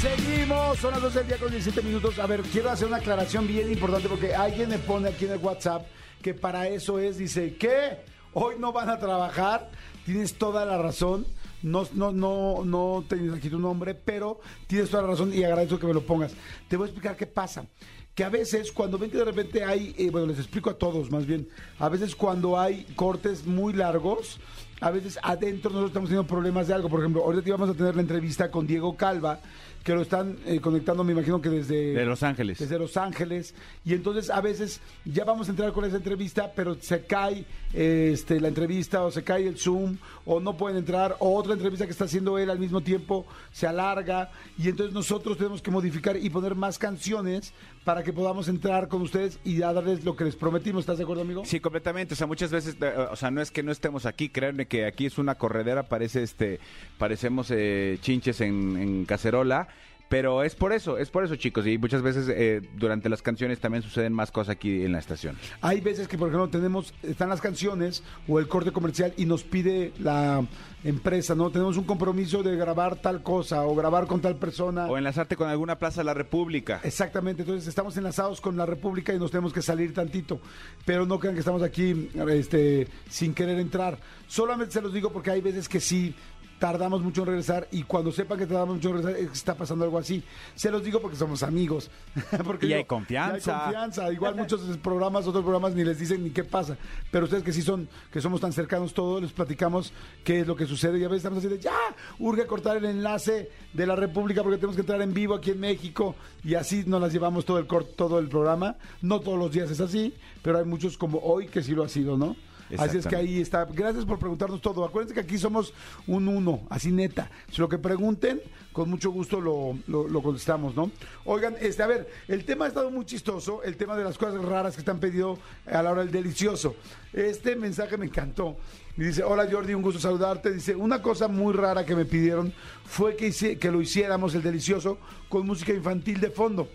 Seguimos, 0.00 0.78
son 0.78 0.92
las 0.92 1.02
12 1.02 1.18
del 1.18 1.28
día 1.28 1.36
con 1.36 1.50
17 1.50 1.82
minutos. 1.82 2.18
A 2.18 2.26
ver, 2.26 2.40
quiero 2.42 2.70
hacer 2.70 2.88
una 2.88 2.96
aclaración 2.96 3.46
bien 3.46 3.70
importante 3.70 4.08
porque 4.08 4.34
alguien 4.34 4.70
me 4.70 4.78
pone 4.78 5.10
aquí 5.10 5.26
en 5.26 5.32
el 5.32 5.38
WhatsApp 5.38 5.86
que 6.22 6.32
para 6.32 6.68
eso 6.68 6.98
es, 6.98 7.18
dice, 7.18 7.56
¿qué? 7.56 7.98
Hoy 8.32 8.54
no 8.58 8.72
van 8.72 8.88
a 8.88 8.98
trabajar. 8.98 9.70
Tienes 10.06 10.38
toda 10.38 10.64
la 10.64 10.78
razón. 10.78 11.26
No, 11.62 11.86
no, 11.92 12.10
no, 12.10 12.64
no 12.64 13.04
tienes 13.08 13.34
aquí 13.34 13.48
tu 13.48 13.58
nombre, 13.58 13.94
pero 13.94 14.40
tienes 14.66 14.90
toda 14.90 15.02
la 15.02 15.10
razón 15.10 15.32
y 15.32 15.44
agradezco 15.44 15.78
que 15.78 15.86
me 15.86 15.94
lo 15.94 16.04
pongas. 16.04 16.32
Te 16.66 16.76
voy 16.76 16.86
a 16.86 16.88
explicar 16.88 17.16
qué 17.16 17.26
pasa. 17.26 17.66
Que 18.14 18.24
a 18.24 18.28
veces 18.28 18.72
cuando 18.72 18.98
ven 18.98 19.10
que 19.10 19.16
de 19.16 19.24
repente 19.24 19.64
hay, 19.64 19.94
eh, 19.96 20.10
bueno, 20.10 20.26
les 20.26 20.38
explico 20.38 20.68
a 20.68 20.74
todos 20.74 21.10
más 21.10 21.24
bien, 21.24 21.48
a 21.78 21.88
veces 21.88 22.14
cuando 22.14 22.60
hay 22.60 22.84
cortes 22.94 23.46
muy 23.46 23.72
largos, 23.72 24.38
a 24.82 24.90
veces 24.90 25.18
adentro 25.22 25.70
nosotros 25.70 25.90
estamos 25.90 26.08
teniendo 26.10 26.28
problemas 26.28 26.68
de 26.68 26.74
algo. 26.74 26.90
Por 26.90 27.00
ejemplo, 27.00 27.22
ahorita 27.24 27.48
íbamos 27.48 27.70
a 27.70 27.74
tener 27.74 27.94
la 27.94 28.02
entrevista 28.02 28.50
con 28.50 28.66
Diego 28.66 28.96
Calva, 28.96 29.40
que 29.82 29.94
lo 29.94 30.02
están 30.02 30.38
eh, 30.46 30.60
conectando, 30.60 31.04
me 31.04 31.12
imagino 31.12 31.40
que 31.40 31.50
desde... 31.50 31.92
De 31.92 32.04
Los 32.04 32.22
Ángeles. 32.22 32.58
Desde 32.58 32.78
Los 32.78 32.96
Ángeles. 32.96 33.54
Y 33.84 33.94
entonces 33.94 34.30
a 34.30 34.40
veces 34.40 34.80
ya 35.04 35.24
vamos 35.24 35.48
a 35.48 35.50
entrar 35.50 35.72
con 35.72 35.84
esa 35.84 35.96
entrevista, 35.96 36.52
pero 36.54 36.76
se 36.80 37.04
cae 37.04 37.44
eh, 37.74 38.10
este, 38.12 38.40
la 38.40 38.48
entrevista 38.48 39.02
o 39.02 39.10
se 39.10 39.24
cae 39.24 39.46
el 39.46 39.58
Zoom 39.58 39.96
o 40.24 40.40
no 40.40 40.56
pueden 40.56 40.78
entrar 40.78 41.16
o 41.18 41.36
otra 41.36 41.54
entrevista 41.54 41.86
que 41.86 41.92
está 41.92 42.04
haciendo 42.04 42.38
él 42.38 42.50
al 42.50 42.58
mismo 42.58 42.80
tiempo 42.80 43.26
se 43.50 43.66
alarga 43.66 44.30
y 44.58 44.68
entonces 44.68 44.94
nosotros 44.94 45.36
tenemos 45.36 45.62
que 45.62 45.70
modificar 45.70 46.16
y 46.16 46.30
poner 46.30 46.54
más 46.54 46.78
canciones 46.78 47.52
para 47.84 48.02
que 48.02 48.12
podamos 48.12 48.48
entrar 48.48 48.88
con 48.88 49.02
ustedes 49.02 49.38
y 49.44 49.58
darles 49.58 50.04
lo 50.04 50.14
que 50.14 50.24
les 50.24 50.36
prometimos. 50.36 50.82
¿Estás 50.82 50.98
de 50.98 51.04
acuerdo, 51.04 51.22
amigo? 51.22 51.44
Sí, 51.44 51.58
completamente. 51.58 52.14
O 52.14 52.16
sea, 52.16 52.26
muchas 52.26 52.50
veces, 52.50 52.76
eh, 52.80 52.94
o 53.10 53.16
sea, 53.16 53.30
no 53.30 53.40
es 53.40 53.50
que 53.50 53.62
no 53.62 53.72
estemos 53.72 54.06
aquí, 54.06 54.28
créanme 54.28 54.66
que 54.66 54.86
aquí 54.86 55.06
es 55.06 55.18
una 55.18 55.34
corredera, 55.34 55.88
parece 55.88 56.22
este, 56.22 56.60
parecemos 56.98 57.50
eh, 57.50 57.98
chinches 58.00 58.40
en, 58.40 58.76
en 58.76 59.04
cacerola. 59.04 59.68
Pero 60.12 60.42
es 60.42 60.54
por 60.54 60.74
eso, 60.74 60.98
es 60.98 61.08
por 61.08 61.24
eso, 61.24 61.36
chicos. 61.36 61.66
Y 61.66 61.78
muchas 61.78 62.02
veces 62.02 62.28
eh, 62.28 62.60
durante 62.76 63.08
las 63.08 63.22
canciones 63.22 63.60
también 63.60 63.82
suceden 63.82 64.12
más 64.12 64.30
cosas 64.30 64.50
aquí 64.50 64.84
en 64.84 64.92
la 64.92 64.98
estación. 64.98 65.38
Hay 65.62 65.80
veces 65.80 66.06
que, 66.06 66.18
por 66.18 66.28
ejemplo, 66.28 66.50
tenemos, 66.50 66.92
están 67.02 67.30
las 67.30 67.40
canciones 67.40 68.02
o 68.28 68.38
el 68.38 68.46
corte 68.46 68.72
comercial 68.72 69.14
y 69.16 69.24
nos 69.24 69.42
pide 69.42 69.94
la 69.98 70.46
empresa, 70.84 71.34
¿no? 71.34 71.50
Tenemos 71.50 71.78
un 71.78 71.84
compromiso 71.84 72.42
de 72.42 72.56
grabar 72.56 72.96
tal 72.96 73.22
cosa 73.22 73.64
o 73.64 73.74
grabar 73.74 74.06
con 74.06 74.20
tal 74.20 74.36
persona. 74.36 74.86
O 74.86 74.98
enlazarte 74.98 75.34
con 75.34 75.48
alguna 75.48 75.78
plaza 75.78 76.02
de 76.02 76.04
la 76.04 76.12
República. 76.12 76.82
Exactamente, 76.84 77.42
entonces 77.42 77.66
estamos 77.66 77.96
enlazados 77.96 78.42
con 78.42 78.54
la 78.56 78.66
República 78.66 79.14
y 79.14 79.18
nos 79.18 79.30
tenemos 79.30 79.54
que 79.54 79.62
salir 79.62 79.94
tantito. 79.94 80.40
Pero 80.84 81.06
no 81.06 81.18
crean 81.18 81.34
que 81.34 81.40
estamos 81.40 81.62
aquí 81.62 82.10
este, 82.28 82.86
sin 83.08 83.32
querer 83.32 83.58
entrar. 83.58 83.98
Solamente 84.26 84.74
se 84.74 84.82
los 84.82 84.92
digo 84.92 85.10
porque 85.10 85.30
hay 85.30 85.40
veces 85.40 85.68
que 85.70 85.80
sí 85.80 86.14
tardamos 86.62 87.02
mucho 87.02 87.22
en 87.22 87.26
regresar 87.26 87.66
y 87.72 87.82
cuando 87.82 88.12
sepan 88.12 88.38
que 88.38 88.46
tardamos 88.46 88.76
mucho 88.76 88.90
en 88.90 88.94
regresar 88.98 89.20
es 89.20 89.26
que 89.30 89.34
está 89.34 89.56
pasando 89.56 89.84
algo 89.84 89.98
así. 89.98 90.22
Se 90.54 90.70
los 90.70 90.84
digo 90.84 91.00
porque 91.00 91.16
somos 91.16 91.42
amigos. 91.42 91.90
porque 92.44 92.68
Y 92.68 92.72
hay 92.72 92.84
confianza. 92.84 93.34
hay 93.34 93.62
confianza. 93.64 94.12
Igual 94.12 94.36
muchos 94.36 94.60
programas, 94.78 95.26
otros 95.26 95.42
programas 95.42 95.74
ni 95.74 95.82
les 95.82 95.98
dicen 95.98 96.22
ni 96.22 96.30
qué 96.30 96.44
pasa. 96.44 96.76
Pero 97.10 97.24
ustedes 97.24 97.42
que 97.42 97.52
sí 97.52 97.62
son, 97.62 97.88
que 98.12 98.20
somos 98.20 98.40
tan 98.40 98.52
cercanos 98.52 98.94
todos, 98.94 99.20
les 99.20 99.32
platicamos 99.32 99.92
qué 100.22 100.38
es 100.38 100.46
lo 100.46 100.54
que 100.54 100.66
sucede 100.66 101.00
y 101.00 101.04
a 101.04 101.08
veces 101.08 101.24
estamos 101.24 101.40
así 101.40 101.48
de 101.48 101.58
ya, 101.58 101.74
urge 102.20 102.46
cortar 102.46 102.76
el 102.76 102.84
enlace 102.84 103.50
de 103.72 103.84
la 103.84 103.96
República 103.96 104.44
porque 104.44 104.58
tenemos 104.58 104.76
que 104.76 104.82
entrar 104.82 105.02
en 105.02 105.12
vivo 105.12 105.34
aquí 105.34 105.50
en 105.50 105.58
México 105.58 106.14
y 106.44 106.54
así 106.54 106.84
nos 106.86 107.00
las 107.00 107.12
llevamos 107.12 107.44
todo 107.44 107.58
el 107.58 107.66
todo 107.66 108.20
el 108.20 108.28
programa. 108.28 108.76
No 109.00 109.18
todos 109.18 109.36
los 109.36 109.50
días 109.50 109.68
es 109.68 109.80
así, 109.80 110.14
pero 110.42 110.58
hay 110.60 110.64
muchos 110.64 110.96
como 110.96 111.18
hoy 111.18 111.48
que 111.48 111.60
sí 111.60 111.74
lo 111.74 111.82
ha 111.82 111.88
sido, 111.88 112.16
¿no? 112.16 112.36
Así 112.80 112.98
es 112.98 113.06
que 113.06 113.16
ahí 113.16 113.40
está. 113.40 113.64
Gracias 113.66 114.04
por 114.04 114.18
preguntarnos 114.18 114.60
todo. 114.60 114.84
Acuérdense 114.84 115.14
que 115.14 115.20
aquí 115.20 115.38
somos 115.38 115.72
un 116.06 116.28
uno, 116.28 116.62
así 116.70 116.90
neta. 116.90 117.30
Si 117.50 117.60
lo 117.60 117.68
que 117.68 117.78
pregunten, 117.78 118.40
con 118.72 118.88
mucho 118.88 119.10
gusto 119.10 119.40
lo, 119.40 119.78
lo- 119.86 120.08
lo 120.08 120.22
contestamos, 120.22 120.74
¿no? 120.74 120.90
Oigan, 121.24 121.54
este, 121.60 121.82
a 121.82 121.86
ver, 121.86 122.08
el 122.28 122.44
tema 122.44 122.64
ha 122.64 122.68
estado 122.68 122.90
muy 122.90 123.04
chistoso, 123.04 123.62
el 123.62 123.76
tema 123.76 123.96
de 123.96 124.04
las 124.04 124.16
cosas 124.16 124.42
raras 124.44 124.74
que 124.74 124.80
están 124.80 124.98
pedido 125.00 125.38
a 125.66 125.82
la 125.82 125.90
hora 125.92 126.02
del 126.02 126.10
delicioso. 126.12 126.76
Este 127.12 127.56
mensaje 127.56 127.96
me 127.98 128.06
encantó. 128.06 128.56
Y 128.96 129.02
dice, 129.04 129.22
hola 129.22 129.48
Jordi, 129.50 129.74
un 129.74 129.82
gusto 129.82 130.00
saludarte. 130.00 130.52
Dice, 130.52 130.74
una 130.76 131.00
cosa 131.02 131.26
muy 131.28 131.52
rara 131.54 131.84
que 131.86 131.96
me 131.96 132.04
pidieron 132.04 132.52
fue 132.84 133.16
que, 133.16 133.28
hice- 133.28 133.58
que 133.58 133.70
lo 133.70 133.80
hiciéramos 133.82 134.34
el 134.34 134.42
delicioso 134.42 134.98
con 135.28 135.46
música 135.46 135.72
infantil 135.72 136.20
de 136.20 136.30
fondo 136.30 136.68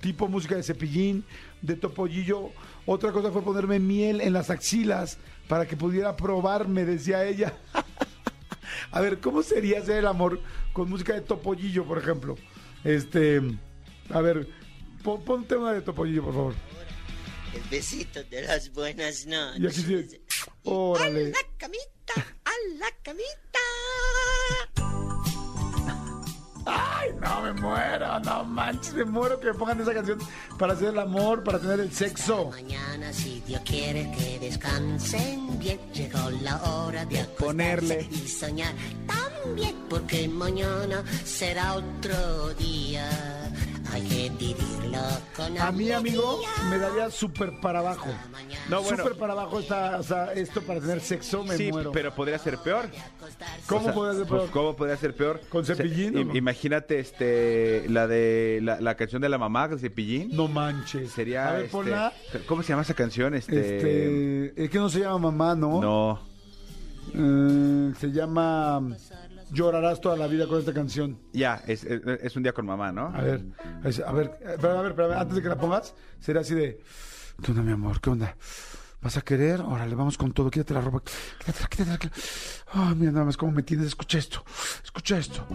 tipo 0.00 0.28
música 0.28 0.54
de 0.54 0.62
cepillín, 0.62 1.24
de 1.62 1.74
topollillo. 1.74 2.50
Otra 2.92 3.12
cosa 3.12 3.30
fue 3.30 3.42
ponerme 3.42 3.78
miel 3.78 4.20
en 4.20 4.32
las 4.32 4.50
axilas 4.50 5.16
para 5.46 5.64
que 5.64 5.76
pudiera 5.76 6.16
probarme, 6.16 6.84
decía 6.84 7.24
ella. 7.24 7.56
A 8.90 9.00
ver, 9.00 9.20
¿cómo 9.20 9.44
sería 9.44 9.78
hacer 9.78 9.98
el 9.98 10.08
amor 10.08 10.40
con 10.72 10.90
música 10.90 11.14
de 11.14 11.20
topollillo, 11.20 11.84
por 11.84 11.98
ejemplo? 11.98 12.34
Este, 12.82 13.40
a 14.10 14.20
ver, 14.20 14.48
pon- 15.04 15.22
ponte 15.22 15.54
una 15.54 15.72
de 15.72 15.82
topollillo, 15.82 16.24
por 16.24 16.34
favor. 16.34 16.54
El 17.54 17.62
besito 17.70 18.24
de 18.24 18.42
las 18.42 18.72
buenas 18.72 19.24
noches. 19.24 19.60
Y 19.60 19.66
aquí 19.66 20.04
sí, 20.08 20.20
órale. 20.64 21.26
A 21.26 21.28
la 21.28 21.56
camita, 21.58 22.14
a 22.44 22.52
la 22.76 22.86
camita. 23.04 23.59
No! 27.30 27.42
me 27.42 27.52
muero, 27.52 28.20
no 28.20 28.44
manches, 28.44 28.94
me 28.94 29.04
muero 29.04 29.38
que 29.40 29.46
me 29.46 29.54
pongan 29.54 29.80
esa 29.80 29.94
canción 29.94 30.18
para 30.58 30.72
hacer 30.72 30.88
el 30.88 30.98
amor, 30.98 31.42
para 31.42 31.58
tener 31.58 31.80
el 31.80 31.92
sexo. 31.92 32.50
Mañana, 32.50 33.12
si 33.12 33.40
Dios 33.46 33.62
quiere 33.64 34.10
que 34.12 34.38
descansen 34.38 35.58
bien, 35.58 35.78
llegó 35.92 36.30
la 36.42 36.62
hora 36.62 37.04
de 37.04 37.24
Ponerle. 37.38 38.08
y 38.10 38.28
soñar 38.28 38.74
también, 39.06 39.76
porque 39.88 40.28
mañana 40.28 41.02
será 41.24 41.74
otro 41.74 42.54
día. 42.54 43.39
Hay 43.92 44.02
que 44.02 44.30
vivirlo 44.38 44.98
con 45.36 45.58
A 45.58 45.72
mí, 45.72 45.90
amigo, 45.90 46.40
me 46.70 46.78
daría 46.78 47.10
súper 47.10 47.58
para 47.60 47.80
abajo. 47.80 48.08
No, 48.68 48.82
bueno. 48.82 48.98
Súper 49.02 49.18
para 49.18 49.32
abajo 49.32 49.60
está, 49.60 49.98
o 49.98 50.02
sea, 50.02 50.32
esto 50.32 50.62
para 50.62 50.80
tener 50.80 51.00
sexo, 51.00 51.42
me 51.44 51.56
Sí, 51.56 51.70
muero. 51.72 51.90
pero 51.92 52.14
podría 52.14 52.38
ser 52.38 52.58
peor. 52.58 52.88
¿Cómo 53.66 53.80
O 53.80 53.84
sea, 53.84 53.94
puede 53.94 54.14
ser 54.18 54.26
pues, 54.26 54.40
peor? 54.42 54.50
¿Cómo 54.52 54.76
podría 54.76 54.96
ser 54.96 55.14
peor? 55.16 55.40
¿Con 55.48 55.62
O 55.62 55.64
sea, 55.64 55.74
Cepillín 55.74 56.16
o 56.16 56.20
im- 56.20 56.26
no? 56.28 56.36
Imagínate 56.36 57.00
este, 57.00 57.86
la 57.88 58.06
de 58.06 58.60
la, 58.62 58.80
la 58.80 58.94
canción 58.96 59.20
de 59.22 59.28
la 59.28 59.38
mamá 59.38 59.66
de 59.68 59.78
Cepillín. 59.78 60.30
No 60.36 60.46
manches. 60.46 61.10
Sería. 61.10 61.48
A 61.48 61.52
ver, 61.52 61.60
este, 61.64 61.72
ponla. 61.72 62.12
¿Cómo 62.46 62.62
se 62.62 62.68
llama 62.70 62.82
esa 62.82 62.94
canción? 62.94 63.34
Este. 63.34 63.76
Este, 63.76 64.64
es 64.64 64.70
que 64.70 64.78
no 64.78 64.88
se 64.88 65.00
llama 65.00 65.18
mamá, 65.30 65.54
¿no? 65.56 65.80
No. 65.80 66.20
Eh, 67.12 67.92
se 67.98 68.12
llama 68.12 68.80
Llorarás 69.52 70.00
toda 70.00 70.16
la 70.16 70.26
vida 70.26 70.46
con 70.46 70.58
esta 70.58 70.72
canción. 70.72 71.18
Ya, 71.32 71.62
es, 71.66 71.84
es- 71.84 72.02
es 72.06 72.36
un 72.36 72.42
día 72.42 72.52
con 72.52 72.66
mamá, 72.66 72.92
¿no? 72.92 73.06
A 73.14 73.20
ver, 73.20 73.44
es- 73.84 74.00
a 74.00 74.12
ver, 74.12 74.38
eh, 74.42 74.52
espérame, 74.54 74.78
a 74.78 74.82
ver, 74.82 74.90
espérame, 74.92 75.18
antes 75.18 75.36
de 75.36 75.42
que 75.42 75.48
la 75.48 75.56
pongas, 75.58 75.94
será 76.20 76.40
así 76.40 76.54
de, 76.54 76.80
¿qué 77.42 77.50
onda, 77.50 77.62
mi 77.62 77.72
amor? 77.72 78.00
¿Qué 78.00 78.10
onda? 78.10 78.36
¿Vas 79.02 79.16
a 79.16 79.22
querer? 79.22 79.60
Órale, 79.62 79.94
vamos 79.94 80.18
con 80.18 80.32
todo, 80.32 80.50
quítate 80.50 80.74
la 80.74 80.82
ropa, 80.82 81.00
quítatela, 81.38 81.68
quítatela. 81.68 81.98
quítatela. 81.98 82.24
Ay, 82.72 82.94
mira 82.96 83.12
nada 83.12 83.24
más 83.24 83.36
cómo 83.36 83.50
me 83.52 83.62
tienes, 83.62 83.86
escucha 83.86 84.18
esto, 84.18 84.44
escucha 84.84 85.18
esto. 85.18 85.46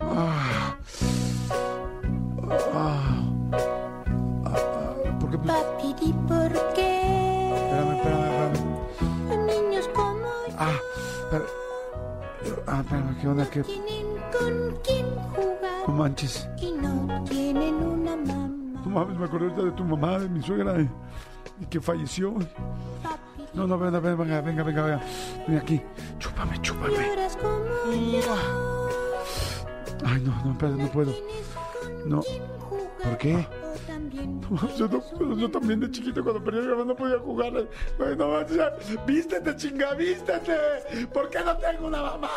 Ah. 0.00 0.76
Ah. 2.72 3.22
Ah, 4.44 4.46
ah, 4.46 5.18
¿Por 5.20 5.30
qué? 5.30 5.38
Papiri, 5.38 6.12
¿por 6.26 6.52
qué 6.74 7.52
Espérame, 7.54 7.96
espérame, 7.96 8.52
espérame. 8.52 9.46
niños 9.46 9.88
como 9.94 10.26
yo 10.48 10.54
Ah, 10.58 10.78
espérame. 11.22 11.48
Ah, 12.66 12.80
espérame, 12.80 13.16
¿qué 13.20 13.28
onda? 13.28 13.50
¿Qué? 13.50 13.64
No 15.86 15.94
manches. 15.94 16.48
no 18.84 18.90
mames, 18.90 19.18
me 19.18 19.24
acordé 19.24 19.64
de 19.64 19.70
tu 19.72 19.84
mamá, 19.84 20.18
de 20.18 20.28
mi 20.28 20.42
suegra, 20.42 20.80
y, 20.80 21.66
que 21.66 21.80
falleció. 21.80 22.34
No, 23.54 23.66
no, 23.66 23.78
venga, 23.78 23.98
venga, 23.98 24.40
venga, 24.40 24.62
venga, 24.62 24.62
venga. 24.62 25.00
Ven 25.48 25.58
aquí. 25.58 25.80
Chúpame, 26.18 26.60
chúpame. 26.62 26.94
Ay, 30.04 30.22
no, 30.22 30.44
no, 30.44 30.52
espérate, 30.52 30.82
no 30.82 30.88
puedo. 30.88 31.14
No. 32.06 32.20
¿Por 33.02 33.18
qué? 33.18 33.46
Yo, 34.76 34.88
no- 34.88 35.36
yo 35.36 35.50
también 35.50 35.80
de 35.80 35.90
chiquito 35.90 36.22
cuando 36.24 36.42
perdí 36.42 36.60
mi 36.60 36.68
mamá 36.68 36.84
no 36.84 36.96
podía 36.96 37.18
jugar. 37.18 37.52
Ay, 38.00 38.16
no 38.16 38.44
ya. 38.48 38.72
vístete, 39.06 39.54
chinga, 39.56 39.94
vístete. 39.94 41.06
¿Por 41.12 41.30
qué 41.30 41.38
no 41.44 41.56
tengo 41.56 41.86
una 41.86 42.02
mamá? 42.02 42.30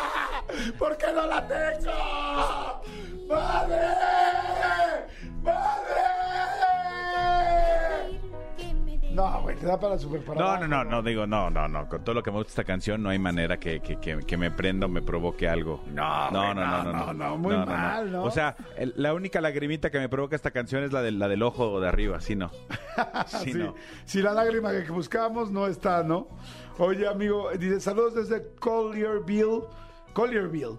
¿Por 0.78 0.96
qué 0.96 1.06
no 1.12 1.26
la 1.26 1.46
tengo? 1.46 1.92
¡Madre! 3.28 3.78
¡Madre! 5.42 6.04
No, 9.14 9.42
güey, 9.42 9.56
te 9.56 9.66
da 9.66 9.78
para 9.78 9.96
super 9.98 10.22
para 10.24 10.40
No, 10.40 10.56
no, 10.58 10.66
no, 10.68 10.84
no, 10.84 11.02
digo, 11.02 11.26
no, 11.26 11.48
no, 11.50 11.68
no. 11.68 11.88
Con 11.88 12.02
todo 12.02 12.14
lo 12.14 12.22
que 12.22 12.30
me 12.30 12.38
gusta 12.38 12.50
esta 12.50 12.64
canción, 12.64 13.02
no 13.02 13.10
hay 13.10 13.18
manera 13.18 13.58
que, 13.58 13.80
que, 13.80 13.96
que, 14.00 14.18
que 14.26 14.36
me 14.36 14.50
prenda 14.50 14.86
o 14.86 14.88
me 14.88 15.02
provoque 15.02 15.48
algo. 15.48 15.82
No, 15.92 16.30
no, 16.30 16.40
güey, 16.42 16.54
no, 16.54 16.82
no, 16.82 16.82
no, 16.82 16.92
no, 16.92 17.12
no, 17.14 17.36
muy 17.38 17.56
mal, 17.56 18.10
¿no? 18.10 18.24
O 18.24 18.30
sea, 18.30 18.56
el- 18.76 18.92
la 18.96 19.14
única 19.14 19.40
lagrimita 19.40 19.90
que 19.90 19.98
me 20.00 20.08
provoca 20.08 20.34
esta 20.36 20.50
canción 20.50 20.82
es 20.82 20.92
la, 20.92 21.00
del 21.02 21.18
la 21.18 21.28
del 21.28 21.42
ojo 21.42 21.80
de 21.80 21.88
arriba, 21.88 22.20
sí, 22.20 22.34
no. 22.34 22.50
Sí, 23.26 23.52
Sí, 23.52 23.54
no. 23.54 23.74
sí, 24.04 24.20
la 24.22 24.32
lágrima 24.32 24.70
que 24.72 24.90
buscamos 24.90 25.50
no 25.50 25.66
está, 25.66 26.02
¿no? 26.02 26.28
Oye, 26.78 27.06
amigo, 27.06 27.50
dice 27.58 27.80
saludos 27.80 28.14
desde 28.14 28.54
Collierville. 28.58 29.62
Collierville. 30.12 30.78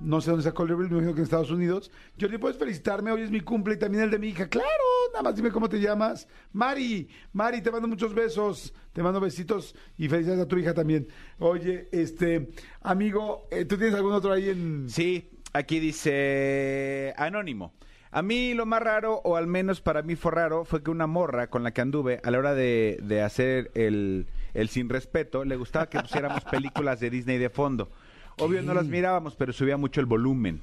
No 0.00 0.20
sé 0.20 0.30
dónde 0.30 0.40
está 0.40 0.54
Collierville, 0.54 0.88
me 0.88 0.96
imagino 0.96 1.14
que 1.14 1.20
en 1.20 1.24
Estados 1.24 1.50
Unidos. 1.50 1.90
Jordi, 2.18 2.38
¿puedes 2.38 2.56
felicitarme? 2.56 3.12
Hoy 3.12 3.22
es 3.22 3.30
mi 3.30 3.40
cumple 3.40 3.74
y 3.74 3.78
también 3.78 4.04
el 4.04 4.10
de 4.10 4.18
mi 4.18 4.28
hija. 4.28 4.48
Claro, 4.48 4.68
nada 5.12 5.22
más 5.22 5.36
dime 5.36 5.50
cómo 5.50 5.68
te 5.68 5.78
llamas. 5.78 6.26
Mari, 6.52 7.08
Mari, 7.34 7.60
te 7.60 7.70
mando 7.70 7.86
muchos 7.86 8.14
besos. 8.14 8.72
Te 8.92 9.02
mando 9.02 9.20
besitos 9.20 9.74
y 9.98 10.08
felicidades 10.08 10.42
a 10.42 10.48
tu 10.48 10.56
hija 10.56 10.72
también. 10.72 11.06
Oye, 11.38 11.88
este, 11.92 12.50
amigo, 12.80 13.46
eh, 13.50 13.66
¿tú 13.66 13.76
tienes 13.76 13.94
algún 13.94 14.12
otro 14.12 14.32
ahí 14.32 14.48
en...? 14.48 14.88
Sí, 14.88 15.30
aquí 15.52 15.78
dice 15.80 17.12
Anónimo. 17.16 17.74
A 18.10 18.22
mí 18.22 18.54
lo 18.54 18.66
más 18.66 18.82
raro, 18.82 19.20
o 19.22 19.36
al 19.36 19.46
menos 19.46 19.80
para 19.80 20.02
mí 20.02 20.16
fue 20.16 20.32
raro, 20.32 20.64
fue 20.64 20.82
que 20.82 20.90
una 20.90 21.06
morra 21.06 21.48
con 21.48 21.62
la 21.62 21.72
que 21.72 21.80
anduve 21.80 22.20
a 22.24 22.30
la 22.32 22.38
hora 22.38 22.54
de, 22.54 22.98
de 23.02 23.22
hacer 23.22 23.70
el, 23.74 24.26
el 24.54 24.68
sin 24.68 24.88
respeto, 24.88 25.44
le 25.44 25.54
gustaba 25.56 25.88
que 25.88 26.00
pusiéramos 26.00 26.42
películas 26.50 26.98
de 26.98 27.10
Disney 27.10 27.38
de 27.38 27.50
fondo. 27.50 27.90
Obvio 28.40 28.62
no 28.62 28.74
las 28.74 28.86
mirábamos, 28.86 29.34
pero 29.34 29.52
subía 29.52 29.76
mucho 29.76 30.00
el 30.00 30.06
volumen. 30.06 30.60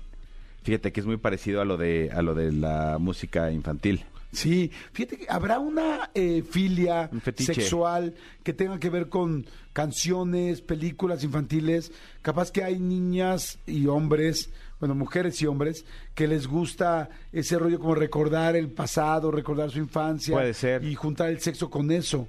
Fíjate 0.63 0.91
que 0.91 0.99
es 0.99 1.05
muy 1.05 1.17
parecido 1.17 1.61
a 1.61 1.65
lo 1.65 1.77
de, 1.77 2.09
a 2.13 2.21
lo 2.21 2.33
de 2.35 2.51
la 2.51 2.97
música 2.99 3.51
infantil. 3.51 4.03
Sí, 4.33 4.71
fíjate 4.91 5.17
que 5.17 5.25
habrá 5.29 5.59
una 5.59 6.11
eh, 6.13 6.43
filia 6.47 7.09
Un 7.11 7.21
fetiche. 7.21 7.53
sexual 7.53 8.13
que 8.43 8.51
tenga 8.53 8.77
que 8.79 8.89
ver 8.89 9.07
con 9.07 9.45
canciones, 9.71 10.61
películas 10.61 11.23
infantiles. 11.23 11.91
Capaz 12.21 12.51
que 12.51 12.63
hay 12.63 12.79
niñas 12.79 13.57
y 13.65 13.87
hombres, 13.87 14.49
bueno, 14.79 14.95
mujeres 14.95 15.41
y 15.41 15.45
hombres, 15.45 15.85
que 16.13 16.27
les 16.27 16.47
gusta 16.47 17.09
ese 17.31 17.57
rollo 17.57 17.79
como 17.79 17.95
recordar 17.95 18.55
el 18.57 18.69
pasado, 18.69 19.31
recordar 19.31 19.71
su 19.71 19.79
infancia. 19.79 20.35
Puede 20.35 20.53
ser. 20.53 20.83
Y 20.83 20.95
juntar 20.95 21.29
el 21.29 21.39
sexo 21.39 21.69
con 21.69 21.89
eso. 21.91 22.27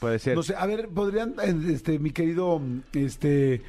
Puede 0.00 0.18
ser. 0.18 0.34
No 0.34 0.42
sé, 0.42 0.54
a 0.56 0.66
ver, 0.66 0.88
podrían, 0.88 1.34
este, 1.68 1.98
mi 1.98 2.10
querido, 2.10 2.60
este, 2.92 3.62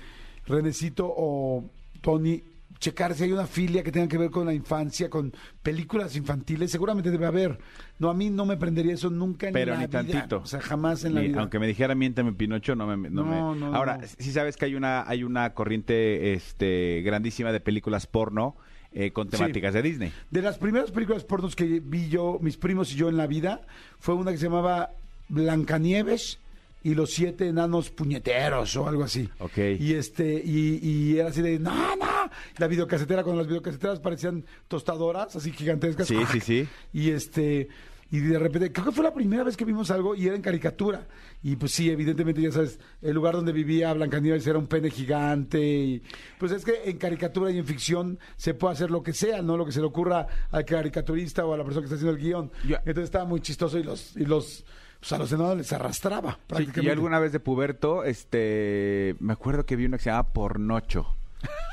Renecito 0.50 1.06
o 1.08 1.64
Tony, 2.02 2.44
checar 2.80 3.14
si 3.14 3.24
hay 3.26 3.32
una 3.34 3.46
filia 3.46 3.84
que 3.84 3.92
tenga 3.92 4.08
que 4.08 4.18
ver 4.18 4.30
con 4.32 4.46
la 4.46 4.54
infancia, 4.54 5.10
con 5.10 5.34
películas 5.62 6.16
infantiles, 6.16 6.72
seguramente 6.72 7.12
debe 7.12 7.26
haber. 7.26 7.60
No, 8.00 8.10
a 8.10 8.14
mí 8.14 8.30
no 8.30 8.46
me 8.46 8.56
prendería 8.58 8.94
eso 8.94 9.10
nunca 9.10 9.48
en 9.48 9.54
pero 9.54 9.74
la 9.74 9.80
ni 9.82 9.88
vida. 9.88 10.00
tantito. 10.04 10.38
O 10.38 10.46
sea, 10.46 10.62
jamás 10.62 11.04
en 11.04 11.14
la 11.16 11.22
Ni- 11.22 11.28
vida. 11.30 11.42
Aunque 11.42 11.60
me 11.60 11.68
dijera 11.68 11.94
miénteme 11.96 12.32
Pinocho, 12.34 12.76
no 12.76 12.88
me... 12.88 13.10
No, 13.10 13.24
No, 13.26 13.54
me- 13.54 13.60
no, 13.60 13.76
Ahora, 13.76 13.98
no. 13.98 14.08
sí 14.08 14.32
sabes 14.32 14.56
que 14.58 14.66
hay 14.66 14.76
una, 14.76 15.04
hay 15.08 15.24
una 15.26 15.54
corriente 15.54 16.34
este, 16.34 17.02
grandísima 17.04 17.52
de 17.52 17.60
películas 17.60 18.08
porno 18.08 18.56
eh, 18.94 19.12
con 19.12 19.30
Sí. 19.30 19.38
temáticas 19.38 19.74
de 19.74 19.82
Disney. 19.82 20.14
De 20.32 20.42
las 20.42 20.58
primeras 20.58 20.90
películas 20.92 21.24
pornos 21.26 21.56
que 21.56 21.82
vi 21.84 22.08
yo, 22.10 22.40
mis 22.42 22.56
primos 22.58 22.92
y 22.94 22.96
yo 22.96 23.10
en 23.10 23.18
la 23.18 23.28
vida, 23.28 23.62
fue 24.00 24.16
una 24.16 24.32
que 24.32 24.38
se 24.38 24.46
llamaba 24.46 24.92
Blancanieves 25.28 26.40
y 26.84 26.96
los 26.96 27.12
siete 27.12 27.48
enanos 27.48 27.90
puñeteros 27.90 28.76
o 28.76 28.88
algo 28.88 29.04
así. 29.04 29.30
Ok. 29.40 29.58
Y 29.80 29.94
este, 29.94 30.42
y, 30.44 30.80
y 30.82 31.18
era 31.18 31.30
así 31.30 31.42
de, 31.42 31.60
no, 31.60 31.96
no. 31.96 32.30
La 32.58 32.68
videocasetera, 32.68 33.24
cuando 33.24 33.42
las 33.42 33.48
videocaseteras 33.48 34.00
parecían 34.00 34.46
tostadoras, 34.68 35.36
así 35.36 35.52
gigantescas. 35.52 36.08
Sí, 36.08 36.18
sí, 36.32 36.40
sí. 36.40 36.68
Y 36.94 37.10
este, 37.10 37.70
y 38.12 38.20
de 38.20 38.40
repente, 38.40 38.72
creo 38.72 38.88
que 38.88 38.92
fue 38.92 39.04
la 39.04 39.14
primera 39.14 39.44
vez 39.44 39.56
que 39.56 39.66
vimos 39.66 39.92
algo 39.92 40.16
y 40.16 40.26
era 40.26 40.36
en 40.36 40.42
caricatura. 40.42 41.08
Y 41.44 41.56
pues 41.58 41.74
sí, 41.74 41.92
evidentemente, 41.92 42.42
ya 42.42 42.52
sabes, 42.52 42.80
el 43.02 43.14
lugar 43.14 43.36
donde 43.36 43.52
vivía 43.52 43.94
Blancanieves 43.94 44.48
era 44.48 44.58
un 44.58 44.66
pene 44.66 44.90
gigante. 44.90 45.60
Y, 45.62 46.04
pues 46.40 46.52
es 46.52 46.66
que 46.66 46.82
en 46.86 46.98
caricatura 46.98 47.52
y 47.52 47.60
en 47.60 47.66
ficción 47.66 48.18
se 48.36 48.56
puede 48.56 48.74
hacer 48.74 48.90
lo 48.90 49.04
que 49.04 49.14
sea, 49.14 49.44
¿no? 49.44 49.58
Lo 49.58 49.66
que 49.66 49.72
se 49.72 49.80
le 49.80 49.86
ocurra 49.86 50.26
al 50.50 50.66
caricaturista 50.66 51.46
o 51.46 51.54
a 51.54 51.58
la 51.58 51.64
persona 51.64 51.82
que 51.82 51.94
está 51.94 51.96
haciendo 51.96 52.18
el 52.18 52.24
guion. 52.24 52.52
Entonces 52.64 53.04
estaba 53.04 53.26
muy 53.26 53.42
chistoso 53.42 53.78
y 53.78 53.84
los, 53.84 54.16
y 54.18 54.26
los, 54.26 54.66
pues 55.00 55.12
a 55.14 55.18
los 55.18 55.32
enanos 55.32 55.58
les 55.58 55.72
arrastraba 55.74 56.34
Sí, 56.34 56.38
prácticamente. 56.48 56.86
y 56.88 56.90
alguna 56.90 57.20
vez 57.20 57.32
de 57.32 57.40
puberto, 57.40 58.04
este, 58.04 59.16
me 59.20 59.34
acuerdo 59.34 59.66
que 59.66 59.76
vi 59.76 59.86
una 59.86 59.98
que 59.98 60.04
se 60.04 60.10
llamaba 60.10 60.34
Pornocho. 60.34 61.16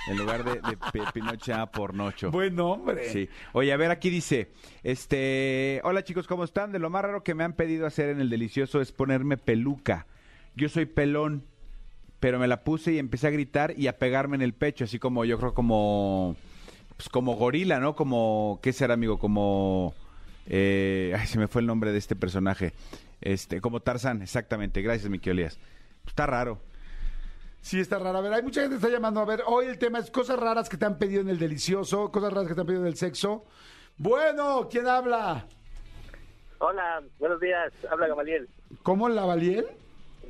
En 0.09 0.18
lugar 0.18 0.45
de, 0.45 0.53
de 0.61 0.77
Pe- 0.93 1.03
Pinocho 1.12 1.45
se 1.47 1.51
llama 1.51 1.66
Pornocho. 1.72 2.31
Buen 2.31 2.61
hombre. 2.61 3.11
Sí. 3.11 3.29
Oye, 3.53 3.72
a 3.72 3.77
ver, 3.77 3.91
aquí 3.91 4.09
dice, 4.09 4.53
este, 4.85 5.81
hola 5.83 6.05
chicos, 6.05 6.29
¿cómo 6.29 6.45
están? 6.45 6.70
De 6.70 6.79
lo 6.79 6.91
más 6.91 7.03
raro 7.03 7.24
que 7.24 7.35
me 7.35 7.43
han 7.43 7.55
pedido 7.55 7.87
hacer 7.87 8.11
en 8.11 8.20
el 8.20 8.31
delicioso 8.31 8.81
es 8.81 8.93
ponerme 8.93 9.37
peluca. 9.37 10.07
Yo 10.55 10.68
soy 10.68 10.87
pelón, 10.87 11.43
pero 12.20 12.39
me 12.39 12.47
la 12.47 12.62
puse 12.62 12.93
y 12.93 12.99
empecé 13.01 13.27
a 13.27 13.31
gritar 13.31 13.74
y 13.77 13.89
a 13.89 13.99
pegarme 13.99 14.37
en 14.37 14.43
el 14.43 14.53
pecho, 14.55 14.85
así 14.85 15.01
como 15.01 15.24
yo 15.24 15.39
creo 15.41 15.53
como, 15.55 16.37
pues 16.97 17.09
como 17.09 17.35
gorila, 17.35 17.81
¿no? 17.81 17.97
Como, 17.97 18.61
¿qué 18.62 18.72
será, 18.72 18.95
amigo? 18.95 19.18
Como, 19.18 19.93
eh, 20.47 21.16
ay, 21.18 21.27
se 21.27 21.39
me 21.41 21.49
fue 21.49 21.62
el 21.62 21.66
nombre 21.66 21.91
de 21.91 21.99
este 21.99 22.14
personaje. 22.14 22.72
Este, 23.21 23.61
como 23.61 23.81
Tarzán, 23.81 24.23
exactamente. 24.23 24.83
Gracias, 24.83 25.09
mi 25.11 25.21
Elías. 25.23 25.59
Está 26.07 26.27
raro. 26.27 26.61
Sí, 27.61 27.81
está 27.81 27.99
raro. 27.99 28.19
A 28.19 28.21
ver, 28.21 28.33
hay 28.33 28.43
mucha 28.43 28.61
gente 28.61 28.75
que 28.75 28.83
está 28.85 28.89
llamando. 28.89 29.21
A 29.21 29.25
ver, 29.25 29.43
hoy 29.47 29.67
el 29.67 29.79
tema 29.79 29.99
es 29.99 30.11
cosas 30.11 30.39
raras 30.39 30.69
que 30.69 30.77
te 30.77 30.85
han 30.85 30.99
pedido 30.99 31.21
en 31.23 31.29
el 31.29 31.39
delicioso, 31.39 32.12
cosas 32.12 32.33
raras 32.33 32.49
que 32.49 32.55
te 32.55 32.61
han 32.61 32.67
pedido 32.67 32.83
en 32.83 32.89
el 32.89 32.97
sexo. 32.97 33.45
Bueno, 33.97 34.69
¿quién 34.71 34.87
habla? 34.87 35.47
Hola, 36.59 37.03
buenos 37.19 37.41
días. 37.41 37.73
Habla 37.91 38.07
Gamaliel. 38.09 38.49
¿Cómo 38.83 39.09
Lavaliel? 39.09 39.67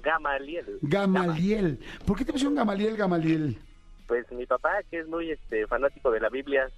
Gamaliel. 0.03 0.79
Gamaliel. 0.83 1.81
¿Por 2.07 2.17
qué 2.17 2.25
te 2.25 2.33
pusieron 2.33 2.55
Gamaliel, 2.55 2.97
Gamaliel? 2.97 3.59
Pues 4.07 4.31
mi 4.33 4.47
papá, 4.47 4.83
que 4.91 5.01
es 5.01 5.07
muy 5.09 5.31
este 5.31 5.67
fanático 5.67 6.11
de 6.11 6.21
la 6.21 6.29
Biblia, 6.29 6.71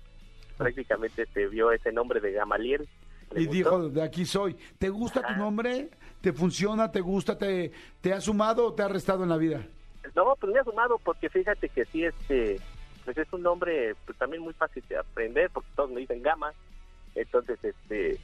prácticamente 0.56 1.26
te 1.26 1.46
vio 1.46 1.70
ese 1.72 1.92
nombre 1.92 2.20
de 2.20 2.32
Gamaliel. 2.32 2.88
le 3.32 3.42
Y 3.42 3.46
gustó. 3.46 3.52
dijo, 3.54 3.88
de 3.90 4.02
aquí 4.02 4.24
soy. 4.24 4.56
¿Te 4.78 4.88
gusta 4.88 5.22
tu 5.22 5.34
nombre? 5.36 5.90
¿Te 6.20 6.32
funciona? 6.32 6.90
¿Te 6.90 7.00
gusta? 7.00 7.36
¿Te, 7.38 7.72
te 8.00 8.12
ha 8.12 8.20
sumado 8.20 8.66
o 8.66 8.72
te 8.74 8.82
ha 8.82 8.88
restado 8.88 9.22
en 9.22 9.28
la 9.28 9.36
vida? 9.36 9.62
No, 10.14 10.34
pues 10.40 10.52
me 10.52 10.58
ha 10.60 10.64
sumado 10.64 10.98
porque 11.04 11.28
fíjate 11.28 11.68
que 11.68 11.84
sí, 11.86 12.04
este, 12.04 12.60
pues 13.04 13.16
es 13.18 13.32
un 13.32 13.42
nombre 13.42 13.94
pues, 14.06 14.18
también 14.18 14.42
muy 14.42 14.54
fácil 14.54 14.82
de 14.88 14.96
aprender 14.96 15.50
porque 15.52 15.68
todos 15.76 15.90
me 15.90 16.00
dicen 16.00 16.22
Gama. 16.22 16.52
Entonces, 17.14 17.58
este, 17.62 18.18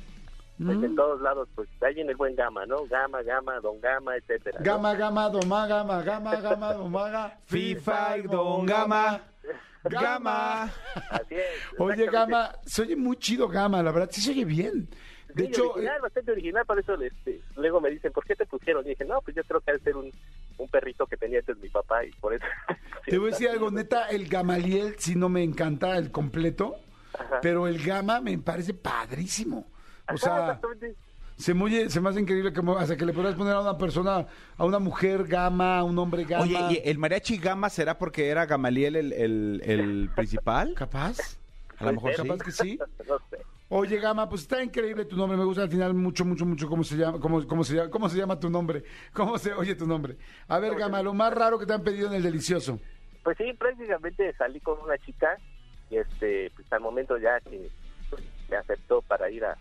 pues 0.64 0.78
Mm. 0.78 0.84
en 0.84 0.94
todos 0.94 1.20
lados, 1.20 1.48
pues 1.56 1.68
ahí 1.82 2.00
en 2.00 2.08
el 2.08 2.16
buen 2.16 2.36
Gama, 2.36 2.64
¿no? 2.66 2.84
Gama, 2.86 3.22
Gama, 3.22 3.58
Don 3.60 3.80
Gama, 3.80 4.16
etcétera. 4.16 4.58
¿no? 4.60 4.64
Gama, 4.64 4.94
gama, 4.94 5.28
doma, 5.28 5.66
gama, 5.66 6.02
gama, 6.02 6.36
gama, 6.36 6.72
domaga. 6.74 7.38
FIFA, 7.46 8.18
Don 8.30 8.64
Gama. 8.66 9.20
Gama. 9.84 10.64
Así 11.10 11.34
es. 11.34 11.78
Oye. 11.78 12.06
Gama, 12.06 12.52
se 12.64 12.82
oye 12.82 12.96
muy 12.96 13.16
chido 13.18 13.48
Gama, 13.48 13.82
la 13.82 13.92
verdad, 13.92 14.08
sí 14.10 14.20
se 14.22 14.30
oye 14.30 14.44
bien. 14.44 14.88
De 15.34 15.42
Sí, 15.44 15.48
hecho, 15.48 15.72
original, 15.72 15.96
eh, 15.96 16.00
bastante 16.02 16.30
original, 16.32 16.64
por 16.66 16.78
eso 16.78 16.94
este, 17.00 17.40
luego 17.56 17.80
me 17.80 17.90
dicen, 17.90 18.12
¿por 18.12 18.24
qué 18.24 18.36
te 18.36 18.46
pusieron? 18.46 18.84
Y 18.86 18.90
dije, 18.90 19.04
no, 19.04 19.20
pues 19.20 19.36
yo 19.36 19.42
creo 19.44 19.60
que 19.60 19.72
debe 19.72 19.82
ser 19.84 19.96
un, 19.96 20.10
un 20.58 20.68
perrito 20.68 21.06
que 21.06 21.16
tenía 21.16 21.40
antes 21.40 21.56
mi 21.58 21.68
papá 21.68 22.04
y 22.04 22.10
por 22.12 22.34
eso. 22.34 22.44
te 23.06 23.18
voy 23.18 23.28
a 23.28 23.30
decir 23.32 23.48
algo, 23.48 23.70
neta, 23.70 24.08
el 24.10 24.28
Gamaliel 24.28 24.94
sí 24.98 25.16
no 25.16 25.28
me 25.28 25.42
encanta 25.42 25.96
el 25.98 26.10
completo, 26.12 26.76
pero 27.42 27.66
el 27.66 27.82
Gama 27.84 28.20
me 28.20 28.38
parece 28.38 28.74
padrísimo. 28.74 29.58
O 29.58 30.12
Ajá, 30.12 30.16
sea, 30.18 30.38
exactamente. 30.40 30.94
se 31.36 31.54
me, 31.54 31.64
oye- 31.64 31.90
se 31.90 32.00
me 32.00 32.10
hace 32.10 32.20
increíble 32.20 32.52
que 32.52 32.60
hasta 32.78 32.96
que 32.96 33.04
le 33.06 33.12
podrás 33.12 33.34
poner 33.34 33.54
a 33.54 33.60
una 33.60 33.76
persona, 33.76 34.26
a 34.56 34.64
una 34.64 34.78
mujer 34.78 35.24
Gama, 35.24 35.78
a 35.78 35.84
un 35.84 35.98
hombre 35.98 36.24
Gama. 36.24 36.44
Oye, 36.44 36.80
¿y 36.84 36.88
el 36.88 36.98
mariachi 36.98 37.38
Gama 37.38 37.70
será 37.70 37.98
porque 37.98 38.28
era 38.28 38.46
Gamaliel 38.46 38.94
el, 38.96 39.12
el, 39.12 39.62
el 39.64 40.10
principal? 40.14 40.74
¿Capaz? 40.74 41.38
A 41.78 41.86
lo 41.86 41.92
mejor 41.94 42.12
sí. 42.14 42.22
Capaz 42.22 42.44
que 42.44 42.52
sí. 42.52 42.78
No 43.08 43.18
sé. 43.30 43.38
Oye, 43.68 43.98
Gama, 43.98 44.28
pues 44.28 44.42
está 44.42 44.62
increíble 44.62 45.04
tu 45.04 45.16
nombre. 45.16 45.38
Me 45.38 45.44
gusta 45.44 45.62
al 45.62 45.70
final 45.70 45.94
mucho, 45.94 46.24
mucho, 46.24 46.44
mucho 46.44 46.68
cómo 46.68 46.84
se 46.84 46.96
llama, 46.96 47.18
cómo, 47.18 47.46
cómo 47.46 47.64
se 47.64 47.76
llama, 47.76 47.90
cómo 47.90 48.08
se 48.08 48.18
llama 48.18 48.38
tu 48.38 48.50
nombre. 48.50 48.84
¿Cómo 49.12 49.38
se 49.38 49.52
oye 49.52 49.74
tu 49.74 49.86
nombre? 49.86 50.16
A 50.48 50.58
ver, 50.58 50.74
Gama, 50.76 51.02
lo 51.02 51.14
más 51.14 51.32
raro 51.32 51.58
que 51.58 51.66
te 51.66 51.72
han 51.72 51.82
pedido 51.82 52.08
en 52.08 52.14
el 52.14 52.22
delicioso. 52.22 52.78
Pues 53.22 53.38
sí, 53.38 53.52
prácticamente 53.54 54.32
salí 54.34 54.60
con 54.60 54.78
una 54.80 54.98
chica 54.98 55.38
y 55.90 55.96
este, 55.96 56.50
pues 56.54 56.70
al 56.72 56.80
momento 56.80 57.16
ya 57.16 57.40
que 57.40 57.70
me 58.50 58.56
aceptó 58.56 59.00
para 59.02 59.30
ir 59.30 59.44
a 59.44 59.56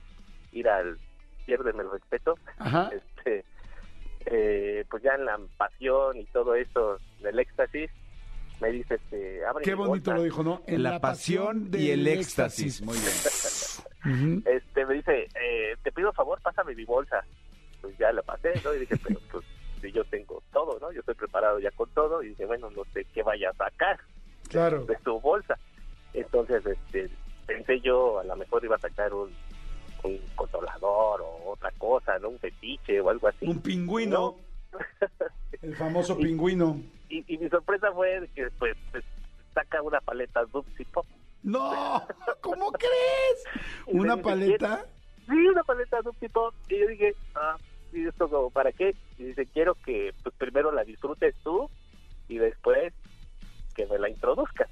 ir 0.52 0.68
al 0.68 0.98
piérdeme 1.46 1.84
el 1.84 1.92
respeto, 1.92 2.38
Ajá. 2.58 2.90
este, 3.16 3.46
eh, 4.26 4.86
pues 4.90 5.04
ya 5.04 5.16
en 5.16 5.26
la 5.26 5.40
pasión 5.58 6.18
y 6.18 6.26
todo 6.26 6.56
eso 6.56 6.98
del 7.22 7.40
éxtasis, 7.40 7.90
me 8.62 8.72
dice, 8.72 8.96
este, 8.96 9.46
abre 9.46 9.64
Qué 9.64 9.74
bonito 9.74 10.14
lo 10.14 10.24
dijo, 10.24 10.44
¿no? 10.44 10.62
En 10.68 10.84
La 10.84 11.00
pasión 11.00 11.70
y 11.74 11.90
el 11.90 12.08
éxtasis. 12.08 12.82
Muy 12.82 12.98
bien. 12.98 13.12
Este, 14.46 14.86
me 14.86 14.96
dice, 14.96 15.28
eh, 15.36 15.76
te 15.82 15.92
pido 15.92 16.12
favor, 16.14 16.40
pásame 16.42 16.76
mi 16.76 16.86
bolsa. 16.86 17.24
Pues 17.82 17.98
ya 17.98 18.12
la 18.12 18.22
pasé, 18.22 18.54
¿no? 18.64 18.74
Y 18.74 18.80
dije, 18.80 18.98
pero 19.04 19.20
pues 19.32 19.46
si 19.82 19.92
yo 19.92 20.04
tengo 20.06 20.42
todo, 20.52 20.78
¿no? 20.80 20.92
Yo 20.92 21.00
estoy 21.02 21.16
preparado 21.16 21.60
ya 21.60 21.72
con 21.72 21.90
todo 21.92 22.24
y 22.24 22.30
dije, 22.30 22.46
bueno, 22.46 22.70
no 22.72 22.84
sé 22.94 23.06
qué 23.14 23.24
vaya 23.24 23.50
a 23.50 23.54
sacar. 23.54 24.00
Claro. 24.50 24.86
de 24.86 24.98
su 25.04 25.20
bolsa. 25.20 25.58
Entonces, 26.14 26.64
este, 26.66 27.10
pensé 27.48 27.80
yo, 27.80 28.20
a 28.20 28.24
lo 28.24 28.36
mejor 28.36 28.64
iba 28.64 28.76
a 28.76 28.80
sacar 28.80 29.14
un, 29.14 29.32
un 30.04 30.20
controlador 30.36 31.22
o 31.22 31.52
otra 31.52 31.72
cosa, 31.78 32.20
¿no? 32.20 32.30
Un 32.30 32.40
fetiche 32.40 33.02
o 33.02 33.10
algo 33.10 33.28
así. 33.28 33.48
Un 33.48 33.62
pingüino. 33.62 34.36
El 35.62 35.76
famoso 35.76 36.18
pingüino. 36.20 36.80
Y, 37.10 37.24
y 37.34 37.38
mi 37.38 37.50
sorpresa 37.50 37.92
fue 37.94 38.30
que, 38.36 38.50
pues, 38.60 38.76
pues, 38.92 39.04
saca 39.54 39.82
una 39.82 40.00
paleta 40.02 40.44
Dupsy 40.46 40.86
Pop. 40.86 41.06
No, 41.44 42.08
¿cómo 42.42 42.72
crees? 42.72 43.44
¿Una 43.88 44.18
paleta? 44.18 44.86
Sí, 45.28 45.48
una 45.48 45.64
paleta 45.64 46.02
Dupsy 46.02 46.30
Pop. 46.30 46.54
Y 46.70 46.80
yo 46.80 46.88
dije, 46.88 47.16
ah, 47.36 47.58
¿y 47.92 48.08
esto 48.08 48.30
como 48.30 48.50
para 48.50 48.72
qué? 48.72 48.96
Y 49.18 49.26
dice, 49.26 49.46
quiero 49.48 49.76
que, 49.76 50.14
pues, 50.24 50.34
primero 50.38 50.72
la 50.72 50.84
disfrutes 50.84 51.36
tú 51.44 51.70
y 52.28 52.38
después 52.38 52.94
que 53.76 53.86
me 53.88 54.00
la 54.00 54.10
introduzcas. 54.10 54.70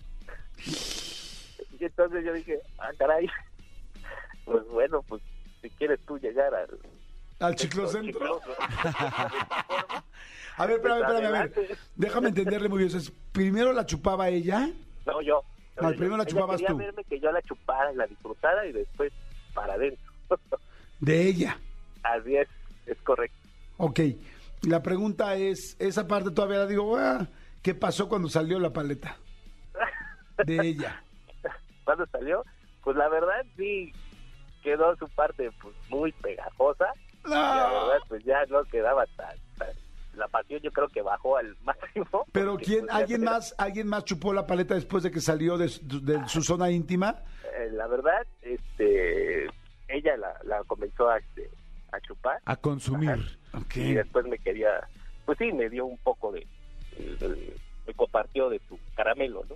Y 1.79 1.85
entonces 1.85 2.23
yo 2.23 2.33
dije, 2.33 2.59
ah, 2.79 2.91
caray, 2.97 3.27
pues 4.45 4.65
bueno, 4.67 5.01
pues 5.03 5.21
si 5.61 5.69
quieres 5.71 5.99
tú 6.05 6.17
llegar 6.19 6.53
al... 6.53 6.79
Al 7.39 7.55
chiclocentro. 7.55 8.11
chicloso. 8.19 8.55
A 10.57 10.65
ver, 10.67 10.75
espérame, 10.75 11.01
espérame, 11.01 11.25
a 11.25 11.31
ver. 11.31 11.77
Déjame 11.95 12.27
entenderle 12.29 12.69
muy 12.69 12.79
bien. 12.79 12.91
Sea, 12.91 13.13
primero 13.31 13.73
la 13.73 13.85
chupaba 13.85 14.29
ella. 14.29 14.69
No, 15.07 15.21
yo. 15.21 15.43
No, 15.79 15.89
primero 15.89 16.17
la 16.17 16.25
chupabas 16.25 16.57
quería 16.57 16.69
tú. 16.69 16.77
verme 16.77 17.03
que 17.05 17.19
yo 17.19 17.31
la 17.31 17.41
chupara 17.43 17.91
y 17.91 17.95
la 17.95 18.07
disfrutara 18.07 18.65
y 18.65 18.71
después 18.71 19.11
para 19.53 19.73
adentro. 19.73 20.11
De 20.99 21.27
ella. 21.27 21.57
Así 22.03 22.35
es, 22.35 22.47
es 22.85 22.97
correcto. 23.01 23.37
Ok. 23.77 23.99
La 24.63 24.83
pregunta 24.83 25.35
es, 25.35 25.75
esa 25.79 26.07
parte 26.07 26.29
todavía 26.31 26.59
la 26.59 26.67
digo, 26.67 26.95
ah, 26.97 27.27
¿qué 27.63 27.73
pasó 27.73 28.07
cuando 28.09 28.27
salió 28.29 28.59
la 28.59 28.71
paleta? 28.71 29.17
De 30.45 30.59
ella. 30.67 31.03
Cuando 31.83 32.05
salió, 32.07 32.43
pues 32.83 32.95
la 32.97 33.09
verdad 33.09 33.43
sí 33.57 33.91
quedó 34.63 34.95
su 34.97 35.07
parte 35.09 35.49
pues 35.61 35.75
muy 35.89 36.11
pegajosa. 36.11 36.93
Y 37.25 37.29
la 37.29 37.69
No. 37.69 37.87
verdad 37.87 38.05
pues 38.07 38.23
ya 38.23 38.45
no 38.49 38.63
quedaba 38.65 39.05
tan- 39.17 39.37
La 40.21 40.27
pasión 40.27 40.61
yo 40.61 40.71
creo 40.71 40.87
que 40.87 41.01
bajó 41.01 41.37
al 41.37 41.57
máximo. 41.63 42.25
Pero 42.31 42.55
quién, 42.57 42.81
pues, 42.85 42.91
alguien 42.95 43.23
más, 43.23 43.55
alguien 43.57 43.87
más 43.87 44.05
chupó 44.05 44.33
la 44.33 44.45
paleta 44.45 44.75
después 44.75 45.01
de 45.03 45.09
que 45.11 45.19
salió 45.19 45.57
de, 45.57 45.67
su- 45.69 45.99
de 46.05 46.21
su 46.27 46.41
zona 46.43 46.69
íntima. 46.69 47.23
eh, 47.57 47.69
la 47.71 47.87
verdad, 47.87 48.25
este, 48.41 49.45
ella 49.87 50.15
la, 50.17 50.33
la 50.43 50.63
comenzó 50.65 51.09
a, 51.09 51.17
este, 51.17 51.49
a 51.91 51.99
chupar 52.01 52.39
A 52.45 52.55
consumir. 52.55 53.37
Y 53.75 53.93
después 53.95 54.25
me 54.27 54.37
quería, 54.37 54.69
pues 55.25 55.37
sí, 55.39 55.51
me 55.51 55.69
dio 55.69 55.85
un 55.85 55.97
poco 55.97 56.31
de, 56.31 56.45
de- 56.97 57.55
me 57.87 57.93
compartió 57.95 58.47
de 58.49 58.61
su 58.69 58.77
caramelo, 58.95 59.43
¿no? 59.49 59.55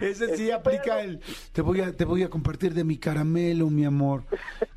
Ese 0.00 0.36
sí 0.36 0.50
aplica 0.50 1.00
el 1.02 1.20
te 1.52 1.60
voy 1.62 1.80
a 1.80 1.92
te 1.94 2.04
voy 2.04 2.22
a 2.22 2.30
compartir 2.30 2.74
de 2.74 2.84
mi 2.84 2.96
caramelo, 2.98 3.68
mi 3.70 3.84
amor. 3.84 4.24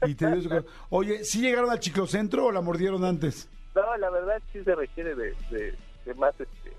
Y 0.05 0.15
te 0.15 0.41
su- 0.41 0.65
Oye, 0.89 1.23
¿sí 1.23 1.41
llegaron 1.41 1.69
al 1.69 1.79
chiclocentro 1.79 2.45
o 2.47 2.51
la 2.51 2.61
mordieron 2.61 3.03
antes? 3.05 3.49
No, 3.75 3.97
la 3.97 4.09
verdad 4.09 4.41
sí 4.51 4.63
se 4.63 4.75
requiere 4.75 5.15
de, 5.15 5.35
de, 5.51 5.75
de 6.05 6.13
más, 6.15 6.33
este, 6.39 6.71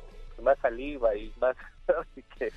más 0.43 0.59
saliva 0.59 1.14
y 1.14 1.32
más, 1.41 1.57
así 1.88 2.24
que 2.38 2.53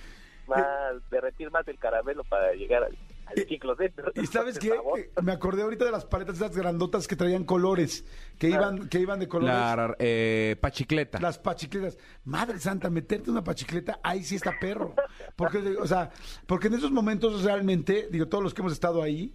más, 0.48 0.66
derretir 1.10 1.52
más 1.52 1.68
el 1.68 1.78
caramelo 1.78 2.24
para 2.26 2.54
llegar 2.54 2.84
al, 2.84 2.98
al 3.26 3.36
ciclocentro. 3.48 4.12
¿Y 4.16 4.26
sabes 4.28 4.60
qué? 4.60 4.70
Eh, 4.70 5.12
Me 5.22 5.32
acordé 5.32 5.62
ahorita 5.64 5.86
de 5.86 5.92
las 5.92 6.06
paletas 6.06 6.36
esas 6.36 6.56
grandotas 6.56 7.08
que 7.08 7.16
traían 7.16 7.44
colores, 7.46 8.06
que 8.38 8.50
iban 8.50 8.90
que 8.90 9.00
iban 9.00 9.20
de 9.20 9.28
colores. 9.28 9.56
La 9.56 9.96
eh, 10.00 10.58
pachicleta. 10.60 11.20
Las 11.20 11.40
pachicletas. 11.40 11.98
Madre 12.26 12.60
santa, 12.60 12.90
meterte 12.90 13.32
una 13.32 13.44
pachicleta, 13.44 14.00
ahí 14.04 14.24
sí 14.24 14.36
está 14.36 14.54
perro. 14.60 14.96
Porque, 15.36 15.60
o 15.80 15.88
sea, 15.88 16.12
porque 16.46 16.68
en 16.68 16.76
esos 16.76 16.92
momentos 16.92 17.44
realmente, 17.44 18.08
digo, 18.12 18.28
todos 18.28 18.44
los 18.44 18.54
que 18.54 18.62
hemos 18.62 18.74
estado 18.74 19.02
ahí, 19.02 19.34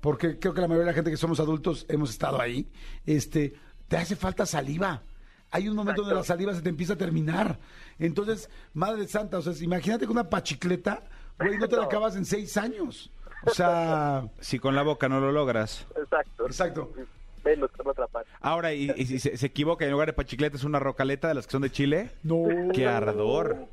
porque 0.00 0.38
creo 0.38 0.54
que 0.54 0.60
la 0.60 0.68
mayoría 0.68 0.86
de 0.86 0.92
la 0.92 0.94
gente 0.94 1.10
que 1.10 1.16
somos 1.16 1.40
adultos 1.40 1.86
hemos 1.88 2.10
estado 2.10 2.40
ahí, 2.40 2.68
este, 3.06 3.54
te 3.90 3.96
hace 3.96 4.14
falta 4.14 4.46
saliva. 4.46 5.02
Hay 5.50 5.68
un 5.68 5.74
momento 5.74 6.02
donde 6.02 6.14
la 6.14 6.22
saliva 6.22 6.54
se 6.54 6.62
te 6.62 6.68
empieza 6.68 6.92
a 6.92 6.96
terminar. 6.96 7.58
Entonces, 7.98 8.48
madre 8.72 9.08
santa, 9.08 9.38
o 9.38 9.42
sea, 9.42 9.52
imagínate 9.64 10.06
con 10.06 10.16
una 10.16 10.30
pachicleta, 10.30 11.02
güey, 11.40 11.58
no 11.58 11.66
te 11.66 11.76
la 11.76 11.84
acabas 11.84 12.14
en 12.14 12.24
seis 12.24 12.56
años. 12.56 13.10
O 13.44 13.50
sea, 13.50 14.28
Si 14.38 14.60
con 14.60 14.76
la 14.76 14.82
boca 14.82 15.08
no 15.08 15.18
lo 15.18 15.32
logras. 15.32 15.86
Exacto. 16.00 16.46
Exacto. 16.46 16.92
Ahora, 18.40 18.72
y, 18.72 18.92
y 18.96 19.06
si 19.06 19.18
se, 19.18 19.36
se 19.36 19.46
equivoca, 19.46 19.84
en 19.84 19.90
lugar 19.90 20.06
de 20.06 20.12
pachicleta 20.12 20.56
es 20.56 20.62
una 20.62 20.78
rocaleta 20.78 21.26
de 21.26 21.34
las 21.34 21.46
que 21.46 21.52
son 21.52 21.62
de 21.62 21.70
Chile. 21.70 22.10
no. 22.22 22.44
¡Qué 22.72 22.86
ardor! 22.86 23.66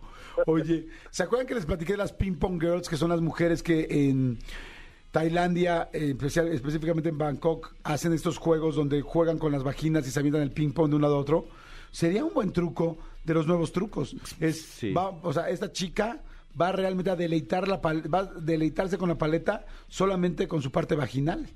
Oye, 0.47 0.87
¿se 1.11 1.21
acuerdan 1.23 1.45
que 1.45 1.53
les 1.53 1.65
platiqué 1.67 1.93
de 1.93 1.97
las 1.97 2.11
ping 2.13 2.37
pong 2.37 2.59
girls, 2.59 2.89
que 2.89 2.97
son 2.97 3.09
las 3.09 3.21
mujeres 3.21 3.61
que 3.61 3.85
en 4.09 4.39
Tailandia, 5.11 5.89
eh, 5.93 6.09
especial- 6.17 6.49
específicamente 6.49 7.09
en 7.09 7.17
Bangkok, 7.17 7.73
hacen 7.83 8.13
estos 8.13 8.37
juegos 8.37 8.75
donde 8.75 9.01
juegan 9.01 9.37
con 9.39 9.51
las 9.51 9.63
vaginas 9.63 10.07
y 10.07 10.11
se 10.11 10.19
avientan 10.19 10.41
el 10.43 10.51
ping 10.51 10.71
pong 10.71 10.89
de 10.89 10.95
un 10.97 11.01
lado 11.01 11.15
a 11.15 11.19
otro? 11.19 11.47
Sería 11.91 12.23
un 12.25 12.33
buen 12.33 12.51
truco 12.51 12.97
de 13.23 13.33
los 13.33 13.47
nuevos 13.47 13.71
trucos. 13.71 14.15
Es, 14.39 14.61
Sí. 14.61 14.91
va- 14.93 15.09
o 15.09 15.33
sea, 15.33 15.49
esta 15.49 15.71
chica 15.71 16.21
va 16.59 16.71
realmente 16.71 17.09
a 17.11 17.15
deleitar 17.15 17.67
la 17.67 17.77
va 17.77 18.19
a 18.19 18.25
deleitarse 18.25 18.97
con 18.97 19.09
la 19.09 19.15
paleta 19.17 19.65
solamente 19.87 20.47
con 20.47 20.61
su 20.61 20.71
parte 20.71 20.95
vaginal 20.95 21.47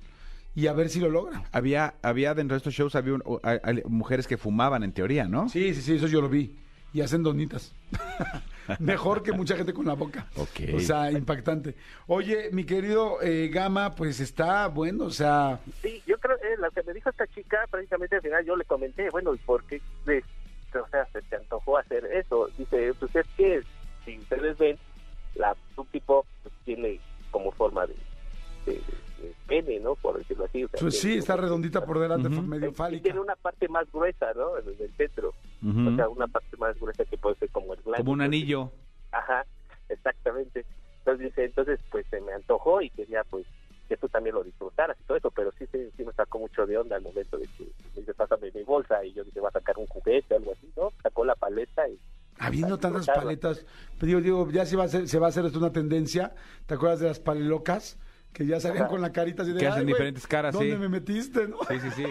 y 0.55 0.67
a 0.67 0.73
ver 0.73 0.89
si 0.89 0.99
lo 0.99 1.09
logra. 1.09 1.43
Había, 1.51 1.95
había 2.01 2.33
dentro 2.33 2.55
de 2.55 2.57
estos 2.59 2.73
shows 2.73 2.95
había 2.95 3.13
un- 3.15 3.23
o- 3.25 3.39
a- 3.43 3.53
a- 3.63 3.87
mujeres 3.89 4.27
que 4.27 4.37
fumaban 4.37 4.83
en 4.83 4.91
teoría, 4.93 5.25
¿no? 5.27 5.49
Sí, 5.49 5.73
sí, 5.73 5.81
sí, 5.81 5.93
eso 5.95 6.07
yo 6.07 6.21
lo 6.21 6.29
vi. 6.29 6.55
Y 6.93 7.01
hacen 7.01 7.23
donitas. 7.23 7.71
Mejor 8.79 9.23
que 9.23 9.31
mucha 9.31 9.55
gente 9.55 9.73
con 9.73 9.85
la 9.85 9.93
boca. 9.93 10.27
O 10.35 10.79
sea, 10.79 11.11
impactante. 11.11 11.75
Oye, 12.07 12.49
mi 12.51 12.63
querido 12.65 13.21
eh, 13.21 13.49
Gama, 13.51 13.93
pues 13.95 14.19
está 14.19 14.67
bueno, 14.67 15.05
o 15.05 15.11
sea, 15.11 15.59
Sí, 15.81 16.01
yo 16.07 16.17
creo, 16.19 16.35
eh, 16.37 16.55
lo 16.59 16.69
que 16.71 16.83
me 16.83 16.93
dijo 16.93 17.09
esta 17.09 17.27
chica, 17.27 17.65
prácticamente 17.69 18.15
al 18.15 18.21
final 18.21 18.45
yo 18.45 18.55
le 18.55 18.65
comenté, 18.65 19.09
bueno, 19.09 19.33
¿y 19.33 19.37
por 19.39 19.63
qué 19.65 19.81
o 20.73 20.87
sea, 20.89 21.05
se 21.11 21.21
te 21.23 21.35
antojó 21.35 21.77
hacer 21.77 22.05
eso? 22.05 22.49
Dice, 22.57 22.93
pues 22.99 23.15
es 23.15 23.27
que, 23.35 23.61
si 24.05 24.17
ustedes 24.19 24.57
ven, 24.57 24.77
la 25.35 25.55
subtipo 25.75 26.25
pues, 26.43 26.53
tiene 26.65 26.99
como 27.29 27.51
forma 27.51 27.85
de, 27.87 27.95
de- 28.65 28.81
pene, 29.47 29.79
¿no? 29.81 29.95
Por 29.95 30.17
decirlo 30.17 30.45
así. 30.45 30.63
o 30.63 30.69
sea, 30.69 30.79
Pues 30.79 30.95
sí, 30.95 31.07
tiene- 31.07 31.17
está 31.19 31.35
redondita 31.35 31.85
por 31.85 31.99
delante, 31.99 32.29
Ujú. 32.29 32.41
medio 32.41 32.69
y 32.69 32.73
fálica. 32.73 33.03
tiene 33.03 33.19
una 33.19 33.35
parte 33.35 33.67
más 33.67 33.85
gruesa, 33.91 34.31
¿no? 34.33 34.57
En 34.57 34.67
el 34.69 34.89
centro. 34.95 35.33
O 35.63 35.95
sea, 35.95 36.09
una 36.09 36.27
parte 36.27 36.57
más 36.57 36.79
gruesa 36.79 37.05
que 37.05 37.17
puede 37.17 37.35
ser 37.35 37.49
como 37.51 37.73
el 37.73 37.81
blanco. 37.81 37.97
Como 37.97 38.13
un 38.13 38.21
anillo. 38.21 38.71
Ajá, 39.11 39.45
exactamente. 39.89 40.65
Entonces 40.99 41.27
dice, 41.27 41.45
entonces 41.45 41.79
pues 41.91 42.05
se 42.09 42.19
me 42.21 42.33
antojó 42.33 42.81
y 42.81 42.89
quería 42.89 43.23
pues 43.29 43.45
que 43.87 43.97
tú 43.97 44.07
también 44.07 44.35
lo 44.35 44.43
disfrutaras 44.43 44.97
y 44.99 45.03
todo 45.03 45.17
eso, 45.17 45.31
pero 45.31 45.51
sí, 45.59 45.65
sí, 45.71 45.89
sí 45.97 46.05
me 46.05 46.13
sacó 46.13 46.39
mucho 46.39 46.65
de 46.65 46.77
onda 46.77 46.95
al 46.95 47.01
momento 47.01 47.37
de 47.37 47.45
que 47.57 47.65
me 47.93 48.01
dice, 48.01 48.13
pásame 48.13 48.49
mi 48.53 48.63
bolsa 48.63 49.03
y 49.03 49.13
yo 49.13 49.23
dije, 49.23 49.39
va 49.39 49.49
a 49.49 49.51
sacar 49.51 49.77
un 49.77 49.85
juguete 49.87 50.33
o 50.33 50.37
algo 50.37 50.53
así, 50.53 50.71
¿no? 50.77 50.93
Sacó 51.03 51.25
la 51.25 51.35
paleta 51.35 51.87
y 51.89 51.99
Habiendo 52.39 52.79
tantas 52.79 53.05
paletas, 53.05 53.65
pues 53.99 54.07
digo, 54.07 54.19
digo, 54.19 54.49
ya 54.49 54.65
se 54.65 54.75
va 54.75 54.83
a 54.83 54.85
hacer, 54.87 55.07
se 55.07 55.19
va 55.19 55.27
a 55.27 55.29
hacer 55.29 55.45
esto 55.45 55.59
una 55.59 55.71
tendencia. 55.71 56.33
¿Te 56.65 56.73
acuerdas 56.73 56.99
de 56.99 57.07
las 57.07 57.19
palelocas? 57.19 57.99
Que 58.33 58.45
ya 58.45 58.59
salían 58.61 58.87
con 58.87 59.01
la 59.01 59.11
carita 59.11 59.43
así 59.43 59.51
de 59.51 59.59
Que 59.59 59.67
hacen 59.67 59.79
"Ay, 59.79 59.83
güey, 59.85 59.93
diferentes 59.93 60.25
caras, 60.25 60.53
¿Dónde 60.53 60.71
sí. 60.71 60.77
me 60.77 60.87
metiste, 60.87 61.47
no? 61.49 61.57
Sí, 61.67 61.79
sí, 61.81 61.89
sí. 61.97 62.03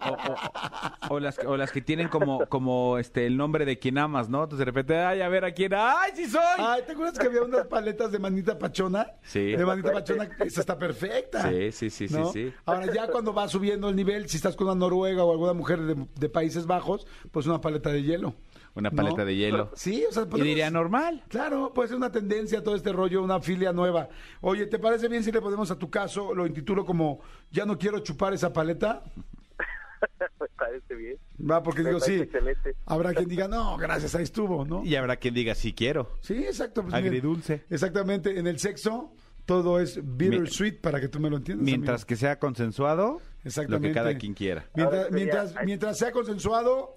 O, 0.00 0.10
o- 0.12 1.14
o 1.16 1.20
las, 1.20 1.38
o 1.44 1.56
las 1.56 1.72
que 1.72 1.80
tienen 1.80 2.08
como, 2.08 2.46
como 2.46 2.98
este 2.98 3.26
el 3.26 3.36
nombre 3.36 3.64
de 3.64 3.78
quien 3.78 3.98
amas, 3.98 4.28
¿no? 4.28 4.44
Entonces 4.44 4.58
de 4.60 4.64
repente, 4.64 4.96
ay, 4.98 5.20
a 5.22 5.28
ver 5.28 5.44
a 5.44 5.52
quién, 5.52 5.74
ay, 5.74 6.12
sí 6.14 6.26
soy. 6.26 6.40
Ay, 6.58 6.82
¿te 6.86 6.92
acuerdas 6.92 7.18
que 7.18 7.26
había 7.26 7.42
unas 7.42 7.66
paletas 7.66 8.12
de 8.12 8.18
manita 8.20 8.56
pachona? 8.58 9.08
Sí. 9.22 9.52
De 9.56 9.64
manita 9.66 9.92
pachona, 9.92 10.28
esa 10.44 10.60
está 10.60 10.78
perfecta. 10.78 11.48
Sí, 11.50 11.72
sí, 11.72 11.90
sí, 11.90 12.08
sí, 12.08 12.20
sí. 12.32 12.52
Ahora 12.64 12.86
ya 12.92 13.08
cuando 13.08 13.34
va 13.34 13.48
subiendo 13.48 13.88
el 13.88 13.96
nivel, 13.96 14.28
si 14.28 14.36
estás 14.36 14.54
con 14.54 14.68
una 14.68 14.76
noruega 14.76 15.24
o 15.24 15.32
alguna 15.32 15.52
mujer 15.52 15.80
de, 15.82 16.06
de 16.14 16.28
Países 16.28 16.66
Bajos, 16.66 17.06
pues 17.32 17.46
una 17.46 17.60
paleta 17.60 17.90
de 17.90 18.02
hielo. 18.04 18.34
Una 18.76 18.90
paleta 18.90 19.18
¿no? 19.18 19.24
de 19.24 19.36
hielo. 19.36 19.70
Sí, 19.74 20.04
o 20.08 20.12
sea, 20.12 20.26
Y 20.36 20.40
diría 20.42 20.70
normal. 20.70 21.24
Claro, 21.28 21.72
puede 21.74 21.88
ser 21.88 21.96
una 21.96 22.12
tendencia 22.12 22.62
todo 22.62 22.76
este 22.76 22.92
rollo, 22.92 23.22
una 23.22 23.40
filia 23.40 23.72
nueva. 23.72 24.08
Oye, 24.42 24.66
¿te 24.66 24.78
parece 24.78 25.08
bien 25.08 25.24
si 25.24 25.32
le 25.32 25.40
ponemos 25.40 25.70
a 25.70 25.78
tu 25.78 25.90
caso, 25.90 26.34
lo 26.34 26.46
intitulo 26.46 26.84
como 26.84 27.20
Ya 27.50 27.64
no 27.64 27.78
quiero 27.78 27.98
chupar 28.00 28.34
esa 28.34 28.52
paleta? 28.52 29.02
me 30.40 30.46
parece 30.56 30.94
bien. 30.94 31.16
Va, 31.50 31.62
porque 31.62 31.82
Me 31.82 31.88
digo, 31.90 32.00
sí, 32.00 32.14
excelente. 32.14 32.74
habrá 32.86 33.14
quien 33.14 33.28
diga, 33.28 33.48
no, 33.48 33.76
gracias, 33.76 34.14
ahí 34.14 34.24
estuvo, 34.24 34.64
¿no? 34.64 34.84
Y 34.84 34.94
habrá 34.96 35.16
quien 35.16 35.34
diga, 35.34 35.54
sí 35.54 35.72
quiero. 35.72 36.10
Sí, 36.20 36.34
exacto. 36.34 36.82
pues, 36.82 36.94
mira, 36.94 36.98
Agridulce. 37.06 37.64
Exactamente, 37.70 38.38
en 38.38 38.46
el 38.46 38.58
sexo 38.58 39.12
todo 39.46 39.78
es 39.78 40.00
bitter 40.02 40.40
Mi- 40.40 40.48
sweet, 40.48 40.80
para 40.80 41.00
que 41.00 41.08
tú 41.08 41.20
me 41.20 41.30
lo 41.30 41.36
entiendas. 41.36 41.64
Mientras 41.64 42.00
amigo. 42.02 42.06
que 42.08 42.16
sea 42.16 42.38
consensuado, 42.38 43.12
lo 43.12 43.20
Exactamente. 43.44 43.88
que 43.88 43.94
cada 43.94 44.16
quien 44.18 44.34
quiera. 44.34 44.66
Mientras, 44.74 45.10
mientras, 45.12 45.54
mientras 45.64 45.98
sea 45.98 46.10
consensuado, 46.10 46.95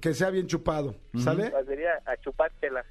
que 0.00 0.14
sea 0.14 0.30
bien 0.30 0.46
chupado, 0.46 0.96
¿sale? 1.16 1.50
Pues 1.50 1.66
sería 1.66 2.00
a 2.06 2.16
chupártela. 2.16 2.84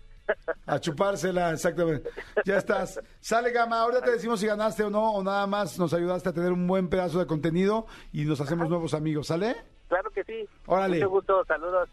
A 0.66 0.80
chupársela, 0.80 1.52
exactamente. 1.54 2.10
Ya 2.44 2.58
estás. 2.58 3.00
Sale, 3.22 3.52
Gama. 3.52 3.80
Ahorita 3.80 4.02
te 4.02 4.12
decimos 4.12 4.40
si 4.40 4.48
ganaste 4.48 4.84
o 4.84 4.90
no, 4.90 5.12
o 5.14 5.24
nada 5.24 5.48
más 5.48 5.80
nos 5.80 5.94
ayudaste 5.94 6.30
a 6.30 6.34
tener 6.34 6.52
un 6.52 6.68
buen 6.68 6.90
pedazo 6.90 7.20
de 7.20 7.26
contenido 7.26 7.88
y 8.12 8.26
nos 8.26 8.42
hacemos 8.42 8.68
nuevos 8.68 8.94
amigos, 8.94 9.28
¿sale? 9.28 9.56
Claro 9.88 10.12
que 10.12 10.24
sí. 10.26 10.48
Órale. 10.66 10.98
Mucho 10.98 11.10
gusto, 11.10 11.46
saludos. 11.46 11.88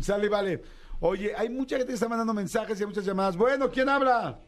Sale, 0.00 0.28
vale. 0.28 0.62
Oye, 1.00 1.34
hay 1.34 1.48
mucha 1.48 1.76
gente 1.78 1.88
que 1.88 1.94
está 1.94 2.08
mandando 2.08 2.34
mensajes 2.34 2.78
y 2.78 2.82
hay 2.82 2.86
muchas 2.86 3.06
llamadas. 3.06 3.36
Bueno, 3.36 3.70
¿quién 3.70 3.88
habla? 3.88 4.38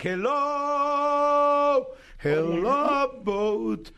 Hello, 0.00 1.86
hello, 2.22 3.12
boat. 3.22 3.88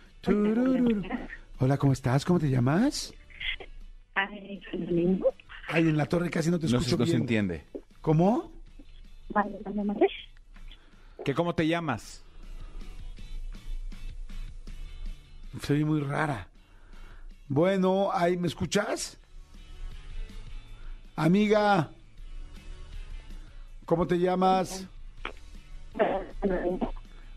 Hola, 1.59 1.77
¿cómo 1.77 1.93
estás? 1.93 2.25
¿Cómo 2.25 2.39
te 2.39 2.49
llamas? 2.49 3.13
Ay, 5.69 5.83
en 5.89 5.97
la 5.97 6.07
torre 6.07 6.31
casi 6.31 6.51
no 6.51 6.59
te 6.59 6.67
No, 6.69 6.79
escucho 6.79 6.97
se- 6.97 6.99
no 6.99 7.07
se 7.07 7.17
entiende. 7.17 7.65
¿Cómo? 8.01 8.51
Vale, 9.29 9.59
vale, 9.65 9.83
vale. 9.85 10.07
¿Que 11.25 11.35
cómo 11.35 11.55
te 11.55 11.67
llamas? 11.67 12.23
Se 15.63 15.73
oye 15.75 15.85
muy 15.85 16.01
rara. 16.01 16.49
Bueno, 17.49 18.11
ahí, 18.13 18.37
¿me 18.37 18.47
escuchas? 18.47 19.19
Amiga, 21.17 21.91
¿cómo 23.87 24.07
te 24.07 24.19
llamas? 24.19 24.87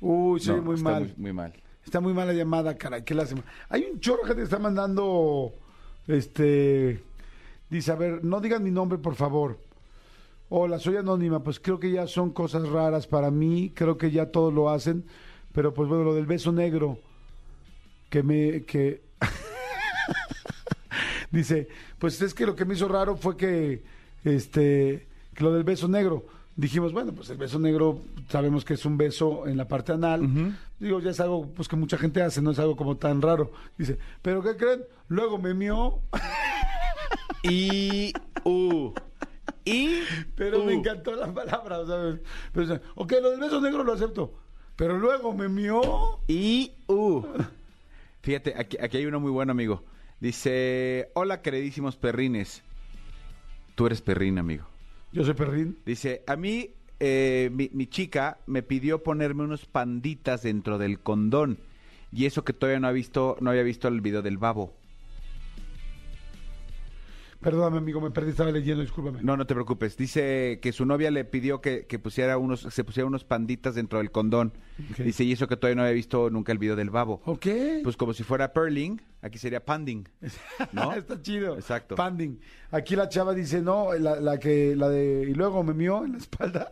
Uy, 0.02 0.40
se 0.40 0.52
oye 0.52 0.60
No, 0.62 0.66
muy 0.66 0.76
está 0.76 0.90
mal. 0.92 1.04
Muy, 1.04 1.14
muy 1.18 1.34
mal. 1.34 1.54
Está 1.86 2.00
muy 2.00 2.14
mala 2.14 2.34
llamada, 2.34 2.78
caray. 2.78 3.04
¿Qué 3.04 3.16
lástima. 3.16 3.44
Hay 3.70 3.84
un 3.86 4.00
chorro 4.00 4.24
que 4.36 4.42
está 4.44 4.60
mandando. 4.60 5.54
Este. 6.10 7.00
Dice, 7.70 7.92
a 7.92 7.96
ver, 7.96 8.24
no 8.24 8.42
digan 8.42 8.64
mi 8.64 8.72
nombre, 8.72 8.98
por 8.98 9.14
favor. 9.14 9.60
Hola, 10.50 10.80
soy 10.80 10.98
anónima. 10.98 11.44
Pues 11.44 11.60
creo 11.60 11.80
que 11.80 11.92
ya 11.92 12.08
son 12.08 12.32
cosas 12.32 12.68
raras 12.68 13.06
para 13.06 13.30
mí. 13.30 13.72
Creo 13.76 13.98
que 13.98 14.10
ya 14.10 14.32
todos 14.32 14.52
lo 14.52 14.72
hacen. 14.72 15.06
Pero 15.54 15.72
pues 15.72 15.88
bueno, 15.88 16.04
lo 16.04 16.16
del 16.16 16.26
beso 16.26 16.52
negro. 16.52 16.98
Que 18.10 18.24
me. 18.24 18.64
que 18.64 19.04
Dice, 21.32 21.68
pues 22.00 22.20
es 22.24 22.34
que 22.34 22.48
lo 22.48 22.56
que 22.56 22.66
me 22.66 22.74
hizo 22.74 22.88
raro 22.88 23.16
fue 23.16 23.38
que. 23.38 23.84
Este. 24.24 25.08
Que 25.36 25.44
lo 25.44 25.54
del 25.54 25.64
beso 25.64 25.88
negro. 25.88 26.26
Dijimos, 26.60 26.92
bueno, 26.92 27.14
pues 27.14 27.30
el 27.30 27.38
beso 27.38 27.58
negro 27.58 28.02
sabemos 28.28 28.66
que 28.66 28.74
es 28.74 28.84
un 28.84 28.98
beso 28.98 29.48
en 29.48 29.56
la 29.56 29.66
parte 29.66 29.94
anal. 29.94 30.58
Digo, 30.78 31.00
ya 31.00 31.12
es 31.12 31.20
algo 31.22 31.48
pues 31.54 31.70
que 31.70 31.78
mucha 31.78 31.98
gente 31.98 32.22
hace, 32.22 32.42
no 32.42 32.52
es 32.52 32.60
algo 32.60 32.76
como 32.76 32.98
tan 32.98 33.22
raro. 33.22 33.54
Dice, 33.78 33.98
¿pero 34.22 34.44
qué 34.44 34.58
creen? 34.58 34.84
Luego 35.08 35.38
me 35.38 35.54
mió. 35.54 36.02
Y, 37.44 38.12
uh, 38.44 38.94
y, 39.64 40.02
Pero 40.36 40.66
me 40.66 40.74
encantó 40.74 41.16
la 41.16 41.34
palabra, 41.34 41.86
¿sabes? 41.86 42.20
Pero, 42.52 42.68
dice, 42.68 42.82
ok, 42.96 43.14
lo 43.22 43.32
del 43.32 43.40
beso 43.40 43.62
negro 43.62 43.86
lo 43.86 43.94
acepto. 43.94 44.34
Pero 44.76 45.00
luego 45.00 45.34
me 45.34 45.48
mió. 45.48 46.20
Y, 46.28 46.74
uh. 46.88 47.24
Fíjate, 48.22 48.56
aquí, 48.58 48.78
aquí 48.82 48.98
hay 48.98 49.06
uno 49.06 49.22
muy 49.22 49.32
bueno, 49.32 49.54
amigo. 49.54 49.86
Dice, 50.20 51.10
hola, 51.14 51.42
queridísimos 51.42 51.96
perrines. 51.96 52.64
Tú 53.76 53.86
eres 53.86 54.02
perrín, 54.02 54.38
amigo. 54.38 54.69
Yo 55.12 55.24
soy 55.24 55.34
perrín. 55.34 55.78
Dice, 55.86 56.24
a 56.28 56.36
mí, 56.36 56.70
eh, 57.00 57.50
mi, 57.52 57.88
chica 57.88 58.38
me 58.46 58.62
pidió 58.62 59.02
ponerme 59.04 59.44
unos 59.44 59.66
panditas 59.66 60.44
dentro 60.44 60.78
del 60.78 61.00
condón. 61.00 61.58
Y 62.12 62.26
eso 62.26 62.44
que 62.44 62.54
todavía 62.54 62.80
no 62.80 62.88
ha 62.88 62.92
visto, 62.92 63.38
no 63.42 63.50
había 63.50 63.64
visto 63.64 63.88
el 63.88 64.02
video 64.02 64.22
del 64.22 64.38
babo. 64.38 64.74
Perdóname, 67.42 67.78
amigo, 67.78 68.02
me 68.02 68.12
perdí, 68.12 68.32
estaba 68.32 68.52
leyendo, 68.52 68.82
discúlpame. 68.82 69.24
No, 69.24 69.38
no 69.38 69.48
te 69.48 69.54
preocupes. 69.54 69.96
Dice 69.96 70.60
que 70.62 70.74
su 70.74 70.86
novia 70.86 71.10
le 71.10 71.24
pidió 71.24 71.62
que, 71.62 71.86
que 71.86 71.98
pusiera 71.98 72.38
unos, 72.38 72.62
se 72.62 72.84
pusiera 72.84 73.08
unos 73.08 73.24
panditas 73.24 73.76
dentro 73.76 74.00
del 74.00 74.12
condón. 74.12 74.52
Ok. 74.92 74.98
Dice, 74.98 75.24
y 75.24 75.32
eso 75.32 75.48
que 75.48 75.56
todavía 75.56 75.76
no 75.76 75.82
había 75.84 75.94
visto 75.94 76.30
nunca 76.30 76.52
el 76.52 76.58
video 76.58 76.76
del 76.76 76.90
babo. 76.90 77.22
Ok. 77.24 77.48
Pues 77.84 77.96
como 77.96 78.14
si 78.14 78.24
fuera 78.24 78.52
perling, 78.52 79.02
aquí 79.22 79.38
sería 79.38 79.64
panding. 79.64 80.04
¿No? 80.74 80.92
Está 80.96 81.22
chido. 81.22 81.56
Exacto. 81.56 81.96
Panding. 81.96 82.42
Aquí 82.72 82.98
la 82.98 83.08
chava 83.08 83.34
dice, 83.34 83.62
no, 83.62 83.94
la, 83.94 84.20
la 84.20 84.38
que, 84.38 84.76
la 84.76 84.90
de, 84.90 85.26
y 85.30 85.34
luego 85.34 85.64
me 85.64 85.74
mió 85.74 86.04
en 86.04 86.12
la 86.14 86.18
espalda. 86.18 86.70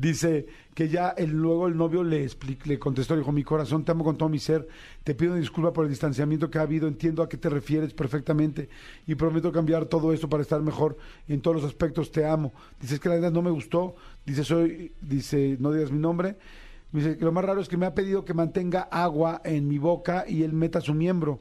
Dice 0.00 0.46
que 0.74 0.88
ya 0.88 1.08
el, 1.08 1.32
luego 1.32 1.66
el 1.66 1.76
novio 1.76 2.04
le, 2.04 2.24
expli- 2.24 2.64
le 2.66 2.78
contestó, 2.78 3.14
le 3.14 3.22
dijo, 3.22 3.32
mi 3.32 3.42
corazón, 3.42 3.84
te 3.84 3.90
amo 3.90 4.04
con 4.04 4.16
todo 4.16 4.28
mi 4.28 4.38
ser, 4.38 4.68
te 5.02 5.12
pido 5.12 5.34
disculpa 5.34 5.72
por 5.72 5.86
el 5.86 5.90
distanciamiento 5.90 6.48
que 6.52 6.58
ha 6.58 6.62
habido, 6.62 6.86
entiendo 6.86 7.20
a 7.20 7.28
qué 7.28 7.36
te 7.36 7.48
refieres 7.48 7.94
perfectamente 7.94 8.68
y 9.08 9.16
prometo 9.16 9.50
cambiar 9.50 9.86
todo 9.86 10.12
esto 10.12 10.28
para 10.28 10.44
estar 10.44 10.62
mejor 10.62 10.96
en 11.26 11.40
todos 11.40 11.56
los 11.56 11.64
aspectos, 11.64 12.12
te 12.12 12.24
amo. 12.24 12.52
Dice, 12.80 12.94
es 12.94 13.00
que 13.00 13.08
la 13.08 13.16
verdad 13.16 13.32
no 13.32 13.42
me 13.42 13.50
gustó, 13.50 13.96
dice, 14.24 14.44
soy, 14.44 14.92
dice, 15.00 15.56
no 15.58 15.72
digas 15.72 15.90
mi 15.90 15.98
nombre, 15.98 16.36
dice, 16.92 17.16
lo 17.20 17.32
más 17.32 17.44
raro 17.44 17.60
es 17.60 17.68
que 17.68 17.76
me 17.76 17.86
ha 17.86 17.94
pedido 17.94 18.24
que 18.24 18.34
mantenga 18.34 18.82
agua 18.82 19.40
en 19.44 19.66
mi 19.66 19.78
boca 19.78 20.26
y 20.28 20.44
él 20.44 20.52
meta 20.52 20.80
su 20.80 20.94
miembro. 20.94 21.40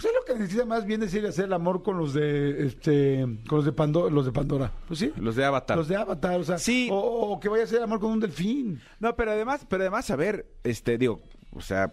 Pues 0.00 0.14
es 0.14 0.18
lo 0.18 0.24
que 0.24 0.38
necesita 0.40 0.64
más 0.64 0.86
bien 0.86 0.98
decir 1.00 1.26
hacer 1.26 1.44
el 1.44 1.52
amor 1.52 1.82
con 1.82 1.98
los 1.98 2.14
de 2.14 2.64
este 2.66 3.20
con 3.46 3.56
los 3.58 3.64
de 3.66 3.72
Pandora, 3.72 4.10
los 4.10 4.24
de 4.24 4.32
Pandora. 4.32 4.72
Pues 4.88 4.98
sí. 4.98 5.12
Los 5.18 5.36
de 5.36 5.44
Avatar. 5.44 5.76
Los 5.76 5.88
de 5.88 5.96
Avatar, 5.96 6.40
o 6.40 6.44
sea, 6.44 6.56
Sí. 6.58 6.88
o, 6.90 6.96
o 6.98 7.38
que 7.40 7.50
vaya 7.50 7.64
a 7.64 7.66
hacer 7.66 7.78
el 7.78 7.84
amor 7.84 8.00
con 8.00 8.10
un 8.12 8.20
delfín. 8.20 8.80
No, 8.98 9.14
pero 9.14 9.32
además, 9.32 9.66
pero 9.68 9.82
además, 9.82 10.10
a 10.10 10.16
ver, 10.16 10.46
este, 10.64 10.96
digo, 10.96 11.20
o 11.52 11.60
sea, 11.60 11.92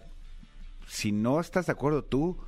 si 0.86 1.12
no 1.12 1.38
estás 1.38 1.66
de 1.66 1.72
acuerdo 1.72 2.02
tú, 2.02 2.38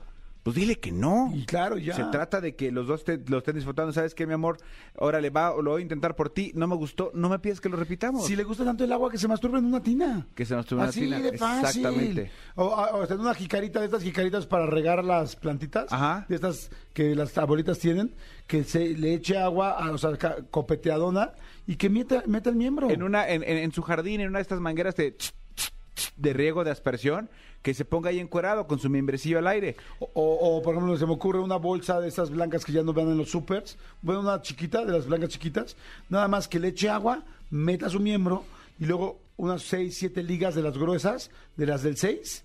pues 0.42 0.56
dile 0.56 0.78
que 0.80 0.90
no. 0.90 1.30
Y 1.34 1.44
claro, 1.44 1.76
ya. 1.76 1.94
Se 1.94 2.04
trata 2.04 2.40
de 2.40 2.56
que 2.56 2.72
los 2.72 2.86
dos 2.86 3.04
te, 3.04 3.18
lo 3.28 3.38
estén 3.38 3.54
disfrutando. 3.56 3.92
¿Sabes 3.92 4.14
qué, 4.14 4.26
mi 4.26 4.32
amor? 4.32 4.56
Órale, 4.96 5.28
va, 5.30 5.50
lo 5.60 5.72
voy 5.72 5.80
a 5.80 5.82
intentar 5.82 6.16
por 6.16 6.30
ti. 6.30 6.50
No 6.54 6.66
me 6.66 6.76
gustó. 6.76 7.10
No 7.14 7.28
me 7.28 7.38
pides 7.38 7.60
que 7.60 7.68
lo 7.68 7.76
repitamos. 7.76 8.26
Si 8.26 8.34
le 8.36 8.44
gusta 8.44 8.64
tanto 8.64 8.84
el 8.84 8.92
agua 8.92 9.10
que 9.10 9.18
se 9.18 9.28
masturbe 9.28 9.58
en 9.58 9.66
una 9.66 9.82
tina. 9.82 10.26
Que 10.34 10.46
se 10.46 10.54
masturbe 10.54 10.82
en 10.84 10.88
una 10.88 10.92
tina. 10.92 11.20
de 11.20 11.36
fácil. 11.38 11.84
Exactamente. 11.86 12.30
O, 12.56 12.64
o- 12.64 13.04
en 13.12 13.20
una 13.20 13.34
jicarita 13.34 13.80
de 13.80 13.86
estas 13.86 14.02
jicaritas 14.02 14.46
para 14.46 14.66
regar 14.66 15.04
las 15.04 15.36
plantitas. 15.36 15.92
Ajá. 15.92 16.24
De 16.28 16.36
estas 16.36 16.70
que 16.94 17.14
las 17.14 17.36
abuelitas 17.36 17.78
tienen. 17.78 18.14
Que 18.46 18.64
se 18.64 18.88
le 18.96 19.14
eche 19.14 19.36
agua, 19.38 19.72
a- 19.72 19.90
o 19.92 19.98
sea, 19.98 20.16
copeteadona. 20.50 21.32
Y 21.66 21.76
que 21.76 21.90
meta, 21.90 22.22
meta 22.26 22.50
el 22.50 22.56
miembro. 22.56 22.90
En 22.90 23.02
una, 23.02 23.28
en, 23.28 23.42
en- 23.42 23.58
en 23.58 23.72
su 23.72 23.82
jardín, 23.82 24.20
en 24.20 24.28
una 24.28 24.38
de 24.38 24.42
estas 24.42 24.60
mangueras 24.60 24.96
de, 24.96 25.16
de 26.16 26.32
riego 26.32 26.64
de 26.64 26.70
aspersión, 26.70 27.30
que 27.62 27.74
se 27.74 27.84
ponga 27.84 28.10
ahí 28.10 28.18
encuerado 28.18 28.66
con 28.66 28.78
su 28.78 28.88
membrecillo 28.88 29.38
al 29.38 29.46
aire. 29.46 29.76
O, 29.98 30.08
o- 30.14 30.62
por 30.62 30.74
ejemplo, 30.74 30.96
se 30.96 31.06
me 31.06 31.12
ocurre 31.12 31.38
una 31.40 31.56
bolsa 31.56 32.00
de 32.00 32.08
esas 32.08 32.30
blancas 32.30 32.64
que 32.64 32.72
ya 32.72 32.82
no 32.82 32.92
vean 32.92 33.08
en 33.10 33.18
los 33.18 33.30
supers. 33.30 33.76
Bueno, 34.02 34.20
una 34.20 34.40
chiquita, 34.42 34.84
de 34.84 34.92
las 34.92 35.06
blancas 35.06 35.30
chiquitas. 35.30 35.76
Nada 36.08 36.26
más 36.28 36.48
que 36.48 36.58
le 36.58 36.68
eche 36.68 36.88
agua, 36.88 37.22
meta 37.50 37.88
su 37.90 38.00
miembro 38.00 38.44
y 38.78 38.86
luego 38.86 39.20
unas 39.36 39.62
6, 39.62 39.96
7 39.96 40.22
ligas 40.22 40.54
de 40.54 40.62
las 40.62 40.76
gruesas, 40.78 41.30
de 41.56 41.66
las 41.66 41.82
del 41.82 41.96
6, 41.96 42.44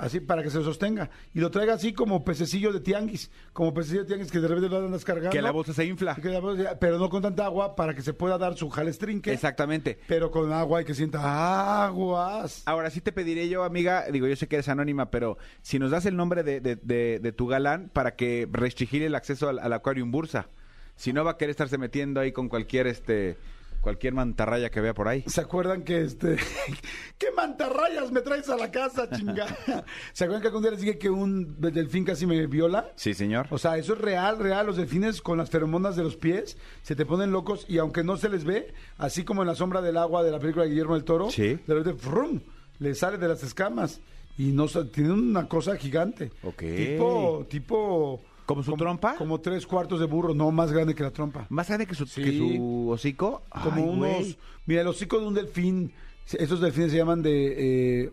así 0.00 0.20
para 0.20 0.42
que 0.42 0.50
se 0.50 0.62
sostenga. 0.62 1.10
Y 1.34 1.40
lo 1.40 1.50
traiga 1.50 1.74
así 1.74 1.92
como 1.92 2.24
pececillo 2.24 2.72
de 2.72 2.80
tianguis, 2.80 3.30
como 3.52 3.72
pececillo 3.74 4.00
de 4.02 4.06
tianguis 4.06 4.30
que 4.32 4.40
de 4.40 4.48
repente 4.48 4.68
lo 4.68 4.78
andas 4.78 5.04
cargando. 5.04 5.30
Que 5.30 5.42
la 5.42 5.50
bolsa 5.50 5.72
se 5.72 5.84
infla. 5.84 6.14
Que 6.16 6.28
la 6.28 6.40
bolsa- 6.40 6.78
pero 6.78 6.98
no 6.98 7.08
con 7.08 7.22
tanta 7.22 7.44
agua 7.44 7.76
para 7.76 7.94
que 7.94 8.02
se 8.02 8.12
pueda 8.12 8.38
dar 8.38 8.56
su 8.56 8.68
jalestrinque. 8.70 9.32
Exactamente. 9.32 9.98
Pero 10.08 10.30
con 10.30 10.52
agua 10.52 10.82
y 10.82 10.84
que 10.84 10.94
sienta 10.94 11.84
aguas. 11.84 12.62
Ahora 12.66 12.90
sí 12.90 13.00
te 13.00 13.12
pediré 13.12 13.48
yo, 13.48 13.64
amiga, 13.64 14.06
digo, 14.10 14.26
yo 14.26 14.36
sé 14.36 14.48
que 14.48 14.56
eres 14.56 14.68
anónima, 14.68 15.10
pero 15.10 15.38
si 15.62 15.78
nos 15.78 15.90
das 15.90 16.06
el 16.06 16.16
nombre 16.16 16.42
de, 16.42 16.60
de- 16.60 16.76
de- 16.76 17.18
de 17.20 17.32
tu 17.32 17.46
galán 17.46 17.90
para 17.92 18.16
que 18.16 18.48
restringir 18.50 19.02
el 19.02 19.14
acceso 19.14 19.48
al, 19.48 19.58
al 19.58 19.72
Aquarium 19.72 20.10
Bursa. 20.10 20.48
Si 20.96 21.12
no 21.12 21.24
va 21.24 21.32
a 21.32 21.36
querer 21.38 21.50
estarse 21.50 21.78
metiendo 21.78 22.20
ahí 22.20 22.30
con 22.32 22.48
cualquier 22.48 22.86
este 22.86 23.36
cualquier 23.80 24.12
mantarraya 24.14 24.70
que 24.70 24.80
vea 24.80 24.94
por 24.94 25.08
ahí. 25.08 25.24
¿Se 25.26 25.40
acuerdan 25.40 25.82
que 25.82 26.02
este... 26.02 26.36
¿Qué 27.18 27.26
mantarrayas 27.36 28.10
me 28.12 28.20
traes 28.20 28.48
a 28.48 28.56
la 28.56 28.70
casa, 28.70 29.08
chingada? 29.10 29.56
¿Se 30.12 30.24
acuerdan 30.24 30.42
que 30.42 30.48
algún 30.48 30.62
día 30.62 30.70
les 30.72 30.80
dije 30.80 30.98
que 30.98 31.10
un 31.10 31.60
delfín 31.60 32.04
casi 32.04 32.26
me 32.26 32.46
viola? 32.46 32.92
Sí, 32.96 33.14
señor. 33.14 33.46
O 33.50 33.58
sea, 33.58 33.76
eso 33.78 33.94
es 33.94 33.98
real, 34.00 34.38
real. 34.38 34.66
Los 34.66 34.76
delfines 34.76 35.20
con 35.22 35.38
las 35.38 35.50
feromonas 35.50 35.96
de 35.96 36.02
los 36.02 36.16
pies 36.16 36.56
se 36.82 36.94
te 36.96 37.06
ponen 37.06 37.32
locos 37.32 37.64
y 37.68 37.78
aunque 37.78 38.04
no 38.04 38.16
se 38.16 38.28
les 38.28 38.44
ve, 38.44 38.72
así 38.98 39.24
como 39.24 39.42
en 39.42 39.48
la 39.48 39.54
sombra 39.54 39.80
del 39.82 39.96
agua 39.96 40.22
de 40.22 40.30
la 40.30 40.38
película 40.38 40.64
de 40.64 40.70
Guillermo 40.70 40.94
del 40.94 41.04
Toro, 41.04 41.30
Sí. 41.30 41.58
de 41.66 41.74
repente 41.74 41.94
¡frum! 42.00 42.40
le 42.78 42.94
sale 42.94 43.18
de 43.18 43.28
las 43.28 43.42
escamas 43.42 44.00
y 44.38 44.52
no 44.52 44.66
tiene 44.68 45.12
una 45.12 45.46
cosa 45.48 45.76
gigante. 45.76 46.30
Ok. 46.42 46.60
Tipo, 46.60 47.46
tipo. 47.50 48.22
¿Como 48.54 48.62
su 48.62 48.74
trompa? 48.76 49.14
Como 49.16 49.40
tres 49.40 49.66
cuartos 49.66 50.00
de 50.00 50.06
burro, 50.06 50.34
no 50.34 50.50
más 50.50 50.72
grande 50.72 50.94
que 50.94 51.02
la 51.02 51.10
trompa. 51.10 51.46
Más 51.48 51.68
grande 51.68 51.86
que 51.86 51.94
su, 51.94 52.04
Sí. 52.06 52.22
que 52.22 52.36
su 52.36 52.88
hocico. 52.90 53.42
Como 53.48 53.76
Ay, 53.76 53.82
unos. 53.82 53.98
güey. 53.98 54.38
Mira, 54.66 54.80
el 54.82 54.88
hocico 54.88 55.18
de 55.20 55.26
un 55.26 55.34
delfín. 55.34 55.92
Estos 56.32 56.60
delfines 56.60 56.90
se 56.92 56.96
llaman 56.98 57.22
de. 57.22 58.04
eh, 58.06 58.10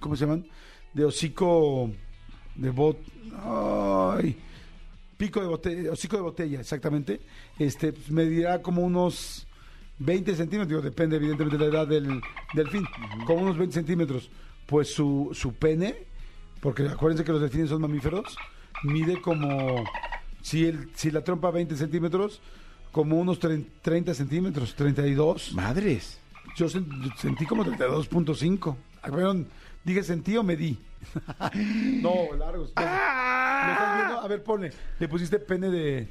¿Cómo 0.00 0.16
se 0.16 0.24
llaman? 0.24 0.46
De 0.92 1.04
hocico. 1.04 1.90
De 2.54 2.70
bot. 2.70 2.98
Ay. 3.44 4.36
Pico 5.16 5.40
de 5.40 5.46
botella. 5.46 5.92
Hocico 5.92 6.16
de 6.16 6.22
botella, 6.22 6.60
exactamente. 6.60 7.20
Este 7.58 7.92
pues, 7.92 8.10
medirá 8.10 8.60
como 8.62 8.82
unos 8.82 9.46
20 9.98 10.34
centímetros. 10.34 10.68
digo, 10.68 10.82
depende, 10.82 11.16
evidentemente, 11.16 11.56
de 11.58 11.64
la 11.70 11.70
edad 11.78 11.86
del 11.86 12.20
delfín. 12.54 12.84
Como 13.26 13.42
unos 13.42 13.56
20 13.56 13.74
centímetros. 13.74 14.30
Pues 14.66 14.92
su, 14.92 15.30
su 15.32 15.54
pene. 15.54 15.94
Porque 16.60 16.82
acuérdense 16.88 17.24
que 17.24 17.32
los 17.32 17.40
delfines 17.40 17.68
son 17.70 17.80
mamíferos. 17.82 18.36
Mide 18.84 19.20
como. 19.20 19.84
Si, 20.42 20.64
el, 20.66 20.90
si 20.94 21.10
la 21.10 21.22
trompa 21.24 21.50
20 21.50 21.76
centímetros, 21.76 22.40
como 22.92 23.18
unos 23.18 23.40
tre- 23.40 23.64
30 23.82 24.14
centímetros, 24.14 24.74
32. 24.74 25.52
Madres. 25.54 26.20
Yo 26.56 26.66
sen- 26.66 26.86
yo 27.02 27.10
sentí 27.16 27.44
como 27.46 27.64
32.5. 27.64 28.76
Ah, 29.02 29.08
Perdón, 29.10 29.48
dije 29.84 30.02
sentí 30.02 30.36
o 30.36 30.42
medí. 30.42 30.78
no, 32.02 32.14
largos. 32.38 32.72
¿Lo 32.76 32.82
estás 32.82 33.96
viendo? 33.96 34.20
A 34.20 34.28
ver, 34.28 34.42
pone. 34.42 34.70
Le 34.98 35.08
pusiste 35.08 35.38
pene 35.38 35.68
de. 35.70 36.08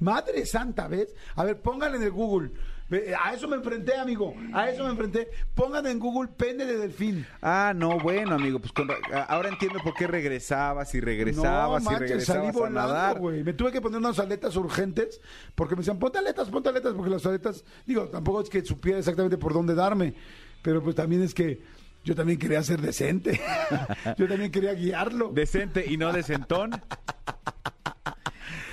Madre 0.00 0.44
santa, 0.46 0.88
¿ves? 0.88 1.14
A 1.34 1.44
ver, 1.44 1.60
póngale 1.60 1.96
en 1.96 2.02
el 2.02 2.10
Google. 2.10 2.50
Ve, 2.88 3.14
A 3.20 3.34
eso 3.34 3.48
me 3.48 3.56
enfrenté, 3.56 3.96
amigo. 3.96 4.34
A 4.52 4.70
eso 4.70 4.84
me 4.84 4.90
enfrenté. 4.90 5.28
Pongan 5.54 5.86
en 5.86 5.98
Google 5.98 6.30
pene 6.36 6.64
de 6.64 6.78
delfín. 6.78 7.26
Ah, 7.42 7.72
no, 7.74 7.98
bueno, 7.98 8.34
amigo, 8.36 8.60
pues 8.60 8.72
con 8.72 8.88
ahora 9.28 9.48
entiendo 9.48 9.80
por 9.82 9.94
qué 9.94 10.06
regresabas 10.06 10.94
y 10.94 11.00
regresabas 11.00 11.82
y 11.82 11.86
manches, 11.86 12.00
regresabas 12.00 12.54
salí 12.54 12.66
a 12.66 12.70
nadar. 12.70 13.14
volando, 13.14 13.20
güey. 13.20 13.42
Me 13.42 13.54
tuve 13.54 13.72
que 13.72 13.80
poner 13.80 13.98
unas 13.98 14.18
aletas 14.20 14.54
urgentes 14.54 15.20
porque 15.54 15.74
me 15.74 15.80
decían, 15.80 15.98
ponte 15.98 16.18
aletas, 16.18 16.48
ponte 16.48 16.68
aletas, 16.68 16.94
porque 16.94 17.10
las 17.10 17.26
aletas, 17.26 17.64
digo, 17.86 18.06
tampoco 18.08 18.42
es 18.42 18.50
que 18.50 18.64
supiera 18.64 18.98
exactamente 18.98 19.36
por 19.36 19.52
dónde 19.52 19.74
darme, 19.74 20.14
pero 20.62 20.80
pues 20.82 20.94
también 20.94 21.22
es 21.22 21.34
que 21.34 21.60
yo 22.04 22.14
también 22.14 22.38
quería 22.38 22.62
ser 22.62 22.80
decente. 22.80 23.40
yo 24.16 24.28
también 24.28 24.52
quería 24.52 24.74
guiarlo. 24.74 25.32
Decente 25.32 25.84
y 25.88 25.96
no 25.96 26.12
decentón. 26.12 26.70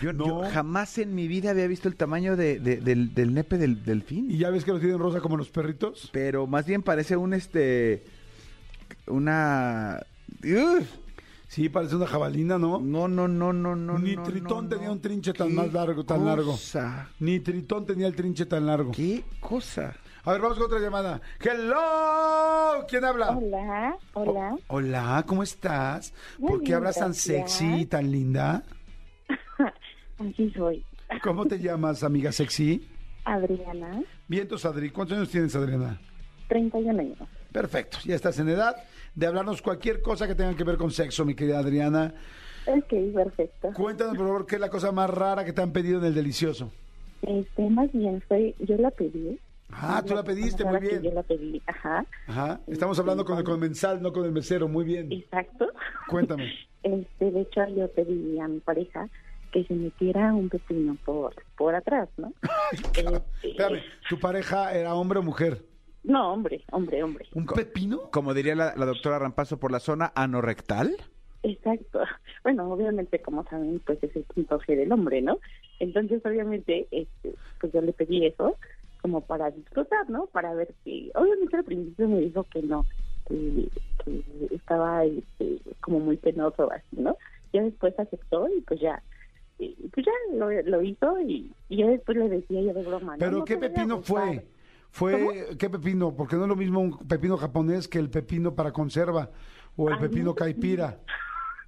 Yo, 0.04 0.14
No. 0.14 0.44
yo 0.44 0.50
jamás 0.52 0.98
en 0.98 1.16
mi 1.16 1.28
vida 1.28 1.52
había 1.52 1.68
visto 1.68 1.88
el 1.88 1.96
tamaño 1.96 2.36
de- 2.36 2.60
de- 2.60 2.78
del, 2.78 3.14
del 3.14 3.34
nepe 3.34 3.58
del 3.58 3.84
delfín. 3.86 4.30
Y 4.30 4.38
ya 4.38 4.50
ves 4.50 4.66
que 4.66 4.72
lo 4.72 4.80
tienen 4.80 5.00
rosa 5.00 5.22
como 5.22 5.38
los 5.38 5.50
perritos. 5.50 6.10
Pero 6.12 6.46
más 6.48 6.66
bien 6.66 6.84
parece 6.84 7.16
un 7.18 7.34
este. 7.34 8.04
Una. 9.08 10.00
Uf. 10.44 10.88
Sí, 11.48 11.70
parece 11.70 11.96
una 11.96 12.08
jabalina, 12.08 12.58
¿no? 12.58 12.80
No, 12.80 13.08
no, 13.08 13.28
no, 13.28 13.54
no, 13.54 13.76
no. 13.76 14.00
Ni 14.00 14.16
no, 14.16 14.24
Tritón 14.24 14.64
no, 14.66 14.70
tenía 14.70 14.88
no. 14.88 14.94
un 14.94 15.02
trinche 15.02 15.34
tan 15.34 15.50
¿Qué 15.50 15.54
más 15.54 15.72
largo, 15.72 16.04
tan 16.04 16.26
largo. 16.26 16.52
cosa? 16.54 17.10
Ni 17.20 17.40
Tritón 17.42 17.86
tenía 17.86 18.08
el 18.08 18.16
trinche 18.16 18.48
tan 18.48 18.66
largo. 18.66 18.92
¿Qué 18.92 19.24
cosa? 19.40 19.96
A 20.26 20.32
ver, 20.32 20.42
vamos 20.42 20.58
con 20.58 20.66
otra 20.68 20.80
llamada. 20.80 21.22
¡Hello! 21.40 22.86
¿Quién 22.88 23.06
habla? 23.06 23.38
Hola, 23.38 23.98
hola. 24.14 24.54
O- 24.68 24.76
hola, 24.78 25.24
¿cómo 25.28 25.44
estás? 25.44 26.14
Muy 26.40 26.50
¿Por 26.50 26.60
qué 26.62 26.66
bien, 26.68 26.76
hablas 26.78 26.96
tan 26.96 27.10
gracias. 27.10 27.52
sexy 27.52 27.82
y 27.82 27.86
tan 27.86 28.10
linda? 28.12 28.64
Así 30.30 30.52
soy. 30.52 30.86
¿Cómo 31.22 31.46
te 31.46 31.60
llamas, 31.60 32.04
amiga 32.04 32.32
sexy? 32.32 32.88
Adriana, 33.26 34.02
Vientos, 34.28 34.66
Adri. 34.66 34.90
¿Cuántos 34.90 35.18
años 35.18 35.30
tienes, 35.30 35.56
Adriana? 35.56 36.00
31 36.50 37.00
años. 37.00 37.18
Perfecto. 37.52 37.98
Ya 38.04 38.16
estás 38.16 38.38
en 38.40 38.50
edad 38.50 38.76
de 39.16 39.28
hablarnos 39.28 39.62
cualquier 39.62 40.02
cosa 40.02 40.28
que 40.28 40.36
tenga 40.36 40.56
que 40.56 40.64
ver 40.64 40.78
con 40.78 40.92
sexo, 40.92 41.24
mi 41.24 41.36
querida 41.36 41.60
Adriana. 41.60 42.14
Ok, 42.66 42.94
perfecto. 43.14 43.72
Cuéntanos, 43.74 44.18
por 44.18 44.26
favor, 44.26 44.46
qué 44.46 44.56
es 44.56 44.62
la 44.62 44.70
cosa 44.70 44.92
más 44.92 45.10
rara 45.10 45.46
que 45.46 45.54
te 45.54 45.62
han 45.62 45.72
pedido 45.72 46.00
en 46.00 46.06
el 46.06 46.14
delicioso. 46.16 46.72
Este, 47.22 47.70
más 47.70 47.92
bien 47.94 48.22
fue, 48.28 48.56
yo 48.60 48.76
la 48.78 48.92
pedí. 48.92 49.40
Ah, 49.70 50.04
tú 50.06 50.14
la 50.14 50.24
pediste, 50.24 50.64
muy 50.66 50.80
bien. 50.80 51.02
Yo 51.02 51.12
la 51.12 51.24
pedí, 51.24 51.62
ajá, 51.66 52.06
Ajá. 52.28 52.60
Estamos 52.68 53.00
hablando 53.00 53.26
con 53.26 53.38
el 53.38 53.44
comensal, 53.44 54.02
no 54.02 54.12
con 54.14 54.26
el 54.26 54.32
mesero. 54.32 54.68
Muy 54.68 54.86
bien. 54.86 55.12
exacto. 55.12 55.68
Cuéntame. 56.10 56.52
Este, 56.84 57.32
de 57.32 57.40
hecho, 57.40 57.66
yo 57.70 57.88
pedí 57.94 58.38
a 58.42 58.48
mi 58.50 58.60
pareja 58.60 59.08
que 59.54 59.64
se 59.66 59.76
metiera 59.76 60.34
un 60.34 60.50
pepino 60.50 60.98
por, 61.06 61.36
por 61.56 61.76
atrás, 61.76 62.10
¿no? 62.18 62.34
Este, 62.74 63.06
Espérame, 63.48 63.82
¿tu 64.10 64.20
pareja 64.20 64.74
era 64.74 64.96
hombre 64.96 65.20
o 65.20 65.24
mujer? 65.24 65.64
No, 66.04 66.34
hombre, 66.34 66.64
hombre, 66.72 67.04
hombre. 67.04 67.28
¿Un 67.34 67.46
pepino? 67.46 68.10
Como 68.12 68.34
diría 68.34 68.56
la, 68.56 68.74
la 68.76 68.86
doctora 68.86 69.20
Rampazo, 69.20 69.60
por 69.60 69.72
la 69.72 69.80
zona 69.80 70.12
anorrectal. 70.16 70.98
Exacto. 71.44 72.02
Bueno, 72.44 72.70
obviamente, 72.72 73.22
como 73.22 73.44
saben, 73.46 73.80
pues 73.86 74.04
es 74.04 74.16
el 74.16 74.24
punto 74.24 74.60
G 74.60 74.76
del 74.76 74.92
hombre, 74.92 75.22
¿no? 75.22 75.38
Entonces, 75.80 76.26
obviamente, 76.26 76.88
este, 76.92 77.36
pues 77.62 77.72
yo 77.72 77.82
le 77.82 77.94
pedí 77.94 78.26
eso 78.26 78.58
como 79.02 79.22
para 79.22 79.52
disfrutar, 79.52 80.10
¿no? 80.10 80.26
Para 80.28 80.54
ver 80.54 80.74
que, 80.84 81.12
obviamente 81.14 81.58
al 81.58 81.64
principio 81.66 82.08
me 82.08 82.22
dijo 82.22 82.44
que 82.46 82.62
no, 82.64 82.86
que, 83.28 83.68
que 84.04 84.56
estaba 84.56 85.06
este, 85.06 85.60
como 85.82 86.00
muy 86.00 86.18
penoso, 86.18 86.72
así, 86.72 86.96
¿no? 86.98 87.18
Ya 87.52 87.62
después 87.62 87.98
aceptó 88.00 88.48
y 88.48 88.62
pues 88.62 88.80
ya, 88.80 89.04
y, 89.64 89.88
pues 89.90 90.06
ya 90.06 90.12
lo, 90.36 90.50
lo 90.50 90.82
hizo 90.82 91.20
y, 91.22 91.52
y 91.70 91.78
yo 91.78 91.88
después 91.88 92.18
le 92.18 92.30
decía 92.30 92.62
yo 92.62 92.74
de 92.74 92.84
broma. 92.84 93.16
¿Pero 93.18 93.40
No 93.40 93.46
qué 93.46 93.58
pepino 93.58 94.02
fue? 94.02 94.46
¿Fue 94.90 95.56
qué 95.58 95.70
pepino? 95.70 96.16
Porque 96.16 96.36
no 96.36 96.44
es 96.44 96.50
lo 96.50 96.56
mismo 96.56 96.80
un 96.80 96.98
pepino 97.08 97.38
japonés 97.38 97.88
que 97.88 97.98
el 97.98 98.10
pepino 98.10 98.54
para 98.54 98.72
conserva 98.72 99.32
o 99.76 99.90
el 99.90 99.96
Ay, 99.96 100.02
pepino 100.02 100.26
no. 100.26 100.36
caipira. 100.36 101.00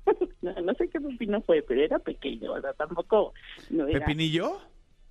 no, 0.41 0.53
no 0.61 0.73
sé 0.75 0.87
qué 0.89 1.01
pepino 1.01 1.41
fue, 1.41 1.63
pero 1.63 1.81
era 1.81 1.99
pequeño, 1.99 2.53
o 2.53 2.61
sea, 2.61 2.73
tampoco 2.73 3.33
no 3.71 3.87
era... 3.87 3.99
¿Pepinillo? 3.99 4.59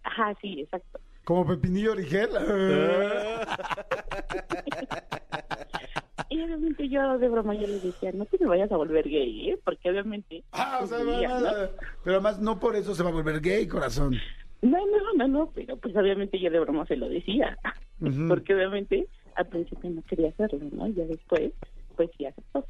Ajá, 0.05 0.35
sí, 0.41 0.61
exacto. 0.61 1.01
Como 1.25 1.47
pepinillo 1.47 1.93
origel. 1.93 2.29
Y 6.35 6.43
obviamente 6.43 6.89
yo 6.89 7.17
de 7.19 7.29
broma 7.29 7.55
yo 7.55 7.69
le 7.69 7.79
decía, 7.79 8.11
no 8.13 8.25
te 8.27 8.39
me 8.41 8.47
vayas 8.47 8.73
a 8.73 8.77
volver 8.77 9.09
gay, 9.09 9.51
¿eh? 9.51 9.59
Porque 9.65 9.89
obviamente... 9.89 10.43
Ah, 10.51 10.81
o 10.83 10.87
sea, 10.87 10.99
no, 10.99 11.13
no, 11.23 11.41
no. 11.41 11.69
Pero 12.03 12.17
además 12.17 12.41
no 12.41 12.59
por 12.59 12.75
eso 12.75 12.93
se 12.93 13.05
va 13.05 13.11
a 13.11 13.13
volver 13.13 13.41
gay, 13.41 13.69
corazón. 13.69 14.17
¿no? 14.61 14.71
no, 14.71 14.87
no, 14.87 15.13
no, 15.15 15.29
no, 15.29 15.51
pero 15.55 15.77
pues 15.77 15.95
obviamente 15.95 16.41
yo 16.41 16.51
de 16.51 16.59
broma 16.59 16.87
se 16.87 16.97
lo 16.97 17.09
decía. 17.09 17.57
Porque 18.29 18.53
obviamente 18.53 19.07
al 19.37 19.47
principio 19.47 19.91
no 19.91 20.03
quería 20.03 20.31
hacerlo, 20.31 20.59
¿no? 20.73 20.89
Y 20.89 20.95
ya 20.95 21.05
después, 21.05 21.53
pues 21.95 22.11
sí 22.19 22.27
aceptó. 22.27 22.67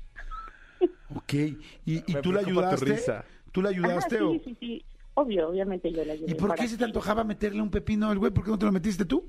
Ok. 1.15 1.33
¿Y, 1.33 1.57
y 1.87 2.15
tú 2.23 2.33
le 2.33 2.41
ayudaste? 2.41 2.85
risa. 2.85 3.25
¿Tú 3.51 3.63
le 3.63 3.71
ayudaste 3.71 4.17
Ajá, 4.17 4.25
o...? 4.27 4.33
sí, 4.33 4.43
sí, 4.45 4.57
sí. 4.61 4.85
Obvio, 5.15 5.49
obviamente 5.49 5.91
yo 5.91 6.05
le 6.05 6.13
ayudé. 6.13 6.33
¿Y 6.33 6.35
por 6.35 6.55
qué 6.55 6.69
se 6.69 6.75
te 6.75 6.81
que- 6.81 6.85
antojaba 6.85 7.25
meterle 7.25 7.63
un 7.63 7.71
pepino 7.71 8.11
al 8.11 8.19
güey? 8.19 8.31
¿Por 8.31 8.45
qué 8.45 8.51
no 8.51 8.59
te 8.59 8.67
lo 8.67 8.73
metiste 8.73 9.07
tú? 9.07 9.25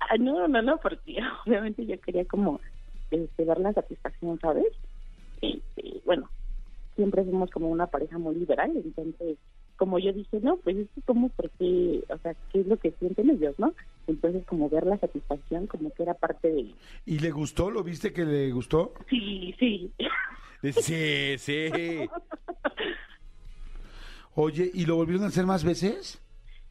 Ah, 0.00 0.16
no, 0.18 0.48
no, 0.48 0.62
no, 0.62 0.78
porque 0.78 1.18
obviamente 1.46 1.84
yo 1.84 2.00
quería 2.00 2.24
como 2.24 2.60
este, 3.14 3.44
dar 3.44 3.60
la 3.60 3.72
satisfacción, 3.72 4.38
¿sabes? 4.40 4.72
Este, 5.40 6.00
bueno, 6.04 6.28
siempre 6.96 7.24
fuimos 7.24 7.50
como 7.50 7.68
una 7.68 7.86
pareja 7.86 8.18
muy 8.18 8.34
liberal, 8.36 8.72
entonces, 8.74 9.38
como 9.76 9.98
yo 9.98 10.12
dije, 10.12 10.38
no, 10.40 10.56
pues 10.58 10.76
es 10.76 10.88
que 10.94 11.02
como 11.02 11.28
porque, 11.30 12.04
o 12.08 12.18
sea, 12.18 12.34
¿qué 12.52 12.60
es 12.60 12.66
lo 12.66 12.76
que 12.76 12.92
sienten 12.92 13.30
ellos, 13.30 13.54
no? 13.58 13.74
Entonces, 14.06 14.44
como 14.46 14.68
ver 14.68 14.86
la 14.86 14.98
satisfacción, 14.98 15.66
como 15.66 15.92
que 15.92 16.04
era 16.04 16.14
parte 16.14 16.52
de... 16.52 16.74
¿Y 17.06 17.18
le 17.18 17.30
gustó? 17.30 17.70
¿Lo 17.70 17.82
viste 17.82 18.12
que 18.12 18.24
le 18.24 18.52
gustó? 18.52 18.94
Sí, 19.08 19.54
sí. 19.58 19.92
Sí, 20.72 21.36
sí. 21.38 21.70
Oye, 24.36 24.70
¿y 24.72 24.86
lo 24.86 24.96
volvieron 24.96 25.24
a 25.24 25.28
hacer 25.28 25.46
más 25.46 25.62
veces? 25.64 26.20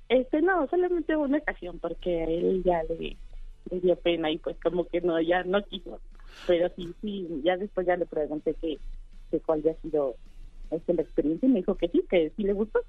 Este, 0.10 0.42
no, 0.42 0.68
solamente 0.68 1.16
una 1.16 1.38
ocasión, 1.38 1.80
porque 1.80 2.24
a 2.24 2.26
él 2.26 2.62
ya 2.66 2.84
le, 2.84 3.16
le 3.72 3.80
dio 3.80 3.96
pena 3.96 4.30
y 4.32 4.38
pues 4.38 4.58
como 4.62 4.86
que 4.88 5.02
no, 5.02 5.20
ya 5.22 5.44
no 5.44 5.64
quiso. 5.64 6.00
Pero 6.48 6.70
sí, 6.76 6.94
sí, 7.02 7.28
ya 7.44 7.58
después 7.58 7.86
ya 7.88 7.96
le 7.98 8.06
pregunté 8.06 8.56
que, 8.62 8.80
que 9.32 9.40
cuál 9.40 9.60
había 9.60 9.76
sido 9.82 10.16
este, 10.72 10.94
la 10.94 11.02
experiencia 11.04 11.48
y 11.48 11.52
me 11.52 11.60
dijo 11.60 11.76
que 11.76 11.88
sí, 11.90 12.04
que 12.10 12.32
sí 12.36 12.44
le 12.44 12.54
gustó. 12.54 12.80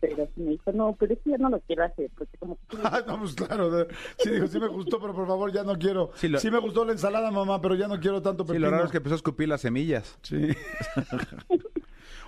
Pero 0.00 0.28
sí 0.34 0.40
me 0.42 0.50
dijo, 0.52 0.70
no, 0.72 0.94
pero 0.96 1.12
es 1.14 1.18
que 1.24 1.30
ya 1.30 1.38
no 1.38 1.50
lo 1.50 1.58
quiero 1.60 1.82
hacer, 1.84 2.08
porque 2.16 2.38
como 2.38 2.56
que... 2.68 2.76
Ah, 2.84 3.02
no, 3.06 3.18
pues 3.18 3.34
claro. 3.34 3.86
Sí, 4.18 4.30
dijo, 4.30 4.46
sí 4.46 4.60
me 4.60 4.68
gustó, 4.68 5.00
pero 5.00 5.12
por 5.12 5.26
favor 5.26 5.52
ya 5.52 5.64
no 5.64 5.76
quiero. 5.76 6.10
Sí, 6.14 6.28
lo- 6.28 6.38
me 6.52 6.58
gustó 6.60 6.84
la 6.84 6.92
ensalada, 6.92 7.30
mamá, 7.32 7.60
pero 7.60 7.74
ya 7.74 7.88
no 7.88 7.98
quiero 7.98 8.22
tanto 8.22 8.44
Sí, 8.44 8.48
pepino. 8.50 8.66
lo 8.66 8.70
raro 8.72 8.84
es 8.84 8.90
que 8.92 8.98
empezó 8.98 9.14
a 9.14 9.16
escupir 9.16 9.48
las 9.48 9.60
semillas. 9.62 10.16
Sí. 10.22 10.50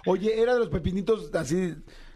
Oye, 0.06 0.40
¿era 0.40 0.54
de 0.54 0.60
los 0.60 0.68
pepinitos 0.68 1.32
así, 1.34 1.74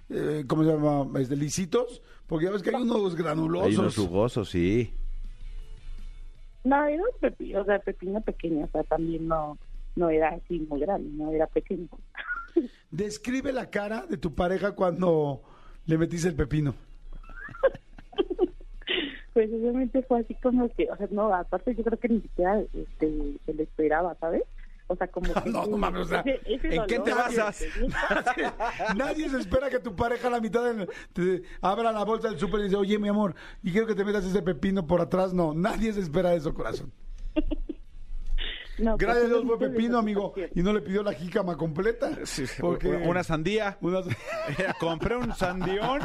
eh, 0.08 0.44
¿cómo 0.48 0.64
se 0.64 0.70
llama? 0.70 1.20
Este, 1.20 1.36
lisitos? 1.36 2.02
Porque 2.26 2.46
ya 2.46 2.50
ves 2.52 2.62
que 2.62 2.70
hay 2.74 2.82
unos 2.82 3.14
granulosos. 3.14 3.68
Hay 3.68 3.76
unos 3.76 3.96
jugosos, 3.96 4.48
sí. 4.48 4.92
No, 6.64 6.84
era 6.84 7.02
un 7.02 7.20
pepino, 7.20 7.60
o 7.60 7.64
sea, 7.64 7.78
pepino 7.78 8.20
pequeño, 8.22 8.64
o 8.64 8.68
sea, 8.68 8.82
también 8.84 9.28
no, 9.28 9.58
no 9.96 10.08
era 10.08 10.30
así 10.30 10.60
muy 10.60 10.80
grande, 10.80 11.10
no 11.12 11.30
era 11.32 11.46
pequeño. 11.46 11.88
Describe 12.90 13.52
la 13.52 13.70
cara 13.70 14.06
de 14.06 14.16
tu 14.16 14.34
pareja 14.34 14.72
cuando 14.72 15.42
le 15.86 15.98
metiste 15.98 16.28
el 16.28 16.34
pepino. 16.34 16.74
Pues 19.34 19.50
obviamente 19.52 20.00
fue 20.02 20.20
así 20.20 20.34
como 20.36 20.68
que, 20.68 20.88
o 20.88 20.96
sea, 20.96 21.08
no, 21.10 21.34
aparte 21.34 21.74
yo 21.74 21.82
creo 21.82 21.98
que 21.98 22.08
ni 22.08 22.20
siquiera 22.20 22.60
este, 22.60 23.34
se 23.44 23.52
le 23.52 23.64
esperaba, 23.64 24.14
¿sabes? 24.20 24.44
O 24.86 24.96
sea, 24.96 25.06
como 25.08 25.32
que... 25.42 25.50
No, 25.50 25.66
no 25.66 25.76
mames, 25.78 26.02
o 26.02 26.04
sea, 26.04 26.20
ese- 26.20 26.40
ese 26.46 26.74
¿en 26.76 26.86
qué 26.86 26.98
te 26.98 27.14
basas? 27.14 27.62
Nadie 28.96 29.28
se 29.30 29.38
espera 29.38 29.70
que 29.70 29.78
tu 29.78 29.94
pareja 29.96 30.28
a 30.28 30.30
la 30.30 30.40
mitad 30.40 30.62
del, 30.64 30.88
te 31.12 31.42
abra 31.60 31.90
la 31.92 32.04
bolsa 32.04 32.28
del 32.28 32.38
súper 32.38 32.60
y 32.60 32.64
dice, 32.64 32.76
oye, 32.76 32.98
mi 32.98 33.08
amor, 33.08 33.34
y 33.62 33.72
quiero 33.72 33.86
que 33.86 33.94
te 33.94 34.04
metas 34.04 34.24
ese 34.24 34.42
pepino 34.42 34.86
por 34.86 35.00
atrás. 35.00 35.32
No, 35.32 35.54
nadie 35.54 35.92
se 35.92 36.00
espera 36.00 36.34
eso, 36.34 36.52
corazón. 36.54 36.92
No, 38.78 38.96
pues, 38.96 39.06
Gracias 39.06 39.24
a 39.26 39.28
Dios 39.28 39.44
fue 39.46 39.58
pepino, 39.70 39.98
amigo, 39.98 40.34
y 40.54 40.62
no 40.62 40.72
le 40.72 40.80
pidió 40.80 41.02
la 41.02 41.12
jícama 41.12 41.56
completa. 41.56 42.10
Porque 42.60 42.88
Una 42.88 43.22
sandía. 43.22 43.78
una- 43.82 44.02
Compré 44.80 45.16
un 45.16 45.32
sandión. 45.34 46.00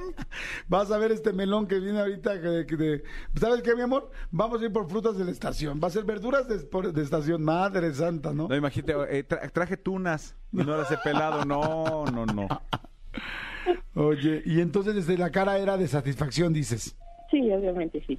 Vas 0.68 0.92
a 0.92 0.98
ver 0.98 1.12
este 1.12 1.34
melón 1.34 1.68
que 1.68 1.80
viene 1.80 2.00
ahorita. 2.00 2.36
De- 2.36 3.04
¿Sabes 3.40 3.62
qué, 3.64 3.76
mi 3.76 3.82
amor? 3.82 4.12
Vamos 4.32 4.62
a 4.62 4.66
ir 4.66 4.72
por 4.72 4.88
frutas 4.90 5.18
de 5.18 5.26
la 5.26 5.32
estación. 5.32 5.80
Va 5.84 5.88
a 5.88 5.92
ser 5.92 6.04
verduras 6.04 6.48
de, 6.48 6.60
por- 6.60 6.94
de 6.94 7.02
estación. 7.02 7.44
Madre 7.44 7.94
santa, 7.94 8.34
¿no? 8.34 8.48
No, 8.48 8.56
imagínate, 8.56 8.94
eh, 9.18 9.28
tra- 9.28 9.52
traje 9.52 9.76
tunas 9.78 10.36
y 10.52 10.58
no 10.58 10.78
las 10.78 10.92
he 10.92 10.98
pelado. 10.98 11.46
No, 11.46 12.06
no, 12.06 12.26
no. 12.26 12.48
Oye, 13.96 14.42
y 14.46 14.62
entonces 14.62 14.96
desde 14.96 15.18
la 15.18 15.32
cara 15.32 15.58
era 15.58 15.78
de 15.78 15.88
satisfacción, 15.88 16.54
dices. 16.54 16.96
Sí, 17.30 17.52
obviamente 17.52 18.04
sí. 18.08 18.18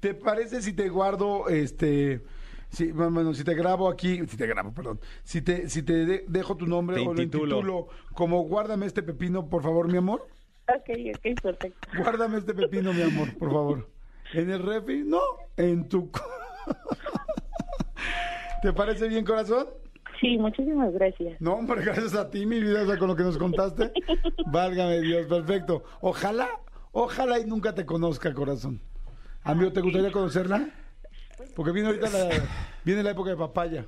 ¿Te 0.00 0.14
parece 0.14 0.62
si 0.62 0.72
te 0.72 0.88
guardo, 0.88 1.48
este, 1.48 2.22
si, 2.70 2.92
bueno, 2.92 3.34
si 3.34 3.44
te 3.44 3.54
grabo 3.54 3.88
aquí, 3.88 4.26
si 4.26 4.36
te 4.36 4.46
grabo, 4.46 4.72
perdón, 4.72 5.00
si 5.24 5.42
te, 5.42 5.68
si 5.68 5.82
te 5.82 6.04
de- 6.06 6.24
dejo 6.28 6.56
tu 6.56 6.66
nombre 6.66 6.96
Te 6.96 7.02
o 7.02 7.14
lo 7.14 7.22
intitulo. 7.22 7.56
intitulo 7.56 7.88
como 8.14 8.42
guárdame 8.42 8.86
este 8.86 9.02
pepino, 9.02 9.48
por 9.48 9.62
favor, 9.62 9.90
mi 9.90 9.98
amor? 9.98 10.26
Ok, 10.68 10.90
ok, 11.16 11.40
perfecto. 11.42 11.88
Guárdame 11.96 12.38
este 12.38 12.54
pepino, 12.54 12.92
mi 12.92 13.02
amor, 13.02 13.36
por 13.38 13.50
favor. 13.50 13.88
¿En 14.34 14.50
el 14.50 14.62
refri? 14.62 15.02
No, 15.04 15.20
en 15.56 15.88
tu... 15.88 16.10
¿Te 18.62 18.72
parece 18.72 19.08
bien, 19.08 19.24
corazón? 19.24 19.66
Sí, 20.20 20.36
muchísimas 20.36 20.92
gracias. 20.92 21.40
No, 21.40 21.54
hombre, 21.54 21.82
gracias 21.84 22.14
a 22.14 22.28
ti, 22.28 22.44
mi 22.44 22.60
vida, 22.60 22.82
o 22.82 22.86
sea, 22.86 22.98
con 22.98 23.08
lo 23.08 23.16
que 23.16 23.22
nos 23.22 23.38
contaste. 23.38 23.92
Válgame 24.46 25.00
Dios, 25.00 25.26
perfecto. 25.26 25.84
Ojalá, 26.00 26.48
ojalá 26.92 27.38
y 27.38 27.46
nunca 27.46 27.74
te 27.74 27.86
conozca, 27.86 28.34
corazón. 28.34 28.80
Amigo, 29.44 29.72
¿te 29.72 29.80
gustaría 29.80 30.10
conocerla? 30.10 30.68
Porque 31.54 31.72
viene 31.72 31.88
ahorita 31.88 32.10
la, 32.10 32.28
viene 32.84 33.02
la 33.02 33.10
época 33.10 33.30
de 33.30 33.36
papaya, 33.36 33.86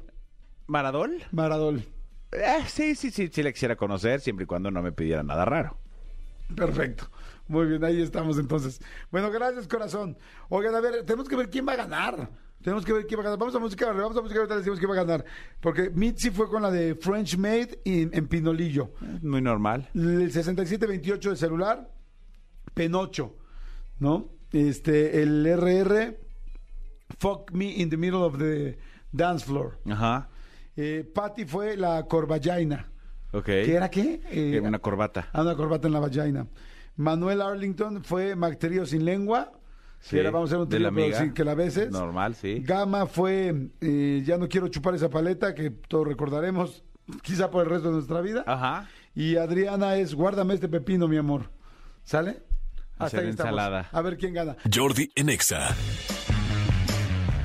¿Maradol? 0.66 1.22
Maradol. 1.32 1.84
Eh, 2.32 2.62
sí, 2.68 2.94
sí, 2.94 3.10
sí, 3.10 3.28
sí 3.32 3.42
la 3.42 3.50
quisiera 3.50 3.74
conocer, 3.76 4.20
siempre 4.20 4.44
y 4.44 4.46
cuando 4.46 4.70
no 4.70 4.82
me 4.82 4.92
pidiera 4.92 5.22
nada 5.22 5.44
raro. 5.44 5.76
Perfecto. 6.54 7.10
Muy 7.48 7.66
bien, 7.66 7.82
ahí 7.82 8.00
estamos 8.00 8.38
entonces. 8.38 8.80
Bueno, 9.10 9.30
gracias, 9.32 9.66
corazón. 9.66 10.16
Oigan, 10.48 10.74
a 10.74 10.80
ver, 10.80 11.04
tenemos 11.04 11.28
que 11.28 11.34
ver 11.34 11.50
quién 11.50 11.66
va 11.66 11.72
a 11.72 11.76
ganar. 11.76 12.30
Tenemos 12.62 12.84
que 12.84 12.92
ver 12.92 13.06
quién 13.06 13.18
va 13.18 13.22
a 13.22 13.24
ganar. 13.24 13.38
Vamos 13.40 13.54
a 13.56 13.58
música, 13.58 13.92
vamos 13.92 14.16
a 14.16 14.20
música, 14.20 14.38
ahorita 14.38 14.56
decimos 14.58 14.78
quién 14.78 14.90
va 14.90 14.94
a 14.94 15.04
ganar. 15.04 15.24
Porque 15.60 15.90
Mitzi 15.90 16.30
fue 16.30 16.48
con 16.48 16.62
la 16.62 16.70
de 16.70 16.94
French 16.94 17.36
Made 17.36 17.80
en, 17.84 18.10
en 18.12 18.28
Pinolillo. 18.28 18.92
Muy 19.22 19.42
normal. 19.42 19.88
El 19.94 20.30
6728 20.30 21.30
de 21.30 21.36
celular, 21.36 21.90
Penocho, 22.74 23.36
¿no? 23.98 24.28
Este, 24.52 25.22
el 25.22 25.44
RR, 25.44 26.20
Fuck 27.18 27.52
Me 27.52 27.66
in 27.80 27.90
the 27.90 27.96
Middle 27.96 28.22
of 28.22 28.38
the 28.38 28.78
Dance 29.12 29.44
Floor. 29.44 29.78
Ajá. 29.90 30.28
Eh, 30.76 31.04
Patty 31.14 31.44
fue 31.44 31.76
la 31.76 32.04
Corvallaina. 32.06 32.86
Ok. 33.32 33.44
¿Qué 33.44 33.74
era 33.74 33.90
qué? 33.90 34.20
Eh, 34.30 34.56
Eh, 34.56 34.60
Una 34.60 34.78
corbata. 34.78 35.28
Ah, 35.32 35.42
una 35.42 35.54
corbata 35.56 35.86
en 35.86 35.92
la 35.92 36.00
vagina. 36.00 36.46
Manuel 36.96 37.40
Arlington 37.42 38.02
fue 38.04 38.34
Macterio 38.36 38.84
sin 38.86 39.04
lengua. 39.04 39.52
Sí, 40.00 40.16
que 40.16 40.20
era, 40.20 40.30
vamos 40.30 40.50
a 40.50 40.54
hacer 40.54 40.62
un 40.62 40.68
de 40.68 40.76
trío, 40.76 40.86
la 40.88 40.94
pero 40.94 41.04
amiga. 41.04 41.18
sin 41.18 41.32
que 41.34 41.44
la 41.44 41.54
beses. 41.54 41.90
Normal, 41.90 42.34
sí. 42.34 42.60
Gama 42.64 43.06
fue 43.06 43.70
eh, 43.80 44.22
Ya 44.24 44.38
no 44.38 44.48
quiero 44.48 44.68
chupar 44.68 44.94
esa 44.94 45.10
paleta, 45.10 45.54
que 45.54 45.70
todos 45.70 46.06
recordaremos, 46.08 46.82
quizá 47.22 47.50
por 47.50 47.64
el 47.64 47.70
resto 47.70 47.88
de 47.88 47.94
nuestra 47.96 48.20
vida. 48.22 48.42
Ajá. 48.46 48.88
Y 49.14 49.36
Adriana 49.36 49.96
es 49.96 50.14
Guárdame 50.14 50.54
este 50.54 50.68
pepino, 50.68 51.06
mi 51.06 51.16
amor. 51.18 51.50
¿Sale? 52.04 52.42
Hacer 52.98 53.24
estamos. 53.26 53.50
ensalada. 53.50 53.88
A 53.92 54.00
ver 54.02 54.16
quién 54.16 54.32
gana. 54.34 54.56
Jordi 54.72 55.10
en 55.14 55.28
Exa. 55.28 55.74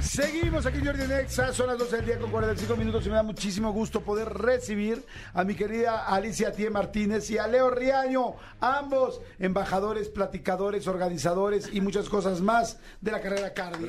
Seguimos 0.06 0.65
aquí 0.68 0.86
Jordi 0.86 1.07
Nexa, 1.07 1.52
son 1.52 1.68
las 1.68 1.80
12 1.80 1.95
del 1.98 2.06
día 2.06 2.19
con 2.19 2.30
45 2.30 2.76
minutos 2.77 3.06
y 3.06 3.10
me 3.10 3.15
da 3.15 3.23
muchísimo 3.23 3.73
gusto 3.73 4.02
poder 4.02 4.30
recibir 4.30 5.03
a 5.34 5.44
mi 5.44 5.56
querida 5.56 6.06
Alicia 6.06 6.52
Tie 6.52 6.69
Martínez 6.69 7.30
y 7.32 7.40
a 7.40 7.48
Leo 7.48 7.72
Riaño, 7.72 8.36
ambos 8.61 9.19
embajadores, 9.40 10.07
platicadores, 10.10 10.88
organizadores 10.88 11.69
y 11.73 11.82
muchas 11.82 12.07
cosas 12.07 12.40
más 12.40 12.77
de 13.02 13.11
la 13.11 13.19
carrera 13.19 13.53
cardio. 13.53 13.88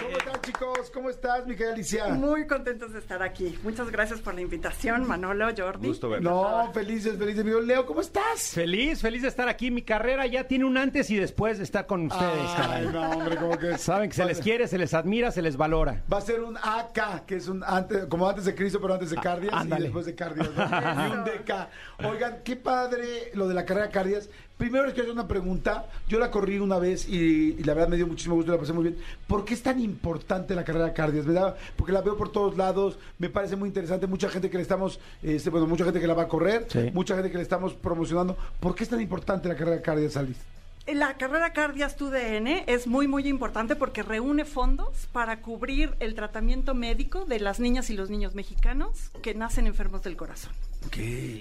¿Cómo 0.00 0.18
están 0.18 0.33
chicos? 0.44 0.90
¿Cómo 0.92 1.10
estás, 1.10 1.46
mi 1.46 1.56
querida 1.56 1.72
Alicia? 1.72 2.08
Muy 2.08 2.46
contentos 2.46 2.92
de 2.92 2.98
estar 2.98 3.22
aquí. 3.22 3.58
Muchas 3.62 3.90
gracias 3.90 4.20
por 4.20 4.34
la 4.34 4.42
invitación, 4.42 5.06
Manolo, 5.06 5.48
Jordi. 5.56 5.88
Gusto 5.88 6.10
verlo. 6.10 6.30
No, 6.30 6.72
felices, 6.72 7.16
felices. 7.16 7.40
Amigo 7.40 7.60
Leo, 7.60 7.86
¿cómo 7.86 8.00
estás? 8.00 8.50
Feliz, 8.52 9.00
feliz 9.00 9.22
de 9.22 9.28
estar 9.28 9.48
aquí. 9.48 9.70
Mi 9.70 9.82
carrera 9.82 10.26
ya 10.26 10.44
tiene 10.44 10.64
un 10.64 10.76
antes 10.76 11.10
y 11.10 11.16
después 11.16 11.58
de 11.58 11.64
estar 11.64 11.86
con 11.86 12.06
ustedes. 12.06 12.50
Ay, 12.50 12.56
caray. 12.56 12.86
no, 12.88 13.10
hombre, 13.10 13.36
como 13.36 13.58
que... 13.58 13.78
Saben 13.78 14.10
que 14.10 14.16
se 14.16 14.24
les 14.24 14.40
quiere, 14.40 14.68
se 14.68 14.78
les 14.78 14.92
admira, 14.94 15.30
se 15.30 15.42
les 15.42 15.56
valora. 15.56 16.02
Va 16.12 16.18
a 16.18 16.20
ser 16.20 16.42
un 16.42 16.56
AK, 16.56 17.24
que 17.26 17.36
es 17.36 17.48
un 17.48 17.62
antes, 17.64 18.06
como 18.06 18.28
antes 18.28 18.44
de 18.44 18.54
Cristo, 18.54 18.80
pero 18.80 18.94
antes 18.94 19.10
de 19.10 19.16
Cardias 19.16 19.54
y 19.64 19.68
después 19.68 20.06
de 20.06 20.14
Cardias. 20.14 20.50
¿no? 20.54 21.08
y 21.08 21.10
un 21.10 21.24
DK. 21.24 22.04
Oigan, 22.04 22.42
qué 22.44 22.56
padre 22.56 23.30
lo 23.34 23.48
de 23.48 23.54
la 23.54 23.64
carrera 23.64 23.88
Cardias. 23.88 24.28
Primero 24.58 24.84
les 24.84 24.94
quiero 24.94 25.08
hacer 25.08 25.18
una 25.18 25.26
pregunta. 25.26 25.86
Yo 26.08 26.18
la 26.20 26.30
corrí 26.30 26.58
una 26.58 26.78
vez 26.78 27.08
y, 27.08 27.56
y 27.58 27.64
la 27.64 27.74
verdad 27.74 27.88
me 27.88 27.96
dio 27.96 28.06
muchísimo 28.06 28.36
gusto, 28.36 28.52
la 28.52 28.58
pasé 28.58 28.72
muy 28.72 28.84
bien. 28.84 28.96
¿Por 29.26 29.44
qué 29.44 29.52
es 29.54 29.62
tan 29.62 29.80
importante 29.80 30.54
la 30.54 30.64
carrera 30.64 30.92
Cardias? 30.94 31.26
¿Verdad? 31.26 31.56
Porque 31.76 31.92
la 31.92 32.02
veo 32.02 32.16
por 32.16 32.30
todos 32.30 32.56
lados, 32.56 32.98
me 33.18 33.28
parece 33.28 33.56
muy 33.56 33.68
interesante. 33.68 34.06
Mucha 34.06 34.28
gente 34.28 34.48
que 34.50 34.56
le 34.56 34.62
estamos, 34.62 35.00
este, 35.22 35.50
bueno, 35.50 35.66
mucha 35.66 35.84
gente 35.84 36.00
que 36.00 36.06
la 36.06 36.14
va 36.14 36.22
a 36.22 36.28
correr, 36.28 36.66
Sí. 36.68 36.90
mucha 36.94 37.14
gente 37.14 37.30
que 37.30 37.36
le 37.36 37.42
estamos 37.42 37.74
promocionando. 37.74 38.36
¿Por 38.60 38.74
qué 38.76 38.84
es 38.84 38.90
tan 38.90 39.00
importante 39.00 39.48
la 39.48 39.56
carrera 39.56 39.82
Cardias, 39.82 40.16
Alice? 40.16 40.40
La 40.86 41.16
carrera 41.16 41.54
Cardias 41.54 41.96
TUDN 41.96 42.46
es 42.66 42.86
muy, 42.86 43.08
muy 43.08 43.26
importante 43.26 43.74
porque 43.74 44.02
reúne 44.02 44.44
fondos 44.44 45.08
para 45.12 45.40
cubrir 45.40 45.94
el 45.98 46.14
tratamiento 46.14 46.74
médico 46.74 47.24
de 47.24 47.40
las 47.40 47.58
niñas 47.58 47.88
y 47.88 47.94
los 47.94 48.10
niños 48.10 48.34
mexicanos 48.34 49.10
que 49.22 49.34
nacen 49.34 49.66
enfermos 49.66 50.02
del 50.02 50.14
corazón. 50.16 50.52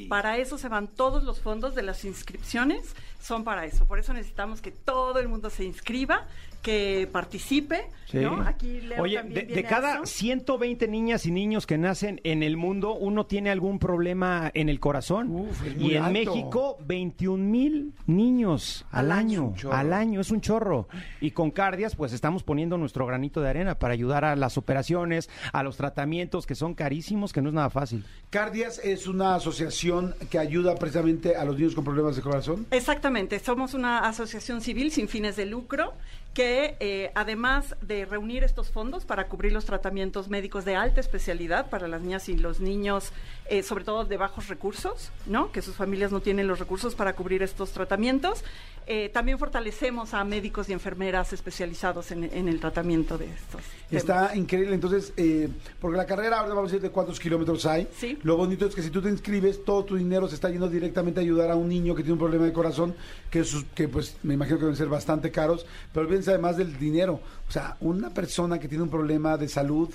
Para 0.10 0.38
eso 0.38 0.57
se 0.57 0.68
van 0.68 0.88
todos 0.88 1.24
los 1.24 1.41
fondos 1.41 1.76
de 1.76 1.84
las 1.84 2.06
inscripciones, 2.06 2.95
son 3.22 3.44
para 3.44 3.65
eso. 3.65 3.86
Por 3.86 3.99
eso 3.99 4.14
necesitamos 4.14 4.61
que 4.61 4.72
todo 4.72 5.20
el 5.20 5.28
mundo 5.28 5.49
se 5.49 5.64
inscriba, 5.64 6.28
que 6.64 7.07
participe. 7.11 7.90
¿no? 8.14 8.41
Aquí 8.41 8.80
Leo 8.81 9.02
Oye, 9.02 9.18
también 9.18 9.34
de, 9.34 9.41
de 9.41 9.53
viene 9.53 9.68
a 9.68 9.69
cada 9.69 9.95
eso. 9.95 10.06
120 10.06 10.88
niñas 10.88 11.26
y 11.26 11.31
niños 11.31 11.65
que 11.65 11.77
nacen 11.77 12.22
en 12.23 12.44
el 12.44 12.57
mundo, 12.57 12.94
uno 12.94 13.26
tiene 13.26 13.49
algún 13.49 13.80
problema 13.80 14.52
en 14.53 14.69
el 14.69 14.80
corazón. 14.80 15.30
Uf, 15.31 15.65
es 15.65 15.76
muy 15.76 15.91
y 15.91 15.95
en 15.95 16.03
alto. 16.03 16.14
México, 16.14 16.77
21 16.85 17.44
mil 17.44 17.94
niños 18.06 18.85
al, 18.91 19.11
Al 19.11 19.19
año. 19.19 19.53
Al 19.72 19.94
año, 19.94 20.22
es 20.22 20.31
un 20.31 20.41
chorro. 20.41 20.88
Y 21.22 21.31
con 21.31 21.52
Cardias, 21.52 21.95
pues 21.95 22.14
estamos 22.14 22.44
poniendo 22.44 22.77
nuestro 22.77 23.06
granito 23.06 23.41
de 23.41 23.49
arena 23.49 23.80
para 23.80 23.94
ayudar 23.94 24.26
a 24.26 24.35
las 24.35 24.57
operaciones, 24.57 25.30
a 25.52 25.64
los 25.64 25.77
tratamientos 25.77 26.45
que 26.45 26.56
son 26.56 26.76
carísimos, 26.76 27.34
que 27.34 27.41
no 27.41 27.49
es 27.49 27.56
nada 27.56 27.69
fácil. 27.69 28.06
Cardias 28.30 28.80
es 28.84 29.07
una 29.07 29.35
asociación 29.35 30.15
que 30.30 30.40
ayuda 30.40 30.76
precisamente 30.76 31.35
a 31.35 31.44
los 31.45 31.57
niños 31.57 31.76
con 31.76 31.84
problemas 31.84 32.15
de 32.15 32.22
corazón. 32.22 32.68
Exactamente, 32.72 33.40
somos 33.40 33.73
una 33.73 33.99
asociación 33.99 34.61
civil 34.61 34.91
sin 34.91 35.07
fines 35.07 35.35
de 35.35 35.45
lucro 35.45 35.94
que 36.34 36.76
eh, 36.80 37.11
además 37.14 37.76
de 37.81 38.05
reunir 38.05 38.43
estos 38.43 38.72
fondos 38.72 39.05
para 39.05 39.27
cubrir 39.27 39.51
los 39.51 39.65
tratamientos 39.65 40.30
médicos 40.30 40.65
de 40.65 40.76
alta 40.76 40.99
especialidad 40.99 41.69
para 41.69 41.88
las 41.88 42.01
niñas 42.01 42.27
y 42.27 42.35
los 42.38 42.60
niños, 42.60 43.11
eh, 43.49 43.61
sobre 43.61 43.84
todo 43.84 44.03
de 44.05 44.18
bajos 44.18 44.47
recursos, 44.47 45.11
¿no? 45.27 45.51
que 45.51 45.61
sus 45.61 45.76
familias 45.76 46.11
no 46.11 46.22
tienen 46.22 46.47
los 46.47 46.57
recursos 46.60 46.95
para 46.95 47.14
cubrir 47.14 47.43
estos 47.43 47.72
tratamientos, 47.72 48.43
eh, 48.85 49.10
también 49.10 49.38
fortalecemos 49.39 50.14
a 50.14 50.23
médicos 50.26 50.68
y 50.69 50.73
enfermeras 50.73 51.31
especializados 51.34 52.11
en, 52.11 52.23
en 52.26 52.47
el 52.49 52.60
tratamiento 52.60 53.18
de 53.18 53.26
estos. 53.27 53.61
Está 53.91 54.35
increíble, 54.35 54.73
entonces, 54.73 55.14
eh, 55.18 55.49
porque 55.80 55.97
la 55.97 56.05
carrera 56.07 56.39
ahora 56.39 56.49
vamos 56.55 56.72
a 56.72 56.73
decir 56.73 56.81
de 56.81 56.89
cuántos 56.89 57.19
kilómetros 57.19 57.65
hay. 57.68 57.88
Sí. 57.95 58.18
Lo 58.23 58.35
bonito 58.38 58.65
es 58.65 58.73
que 58.73 58.81
si 58.81 58.89
tú 58.89 59.01
te 59.03 59.10
inscribes, 59.10 59.64
todo 59.64 59.85
tu 59.85 59.95
dinero 59.95 60.27
se 60.27 60.35
está 60.35 60.49
yendo 60.49 60.68
directamente 60.68 61.19
a 61.19 61.23
ayudar 61.23 61.51
a 61.51 61.55
un 61.55 61.69
niño 61.69 61.93
que 61.93 62.01
tiene 62.01 62.14
un 62.14 62.19
problema 62.19 62.43
de 62.45 62.51
corazón, 62.53 62.95
que, 63.30 63.43
sus- 63.43 63.65
que 63.76 63.88
pues 63.88 64.18
me 64.23 64.34
imagino 64.34 64.57
que 64.57 64.64
deben 64.64 64.76
ser 64.77 64.89
bastante 64.89 65.30
caros, 65.31 65.65
pero 65.93 66.07
además 66.28 66.58
del 66.58 66.78
dinero. 66.78 67.20
O 67.48 67.52
sea, 67.52 67.78
una 67.82 68.10
persona 68.10 68.60
que 68.60 68.68
tiene 68.68 68.84
un 68.84 68.90
problema 68.90 69.38
de 69.38 69.48
salud, 69.48 69.90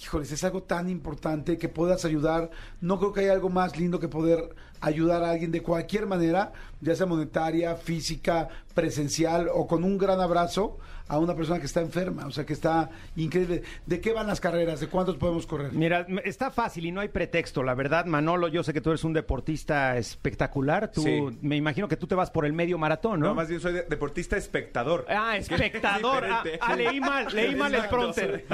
híjoles, 0.00 0.30
es 0.32 0.44
algo 0.44 0.62
tan 0.62 0.88
importante 0.88 1.58
que 1.58 1.68
puedas 1.68 2.04
ayudar. 2.04 2.50
No 2.80 2.98
creo 2.98 3.12
que 3.12 3.20
haya 3.20 3.32
algo 3.32 3.48
más 3.48 3.78
lindo 3.78 3.98
que 4.00 4.08
poder 4.08 4.54
ayudar 4.80 5.22
a 5.24 5.30
alguien 5.30 5.50
de 5.50 5.62
cualquier 5.62 6.06
manera, 6.06 6.52
ya 6.80 6.94
sea 6.94 7.06
monetaria, 7.06 7.74
física, 7.76 8.48
presencial 8.82 9.48
o 9.52 9.66
con 9.66 9.82
un 9.82 9.98
gran 9.98 10.20
abrazo 10.20 10.78
a 11.08 11.18
una 11.18 11.34
persona 11.34 11.58
que 11.58 11.64
está 11.66 11.80
enferma, 11.80 12.26
o 12.26 12.30
sea, 12.30 12.44
que 12.46 12.52
está 12.52 12.90
increíble. 13.16 13.62
¿De 13.86 13.98
qué 14.00 14.12
van 14.12 14.26
las 14.28 14.40
carreras? 14.40 14.78
¿De 14.78 14.86
cuántos 14.88 15.16
podemos 15.16 15.46
correr? 15.46 15.72
Mira, 15.72 16.06
está 16.24 16.50
fácil 16.52 16.84
y 16.86 16.92
no 16.92 17.00
hay 17.00 17.08
pretexto, 17.08 17.62
la 17.64 17.74
verdad, 17.74 18.04
Manolo, 18.04 18.46
yo 18.48 18.62
sé 18.62 18.72
que 18.74 18.80
tú 18.82 18.90
eres 18.90 19.02
un 19.04 19.14
deportista 19.14 19.96
espectacular, 19.96 20.92
tú, 20.92 21.02
Sí. 21.02 21.20
me 21.40 21.56
imagino 21.56 21.88
que 21.88 21.96
tú 21.96 22.06
te 22.06 22.14
vas 22.14 22.30
por 22.30 22.44
el 22.44 22.52
medio 22.52 22.76
maratón, 22.78 23.18
¿no? 23.20 23.28
No, 23.28 23.34
más 23.34 23.48
bien 23.48 23.58
soy 23.60 23.72
de- 23.72 23.82
deportista 23.84 24.36
espectador. 24.36 25.06
Ah, 25.08 25.36
espectador. 25.38 26.24
Ah, 26.26 26.44
ah, 26.60 26.76
leí 26.76 27.00
mal, 27.00 27.26
leí 27.34 27.56
mal 27.56 27.74
el 27.74 27.88
pronter. 27.88 28.44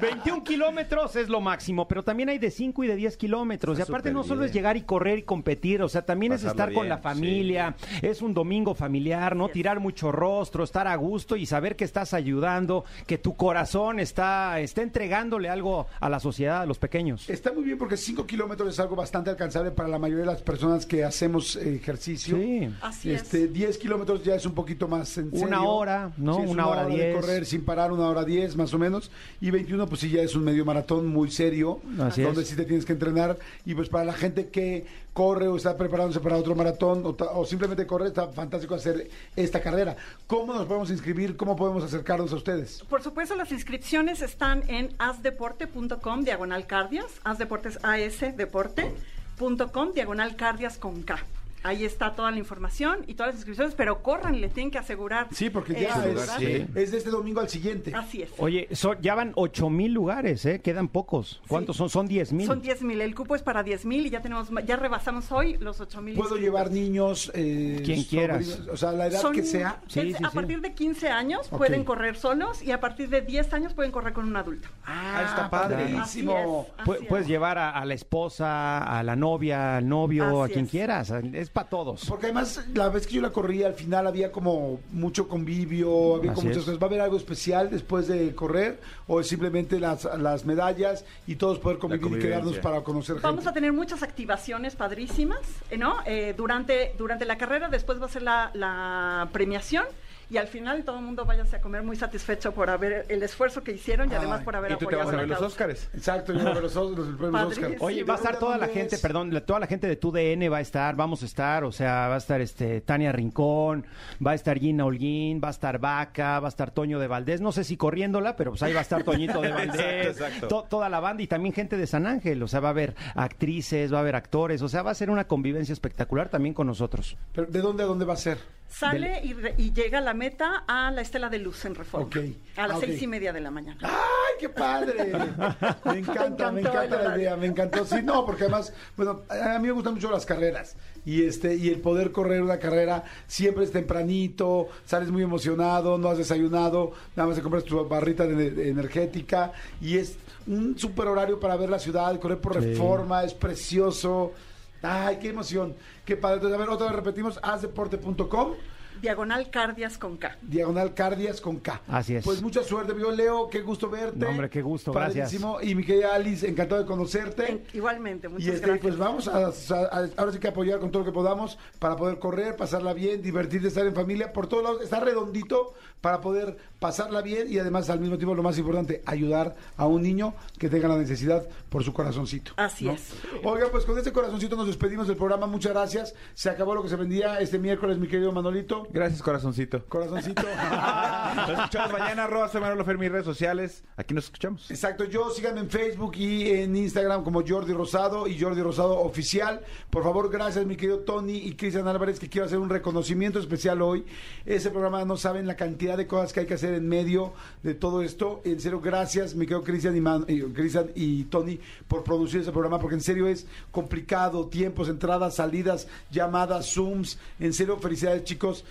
21 0.00 0.44
kilómetros 0.44 1.16
es 1.16 1.28
lo 1.28 1.40
máximo, 1.40 1.86
pero 1.88 2.04
también 2.04 2.28
hay 2.28 2.38
de 2.38 2.50
5 2.52 2.84
y 2.84 2.86
de 2.86 2.94
10 2.96 3.16
kilómetros. 3.16 3.76
Y 3.78 3.82
aparte 3.82 4.12
no 4.12 4.22
solo 4.22 4.44
es 4.44 4.52
llegar 4.52 4.76
y 4.76 4.82
correr 4.82 5.18
y 5.18 5.22
competir, 5.24 5.82
o 5.82 5.88
sea, 5.88 6.02
también 6.02 6.32
es 6.32 6.44
estar 6.44 6.72
con 6.72 6.88
la 6.88 6.98
familia, 6.98 7.74
es 8.02 8.22
un 8.22 8.32
domingo 8.34 8.74
familiar, 8.76 9.09
no 9.36 9.48
tirar 9.48 9.80
mucho 9.80 10.12
rostro, 10.12 10.64
estar 10.64 10.86
a 10.86 10.96
gusto 10.96 11.36
y 11.36 11.46
saber 11.46 11.76
que 11.76 11.84
estás 11.84 12.14
ayudando, 12.14 12.84
que 13.06 13.18
tu 13.18 13.36
corazón 13.36 14.00
está, 14.00 14.60
está 14.60 14.82
entregándole 14.82 15.48
algo 15.48 15.86
a 16.00 16.08
la 16.08 16.20
sociedad, 16.20 16.62
a 16.62 16.66
los 16.66 16.78
pequeños. 16.78 17.28
Está 17.28 17.52
muy 17.52 17.64
bien 17.64 17.78
porque 17.78 17.96
5 17.96 18.26
kilómetros 18.26 18.68
es 18.70 18.80
algo 18.80 18.96
bastante 18.96 19.30
alcanzable 19.30 19.70
para 19.70 19.88
la 19.88 19.98
mayoría 19.98 20.24
de 20.24 20.30
las 20.32 20.42
personas 20.42 20.86
que 20.86 21.04
hacemos 21.04 21.56
ejercicio. 21.56 22.36
Sí. 22.36 22.68
Así 22.82 23.10
es. 23.12 23.22
Este, 23.22 23.48
10 23.48 23.78
kilómetros 23.78 24.22
ya 24.24 24.34
es 24.34 24.46
un 24.46 24.52
poquito 24.54 24.88
más 24.88 25.16
en 25.18 25.30
Una 25.32 25.62
hora, 25.64 26.12
¿no? 26.16 26.36
Sí, 26.36 26.42
es 26.42 26.50
Una 26.50 26.66
hora 26.68 26.84
de 26.86 26.94
10. 26.96 27.16
correr 27.20 27.46
sin 27.46 27.64
parar, 27.64 27.92
una 27.92 28.08
hora 28.08 28.24
10 28.24 28.56
más 28.56 28.72
o 28.74 28.78
menos. 28.78 29.10
Y 29.40 29.50
21 29.50 29.86
pues 29.86 30.00
sí 30.00 30.10
ya 30.10 30.22
es 30.22 30.34
un 30.34 30.44
medio 30.44 30.64
maratón 30.64 31.06
muy 31.06 31.30
serio, 31.30 31.80
Así 32.00 32.22
donde 32.22 32.42
es. 32.42 32.48
sí 32.48 32.56
te 32.56 32.64
tienes 32.64 32.84
que 32.84 32.92
entrenar. 32.92 33.38
Y 33.64 33.74
pues 33.74 33.88
para 33.88 34.04
la 34.04 34.12
gente 34.12 34.48
que 34.48 34.86
corre 35.12 35.48
o 35.48 35.56
está 35.56 35.76
preparándose 35.76 36.20
para 36.20 36.36
otro 36.36 36.54
maratón 36.54 37.02
o, 37.04 37.16
o 37.34 37.44
simplemente 37.44 37.86
corre, 37.86 38.08
está 38.08 38.28
fantástico 38.28 38.74
hacer 38.74 38.89
esta 39.36 39.60
carrera. 39.60 39.96
¿Cómo 40.26 40.54
nos 40.54 40.66
podemos 40.66 40.90
inscribir? 40.90 41.36
¿Cómo 41.36 41.56
podemos 41.56 41.84
acercarnos 41.84 42.32
a 42.32 42.36
ustedes? 42.36 42.82
Por 42.88 43.02
supuesto, 43.02 43.36
las 43.36 43.52
inscripciones 43.52 44.22
están 44.22 44.62
en 44.68 44.94
asdeporte.com, 44.98 46.24
diagonal 46.24 46.66
cardias, 46.66 47.20
asdeportes, 47.24 47.78
asdeporte.com, 47.82 49.92
diagonal 49.92 50.36
cardias 50.36 50.78
con 50.78 51.02
K. 51.02 51.18
Ahí 51.62 51.84
está 51.84 52.14
toda 52.14 52.30
la 52.30 52.38
información 52.38 53.04
y 53.06 53.14
todas 53.14 53.28
las 53.32 53.36
inscripciones, 53.36 53.74
pero 53.74 54.02
corran, 54.02 54.40
le 54.40 54.48
tienen 54.48 54.70
que 54.70 54.78
asegurar. 54.78 55.28
Sí, 55.30 55.50
porque 55.50 55.74
ya 55.74 56.04
es. 56.06 56.20
Sí. 56.38 56.66
es 56.74 56.90
de 56.92 56.98
este 56.98 57.10
domingo 57.10 57.40
al 57.40 57.48
siguiente. 57.48 57.92
Así 57.94 58.22
es. 58.22 58.30
Oye, 58.38 58.68
so- 58.72 58.98
ya 59.00 59.14
van 59.14 59.32
8 59.34 59.68
mil 59.68 59.92
lugares, 59.92 60.44
¿eh? 60.46 60.60
Quedan 60.60 60.88
pocos. 60.88 61.42
¿Cuántos 61.48 61.76
son? 61.76 61.90
Son 61.90 62.06
10 62.08 62.32
mil. 62.32 62.46
Son 62.46 62.62
10 62.62 62.82
mil, 62.82 63.00
el 63.00 63.14
cupo 63.14 63.34
es 63.34 63.42
para 63.42 63.62
10 63.62 63.84
mil 63.84 64.06
y 64.06 64.10
ya 64.10 64.22
tenemos, 64.22 64.48
ya 64.66 64.76
rebasamos 64.76 65.30
hoy 65.32 65.56
los 65.58 65.80
8 65.80 66.00
mil. 66.00 66.14
Puedo 66.16 66.36
llevar 66.36 66.70
niños, 66.70 67.30
eh, 67.34 67.82
Quien 67.84 68.04
quieras. 68.04 68.60
o 68.72 68.76
sea, 68.76 68.92
la 68.92 69.06
edad 69.08 69.20
Son- 69.20 69.34
que 69.34 69.42
sea. 69.42 69.80
Sí, 69.88 70.00
es- 70.00 70.16
sí, 70.16 70.24
a 70.24 70.30
sí. 70.30 70.34
partir 70.34 70.60
de 70.60 70.72
15 70.74 71.08
años 71.10 71.48
pueden 71.48 71.84
correr 71.84 72.16
solos 72.16 72.62
y 72.62 72.70
a 72.72 72.80
partir 72.80 73.08
de 73.10 73.20
10 73.20 73.52
años 73.52 73.74
pueden 73.74 73.92
correr 73.92 74.12
con 74.12 74.24
un 74.26 74.36
adulto. 74.36 74.68
Ah, 74.86 75.22
está 75.28 75.50
padre. 75.50 75.76
padrísimo. 75.84 76.66
Así 76.78 76.90
es. 77.02 77.06
puedes 77.08 77.26
llevar 77.26 77.58
a, 77.58 77.70
a 77.70 77.84
la 77.84 77.94
esposa, 77.94 78.78
a 78.78 79.02
la 79.02 79.16
novia, 79.16 79.76
al 79.76 79.88
novio, 79.88 80.42
Así 80.42 80.52
a 80.52 80.54
quien 80.54 80.64
es. 80.64 80.70
quieras. 80.70 81.10
Es 81.10 81.49
para 81.52 81.68
todos. 81.68 82.04
Porque 82.06 82.26
además, 82.26 82.64
la 82.74 82.88
vez 82.88 83.06
que 83.06 83.14
yo 83.14 83.22
la 83.22 83.30
corrí, 83.30 83.62
al 83.62 83.74
final 83.74 84.06
había 84.06 84.30
como 84.30 84.80
mucho 84.90 85.28
convivio, 85.28 86.16
había 86.16 86.32
como 86.32 86.48
muchas 86.48 86.62
es. 86.62 86.64
cosas. 86.64 86.80
¿Va 86.80 86.86
a 86.86 86.88
haber 86.88 87.00
algo 87.00 87.16
especial 87.16 87.70
después 87.70 88.06
de 88.08 88.34
correr? 88.34 88.80
¿O 89.06 89.20
es 89.20 89.28
simplemente 89.28 89.80
las, 89.80 90.04
las 90.18 90.44
medallas 90.44 91.04
y 91.26 91.36
todos 91.36 91.58
poder 91.58 91.78
convivir 91.78 92.18
y 92.18 92.20
quedarnos 92.20 92.58
para 92.58 92.82
conocer 92.82 93.16
gente? 93.16 93.26
Vamos 93.26 93.46
a 93.46 93.52
tener 93.52 93.72
muchas 93.72 94.02
activaciones 94.02 94.76
padrísimas, 94.76 95.40
eh, 95.70 95.78
¿no? 95.78 95.96
Eh, 96.06 96.34
durante, 96.36 96.94
durante 96.96 97.24
la 97.24 97.36
carrera, 97.36 97.68
después 97.68 98.00
va 98.00 98.06
a 98.06 98.10
ser 98.10 98.22
la, 98.22 98.50
la 98.54 99.28
premiación 99.32 99.84
y 100.30 100.36
al 100.38 100.46
final 100.46 100.84
todo 100.84 100.98
el 100.98 101.04
mundo 101.04 101.24
váyase 101.24 101.56
a 101.56 101.60
comer 101.60 101.82
muy 101.82 101.96
satisfecho 101.96 102.52
por 102.52 102.70
haber 102.70 103.04
el 103.08 103.22
esfuerzo 103.22 103.62
que 103.62 103.72
hicieron 103.72 104.10
y 104.10 104.14
además 104.14 104.38
Ay, 104.40 104.44
por 104.44 104.56
haber 104.56 104.72
Y 104.72 104.74
tú 104.74 104.86
te 104.86 104.94
apoyado 104.94 105.06
vas 105.06 105.14
a 105.14 105.18
ver 105.18 105.28
los. 105.28 105.42
Óscares. 105.42 105.90
Exacto, 105.92 106.32
yo 106.32 106.38
voy 106.40 106.50
a 106.50 106.54
ver 106.54 106.62
los, 106.62 106.74
los, 106.74 106.92
premios. 107.16 107.30
Padrísimo. 107.32 107.74
Oye, 107.80 108.04
va 108.04 108.14
a 108.14 108.16
estar 108.16 108.38
toda 108.38 108.56
la 108.56 108.66
¿Dónde 108.66 108.80
gente, 108.80 108.98
perdón, 108.98 109.34
la- 109.34 109.44
toda 109.44 109.60
la 109.60 109.66
gente 109.66 109.86
de 109.88 109.96
tu 109.96 110.12
DN 110.12 110.48
va 110.48 110.58
a 110.58 110.60
estar, 110.60 110.94
vamos 110.96 111.22
a 111.22 111.26
estar, 111.26 111.64
o 111.64 111.72
sea, 111.72 112.08
va 112.08 112.14
a 112.14 112.18
estar 112.18 112.40
este 112.40 112.80
Tania 112.80 113.12
Rincón, 113.12 113.84
va 114.24 114.30
a 114.30 114.34
estar 114.34 114.58
Gina 114.58 114.84
Holguín, 114.84 115.40
va 115.42 115.48
a 115.48 115.50
estar 115.50 115.78
Vaca, 115.78 116.38
va 116.40 116.46
a 116.46 116.50
estar 116.50 116.70
Toño 116.70 116.98
de 116.98 117.08
Valdés, 117.08 117.40
no 117.40 117.50
sé 117.52 117.64
si 117.64 117.76
corriéndola, 117.76 118.36
pero 118.36 118.52
pues 118.52 118.62
ahí 118.62 118.72
va 118.72 118.78
a 118.78 118.82
estar 118.82 119.02
Toñito 119.02 119.40
de 119.40 119.50
Valdés, 119.50 120.06
Exacto, 120.06 120.24
exacto. 120.26 120.48
to- 120.48 120.62
toda 120.68 120.88
la 120.88 121.00
banda 121.00 121.22
y 121.22 121.26
también 121.26 121.52
gente 121.54 121.76
de 121.76 121.86
San 121.86 122.06
Ángel, 122.06 122.42
o 122.42 122.48
sea, 122.48 122.60
va 122.60 122.68
a 122.68 122.70
haber 122.70 122.94
actrices, 123.16 123.92
va 123.92 123.98
a 123.98 124.00
haber 124.00 124.14
actores, 124.16 124.62
o 124.62 124.68
sea, 124.68 124.82
va 124.82 124.90
a 124.92 124.94
ser 124.94 125.10
una 125.10 125.24
convivencia 125.26 125.72
espectacular 125.72 126.28
también 126.28 126.54
con 126.54 126.66
nosotros. 126.66 127.16
Pero, 127.34 127.46
¿De 127.48 127.60
dónde 127.60 127.82
a 127.82 127.86
dónde 127.86 128.04
va 128.04 128.14
a 128.14 128.16
ser? 128.16 128.38
Sale 128.70 129.20
y, 129.24 129.32
re- 129.34 129.54
y 129.58 129.72
llega 129.72 129.98
a 129.98 130.00
la 130.00 130.14
meta 130.14 130.64
a 130.66 130.90
la 130.92 131.02
Estela 131.02 131.28
de 131.28 131.38
Luz 131.38 131.64
en 131.64 131.74
Reforma. 131.74 132.08
A 132.56 132.68
las 132.68 132.76
Ah, 132.76 132.80
seis 132.80 133.02
y 133.02 133.06
media 133.08 133.32
de 133.32 133.40
la 133.40 133.50
mañana. 133.50 133.80
¡Ay, 133.82 134.34
qué 134.38 134.48
padre! 134.48 135.12
Me 135.84 135.98
encanta, 135.98 136.52
me 136.52 136.60
encanta 136.60 137.02
la 137.02 137.18
idea, 137.18 137.36
me 137.36 137.46
encantó. 137.46 137.84
Sí, 137.84 137.96
no, 138.02 138.24
porque 138.24 138.44
además, 138.44 138.72
bueno, 138.96 139.22
a 139.28 139.58
mí 139.58 139.66
me 139.66 139.72
gustan 139.72 139.94
mucho 139.94 140.10
las 140.10 140.24
carreras. 140.24 140.76
Y 141.04 141.24
este, 141.24 141.56
y 141.56 141.68
el 141.68 141.80
poder 141.80 142.12
correr 142.12 142.42
una 142.42 142.58
carrera 142.58 143.02
siempre 143.26 143.64
es 143.64 143.72
tempranito, 143.72 144.68
sales 144.84 145.10
muy 145.10 145.22
emocionado, 145.22 145.98
no 145.98 146.08
has 146.08 146.18
desayunado, 146.18 146.92
nada 147.16 147.26
más 147.28 147.36
te 147.36 147.42
compras 147.42 147.64
tu 147.64 147.84
barrita 147.88 148.26
de, 148.26 148.50
de 148.50 148.68
energética 148.68 149.52
y 149.80 149.96
es 149.98 150.16
un 150.46 150.78
super 150.78 151.08
horario 151.08 151.40
para 151.40 151.56
ver 151.56 151.70
la 151.70 151.78
ciudad, 151.78 152.18
correr 152.20 152.38
por 152.38 152.54
reforma, 152.60 153.24
es 153.24 153.34
precioso. 153.34 154.32
Ay, 154.82 155.18
qué 155.18 155.28
emoción, 155.28 155.76
qué 156.04 156.16
padre. 156.16 156.54
A 156.54 156.56
ver, 156.56 156.68
otra 156.68 156.86
vez 156.86 156.96
repetimos, 156.96 157.38
hazdeporte.com. 157.42 158.54
Diagonal 159.00 159.50
Cardias 159.50 159.98
con 159.98 160.16
K. 160.16 160.36
Diagonal 160.42 160.94
Cardias 160.94 161.40
con 161.40 161.58
K. 161.58 161.80
Así 161.88 162.16
es. 162.16 162.24
Pues 162.24 162.42
mucha 162.42 162.62
suerte, 162.62 162.94
yo 162.98 163.10
Leo, 163.10 163.48
qué 163.48 163.60
gusto 163.62 163.88
verte. 163.88 164.18
No, 164.18 164.28
hombre, 164.28 164.50
qué 164.50 164.62
gusto, 164.62 164.92
gracias. 164.92 165.26
Padrísimo. 165.28 165.58
Y 165.62 165.74
mi 165.74 165.84
querida 165.84 166.14
Alice, 166.14 166.46
encantado 166.48 166.80
de 166.82 166.86
conocerte. 166.86 167.50
En- 167.50 167.62
igualmente, 167.72 168.28
muchas 168.28 168.46
Y 168.46 168.50
este, 168.50 168.66
gracias. 168.66 168.82
pues 168.82 168.98
vamos 168.98 169.28
a, 169.28 169.46
a- 169.46 169.48
a- 169.48 170.08
ahora 170.16 170.32
sí 170.32 170.38
que 170.38 170.48
apoyar 170.48 170.78
con 170.80 170.90
todo 170.90 171.00
lo 171.02 171.06
que 171.06 171.14
podamos 171.14 171.58
para 171.78 171.96
poder 171.96 172.18
correr, 172.18 172.56
pasarla 172.56 172.92
bien, 172.92 173.22
divertirte, 173.22 173.68
estar 173.68 173.86
en 173.86 173.94
familia, 173.94 174.32
por 174.32 174.46
todos 174.46 174.62
lados, 174.62 174.82
estar 174.82 175.04
redondito 175.04 175.74
para 176.00 176.20
poder 176.20 176.56
pasarla 176.78 177.20
bien 177.22 177.52
y 177.52 177.58
además 177.58 177.90
al 177.90 178.00
mismo 178.00 178.16
tiempo 178.16 178.34
lo 178.34 178.42
más 178.42 178.56
importante, 178.58 179.02
ayudar 179.06 179.54
a 179.76 179.86
un 179.86 180.02
niño 180.02 180.34
que 180.58 180.68
tenga 180.70 180.88
la 180.88 180.96
necesidad 180.96 181.46
por 181.68 181.84
su 181.84 181.92
corazoncito. 181.92 182.52
Así 182.56 182.86
¿no? 182.86 182.92
es. 182.92 183.12
Oiga, 183.44 183.68
pues 183.70 183.84
con 183.84 183.98
este 183.98 184.12
corazoncito 184.12 184.56
nos 184.56 184.66
despedimos 184.66 185.06
del 185.08 185.16
programa, 185.16 185.46
muchas 185.46 185.72
gracias. 185.72 186.14
Se 186.34 186.48
acabó 186.48 186.74
lo 186.74 186.82
que 186.82 186.88
se 186.88 186.96
vendía 186.96 187.38
este 187.40 187.58
miércoles, 187.58 187.98
mi 187.98 188.08
querido 188.08 188.32
Manolito. 188.32 188.86
Gracias, 188.92 189.22
corazoncito. 189.22 189.84
Corazoncito. 189.86 190.42
Nos 191.36 191.50
escuchamos 191.50 191.92
mañana, 191.92 192.24
arroba 192.24 192.48
Fer, 192.48 192.98
mis 192.98 193.10
redes 193.10 193.24
sociales. 193.24 193.84
Aquí 193.96 194.14
nos 194.14 194.24
escuchamos. 194.24 194.70
Exacto, 194.70 195.04
yo 195.04 195.30
síganme 195.30 195.60
en 195.60 195.70
Facebook 195.70 196.16
y 196.16 196.50
en 196.50 196.74
Instagram 196.74 197.22
como 197.22 197.42
Jordi 197.46 197.72
Rosado 197.72 198.26
y 198.26 198.38
Jordi 198.40 198.60
Rosado 198.62 198.98
Oficial. 199.00 199.60
Por 199.90 200.02
favor, 200.02 200.28
gracias 200.30 200.66
mi 200.66 200.76
querido 200.76 201.00
Tony 201.00 201.36
y 201.38 201.54
Cristian 201.54 201.86
Álvarez, 201.86 202.18
que 202.18 202.28
quiero 202.28 202.46
hacer 202.46 202.58
un 202.58 202.68
reconocimiento 202.68 203.38
especial 203.38 203.80
hoy. 203.80 204.04
Ese 204.44 204.70
programa 204.70 205.04
no 205.04 205.16
saben 205.16 205.46
la 205.46 205.54
cantidad 205.56 205.96
de 205.96 206.06
cosas 206.06 206.32
que 206.32 206.40
hay 206.40 206.46
que 206.46 206.54
hacer 206.54 206.74
en 206.74 206.88
medio 206.88 207.32
de 207.62 207.74
todo 207.74 208.02
esto. 208.02 208.40
En 208.44 208.58
serio, 208.60 208.80
gracias 208.80 209.34
mi 209.34 209.46
querido 209.46 209.62
Cristian 209.62 209.96
y, 209.96 210.00
Man- 210.00 210.24
y- 210.26 210.40
Cristian 210.52 210.90
y 210.96 211.24
Tony 211.24 211.60
por 211.86 212.02
producir 212.02 212.40
ese 212.40 212.50
programa, 212.52 212.78
porque 212.80 212.96
en 212.96 213.00
serio 213.02 213.28
es 213.28 213.46
complicado, 213.70 214.46
tiempos, 214.48 214.88
entradas, 214.88 215.36
salidas, 215.36 215.86
llamadas, 216.10 216.66
zooms. 216.74 217.18
En 217.38 217.52
serio, 217.52 217.78
felicidades 217.78 218.24
chicos. 218.24 218.64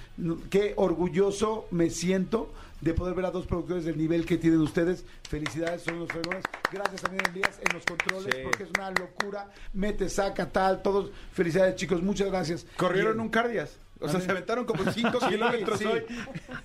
Qué 0.50 0.74
orgulloso 0.76 1.68
me 1.72 1.90
siento 1.90 2.52
de 2.82 2.94
poder 2.94 3.14
ver 3.14 3.26
a 3.26 3.32
dos 3.32 3.46
productores 3.46 3.84
del 3.86 3.98
nivel 3.98 4.26
que 4.26 4.38
tienen 4.38 4.62
ustedes. 4.62 5.06
Felicidades, 5.30 5.82
son 5.84 5.96
unos 5.96 6.10
fregones. 6.10 6.44
Gracias 6.72 7.02
también, 7.02 7.24
Elías, 7.34 7.60
en 7.68 7.74
los 7.74 7.84
controles, 7.86 8.34
Sí. 8.34 8.42
porque 8.44 8.64
es 8.64 8.70
una 8.78 8.92
locura. 8.92 9.50
Mete, 9.74 10.08
saca, 10.10 10.50
tal, 10.50 10.82
todos. 10.82 11.12
Felicidades, 11.34 11.76
chicos, 11.76 12.02
muchas 12.02 12.28
gracias. 12.30 12.66
Corrieron 12.78 13.20
un 13.20 13.30
Cardias. 13.30 13.78
O 14.02 14.08
sea, 14.08 14.22
se 14.22 14.32
aventaron 14.32 14.64
como 14.66 14.84
5 14.94 15.20
Sí, 15.20 15.28
kilómetros 15.28 15.80
sí. 15.80 15.86
hoy. 15.86 16.04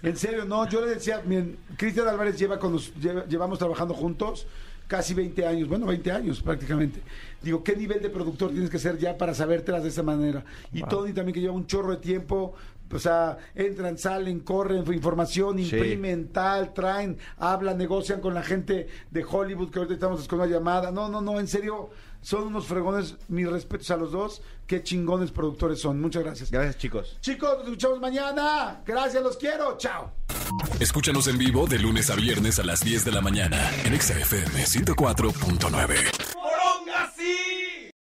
En 0.05 0.16
serio, 0.16 0.44
no, 0.44 0.68
yo 0.68 0.81
le 0.81 0.94
decía, 0.94 1.20
miren, 1.26 1.56
Cristian 1.76 2.06
Álvarez 2.06 2.39
lleva 2.39 2.59
con 2.60 2.78
lleva- 2.78 3.26
llevamos 3.26 3.59
trabajando 3.59 3.93
juntos 3.93 4.47
casi 4.86 5.14
20 5.14 5.44
años, 5.47 5.66
bueno, 5.68 5.86
20 5.86 6.12
años 6.12 6.40
prácticamente. 6.43 7.01
Digo, 7.43 7.64
¿qué 7.64 7.74
nivel 7.74 8.01
de 8.01 8.10
productor 8.10 8.51
tienes 8.52 8.70
que 8.70 8.78
ser 8.78 8.98
ya 8.98 9.18
para 9.18 9.35
sabértelas 9.35 9.82
de 9.82 9.89
esa 9.89 10.02
manera? 10.05 10.44
Y 10.72 10.82
Tony 10.82 11.12
también 11.12 11.35
que 11.35 11.40
lleva 11.40 11.55
un 11.55 11.66
chorro 11.66 11.90
de 11.90 11.97
tiempo, 11.97 12.55
o 12.93 12.98
sea, 12.98 13.39
entran, 13.55 13.98
salen, 13.98 14.40
corren, 14.40 14.85
información, 14.93 15.59
Sí. 15.59 15.65
imprimen, 15.65 16.28
tal, 16.28 16.73
traen, 16.73 17.19
hablan, 17.39 17.78
negocian 17.78 18.20
con 18.20 18.35
la 18.35 18.43
gente 18.43 18.89
de 19.11 19.24
Hollywood, 19.24 19.70
que 19.70 19.78
ahorita 19.81 19.94
estamos 19.94 20.28
con 20.28 20.40
una 20.40 20.48
llamada. 20.48 20.90
No, 20.90 21.09
no, 21.09 21.20
no, 21.20 21.40
en 21.40 21.48
serio, 21.48 21.90
son 22.20 22.44
unos 22.44 22.66
fregones, 22.66 23.16
mis 23.28 23.48
respetos 23.51 23.90
a 23.90 23.97
los 23.97 24.12
dos, 24.12 24.43
qué 24.66 24.82
chingones 24.82 25.31
productores 25.31 25.81
son. 25.81 26.01
Muchas 26.01 26.23
gracias. 26.23 26.51
Gracias, 26.51 26.78
chicos. 26.78 27.19
Chicos, 27.20 27.51
nos 27.59 27.65
escuchamos 27.65 28.01
mañana. 28.01 28.82
Gracias, 28.86 29.23
los 29.23 29.36
quiero. 29.36 29.77
Chao. 29.77 30.12
Escúchanos 30.81 31.27
en 31.28 31.39
vivo 31.39 31.66
de 31.66 31.78
lunes 31.78 32.11
a 32.11 32.15
viernes 32.15 32.59
a 32.59 32.65
las 32.65 32.81
10 32.81 33.05
de 33.05 33.12
la 33.12 33.20
mañana 33.20 33.70
en 33.85 33.94
Exa 33.94 34.19
FM 34.19 34.65
104.9. 34.65 37.53